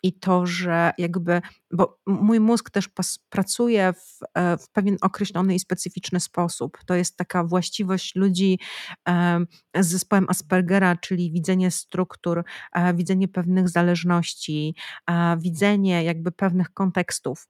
i 0.04 0.20
to, 0.20 0.46
że 0.46 0.92
jakby, 0.98 1.42
bo 1.72 2.00
mój 2.08 2.40
mózg 2.40 2.70
też 2.70 2.90
pracuje 3.30 3.94
w, 3.94 4.20
e, 4.34 4.58
w, 4.58 4.70
pewien 4.70 4.98
określony 5.02 5.56
i 5.56 5.60
specyficzny 5.60 6.20
sposób. 6.20 6.78
To 6.86 6.96
jest 6.96 7.18
taka 7.18 7.44
właściwość 7.44 8.16
ludzi 8.16 8.60
z 9.76 9.88
zespołem 9.88 10.26
Aspergera, 10.30 10.96
czyli 10.96 11.32
widzenie 11.32 11.72
struktur, 11.72 12.44
e, 12.74 12.94
widzenie 12.94 13.28
pewnych 13.28 13.70
zależności, 13.70 14.76
e, 15.10 15.38
widzenie 15.38 16.04
jakby 16.04 16.32
pewnych 16.32 16.74
kontekstów 16.74 17.48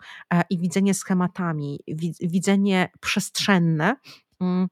i 0.49 0.60
widzenie 0.60 0.94
schematami, 0.94 1.80
widzenie 2.22 2.90
przestrzenne 2.99 3.95
mm, 4.41 4.68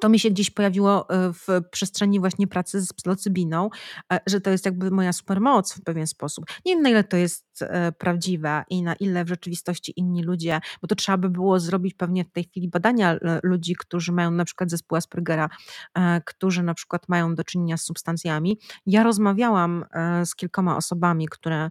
to 0.00 0.08
mi 0.08 0.18
się 0.18 0.30
gdzieś 0.30 0.50
pojawiło 0.50 1.10
e, 1.10 1.32
w 1.32 1.46
przestrzeni 1.70 2.20
właśnie 2.20 2.46
pracy 2.46 2.80
z 2.80 2.92
psylocybiną, 2.92 3.70
e, 4.12 4.20
że 4.26 4.40
to 4.40 4.50
jest 4.50 4.66
jakby 4.66 4.90
moja 4.90 5.12
supermoc 5.12 5.74
w 5.74 5.82
pewien 5.82 6.06
sposób. 6.06 6.44
Nie 6.66 6.74
wiem 6.74 6.82
na 6.82 6.88
ile 6.88 7.04
to 7.04 7.16
jest 7.16 7.62
e, 7.62 7.92
prawdziwe 7.92 8.64
i 8.70 8.82
na 8.82 8.94
ile 8.94 9.24
w 9.24 9.28
rzeczywistości 9.28 9.92
inni 9.96 10.22
ludzie, 10.22 10.60
bo 10.82 10.88
to 10.88 10.94
trzeba 10.94 11.18
by 11.18 11.30
było 11.30 11.60
zrobić 11.60 11.94
pewnie 11.94 12.24
w 12.24 12.30
tej 12.30 12.44
chwili 12.44 12.68
badania 12.68 13.18
ludzi, 13.42 13.76
którzy 13.78 14.12
mają 14.12 14.30
na 14.30 14.44
przykład 14.44 14.70
zespół 14.70 14.96
Aspergera, 14.96 15.48
którzy 16.24 16.62
na 16.62 16.74
przykład 16.74 17.08
mają 17.08 17.34
do 17.34 17.44
czynienia 17.44 17.76
z 17.76 17.84
substancjami. 17.84 18.58
Ja 18.86 19.02
rozmawiałam 19.02 19.84
z 20.24 20.34
kilkoma 20.34 20.76
osobami, 20.76 21.28
które 21.28 21.70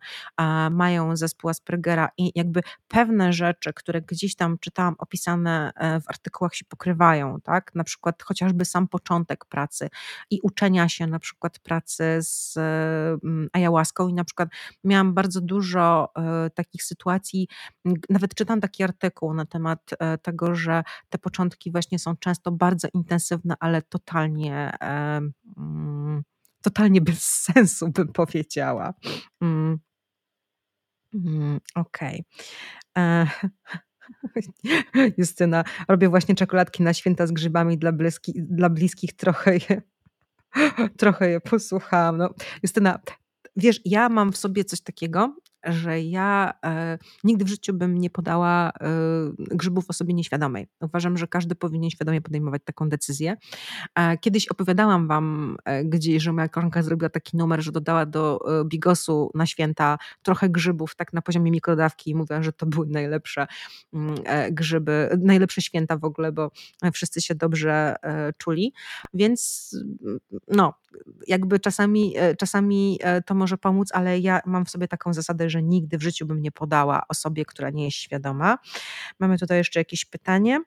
mają 0.72 1.16
zespół 1.16 1.50
Aspergera 1.50 2.10
i 2.18 2.32
jakby 2.36 2.62
pewne 2.88 3.34
rzeczy, 3.34 3.74
które 3.74 4.02
gdzieś 4.02 4.36
tam 4.36 4.58
czytałam 4.60 4.96
opisane 4.98 5.72
w 6.06 6.10
artykułach 6.10 6.56
się 6.56 6.66
pokrywają, 6.66 7.42
tak? 7.42 7.76
Na 7.76 7.84
przykład 7.84 8.11
przykład 8.12 8.28
chociażby 8.28 8.66
sam 8.66 8.88
początek 8.88 9.46
pracy 9.46 9.90
i 10.30 10.40
uczenia 10.44 10.90
się 10.90 11.08
na 11.08 11.20
przykład 11.20 11.60
pracy 11.60 12.04
z 12.20 12.58
mm, 12.58 13.50
ayahuaską 13.54 14.08
i 14.08 14.14
na 14.14 14.24
przykład 14.24 14.50
miałam 14.84 15.14
bardzo 15.14 15.42
dużo 15.42 16.10
e, 16.16 16.50
takich 16.50 16.84
sytuacji, 16.84 17.48
nawet 18.10 18.36
czytam 18.36 18.62
taki 18.62 18.84
artykuł 18.84 19.34
na 19.34 19.46
temat 19.46 19.90
e, 20.00 20.18
tego, 20.18 20.56
że 20.56 20.84
te 21.10 21.18
początki 21.18 21.72
właśnie 21.72 22.00
są 22.00 22.16
często 22.18 22.52
bardzo 22.52 22.88
intensywne, 22.94 23.56
ale 23.60 23.82
totalnie 23.82 24.72
mm, 25.58 26.24
totalnie 26.62 27.02
bez 27.02 27.24
sensu 27.54 27.90
bym 27.90 28.08
powiedziała. 28.08 28.94
Mm. 29.42 29.80
Okej. 31.76 32.26
Okay. 32.96 33.26
Justyna, 35.18 35.64
robię 35.88 36.10
właśnie 36.10 36.36
czekoladki 36.36 36.84
na 36.84 36.94
święta 36.94 37.28
z 37.28 37.32
grzybami 37.32 37.78
dla, 37.78 37.92
bliski, 37.92 38.34
dla 38.36 38.70
bliskich, 38.70 39.14
trochę 39.14 39.56
je, 39.56 39.82
trochę 40.98 41.30
je 41.30 41.42
posłuchałam. 41.42 42.18
No, 42.18 42.30
Justyna, 42.64 43.00
wiesz, 43.56 43.82
ja 43.86 44.10
mam 44.10 44.32
w 44.32 44.38
sobie 44.38 44.66
coś 44.66 44.82
takiego, 44.82 45.36
że 45.64 46.02
ja 46.02 46.54
e, 46.66 46.98
nigdy 47.24 47.46
w 47.46 47.48
życiu 47.48 47.74
bym 47.74 47.98
nie 47.98 48.10
podała 48.10 48.70
e, 48.70 48.72
grzybów 49.38 49.90
osobie 49.90 50.14
nieświadomej. 50.14 50.68
Uważam, 50.82 51.18
że 51.18 51.28
każdy 51.28 51.56
powinien 51.56 51.90
świadomie 51.90 52.22
podejmować 52.22 52.62
taką 52.66 52.90
decyzję. 52.90 53.38
E, 53.96 54.18
kiedyś 54.18 54.48
opowiadałam 54.48 55.08
wam 55.08 55.58
e, 55.66 55.86
gdzieś, 55.86 56.24
że 56.24 56.34
moja 56.34 56.50
koleżanka 56.50 56.84
zrobiła 56.84 57.10
taki 57.10 57.38
numer, 57.38 57.62
że 57.62 57.72
dodała 57.72 58.06
do 58.06 58.40
e, 58.62 58.66
bigosu 58.66 59.32
na 59.36 59.46
święta 59.46 59.98
trochę 60.24 60.50
grzybów, 60.50 60.96
tak 60.96 61.14
na 61.14 61.22
poziomie 61.22 61.52
mikrodawki 61.52 62.12
i 62.12 62.16
mówiła, 62.16 62.44
że 62.44 62.54
to 62.54 62.66
były 62.66 62.88
najlepsze 62.88 63.48
mm, 63.94 64.16
e, 64.26 64.52
grzyby, 64.52 65.10
najlepsze 65.20 65.62
święta 65.62 65.98
w 65.98 66.06
ogóle, 66.06 66.32
bo 66.32 66.52
wszyscy 66.94 67.22
się 67.22 67.36
dobrze 67.36 67.96
czuli. 68.38 68.74
Więc 69.14 69.72
no, 70.48 70.74
jakby 71.28 71.60
czasami, 71.60 72.16
czasami 72.38 73.00
to 73.26 73.36
może 73.36 73.58
pomóc, 73.58 73.90
ale 73.94 74.20
ja 74.20 74.40
mam 74.46 74.66
w 74.66 74.70
sobie 74.70 74.88
taką 74.88 75.14
zasadę, 75.14 75.50
że 75.52 75.64
nigdy 75.64 75.98
w 75.98 76.02
życiu 76.02 76.26
bym 76.26 76.42
nie 76.42 76.52
podała 76.52 77.02
osobie, 77.10 77.46
która 77.46 77.70
nie 77.70 77.86
jest 77.86 77.98
świadoma. 77.98 78.58
Mamy 79.20 79.38
tutaj 79.38 79.58
jeszcze 79.58 79.80
jakieś 79.80 80.06
pytanie. 80.06 80.60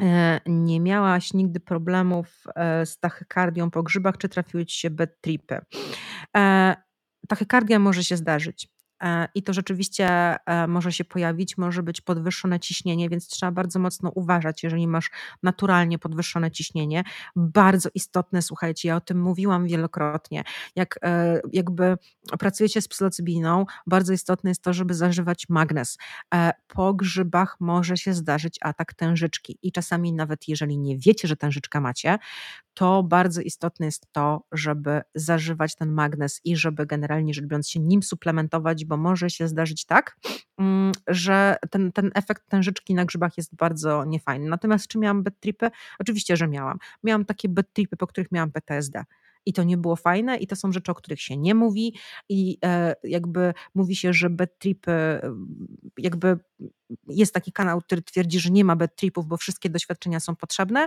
E, 0.00 0.40
nie 0.46 0.80
miałaś 0.80 1.32
nigdy 1.32 1.60
problemów 1.60 2.44
e, 2.56 2.86
z 2.86 2.98
tachykardią 2.98 3.70
po 3.70 3.82
grzybach, 3.82 4.18
czy 4.18 4.28
trafiły 4.28 4.66
ci 4.66 4.78
się 4.78 4.90
bad 4.90 5.10
tripy? 5.20 5.60
E, 6.36 6.76
tachykardia 7.28 7.78
może 7.78 8.04
się 8.04 8.16
zdarzyć. 8.16 8.68
E, 9.02 9.28
i 9.34 9.42
to 9.42 9.52
rzeczywiście 9.52 10.08
e, 10.46 10.66
może 10.66 10.92
się 10.92 11.04
pojawić, 11.04 11.58
może 11.58 11.82
być 11.82 12.00
podwyższone 12.00 12.60
ciśnienie, 12.60 13.08
więc 13.08 13.28
trzeba 13.28 13.52
bardzo 13.52 13.78
mocno 13.78 14.10
uważać, 14.10 14.62
jeżeli 14.62 14.88
masz 14.88 15.10
naturalnie 15.42 15.98
podwyższone 15.98 16.50
ciśnienie. 16.50 17.04
Bardzo 17.36 17.88
istotne, 17.94 18.42
słuchajcie, 18.42 18.88
ja 18.88 18.96
o 18.96 19.00
tym 19.00 19.22
mówiłam 19.22 19.66
wielokrotnie, 19.66 20.44
jak 20.76 20.98
e, 21.02 21.40
jakby 21.52 21.96
pracujecie 22.38 22.82
z 22.82 22.88
psylocybiną, 22.88 23.66
bardzo 23.86 24.12
istotne 24.12 24.50
jest 24.50 24.62
to, 24.62 24.72
żeby 24.72 24.94
zażywać 24.94 25.48
magnez. 25.48 25.98
Po 26.66 26.94
grzybach 26.94 27.56
może 27.60 27.96
się 27.96 28.14
zdarzyć 28.14 28.58
atak 28.62 28.94
tężyczki 28.94 29.58
i 29.62 29.72
czasami 29.72 30.12
nawet 30.12 30.48
jeżeli 30.48 30.78
nie 30.78 30.98
wiecie, 30.98 31.28
że 31.28 31.36
tężyczka 31.36 31.80
macie, 31.80 32.18
to 32.74 33.02
bardzo 33.02 33.40
istotne 33.40 33.86
jest 33.86 34.12
to, 34.12 34.44
żeby 34.52 35.02
zażywać 35.14 35.76
ten 35.76 35.92
magnez 35.92 36.40
i 36.44 36.56
żeby 36.56 36.86
generalnie 36.86 37.34
rzecz 37.34 37.44
biorąc 37.44 37.68
się 37.68 37.80
nim 37.80 38.02
suplementować, 38.02 38.84
bo 38.86 38.96
może 38.96 39.30
się 39.30 39.48
zdarzyć 39.48 39.84
tak, 39.84 40.16
mm, 40.58 40.92
że 41.08 41.56
ten, 41.70 41.92
ten 41.92 42.10
efekt 42.14 42.48
tężyczki 42.48 42.94
na 42.94 43.04
grzybach 43.04 43.36
jest 43.36 43.54
bardzo 43.54 44.04
niefajny. 44.04 44.48
Natomiast 44.48 44.88
czy 44.88 44.98
miałam 44.98 45.22
bad 45.22 45.40
tripy? 45.40 45.70
Oczywiście, 45.98 46.36
że 46.36 46.48
miałam. 46.48 46.78
Miałam 47.04 47.24
takie 47.24 47.48
bad 47.48 47.72
tripy, 47.72 47.96
po 47.96 48.06
których 48.06 48.32
miałam 48.32 48.52
PTSD 48.52 49.04
i 49.46 49.52
to 49.52 49.62
nie 49.62 49.76
było 49.76 49.96
fajne 49.96 50.36
i 50.36 50.46
to 50.46 50.56
są 50.56 50.72
rzeczy, 50.72 50.92
o 50.92 50.94
których 50.94 51.20
się 51.20 51.36
nie 51.36 51.54
mówi 51.54 51.94
i 52.28 52.58
e, 52.64 52.94
jakby 53.04 53.54
mówi 53.74 53.96
się, 53.96 54.12
że 54.12 54.30
bad 54.30 54.58
tripy 54.58 55.20
jakby 55.98 56.38
jest 57.08 57.34
taki 57.34 57.52
kanał, 57.52 57.80
który 57.80 58.02
twierdzi, 58.02 58.40
że 58.40 58.50
nie 58.50 58.64
ma 58.64 58.76
bad 58.76 58.96
tripów, 58.96 59.26
bo 59.26 59.36
wszystkie 59.36 59.70
doświadczenia 59.70 60.20
są 60.20 60.36
potrzebne. 60.36 60.86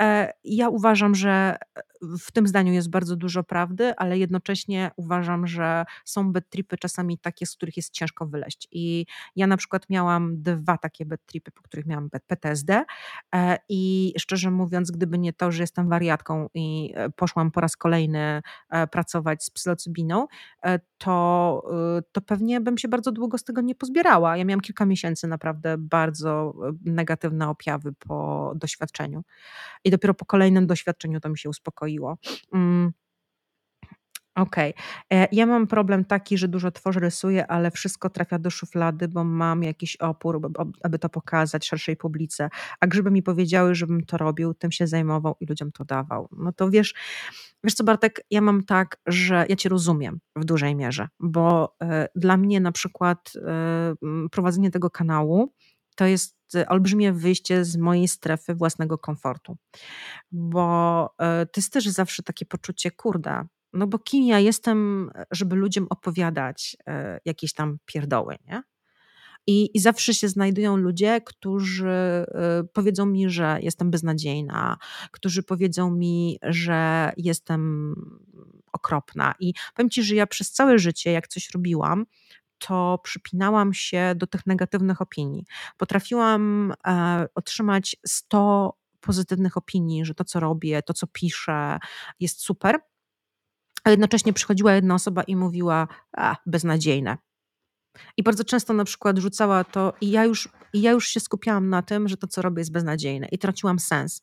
E, 0.00 0.32
ja 0.44 0.68
uważam, 0.68 1.14
że 1.14 1.58
w 2.02 2.32
tym 2.32 2.46
zdaniu 2.46 2.72
jest 2.72 2.90
bardzo 2.90 3.16
dużo 3.16 3.44
prawdy, 3.44 3.96
ale 3.96 4.18
jednocześnie 4.18 4.90
uważam, 4.96 5.46
że 5.46 5.84
są 6.04 6.32
bad 6.32 6.48
tripy 6.48 6.78
czasami 6.78 7.18
takie, 7.18 7.46
z 7.46 7.56
których 7.56 7.76
jest 7.76 7.92
ciężko 7.92 8.26
wyleść. 8.26 8.68
I 8.72 9.06
ja 9.36 9.46
na 9.46 9.56
przykład 9.56 9.90
miałam 9.90 10.42
dwa 10.42 10.78
takie 10.78 11.06
bad 11.06 11.26
tripy, 11.26 11.50
po 11.50 11.62
których 11.62 11.86
miałam 11.86 12.10
PTSD 12.26 12.84
e, 13.34 13.58
i 13.68 14.12
szczerze 14.18 14.50
mówiąc, 14.50 14.90
gdyby 14.90 15.18
nie 15.18 15.32
to, 15.32 15.52
że 15.52 15.62
jestem 15.62 15.88
wariatką 15.88 16.48
i 16.54 16.92
e, 16.94 17.10
poszłam 17.10 17.50
po 17.50 17.60
raz 17.60 17.76
kolejny 17.76 18.42
pracować 18.90 19.44
z 19.44 19.50
psylocybiną, 19.50 20.26
to, 20.98 21.62
to 22.12 22.20
pewnie 22.20 22.60
bym 22.60 22.78
się 22.78 22.88
bardzo 22.88 23.12
długo 23.12 23.38
z 23.38 23.44
tego 23.44 23.60
nie 23.60 23.74
pozbierała. 23.74 24.36
Ja 24.36 24.44
miałam 24.44 24.60
kilka 24.60 24.86
miesięcy 24.86 25.25
naprawdę 25.26 25.78
bardzo 25.78 26.54
negatywne 26.84 27.48
objawy 27.48 27.92
po 27.92 28.52
doświadczeniu. 28.56 29.22
I 29.84 29.90
dopiero 29.90 30.14
po 30.14 30.26
kolejnym 30.26 30.66
doświadczeniu 30.66 31.20
to 31.20 31.28
mi 31.28 31.38
się 31.38 31.48
uspokoiło. 31.48 32.18
Okej. 34.36 34.74
Okay. 35.10 35.28
Ja 35.32 35.46
mam 35.46 35.66
problem 35.66 36.04
taki, 36.04 36.38
że 36.38 36.48
dużo 36.48 36.70
tworzę, 36.70 37.00
rysuję, 37.00 37.46
ale 37.46 37.70
wszystko 37.70 38.10
trafia 38.10 38.38
do 38.38 38.50
szuflady, 38.50 39.08
bo 39.08 39.24
mam 39.24 39.62
jakiś 39.62 39.96
opór, 39.96 40.40
aby 40.82 40.98
to 40.98 41.08
pokazać 41.08 41.66
szerszej 41.66 41.96
publice. 41.96 42.48
A 42.80 42.86
grzyby 42.86 43.10
mi 43.10 43.22
powiedziały, 43.22 43.74
żebym 43.74 44.04
to 44.04 44.16
robił, 44.16 44.54
tym 44.54 44.72
się 44.72 44.86
zajmował 44.86 45.36
i 45.40 45.46
ludziom 45.46 45.72
to 45.72 45.84
dawał. 45.84 46.28
No 46.38 46.52
to 46.52 46.70
wiesz, 46.70 46.94
wiesz 47.64 47.74
co 47.74 47.84
Bartek, 47.84 48.20
ja 48.30 48.40
mam 48.40 48.64
tak, 48.64 49.00
że 49.06 49.46
ja 49.48 49.56
cię 49.56 49.68
rozumiem 49.68 50.20
w 50.36 50.44
dużej 50.44 50.76
mierze, 50.76 51.08
bo 51.20 51.76
y, 51.82 51.86
dla 52.16 52.36
mnie 52.36 52.60
na 52.60 52.72
przykład 52.72 53.32
y, 53.36 54.28
prowadzenie 54.28 54.70
tego 54.70 54.90
kanału 54.90 55.52
to 55.96 56.06
jest 56.06 56.36
olbrzymie 56.68 57.12
wyjście 57.12 57.64
z 57.64 57.76
mojej 57.76 58.08
strefy 58.08 58.54
własnego 58.54 58.98
komfortu, 58.98 59.56
bo 60.32 61.06
y, 61.42 61.46
to 61.46 61.52
jest 61.56 61.72
też 61.72 61.86
zawsze 61.86 62.22
takie 62.22 62.46
poczucie, 62.46 62.90
kurde, 62.90 63.46
No 63.76 63.86
bo 63.86 63.98
kim 63.98 64.24
ja 64.24 64.40
jestem, 64.40 65.10
żeby 65.30 65.56
ludziom 65.56 65.86
opowiadać 65.90 66.76
e, 66.86 67.20
jakieś 67.24 67.52
tam 67.52 67.78
pierdoły, 67.86 68.36
nie? 68.48 68.62
I, 69.46 69.70
I 69.74 69.80
zawsze 69.80 70.14
się 70.14 70.28
znajdują 70.28 70.76
ludzie, 70.76 71.20
którzy 71.20 72.26
y, 72.62 72.68
powiedzą 72.72 73.06
mi, 73.06 73.30
że 73.30 73.58
jestem 73.62 73.90
beznadziejna, 73.90 74.76
którzy 75.10 75.42
powiedzą 75.42 75.90
mi, 75.90 76.38
że 76.42 77.12
jestem 77.16 77.94
okropna. 78.72 79.34
I 79.40 79.52
powiem 79.74 79.90
ci, 79.90 80.02
że 80.02 80.14
ja 80.14 80.26
przez 80.26 80.52
całe 80.52 80.78
życie, 80.78 81.12
jak 81.12 81.28
coś 81.28 81.50
robiłam, 81.54 82.06
to 82.58 83.00
przypinałam 83.04 83.74
się 83.74 84.14
do 84.16 84.26
tych 84.26 84.46
negatywnych 84.46 85.00
opinii. 85.00 85.44
Potrafiłam 85.76 86.72
e, 86.86 87.26
otrzymać 87.34 87.96
100 88.06 88.76
pozytywnych 89.00 89.56
opinii, 89.56 90.04
że 90.04 90.14
to, 90.14 90.24
co 90.24 90.40
robię, 90.40 90.82
to, 90.82 90.94
co 90.94 91.06
piszę, 91.06 91.78
jest 92.20 92.40
super. 92.40 92.80
A 93.86 93.90
jednocześnie 93.90 94.32
przychodziła 94.32 94.72
jedna 94.72 94.94
osoba 94.94 95.22
i 95.22 95.36
mówiła, 95.36 95.88
a, 96.16 96.36
beznadziejne, 96.46 97.16
i 98.16 98.22
bardzo 98.22 98.44
często 98.44 98.72
na 98.72 98.84
przykład 98.84 99.18
rzucała 99.18 99.64
to 99.64 99.92
i 100.00 100.10
ja 100.10 100.24
już, 100.24 100.48
i 100.72 100.82
ja 100.82 100.90
już 100.90 101.08
się 101.08 101.20
skupiałam 101.20 101.68
na 101.68 101.82
tym, 101.82 102.08
że 102.08 102.16
to, 102.16 102.26
co 102.26 102.42
robię 102.42 102.60
jest 102.60 102.72
beznadziejne 102.72 103.28
i 103.32 103.38
traciłam 103.38 103.78
sens. 103.78 104.22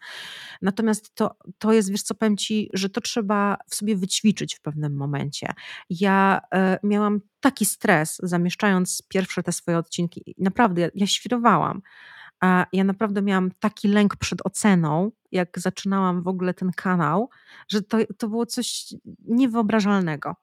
Natomiast 0.62 1.16
to, 1.16 1.36
to 1.58 1.74
jest, 1.74 1.92
wiesz 1.92 2.04
co, 2.04 2.16
powiem 2.16 2.38
Ci, 2.38 2.70
że 2.74 2.90
to 2.90 3.02
trzeba 3.02 3.58
w 3.70 3.76
sobie 3.76 3.96
wyćwiczyć 3.96 4.56
w 4.56 4.62
pewnym 4.62 4.96
momencie. 4.96 5.48
Ja 5.90 6.42
e, 6.54 6.80
miałam 6.84 7.22
taki 7.40 7.66
stres, 7.66 8.18
zamieszczając 8.24 9.04
pierwsze 9.08 9.44
te 9.44 9.52
swoje 9.52 9.78
odcinki. 9.78 10.36
Naprawdę, 10.38 10.82
ja, 10.82 10.90
ja 10.96 11.08
świrowałam. 11.08 11.82
A 12.44 12.66
ja 12.74 12.84
naprawdę 12.84 13.22
miałam 13.22 13.52
taki 13.60 13.88
lęk 13.88 14.16
przed 14.16 14.40
oceną, 14.46 15.12
jak 15.32 15.60
zaczynałam 15.60 16.24
w 16.24 16.28
ogóle 16.28 16.54
ten 16.54 16.72
kanał, 16.72 17.30
że 17.68 17.82
to, 17.82 17.98
to 18.18 18.30
było 18.30 18.46
coś 18.46 18.94
niewyobrażalnego. 19.28 20.36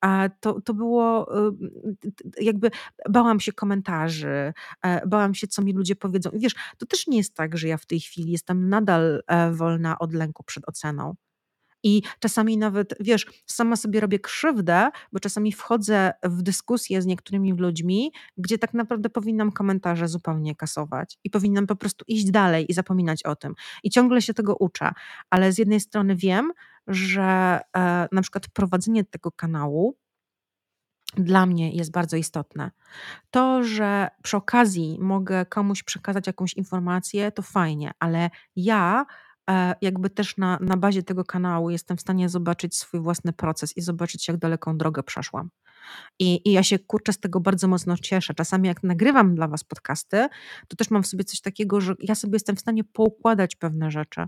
A 0.00 0.28
to, 0.40 0.60
to 0.60 0.74
było 0.74 1.36
y, 1.48 1.52
jakby 2.40 2.70
bałam 3.10 3.40
się 3.40 3.52
komentarzy, 3.52 4.52
e, 4.82 5.06
bałam 5.06 5.34
się, 5.34 5.46
co 5.46 5.62
mi 5.62 5.72
ludzie 5.72 5.96
powiedzą. 5.96 6.30
I 6.30 6.38
wiesz, 6.38 6.54
to 6.78 6.86
też 6.86 7.06
nie 7.06 7.16
jest 7.16 7.34
tak, 7.34 7.58
że 7.58 7.68
ja 7.68 7.76
w 7.76 7.86
tej 7.86 8.00
chwili 8.00 8.32
jestem 8.32 8.68
nadal 8.68 9.22
e, 9.26 9.52
wolna 9.52 9.98
od 9.98 10.12
lęku 10.14 10.44
przed 10.44 10.68
oceną. 10.68 11.14
I 11.82 12.02
czasami 12.18 12.58
nawet, 12.58 12.94
wiesz, 13.00 13.26
sama 13.46 13.76
sobie 13.76 14.00
robię 14.00 14.18
krzywdę, 14.18 14.90
bo 15.12 15.20
czasami 15.20 15.52
wchodzę 15.52 16.12
w 16.22 16.42
dyskusję 16.42 17.02
z 17.02 17.06
niektórymi 17.06 17.52
ludźmi, 17.52 18.12
gdzie 18.36 18.58
tak 18.58 18.74
naprawdę 18.74 19.10
powinnam 19.10 19.52
komentarze 19.52 20.08
zupełnie 20.08 20.56
kasować 20.56 21.18
i 21.24 21.30
powinnam 21.30 21.66
po 21.66 21.76
prostu 21.76 22.04
iść 22.08 22.30
dalej 22.30 22.66
i 22.68 22.74
zapominać 22.74 23.22
o 23.22 23.36
tym. 23.36 23.54
I 23.82 23.90
ciągle 23.90 24.22
się 24.22 24.34
tego 24.34 24.56
uczę, 24.56 24.92
ale 25.30 25.52
z 25.52 25.58
jednej 25.58 25.80
strony 25.80 26.16
wiem, 26.16 26.52
że 26.86 27.60
e, 27.76 28.08
na 28.12 28.22
przykład 28.22 28.48
prowadzenie 28.48 29.04
tego 29.04 29.32
kanału 29.32 29.96
dla 31.16 31.46
mnie 31.46 31.72
jest 31.72 31.90
bardzo 31.90 32.16
istotne. 32.16 32.70
To, 33.30 33.64
że 33.64 34.08
przy 34.22 34.36
okazji 34.36 34.98
mogę 35.00 35.46
komuś 35.46 35.82
przekazać 35.82 36.26
jakąś 36.26 36.54
informację, 36.54 37.32
to 37.32 37.42
fajnie, 37.42 37.90
ale 37.98 38.30
ja 38.56 39.06
jakby 39.80 40.10
też 40.10 40.36
na, 40.36 40.58
na 40.60 40.76
bazie 40.76 41.02
tego 41.02 41.24
kanału 41.24 41.70
jestem 41.70 41.96
w 41.96 42.00
stanie 42.00 42.28
zobaczyć 42.28 42.76
swój 42.76 43.00
własny 43.00 43.32
proces 43.32 43.76
i 43.76 43.80
zobaczyć, 43.80 44.28
jak 44.28 44.36
daleką 44.36 44.78
drogę 44.78 45.02
przeszłam. 45.02 45.50
I, 46.18 46.48
I 46.48 46.52
ja 46.52 46.62
się 46.62 46.78
kurczę 46.78 47.12
z 47.12 47.18
tego 47.18 47.40
bardzo 47.40 47.68
mocno 47.68 47.96
cieszę. 47.96 48.34
Czasami 48.34 48.68
jak 48.68 48.82
nagrywam 48.82 49.34
dla 49.34 49.48
Was 49.48 49.64
podcasty, 49.64 50.28
to 50.68 50.76
też 50.76 50.90
mam 50.90 51.02
w 51.02 51.06
sobie 51.06 51.24
coś 51.24 51.40
takiego, 51.40 51.80
że 51.80 51.94
ja 51.98 52.14
sobie 52.14 52.34
jestem 52.34 52.56
w 52.56 52.60
stanie 52.60 52.84
poukładać 52.84 53.56
pewne 53.56 53.90
rzeczy. 53.90 54.26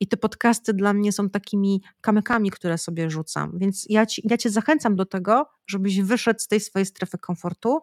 I 0.00 0.08
te 0.08 0.16
podcasty 0.16 0.74
dla 0.74 0.92
mnie 0.92 1.12
są 1.12 1.30
takimi 1.30 1.82
kamykami, 2.00 2.50
które 2.50 2.78
sobie 2.78 3.10
rzucam. 3.10 3.58
Więc 3.58 3.86
ja, 3.88 4.06
ci, 4.06 4.22
ja 4.24 4.38
Cię 4.38 4.50
zachęcam 4.50 4.96
do 4.96 5.06
tego, 5.06 5.46
żebyś 5.66 6.00
wyszedł 6.00 6.40
z 6.40 6.48
tej 6.48 6.60
swojej 6.60 6.86
strefy 6.86 7.18
komfortu 7.18 7.80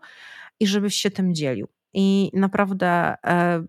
i 0.60 0.68
żebyś 0.68 0.96
się 0.96 1.12
tym 1.12 1.36
dzielił. 1.36 1.68
I 1.94 2.32
naprawdę, 2.34 3.16
e, 3.26 3.64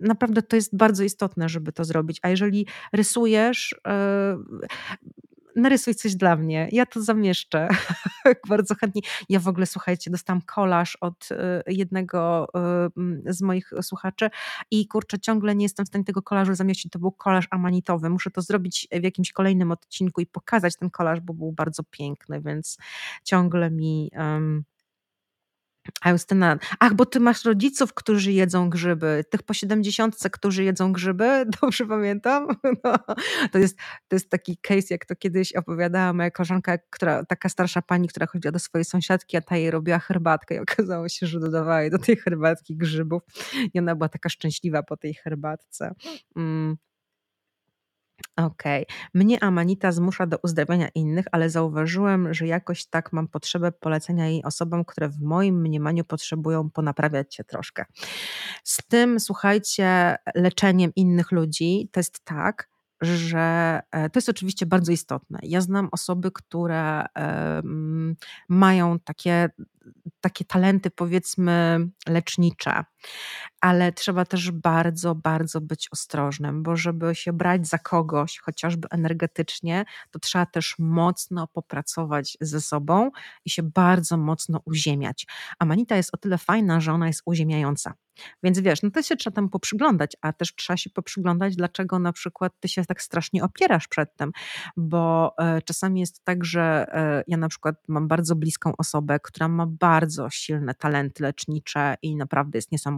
naprawdę 0.00 0.42
to 0.42 0.56
jest 0.56 0.76
bardzo 0.76 1.04
istotne, 1.04 1.48
żeby 1.48 1.72
to 1.72 1.84
zrobić. 1.84 2.18
A 2.22 2.28
jeżeli 2.28 2.66
rysujesz, 2.92 3.74
e, 3.86 4.36
narysuj 5.56 5.94
coś 5.94 6.16
dla 6.16 6.36
mnie, 6.36 6.68
ja 6.72 6.86
to 6.86 7.02
zamieszczę 7.02 7.68
bardzo 8.48 8.74
chętnie. 8.74 9.02
Ja 9.28 9.40
w 9.40 9.48
ogóle, 9.48 9.66
słuchajcie, 9.66 10.10
dostałam 10.10 10.42
kolaż 10.42 10.96
od 10.96 11.28
y, 11.30 11.36
jednego 11.66 12.48
z 13.26 13.42
moich 13.42 13.70
słuchaczy 13.82 14.30
i 14.70 14.88
kurczę, 14.88 15.18
ciągle 15.18 15.54
nie 15.54 15.64
jestem 15.64 15.86
w 15.86 15.88
stanie 15.88 16.04
tego 16.04 16.22
kolażu 16.22 16.54
zamieścić, 16.54 16.92
to 16.92 16.98
był 16.98 17.12
kolaż 17.12 17.46
amanitowy, 17.50 18.10
muszę 18.10 18.30
to 18.30 18.42
zrobić 18.42 18.88
w 19.00 19.02
jakimś 19.02 19.32
kolejnym 19.32 19.70
odcinku 19.70 20.20
i 20.20 20.26
pokazać 20.26 20.76
ten 20.76 20.90
kolaż, 20.90 21.20
bo 21.20 21.34
był 21.34 21.52
bardzo 21.52 21.82
piękny, 21.82 22.40
więc 22.40 22.78
ciągle 23.24 23.70
mi... 23.70 24.10
Um, 24.16 24.64
a 26.00 26.10
Justyna, 26.10 26.58
ach, 26.78 26.94
bo 26.94 27.06
ty 27.06 27.20
masz 27.20 27.44
rodziców, 27.44 27.94
którzy 27.94 28.32
jedzą 28.32 28.70
grzyby, 28.70 29.24
tych 29.30 29.42
po 29.42 29.54
siedemdziesiątce, 29.54 30.30
którzy 30.30 30.64
jedzą 30.64 30.92
grzyby, 30.92 31.44
dobrze 31.62 31.86
pamiętam? 31.86 32.46
No, 32.84 32.98
to, 33.52 33.58
jest, 33.58 33.78
to 34.08 34.16
jest 34.16 34.30
taki 34.30 34.56
case, 34.56 34.86
jak 34.90 35.06
to 35.06 35.16
kiedyś 35.16 35.52
opowiadała 35.52 36.12
moja 36.12 36.30
koleżanka, 36.30 36.78
która, 36.90 37.24
taka 37.24 37.48
starsza 37.48 37.82
pani, 37.82 38.08
która 38.08 38.26
chodziła 38.26 38.52
do 38.52 38.58
swojej 38.58 38.84
sąsiadki, 38.84 39.36
a 39.36 39.40
ta 39.40 39.56
jej 39.56 39.70
robiła 39.70 39.98
herbatkę 39.98 40.54
i 40.54 40.58
okazało 40.58 41.08
się, 41.08 41.26
że 41.26 41.40
dodawała 41.40 41.82
jej 41.82 41.90
do 41.90 41.98
tej 41.98 42.16
herbatki 42.16 42.76
grzybów 42.76 43.22
i 43.74 43.78
ona 43.78 43.94
była 43.96 44.08
taka 44.08 44.28
szczęśliwa 44.28 44.82
po 44.82 44.96
tej 44.96 45.14
herbatce. 45.14 45.94
Mm. 46.36 46.76
Okej. 48.36 48.86
Mnie 49.14 49.44
Amanita 49.44 49.92
zmusza 49.92 50.26
do 50.26 50.38
uzdrawiania 50.42 50.88
innych, 50.94 51.26
ale 51.32 51.50
zauważyłem, 51.50 52.34
że 52.34 52.46
jakoś 52.46 52.86
tak 52.86 53.12
mam 53.12 53.28
potrzebę 53.28 53.72
polecenia 53.72 54.28
jej 54.28 54.44
osobom, 54.44 54.84
które 54.84 55.08
w 55.08 55.20
moim 55.20 55.60
mniemaniu 55.60 56.04
potrzebują 56.04 56.70
ponaprawiać 56.70 57.34
się 57.34 57.44
troszkę. 57.44 57.84
Z 58.64 58.76
tym, 58.88 59.20
słuchajcie, 59.20 60.16
leczeniem 60.34 60.92
innych 60.96 61.32
ludzi 61.32 61.88
to 61.92 62.00
jest 62.00 62.24
tak, 62.24 62.68
że 63.00 63.80
e, 63.90 64.10
to 64.10 64.18
jest 64.18 64.28
oczywiście 64.28 64.66
bardzo 64.66 64.92
istotne. 64.92 65.38
Ja 65.42 65.60
znam 65.60 65.88
osoby, 65.92 66.30
które 66.32 67.04
mają 68.48 68.98
takie, 68.98 69.50
takie 70.20 70.44
talenty, 70.44 70.90
powiedzmy, 70.90 71.86
lecznicze, 72.08 72.84
ale 73.60 73.92
trzeba 73.92 74.24
też 74.24 74.50
bardzo, 74.50 75.14
bardzo 75.14 75.60
być 75.60 75.88
ostrożnym, 75.92 76.62
bo 76.62 76.76
żeby 76.76 77.14
się 77.14 77.32
brać 77.32 77.68
za 77.68 77.78
kogoś, 77.78 78.38
chociażby 78.38 78.88
energetycznie, 78.90 79.84
to 80.10 80.18
trzeba 80.18 80.46
też 80.46 80.74
mocno 80.78 81.46
popracować 81.46 82.36
ze 82.40 82.60
sobą 82.60 83.10
i 83.44 83.50
się 83.50 83.62
bardzo 83.62 84.16
mocno 84.16 84.60
uziemiać. 84.64 85.26
A 85.58 85.64
manita 85.64 85.96
jest 85.96 86.14
o 86.14 86.16
tyle 86.16 86.38
fajna, 86.38 86.80
że 86.80 86.92
ona 86.92 87.06
jest 87.06 87.22
uziemiająca. 87.24 87.94
Więc 88.42 88.60
wiesz, 88.60 88.82
no 88.82 88.90
to 88.90 89.02
się 89.02 89.16
trzeba 89.16 89.34
tam 89.34 89.48
poprzyglądać, 89.48 90.16
a 90.20 90.32
też 90.32 90.54
trzeba 90.54 90.76
się 90.76 90.90
poprzyglądać, 90.90 91.56
dlaczego 91.56 91.98
na 91.98 92.12
przykład 92.12 92.52
ty 92.60 92.68
się 92.68 92.84
tak 92.84 93.02
strasznie 93.02 93.44
opierasz 93.44 93.88
przed 93.88 94.16
tym, 94.16 94.32
bo 94.76 95.34
e, 95.38 95.62
czasami 95.62 96.00
jest 96.00 96.24
tak, 96.24 96.44
że 96.44 96.86
e, 96.92 97.24
ja 97.26 97.36
na 97.36 97.48
przykład 97.48 97.76
mam 97.88 98.08
bardzo 98.08 98.36
bliską 98.36 98.72
osobę, 98.78 99.20
która 99.20 99.48
ma 99.48 99.66
bardzo 99.66 100.30
silne 100.30 100.74
talenty 100.74 101.22
lecznicze 101.22 101.96
i 102.02 102.16
naprawdę 102.16 102.58
jest 102.58 102.72
niesamowita 102.72 102.93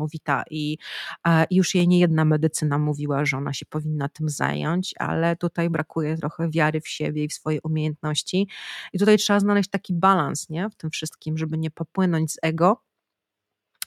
i 0.50 0.78
e, 1.26 1.46
już 1.50 1.74
jej 1.74 1.88
nie 1.88 1.98
jedna 1.98 2.24
medycyna 2.24 2.78
mówiła, 2.78 3.24
że 3.24 3.36
ona 3.36 3.52
się 3.52 3.66
powinna 3.66 4.08
tym 4.08 4.28
zająć, 4.28 4.94
ale 4.98 5.36
tutaj 5.36 5.70
brakuje 5.70 6.16
trochę 6.16 6.50
wiary 6.50 6.80
w 6.80 6.88
siebie 6.88 7.24
i 7.24 7.28
w 7.28 7.32
swoje 7.32 7.58
umiejętności. 7.62 8.48
I 8.92 8.98
tutaj 8.98 9.18
trzeba 9.18 9.40
znaleźć 9.40 9.70
taki 9.70 9.94
balans, 9.94 10.48
nie, 10.48 10.70
w 10.70 10.74
tym 10.74 10.90
wszystkim, 10.90 11.38
żeby 11.38 11.58
nie 11.58 11.70
popłynąć 11.70 12.32
z 12.32 12.38
ego, 12.42 12.85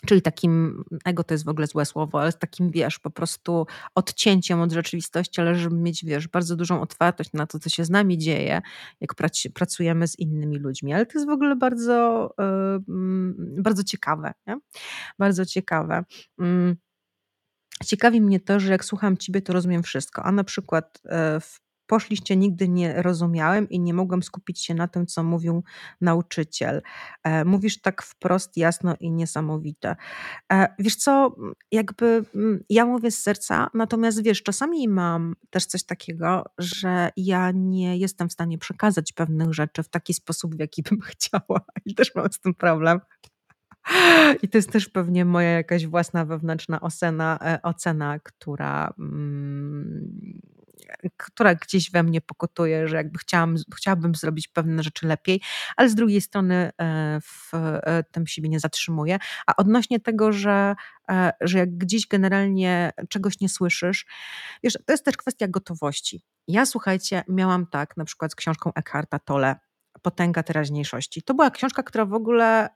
Czyli 0.06 0.22
takim, 0.22 0.84
ego 1.06 1.24
to 1.24 1.34
jest 1.34 1.46
w 1.46 1.50
ogóle 1.50 1.68
złe 1.68 1.86
słowo, 1.86 2.22
ale 2.22 2.34
takim, 2.34 2.72
wiesz, 2.72 3.00
po 3.00 3.10
prostu 3.10 3.68
odcięciem 3.96 4.62
od 4.62 4.72
rzeczywistości, 4.72 5.42
ale 5.42 5.56
żeby 5.56 5.76
mieć, 5.76 6.06
wiesz, 6.06 6.28
bardzo 6.28 6.56
dużą 6.56 6.82
otwartość 6.82 7.34
na 7.34 7.48
to, 7.48 7.60
co 7.60 7.70
się 7.70 7.86
z 7.86 7.90
nami 7.90 8.18
dzieje, 8.18 8.62
jak 9.02 9.16
pracujemy 9.54 10.08
z 10.08 10.20
innymi 10.20 10.58
ludźmi. 10.58 10.94
Ale 10.94 11.06
to 11.06 11.18
jest 11.18 11.28
w 11.28 11.32
ogóle 11.32 11.56
bardzo, 11.56 12.30
yy, 12.40 12.84
bardzo 13.62 13.84
ciekawe, 13.84 14.34
nie? 14.48 14.58
Bardzo 15.20 15.46
ciekawe. 15.46 16.04
Yy. 16.38 16.78
Ciekawi 17.86 18.22
mnie 18.22 18.40
to, 18.40 18.60
że 18.60 18.72
jak 18.72 18.86
słucham 18.86 19.18
Ciebie, 19.18 19.42
to 19.42 19.54
rozumiem 19.54 19.84
wszystko. 19.84 20.24
A 20.24 20.32
na 20.32 20.44
przykład 20.44 21.00
e, 21.06 21.40
w 21.40 21.60
poszliście 21.90 22.36
nigdy 22.36 22.68
nie 22.68 23.02
rozumiałem 23.02 23.70
i 23.70 23.80
nie 23.80 23.94
mogłem 23.94 24.24
skupić 24.24 24.66
się 24.66 24.74
na 24.74 24.88
tym, 24.88 25.06
co 25.06 25.24
mówił 25.24 25.64
nauczyciel. 26.02 26.82
E, 27.24 27.46
mówisz 27.46 27.82
tak 27.82 28.02
wprost, 28.02 28.58
jasno 28.58 28.96
i 29.00 29.12
niesamowite. 29.12 29.96
E, 30.52 30.68
wiesz 30.80 30.96
co, 30.96 31.36
jakby 31.72 32.26
mm, 32.36 32.64
ja 32.70 32.86
mówię 32.86 33.12
z 33.12 33.22
serca, 33.22 33.70
natomiast 33.74 34.24
wiesz, 34.24 34.44
czasami 34.44 34.88
mam 34.88 35.36
też 35.50 35.66
coś 35.66 35.84
takiego, 35.84 36.44
że 36.58 37.12
ja 37.18 37.52
nie 37.52 37.98
jestem 37.98 38.30
w 38.30 38.34
stanie 38.34 38.58
przekazać 38.58 39.14
pewnych 39.14 39.54
rzeczy 39.54 39.84
w 39.84 39.90
taki 39.90 40.14
sposób, 40.14 40.56
w 40.56 40.60
jaki 40.60 40.84
bym 40.84 41.02
chciała 41.12 41.62
i 41.86 41.96
też 41.96 42.16
mam 42.16 42.32
z 42.32 42.40
tym 42.40 42.54
problem. 42.54 43.00
I 44.42 44.50
to 44.50 44.58
jest 44.58 44.72
też 44.72 44.90
pewnie 44.90 45.26
moja 45.26 45.50
jakaś 45.50 45.88
własna 45.88 46.26
wewnętrzna 46.26 46.82
ocena, 46.82 47.40
e, 47.42 47.62
ocena 47.62 48.20
która, 48.20 48.94
mm, 49.00 50.42
która 51.18 51.56
gdzieś 51.56 51.92
we 51.92 52.04
mnie 52.04 52.22
pokutuje, 52.22 52.88
że 52.88 52.96
jakby 52.96 53.20
chciałam, 53.20 53.56
chciałabym 53.76 54.16
zrobić 54.16 54.48
pewne 54.48 54.84
rzeczy 54.84 55.08
lepiej, 55.08 55.42
ale 55.78 55.90
z 55.90 55.96
drugiej 55.96 56.22
strony 56.22 56.72
e, 56.82 57.20
w 57.22 57.52
tym 58.12 58.28
siebie 58.28 58.50
nie 58.50 58.60
zatrzymuję. 58.60 59.20
A 59.48 59.56
odnośnie 59.56 60.00
tego, 60.00 60.32
że, 60.32 60.76
że 61.42 61.58
jak 61.58 61.78
gdzieś 61.78 62.08
generalnie 62.08 62.92
czegoś 63.10 63.40
nie 63.40 63.50
słyszysz, 63.50 64.06
wiesz, 64.64 64.74
to 64.86 64.94
jest 64.94 65.06
też 65.06 65.18
kwestia 65.18 65.48
gotowości. 65.48 66.22
Ja 66.48 66.66
słuchajcie, 66.66 67.24
miałam 67.30 67.68
tak 67.68 67.98
na 67.98 68.06
przykład 68.06 68.32
z 68.32 68.36
książką 68.36 68.72
Eckharta 68.76 69.20
Tolle, 69.20 69.56
Potęga 70.02 70.44
teraźniejszości. 70.44 71.24
To 71.24 71.34
była 71.34 71.52
książka, 71.52 71.84
która 71.84 72.06
w 72.06 72.14
ogóle 72.14 72.70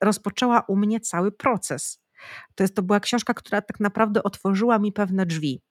rozpoczęła 0.00 0.60
u 0.68 0.76
mnie 0.76 1.00
cały 1.00 1.32
proces 1.32 2.02
to, 2.54 2.64
jest, 2.64 2.76
to 2.76 2.82
była 2.82 3.00
książka, 3.00 3.34
która 3.34 3.62
tak 3.62 3.80
naprawdę 3.80 4.22
otworzyła 4.22 4.78
mi 4.78 4.92
pewne 4.92 5.26
drzwi. 5.26 5.62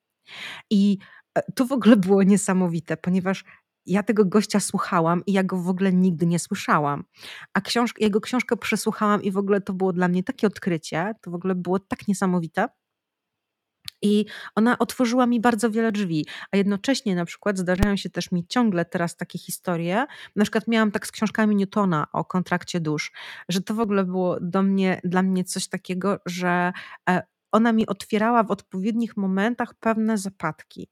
I 0.70 0.98
e, 1.00 1.06
to 1.56 1.66
w 1.66 1.72
ogóle 1.72 1.96
było 1.98 2.24
niesamowite, 2.24 2.98
ponieważ 2.98 3.44
ja 3.86 4.04
tego 4.04 4.26
gościa 4.26 4.60
słuchałam 4.60 5.26
i 5.26 5.34
ja 5.34 5.44
go 5.44 5.58
w 5.58 5.70
ogóle 5.70 5.94
nigdy 5.94 6.26
nie 6.26 6.40
słyszałam. 6.40 7.04
A 7.54 7.62
książ 7.62 7.94
jego 8.00 8.22
książkę 8.22 8.58
przesłuchałam 8.58 9.24
i 9.24 9.32
w 9.32 9.38
ogóle 9.38 9.62
to 9.62 9.74
było 9.74 9.94
dla 9.94 10.08
mnie 10.08 10.24
takie 10.24 10.48
odkrycie, 10.48 11.14
to 11.22 11.32
w 11.32 11.36
ogóle 11.36 11.56
było 11.56 11.80
tak 11.80 12.08
niesamowite. 12.08 12.68
I 14.02 14.26
ona 14.56 14.78
otworzyła 14.80 15.26
mi 15.26 15.42
bardzo 15.42 15.72
wiele 15.72 15.92
drzwi, 15.92 16.26
a 16.52 16.58
jednocześnie 16.58 17.16
na 17.16 17.26
przykład 17.26 17.58
zdarzają 17.58 17.96
się 17.96 18.10
też 18.10 18.32
mi 18.32 18.48
ciągle 18.48 18.86
teraz 18.86 19.18
takie 19.18 19.40
historie. 19.40 20.06
Na 20.36 20.44
przykład 20.44 20.68
miałam 20.68 20.92
tak 20.92 21.08
z 21.08 21.12
książkami 21.12 21.56
Newtona 21.56 22.08
o 22.14 22.26
kontrakcie 22.26 22.80
dusz, 22.80 23.12
że 23.50 23.62
to 23.62 23.74
w 23.74 23.80
ogóle 23.80 24.04
było 24.04 24.38
do 24.40 24.64
mnie, 24.64 25.02
dla 25.04 25.24
mnie 25.24 25.44
coś 25.44 25.68
takiego, 25.68 26.20
że 26.26 26.72
e, 27.10 27.22
ona 27.52 27.74
mi 27.74 27.88
otwierała 27.88 28.44
w 28.44 28.52
odpowiednich 28.52 29.18
momentach 29.18 29.74
pewne 29.74 30.18
zapadki. 30.18 30.90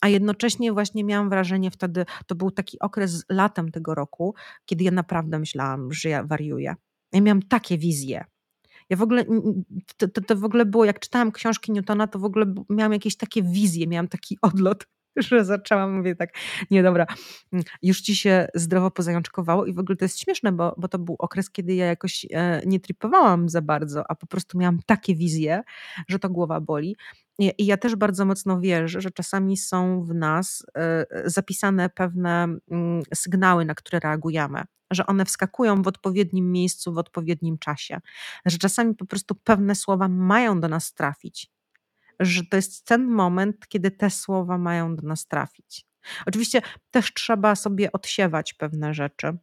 A 0.00 0.08
jednocześnie 0.08 0.72
właśnie 0.72 1.04
miałam 1.04 1.30
wrażenie 1.30 1.70
wtedy, 1.70 2.04
to 2.26 2.34
był 2.34 2.50
taki 2.50 2.78
okres 2.78 3.24
latem 3.28 3.70
tego 3.70 3.94
roku, 3.94 4.34
kiedy 4.64 4.84
ja 4.84 4.90
naprawdę 4.90 5.38
myślałam, 5.38 5.92
że 5.92 6.08
ja 6.08 6.24
wariuję. 6.24 6.74
Ja 7.12 7.20
miałam 7.20 7.42
takie 7.42 7.78
wizje, 7.78 8.24
ja 8.90 8.96
w 8.96 9.02
ogóle, 9.02 9.24
to, 9.96 10.08
to, 10.08 10.20
to 10.20 10.36
w 10.36 10.44
ogóle 10.44 10.66
było, 10.66 10.84
jak 10.84 11.00
czytałam 11.00 11.32
książki 11.32 11.72
Newtona, 11.72 12.06
to 12.06 12.18
w 12.18 12.24
ogóle 12.24 12.54
miałam 12.70 12.92
jakieś 12.92 13.16
takie 13.16 13.42
wizje, 13.42 13.86
miałam 13.86 14.08
taki 14.08 14.38
odlot, 14.42 14.86
że 15.16 15.44
zaczęłam, 15.44 15.96
mówię 15.96 16.16
tak, 16.16 16.34
nie 16.70 16.82
dobra, 16.82 17.06
mm, 17.52 17.64
już 17.82 18.00
ci 18.00 18.16
się 18.16 18.48
zdrowo 18.54 18.90
pozajączkowało 18.90 19.66
i 19.66 19.72
w 19.72 19.78
ogóle 19.78 19.96
to 19.96 20.04
jest 20.04 20.20
śmieszne, 20.20 20.52
bo, 20.52 20.74
bo 20.78 20.88
to 20.88 20.98
był 20.98 21.16
okres, 21.18 21.50
kiedy 21.50 21.74
ja 21.74 21.86
jakoś 21.86 22.26
e, 22.30 22.62
nie 22.66 22.80
tripowałam 22.80 23.48
za 23.48 23.62
bardzo, 23.62 24.10
a 24.10 24.14
po 24.14 24.26
prostu 24.26 24.58
miałam 24.58 24.80
takie 24.86 25.14
wizje, 25.14 25.62
że 26.08 26.18
to 26.18 26.30
głowa 26.30 26.60
boli. 26.60 26.96
I, 27.38 27.66
ja 27.66 27.76
też 27.76 27.96
bardzo 27.96 28.24
mocno 28.24 28.60
wierzę, 28.60 29.00
że 29.00 29.10
czasami 29.10 29.56
są 29.56 30.04
w 30.04 30.14
nas 30.14 30.66
e, 30.76 31.06
zapisane 31.24 31.90
pewne 31.90 32.56
mm, 32.70 33.02
sygnały, 33.14 33.64
na 33.64 33.74
które 33.74 34.00
reagujemy 34.00 34.64
że 34.94 35.06
one 35.06 35.24
wskakują 35.24 35.82
w 35.82 35.88
odpowiednim 35.88 36.52
miejscu, 36.52 36.92
w 36.92 36.98
odpowiednim 36.98 37.58
czasie, 37.58 38.00
że 38.46 38.58
czasami 38.58 38.94
po 38.94 39.06
prostu 39.06 39.34
pewne 39.34 39.74
słowa 39.74 40.08
mają 40.08 40.60
do 40.60 40.68
nas 40.68 40.94
trafić, 40.94 41.50
że 42.20 42.42
to 42.50 42.56
jest 42.56 42.84
ten 42.84 43.06
moment, 43.06 43.68
kiedy 43.68 43.90
te 43.90 44.10
słowa 44.10 44.58
mają 44.58 44.96
do 44.96 45.08
nas 45.08 45.26
trafić. 45.26 45.86
Oczywiście 46.26 46.62
też 46.90 47.14
trzeba 47.14 47.54
sobie 47.54 47.92
odsiewać 47.92 48.54
pewne 48.54 48.94
rzeczy. 48.94 49.38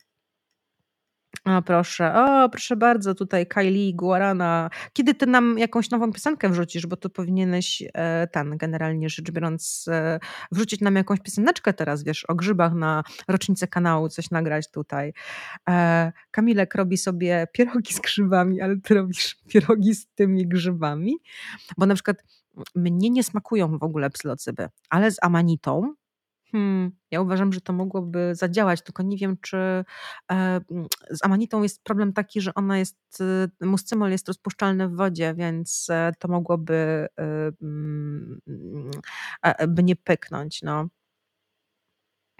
O 1.45 1.61
proszę, 1.61 2.13
o 2.13 2.49
proszę 2.49 2.75
bardzo, 2.75 3.15
tutaj 3.15 3.47
Kylie 3.47 3.93
Guarana. 3.95 4.69
Kiedy 4.93 5.13
ty 5.13 5.27
nam 5.27 5.57
jakąś 5.57 5.89
nową 5.89 6.13
piosenkę 6.13 6.49
wrzucisz, 6.49 6.87
bo 6.87 6.97
tu 6.97 7.09
powinieneś 7.09 7.83
e, 7.93 8.27
ten, 8.27 8.57
generalnie 8.57 9.09
rzecz 9.09 9.31
biorąc, 9.31 9.85
e, 9.87 10.19
wrzucić 10.51 10.81
nam 10.81 10.95
jakąś 10.95 11.19
pioseneczkę 11.19 11.73
teraz, 11.73 12.03
wiesz, 12.03 12.25
o 12.25 12.35
grzybach 12.35 12.73
na 12.73 13.03
rocznicę 13.27 13.67
kanału, 13.67 14.09
coś 14.09 14.31
nagrać 14.31 14.71
tutaj. 14.71 15.13
E, 15.69 16.11
Kamilek 16.31 16.75
robi 16.75 16.97
sobie 16.97 17.47
pierogi 17.53 17.93
z 17.93 17.99
grzybami, 17.99 18.61
ale 18.61 18.77
ty 18.77 18.93
robisz 18.93 19.37
pierogi 19.47 19.95
z 19.95 20.07
tymi 20.07 20.47
grzybami, 20.47 21.17
bo 21.77 21.85
na 21.85 21.93
przykład 21.93 22.17
mnie 22.75 23.09
nie 23.09 23.23
smakują 23.23 23.77
w 23.77 23.83
ogóle 23.83 24.09
psylocyby, 24.09 24.69
ale 24.89 25.11
z 25.11 25.17
amanitą 25.21 25.93
Hmm, 26.51 26.91
ja 27.11 27.21
uważam, 27.21 27.53
że 27.53 27.61
to 27.61 27.73
mogłoby 27.73 28.35
zadziałać, 28.35 28.81
tylko 28.81 29.03
nie 29.03 29.17
wiem, 29.17 29.37
czy 29.41 29.57
e, 29.57 29.83
mm, 30.29 30.87
z 31.11 31.25
amanitą 31.25 31.63
jest 31.63 31.83
problem 31.83 32.13
taki, 32.13 32.41
że 32.41 32.53
ona 32.53 32.77
jest, 32.77 32.97
y, 33.61 33.65
muscymol 33.65 34.11
jest 34.11 34.27
rozpuszczalny 34.27 34.87
w 34.89 34.95
wodzie, 34.95 35.33
więc 35.37 35.87
e, 35.89 36.11
to 36.19 36.27
mogłoby 36.27 37.07
y, 37.19 37.23
mm, 37.61 38.41
e, 39.43 39.67
by 39.67 39.83
nie 39.83 39.95
pyknąć. 39.95 40.61
No. 40.61 40.87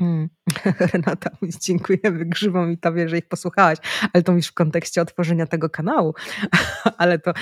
Mm. 0.01 0.29
Renata 0.93 1.29
mówi, 1.41 1.53
dziękujemy 1.61 2.25
grzybom 2.25 2.71
i 2.71 2.77
tobie, 2.77 3.09
że 3.09 3.17
ich 3.17 3.27
posłuchałaś, 3.27 3.77
ale 4.13 4.23
to 4.23 4.31
już 4.31 4.47
w 4.47 4.53
kontekście 4.53 5.01
otworzenia 5.01 5.47
tego 5.47 5.69
kanału, 5.69 6.13
ale 6.97 7.19
to 7.19 7.33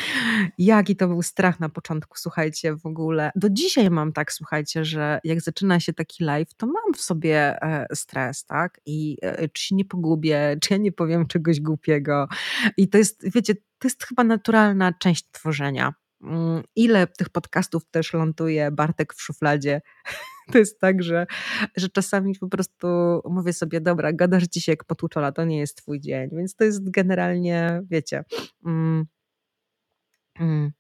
jaki 0.57 0.95
to 0.95 1.07
był 1.07 1.21
strach 1.21 1.59
na 1.59 1.69
początku, 1.69 2.17
słuchajcie, 2.17 2.75
w 2.75 2.85
ogóle. 2.85 3.31
Do 3.35 3.49
dzisiaj 3.49 3.89
mam 3.89 4.13
tak, 4.13 4.31
słuchajcie, 4.31 4.85
że 4.85 5.19
jak 5.23 5.41
zaczyna 5.41 5.79
się 5.79 5.93
taki 5.93 6.23
live, 6.23 6.53
to 6.53 6.67
mam 6.67 6.93
w 6.93 7.01
sobie 7.01 7.61
e, 7.61 7.88
stres, 7.93 8.45
tak? 8.45 8.81
I 8.85 9.17
e, 9.21 9.49
czy 9.49 9.63
się 9.63 9.75
nie 9.75 9.85
pogubię, 9.85 10.57
czy 10.61 10.73
ja 10.73 10.77
nie 10.77 10.91
powiem 10.91 11.27
czegoś 11.27 11.61
głupiego. 11.61 12.27
I 12.77 12.89
to 12.89 12.97
jest, 12.97 13.31
wiecie, 13.35 13.55
to 13.55 13.88
jest 13.88 14.03
chyba 14.03 14.23
naturalna 14.23 14.93
część 14.93 15.31
tworzenia. 15.31 15.93
Mm, 16.22 16.64
ile 16.76 17.07
tych 17.07 17.30
podcastów 17.30 17.85
też 17.91 18.14
ląduje 18.14 18.72
Bartek 18.72 19.14
w 19.14 19.22
szufladzie? 19.22 19.81
To 20.52 20.57
jest 20.57 20.80
tak, 20.80 21.03
że, 21.03 21.26
że 21.76 21.89
czasami 21.89 22.35
po 22.39 22.48
prostu 22.48 22.88
mówię 23.26 23.53
sobie, 23.53 23.81
dobra, 23.81 24.14
gadasz 24.14 24.44
dzisiaj 24.44 24.73
jak 24.73 24.84
potłuczona, 24.84 25.31
to 25.31 25.45
nie 25.45 25.60
jest 25.60 25.77
twój 25.77 25.99
dzień. 25.99 26.30
Więc 26.34 26.56
to 26.56 26.64
jest 26.64 26.89
generalnie, 26.91 27.81
wiecie... 27.89 28.23
Mm, 28.65 29.06
mm, 30.39 30.72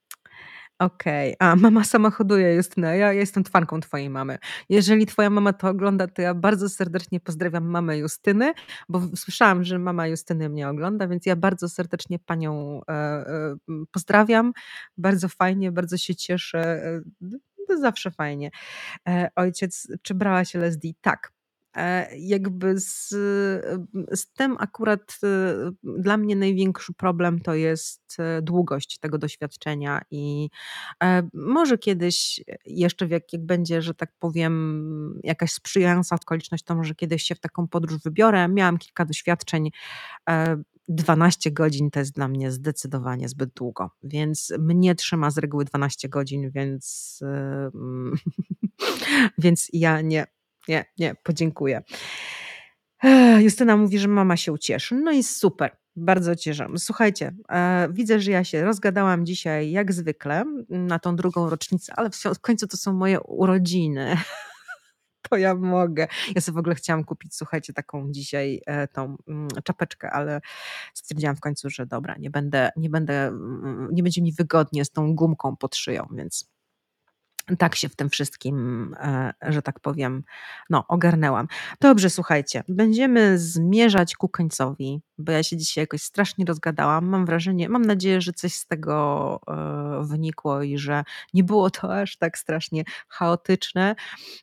Okej, 0.79 1.35
a 1.39 1.55
mama 1.55 1.83
sama 1.83 2.09
hoduje 2.09 2.55
Justyna, 2.55 2.95
ja, 2.95 3.13
ja 3.13 3.13
jestem 3.13 3.43
fanką 3.43 3.79
twojej 3.79 4.09
mamy. 4.09 4.37
Jeżeli 4.69 5.05
twoja 5.05 5.29
mama 5.29 5.53
to 5.53 5.67
ogląda, 5.67 6.07
to 6.07 6.21
ja 6.21 6.33
bardzo 6.33 6.69
serdecznie 6.69 7.19
pozdrawiam 7.19 7.65
mamę 7.65 7.97
Justyny, 7.97 8.53
bo 8.89 9.01
słyszałam, 9.15 9.63
że 9.63 9.79
mama 9.79 10.07
Justyny 10.07 10.49
mnie 10.49 10.69
ogląda, 10.69 11.07
więc 11.07 11.25
ja 11.25 11.35
bardzo 11.35 11.69
serdecznie 11.69 12.19
panią 12.19 12.81
e, 12.87 12.93
e, 12.93 13.55
pozdrawiam. 13.91 14.53
Bardzo 14.97 15.29
fajnie, 15.29 15.71
bardzo 15.71 15.97
się 15.97 16.15
cieszę. 16.15 16.59
E, 16.59 17.01
to 17.67 17.77
zawsze 17.77 18.11
fajnie. 18.11 18.51
E, 19.07 19.29
ojciec, 19.35 19.87
czy 20.01 20.15
brałaś 20.15 20.55
LSD? 20.55 20.87
Tak. 21.01 21.36
E, 21.77 22.17
jakby 22.17 22.79
z, 22.79 23.09
z 24.11 24.33
tym 24.33 24.55
akurat 24.59 25.19
e, 25.23 25.71
dla 25.83 26.17
mnie 26.17 26.35
największy 26.35 26.93
problem 26.93 27.39
to 27.39 27.53
jest 27.53 28.17
długość 28.41 28.99
tego 28.99 29.17
doświadczenia 29.17 30.01
i 30.11 30.49
może 31.33 31.77
kiedyś 31.77 32.43
jeszcze 32.65 33.07
jak, 33.07 33.33
jak 33.33 33.45
będzie, 33.45 33.81
że 33.81 33.93
tak 33.93 34.11
powiem, 34.19 35.19
jakaś 35.23 35.51
sprzyjająca 35.51 36.15
okoliczność, 36.15 36.63
to 36.63 36.75
może 36.75 36.95
kiedyś 36.95 37.23
się 37.23 37.35
w 37.35 37.39
taką 37.39 37.67
podróż 37.67 38.01
wybiorę. 38.03 38.47
Miałam 38.47 38.77
kilka 38.77 39.05
doświadczeń 39.05 39.69
12 40.87 41.51
godzin 41.51 41.91
to 41.91 41.99
jest 41.99 42.15
dla 42.15 42.27
mnie 42.27 42.51
zdecydowanie 42.51 43.29
zbyt 43.29 43.53
długo, 43.53 43.91
więc 44.03 44.53
mnie 44.59 44.95
trzyma 44.95 45.31
z 45.31 45.37
reguły 45.37 45.65
12 45.65 46.09
godzin, 46.09 46.51
więc, 46.51 47.19
więc 49.43 49.67
ja 49.73 50.01
nie, 50.01 50.27
nie, 50.67 50.85
nie, 50.97 51.15
podziękuję. 51.23 51.81
Justyna 53.39 53.77
mówi, 53.77 53.99
że 53.99 54.07
mama 54.07 54.37
się 54.37 54.51
ucieszy. 54.51 54.95
No 54.95 55.11
i 55.11 55.23
super. 55.23 55.77
Bardzo 55.99 56.35
cieszę. 56.35 56.67
Słuchajcie, 56.77 57.35
e, 57.51 57.87
widzę, 57.91 58.19
że 58.19 58.31
ja 58.31 58.43
się 58.43 58.63
rozgadałam 58.63 59.25
dzisiaj 59.25 59.71
jak 59.71 59.93
zwykle 59.93 60.43
na 60.69 60.99
tą 60.99 61.15
drugą 61.15 61.49
rocznicę, 61.49 61.93
ale 61.95 62.09
w 62.35 62.39
końcu 62.41 62.67
to 62.67 62.77
są 62.77 62.93
moje 62.93 63.21
urodziny. 63.21 64.17
to 65.29 65.37
ja 65.37 65.55
mogę. 65.55 66.07
Ja 66.35 66.41
sobie 66.41 66.55
w 66.55 66.59
ogóle 66.59 66.75
chciałam 66.75 67.03
kupić, 67.03 67.35
słuchajcie, 67.35 67.73
taką 67.73 68.11
dzisiaj 68.11 68.61
e, 68.65 68.87
tą 68.87 69.17
mm, 69.27 69.47
czapeczkę, 69.63 70.11
ale 70.11 70.41
stwierdziłam 70.93 71.35
w 71.35 71.39
końcu, 71.39 71.69
że 71.69 71.85
dobra, 71.85 72.15
nie 72.19 72.29
będę, 72.29 72.69
nie 72.75 72.89
będę, 72.89 73.27
mm, 73.27 73.87
nie 73.91 74.03
będzie 74.03 74.21
mi 74.21 74.33
wygodnie 74.33 74.85
z 74.85 74.91
tą 74.91 75.15
gumką 75.15 75.55
pod 75.55 75.75
szyją, 75.75 76.07
więc 76.11 76.49
tak 77.55 77.75
się 77.75 77.89
w 77.89 77.95
tym 77.95 78.09
wszystkim, 78.09 78.95
e, 78.99 79.33
że 79.41 79.61
tak 79.61 79.79
powiem, 79.79 80.23
no, 80.69 80.85
ogarnęłam. 80.87 81.47
Dobrze, 81.81 82.09
słuchajcie, 82.09 82.63
będziemy 82.67 83.39
zmierzać 83.39 84.15
ku 84.15 84.29
końcowi, 84.29 85.01
bo 85.17 85.31
ja 85.31 85.43
się 85.43 85.57
dzisiaj 85.57 85.81
jakoś 85.81 86.01
strasznie 86.01 86.45
rozgadałam. 86.45 87.05
Mam 87.05 87.25
wrażenie, 87.25 87.69
mam 87.69 87.85
nadzieję, 87.85 88.21
że 88.21 88.33
coś 88.33 88.53
z 88.53 88.67
tego 88.67 89.39
e, 89.47 90.05
wynikło 90.05 90.63
i 90.63 90.77
że 90.77 91.03
nie 91.33 91.43
było 91.43 91.69
to 91.69 91.99
aż 92.01 92.17
tak 92.17 92.37
strasznie 92.37 92.83
chaotyczne. 93.07 93.95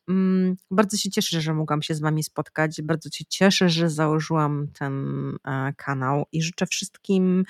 Mm, 0.08 0.56
bardzo 0.70 0.96
się 0.96 1.10
cieszę, 1.10 1.40
że 1.40 1.54
mogłam 1.54 1.82
się 1.82 1.94
z 1.94 2.00
Wami 2.00 2.22
spotkać. 2.22 2.82
Bardzo 2.82 3.08
się 3.12 3.24
cieszę, 3.28 3.68
że 3.68 3.90
założyłam 3.90 4.68
ten 4.78 5.04
e, 5.44 5.72
kanał 5.76 6.24
i 6.32 6.42
życzę 6.42 6.66
wszystkim 6.66 7.44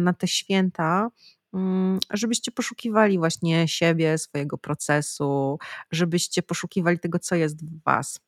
na 0.00 0.12
te 0.12 0.28
święta 0.28 1.10
żebyście 2.10 2.52
poszukiwali 2.52 3.18
właśnie 3.18 3.68
siebie, 3.68 4.18
swojego 4.18 4.58
procesu, 4.58 5.58
żebyście 5.90 6.42
poszukiwali 6.42 6.98
tego, 6.98 7.18
co 7.18 7.34
jest 7.34 7.64
w 7.64 7.82
Was. 7.82 8.20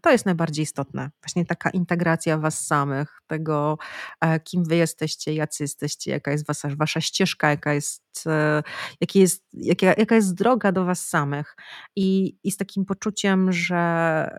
To 0.00 0.10
jest 0.10 0.26
najbardziej 0.26 0.62
istotne. 0.62 1.10
Właśnie 1.22 1.46
taka 1.46 1.70
integracja 1.70 2.38
Was 2.38 2.66
samych, 2.66 3.20
tego, 3.26 3.78
e, 4.20 4.40
kim 4.40 4.64
Wy 4.64 4.76
jesteście, 4.76 5.34
jacy 5.34 5.64
jesteście, 5.64 6.10
jaka 6.10 6.30
jest 6.32 6.46
Wasza, 6.46 6.68
wasza 6.76 7.00
ścieżka, 7.00 7.50
jaka 7.50 7.74
jest, 7.74 8.02
e, 8.26 8.62
jaki 9.00 9.20
jest, 9.20 9.44
jaka, 9.52 9.86
jaka 9.86 10.14
jest 10.14 10.34
droga 10.34 10.72
do 10.72 10.84
Was 10.84 11.08
samych. 11.08 11.56
I, 11.96 12.36
I 12.44 12.50
z 12.50 12.56
takim 12.56 12.84
poczuciem, 12.84 13.52
że 13.52 14.36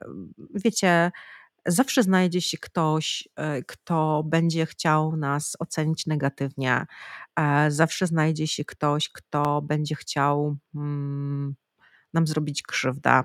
wiecie, 0.55 1.11
zawsze 1.65 2.03
znajdzie 2.03 2.41
się 2.41 2.57
ktoś, 2.57 3.29
e, 3.35 3.63
kto 3.63 4.23
będzie 4.25 4.65
chciał 4.65 5.17
nas 5.17 5.55
ocenić 5.59 6.05
negatywnie. 6.05 6.85
Zawsze 7.67 8.07
znajdzie 8.07 8.47
się 8.47 8.65
ktoś, 8.65 9.09
kto 9.09 9.61
będzie 9.61 9.95
chciał 9.95 10.57
nam 12.13 12.27
zrobić 12.27 12.63
krzywdę. 12.63 13.23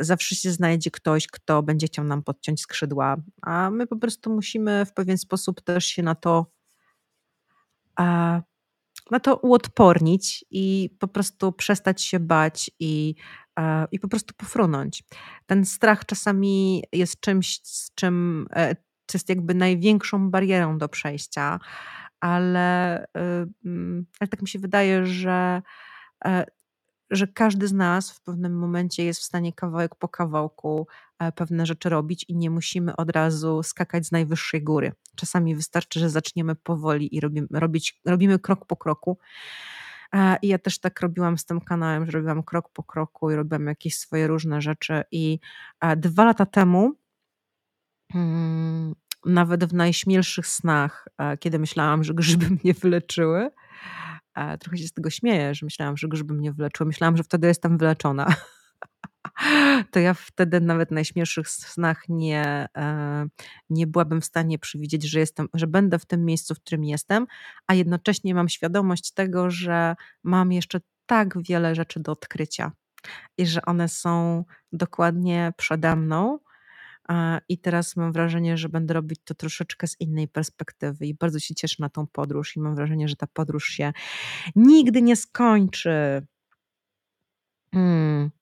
Zawsze 0.00 0.34
się 0.34 0.50
znajdzie 0.50 0.90
ktoś, 0.90 1.26
kto 1.26 1.62
będzie 1.62 1.86
chciał 1.86 2.04
nam 2.04 2.22
podciąć 2.22 2.60
skrzydła, 2.60 3.16
a 3.42 3.70
my 3.70 3.86
po 3.86 3.96
prostu 3.96 4.34
musimy 4.34 4.86
w 4.86 4.92
pewien 4.92 5.18
sposób 5.18 5.60
też 5.60 5.86
się 5.86 6.02
na 6.02 6.14
to 6.14 6.46
na 9.10 9.20
to 9.20 9.36
uodpornić 9.36 10.44
i 10.50 10.96
po 10.98 11.08
prostu 11.08 11.52
przestać 11.52 12.02
się 12.02 12.20
bać 12.20 12.70
i, 12.80 13.14
i 13.92 13.98
po 13.98 14.08
prostu 14.08 14.34
pofrunąć. 14.34 15.04
Ten 15.46 15.64
strach 15.64 16.06
czasami 16.06 16.84
jest 16.92 17.20
czymś, 17.20 17.60
z 17.62 17.94
czym 17.94 18.46
e, 18.52 18.76
jest 19.14 19.28
jakby 19.28 19.54
największą 19.54 20.30
barierą 20.30 20.78
do 20.78 20.88
przejścia, 20.88 21.60
ale, 22.20 23.04
y, 23.04 23.08
mm, 23.64 24.06
ale 24.20 24.28
tak 24.28 24.42
mi 24.42 24.48
się 24.48 24.58
wydaje, 24.58 25.06
że 25.06 25.62
e, 26.24 26.44
że 27.10 27.26
każdy 27.26 27.68
z 27.68 27.72
nas 27.72 28.10
w 28.10 28.20
pewnym 28.20 28.58
momencie 28.58 29.04
jest 29.04 29.20
w 29.20 29.24
stanie 29.24 29.52
kawałek 29.52 29.94
po 29.94 30.08
kawałku 30.08 30.86
e, 31.18 31.32
pewne 31.32 31.66
rzeczy 31.66 31.88
robić 31.88 32.24
i 32.28 32.36
nie 32.36 32.50
musimy 32.50 32.96
od 32.96 33.10
razu 33.10 33.62
skakać 33.62 34.06
z 34.06 34.12
najwyższej 34.12 34.62
góry. 34.62 34.92
Czasami 35.16 35.56
wystarczy, 35.56 36.00
że 36.00 36.10
zaczniemy 36.10 36.54
powoli 36.54 37.16
i 37.16 37.20
robimy, 37.20 37.46
robić, 37.50 38.00
robimy 38.04 38.38
krok 38.38 38.66
po 38.66 38.76
kroku. 38.76 39.18
E, 40.14 40.36
I 40.42 40.48
ja 40.48 40.58
też 40.58 40.78
tak 40.78 41.00
robiłam 41.00 41.38
z 41.38 41.44
tym 41.44 41.60
kanałem, 41.60 42.06
że 42.06 42.12
robiłam 42.12 42.42
krok 42.42 42.72
po 42.72 42.82
kroku 42.82 43.30
i 43.30 43.34
robiłam 43.34 43.66
jakieś 43.66 43.96
swoje 43.96 44.26
różne 44.26 44.60
rzeczy. 44.60 45.02
I 45.12 45.38
e, 45.80 45.96
dwa 45.96 46.24
lata 46.24 46.46
temu, 46.46 46.92
hmm, 48.12 48.94
nawet 49.24 49.64
w 49.64 49.74
najśmielszych 49.74 50.46
snach, 50.46 51.08
kiedy 51.40 51.58
myślałam, 51.58 52.04
że 52.04 52.14
grzyby 52.14 52.46
mnie 52.64 52.74
wyleczyły, 52.74 53.50
trochę 54.60 54.78
się 54.78 54.88
z 54.88 54.92
tego 54.92 55.10
śmieję, 55.10 55.54
że 55.54 55.66
myślałam, 55.66 55.96
że 55.96 56.08
grzyby 56.08 56.34
mnie 56.34 56.52
wyleczyły. 56.52 56.86
Myślałam, 56.86 57.16
że 57.16 57.22
wtedy 57.22 57.48
jestem 57.48 57.78
wyleczona. 57.78 58.34
to 59.90 60.00
ja 60.00 60.14
wtedy 60.14 60.60
nawet 60.60 60.88
w 60.88 60.92
najśmielszych 60.92 61.48
snach 61.48 62.08
nie, 62.08 62.68
e, 62.76 63.26
nie 63.70 63.86
byłabym 63.86 64.20
w 64.20 64.24
stanie 64.24 64.58
przewidzieć, 64.58 65.04
że, 65.04 65.20
jestem, 65.20 65.48
że 65.54 65.66
będę 65.66 65.98
w 65.98 66.06
tym 66.06 66.24
miejscu, 66.24 66.54
w 66.54 66.60
którym 66.60 66.84
jestem, 66.84 67.26
a 67.66 67.74
jednocześnie 67.74 68.34
mam 68.34 68.48
świadomość 68.48 69.12
tego, 69.12 69.50
że 69.50 69.96
mam 70.22 70.52
jeszcze 70.52 70.80
tak 71.06 71.42
wiele 71.42 71.74
rzeczy 71.74 72.00
do 72.00 72.12
odkrycia 72.12 72.72
i 73.38 73.46
że 73.46 73.62
one 73.62 73.88
są 73.88 74.44
dokładnie 74.72 75.52
przede 75.56 75.96
mną 75.96 76.38
i 77.48 77.58
teraz 77.58 77.96
mam 77.96 78.12
wrażenie, 78.12 78.56
że 78.56 78.68
będę 78.68 78.94
robić 78.94 79.20
to 79.24 79.34
troszeczkę 79.34 79.86
z 79.86 80.00
innej 80.00 80.28
perspektywy 80.28 81.06
i 81.06 81.14
bardzo 81.14 81.38
się 81.38 81.54
cieszę 81.54 81.76
na 81.78 81.88
tą 81.88 82.06
podróż 82.06 82.56
i 82.56 82.60
mam 82.60 82.74
wrażenie, 82.74 83.08
że 83.08 83.16
ta 83.16 83.26
podróż 83.26 83.64
się 83.64 83.92
nigdy 84.56 85.02
nie 85.02 85.16
skończy. 85.16 86.26
Hmm. 87.72 88.37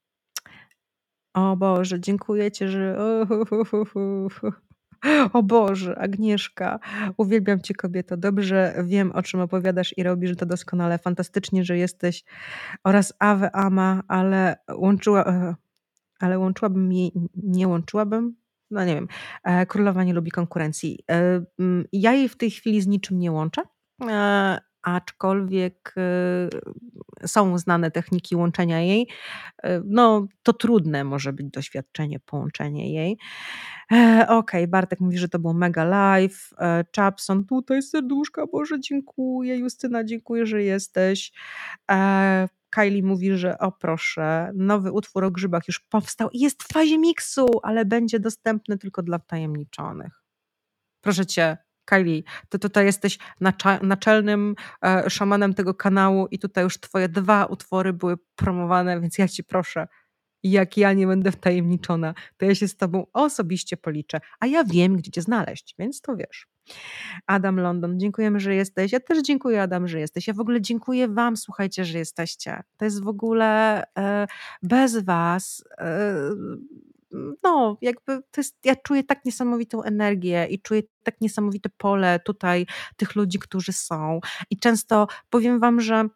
O 1.37 1.57
Boże, 1.57 2.01
dziękuję 2.01 2.51
Ci, 2.51 2.69
że. 2.69 2.97
O 5.33 5.43
Boże, 5.43 5.99
Agnieszka, 5.99 6.79
uwielbiam 7.17 7.61
Cię 7.61 7.75
kobieto. 7.75 8.17
Dobrze 8.17 8.75
wiem, 8.85 9.13
o 9.13 9.23
czym 9.23 9.41
opowiadasz 9.41 9.95
i 9.99 10.03
robisz 10.03 10.37
to 10.37 10.47
doskonale. 10.47 10.99
Fantastycznie, 10.99 11.65
że 11.65 11.79
jesteś. 11.79 12.25
Oraz 12.85 13.13
Awe 13.19 13.57
Ama, 13.57 14.03
ale 14.09 14.57
łączyła. 14.77 15.27
E, 15.27 15.55
ale 16.21 16.39
łączyłabym 16.39 16.93
jej. 16.93 17.13
Nie 17.43 17.69
łączyłabym? 17.69 18.37
no 18.71 18.85
nie 18.85 18.95
wiem, 18.95 19.09
e, 19.45 19.67
królowa 19.67 20.05
nie 20.05 20.15
lubi 20.15 20.31
konkurencji. 20.31 21.05
E, 21.11 21.45
ja 21.93 22.13
jej 22.13 22.29
w 22.29 22.37
tej 22.37 22.51
chwili 22.51 22.81
z 22.81 22.87
niczym 22.87 23.19
nie 23.19 23.33
łączę, 23.33 23.63
aczkolwiek 24.87 25.95
są 27.27 27.59
znane 27.59 27.91
techniki 27.91 28.37
łączenia 28.37 28.81
jej. 28.81 29.09
No, 29.85 30.27
to 30.43 30.53
trudne 30.53 31.05
może 31.05 31.33
być 31.33 31.47
doświadczenie, 31.47 32.21
połączenie 32.21 32.93
jej. 32.93 33.19
Okej, 33.91 34.27
okay, 34.29 34.69
Bartek 34.69 35.01
mówi, 35.01 35.19
że 35.19 35.29
to 35.29 35.39
był 35.39 35.55
mega 35.55 35.85
live. 35.85 36.51
Chapson, 36.97 37.45
tutaj 37.45 37.83
serduszka, 37.83 38.47
Boże, 38.47 38.81
dziękuję. 38.81 39.59
Justyna, 39.59 40.05
dziękuję, 40.05 40.47
że 40.47 40.63
jesteś. 40.63 41.33
Kylie 42.71 43.03
mówi, 43.03 43.37
że 43.37 43.59
o 43.59 43.73
proszę, 43.73 44.53
nowy 44.55 44.93
utwór 44.93 45.25
o 45.25 45.31
grzybach 45.31 45.69
już 45.69 45.81
powstał 45.81 46.31
i 46.31 46.41
jest 46.41 46.63
w 46.63 46.73
fazie 46.73 46.99
miksu, 46.99 47.47
ale 47.63 47.85
będzie 47.85 48.21
dostępny 48.21 48.79
tylko 48.79 49.03
dla 49.03 49.19
wtajemniczonych. 49.19 50.23
Proszę 51.01 51.27
cię, 51.27 51.57
Kylie, 51.87 52.23
ty 52.49 52.59
tutaj 52.59 52.85
jesteś 52.87 53.19
naczelnym 53.83 54.55
e, 54.85 55.11
szamanem 55.11 55.55
tego 55.55 55.75
kanału 55.75 56.27
i 56.31 56.39
tutaj 56.39 56.65
już 56.65 56.81
twoje 56.81 57.09
dwa 57.09 57.45
utwory 57.45 57.93
były 57.93 58.17
promowane, 58.37 59.01
więc 59.01 59.19
ja 59.19 59.29
ci 59.29 59.45
proszę, 59.45 59.87
jak 60.43 60.77
ja 60.77 60.93
nie 60.93 61.07
będę 61.07 61.33
wtajemniczona, 61.33 62.15
to 62.37 62.45
ja 62.47 62.55
się 62.55 62.69
z 62.69 62.77
tobą 62.77 63.07
osobiście 63.13 63.77
policzę, 63.77 64.21
a 64.41 64.47
ja 64.47 64.65
wiem, 64.65 64.97
gdzie 64.97 65.11
cię 65.11 65.23
znaleźć, 65.23 65.75
więc 65.79 66.01
to 66.01 66.17
wiesz. 66.17 66.47
Adam 67.27 67.61
London, 67.61 68.01
dziękujemy, 68.01 68.41
że 68.41 68.55
jesteś. 68.55 68.93
Ja 68.93 69.01
też 69.01 69.23
dziękuję, 69.23 69.63
Adam, 69.63 69.89
że 69.89 70.01
jesteś. 70.01 70.27
Ja 70.27 70.35
w 70.35 70.41
ogóle 70.41 70.61
dziękuję 70.61 71.09
Wam, 71.09 71.37
słuchajcie, 71.37 71.85
że 71.85 71.99
jesteście. 71.99 72.63
To 72.77 72.85
jest 72.85 73.03
w 73.03 73.09
ogóle 73.09 73.83
e, 73.99 74.27
bez 74.63 74.99
Was. 74.99 75.65
E, 75.79 76.13
no, 77.43 77.77
jakby 77.81 78.23
to 78.31 78.41
jest, 78.41 78.57
ja 78.65 78.77
czuję 78.77 79.05
tak 79.05 79.25
niesamowitą 79.25 79.83
energię 79.83 80.47
i 80.51 80.61
czuję 80.63 80.83
tak 81.03 81.21
niesamowite 81.21 81.69
pole 81.77 82.21
tutaj 82.25 82.67
tych 82.97 83.17
ludzi, 83.17 83.39
którzy 83.39 83.73
są. 83.73 84.21
I 84.51 84.59
często 84.59 85.07
powiem 85.31 85.61
Wam, 85.61 85.81
że 85.81 86.09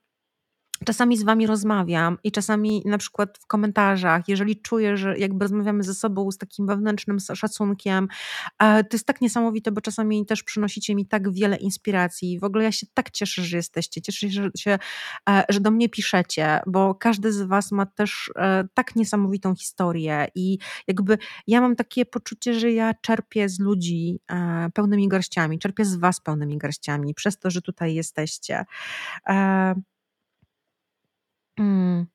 czasami 0.84 1.16
z 1.16 1.22
wami 1.22 1.46
rozmawiam 1.46 2.18
i 2.24 2.32
czasami 2.32 2.82
na 2.86 2.98
przykład 2.98 3.38
w 3.38 3.46
komentarzach, 3.46 4.28
jeżeli 4.28 4.62
czuję, 4.62 4.96
że 4.96 5.18
jakby 5.18 5.44
rozmawiamy 5.44 5.82
ze 5.82 5.94
sobą 5.94 6.30
z 6.30 6.38
takim 6.38 6.66
wewnętrznym 6.66 7.20
szacunkiem, 7.20 8.08
e, 8.58 8.84
to 8.84 8.88
jest 8.92 9.06
tak 9.06 9.20
niesamowite, 9.20 9.72
bo 9.72 9.80
czasami 9.80 10.26
też 10.26 10.42
przynosicie 10.42 10.94
mi 10.94 11.06
tak 11.06 11.32
wiele 11.32 11.56
inspiracji. 11.56 12.38
W 12.38 12.44
ogóle 12.44 12.64
ja 12.64 12.72
się 12.72 12.86
tak 12.94 13.10
cieszę, 13.10 13.42
że 13.42 13.56
jesteście, 13.56 14.00
cieszę 14.00 14.28
się, 14.56 14.78
e, 15.28 15.44
że 15.48 15.60
do 15.60 15.70
mnie 15.70 15.88
piszecie, 15.88 16.60
bo 16.66 16.94
każdy 16.94 17.32
z 17.32 17.42
was 17.42 17.72
ma 17.72 17.86
też 17.86 18.30
e, 18.36 18.68
tak 18.74 18.96
niesamowitą 18.96 19.54
historię 19.54 20.26
i 20.34 20.58
jakby 20.86 21.18
ja 21.46 21.60
mam 21.60 21.76
takie 21.76 22.06
poczucie, 22.06 22.54
że 22.54 22.72
ja 22.72 22.94
czerpię 22.94 23.48
z 23.48 23.60
ludzi 23.60 24.20
pełnymi 24.74 25.08
garściami, 25.08 25.58
czerpię 25.58 25.84
z 25.84 25.96
was 25.96 26.20
pełnymi 26.20 26.58
garściami, 26.58 27.14
przez 27.14 27.38
to, 27.38 27.50
że 27.50 27.62
tutaj 27.62 27.94
jesteście. 27.94 28.64
Mm. 31.60 32.06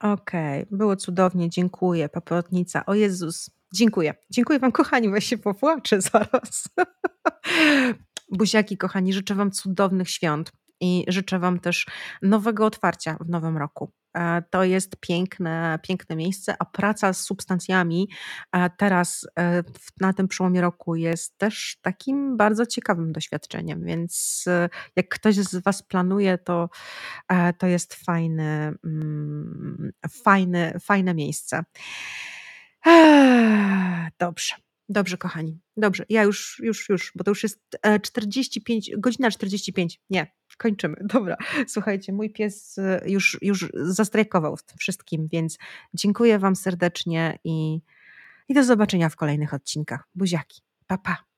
Okej, 0.00 0.66
było 0.70 0.96
cudownie, 0.96 1.50
dziękuję. 1.50 2.08
Paprotnica. 2.08 2.86
O 2.86 2.94
Jezus, 2.94 3.50
dziękuję. 3.74 4.14
Dziękuję 4.30 4.58
wam 4.58 4.72
kochani, 4.72 5.10
weź 5.10 5.26
się 5.26 5.38
popłaczę 5.38 6.00
zaraz. 6.00 6.68
Buziaki 8.38 8.76
kochani, 8.76 9.12
życzę 9.12 9.34
wam 9.34 9.50
cudownych 9.50 10.10
świąt 10.10 10.52
i 10.82 11.04
życzę 11.08 11.38
wam 11.38 11.60
też 11.60 11.86
nowego 12.22 12.66
otwarcia 12.66 13.16
w 13.20 13.28
nowym 13.28 13.56
roku. 13.56 13.92
E, 14.14 14.42
to 14.50 14.64
jest 14.64 14.96
piękne, 15.00 15.78
piękne 15.82 16.16
miejsce, 16.16 16.56
a 16.58 16.64
praca 16.64 17.12
z 17.12 17.20
substancjami 17.20 18.08
e, 18.52 18.70
teraz 18.70 19.26
e, 19.38 19.62
na 20.00 20.12
tym 20.12 20.28
przełomie 20.28 20.60
roku 20.60 20.96
jest 20.96 21.38
też 21.38 21.78
takim 21.82 22.36
bardzo 22.36 22.66
ciekawym 22.66 23.12
doświadczeniem, 23.12 23.84
więc 23.84 24.44
jak 24.96 25.08
ktoś 25.08 25.34
z 25.34 25.62
Was 25.62 25.82
planuje, 25.82 26.38
to, 26.38 26.68
to 27.58 27.66
jest 27.66 27.94
fajne, 27.94 28.74
mm, 28.84 29.92
fajne, 30.24 30.78
fajne 30.80 31.14
miejsce. 31.14 31.64
Dobrze. 34.18 34.54
Dobrze, 34.88 35.18
kochani. 35.18 35.60
Dobrze, 35.76 36.04
ja 36.08 36.22
już, 36.22 36.60
już, 36.62 36.88
już, 36.88 37.12
bo 37.14 37.24
to 37.24 37.30
już 37.30 37.42
jest 37.42 37.60
45, 38.02 38.90
godzina 38.98 39.30
45. 39.30 40.00
Nie, 40.10 40.32
kończymy. 40.56 40.96
Dobra, 41.14 41.36
słuchajcie, 41.66 42.12
mój 42.12 42.30
pies 42.30 42.78
e, 42.78 43.00
już, 43.06 43.38
już 43.42 43.68
zastrajkował 43.74 44.56
w 44.56 44.62
tym 44.62 44.78
wszystkim, 44.78 45.28
więc 45.32 45.58
dziękuję 45.94 46.38
Wam 46.38 46.56
serdecznie 46.56 47.38
i, 47.44 47.80
i 48.48 48.54
do 48.54 48.64
zobaczenia 48.64 49.08
w 49.08 49.16
kolejnych 49.16 49.54
odcinkach. 49.54 50.08
Buziaki. 50.14 50.62
Pa, 50.86 50.98
pa. 50.98 51.31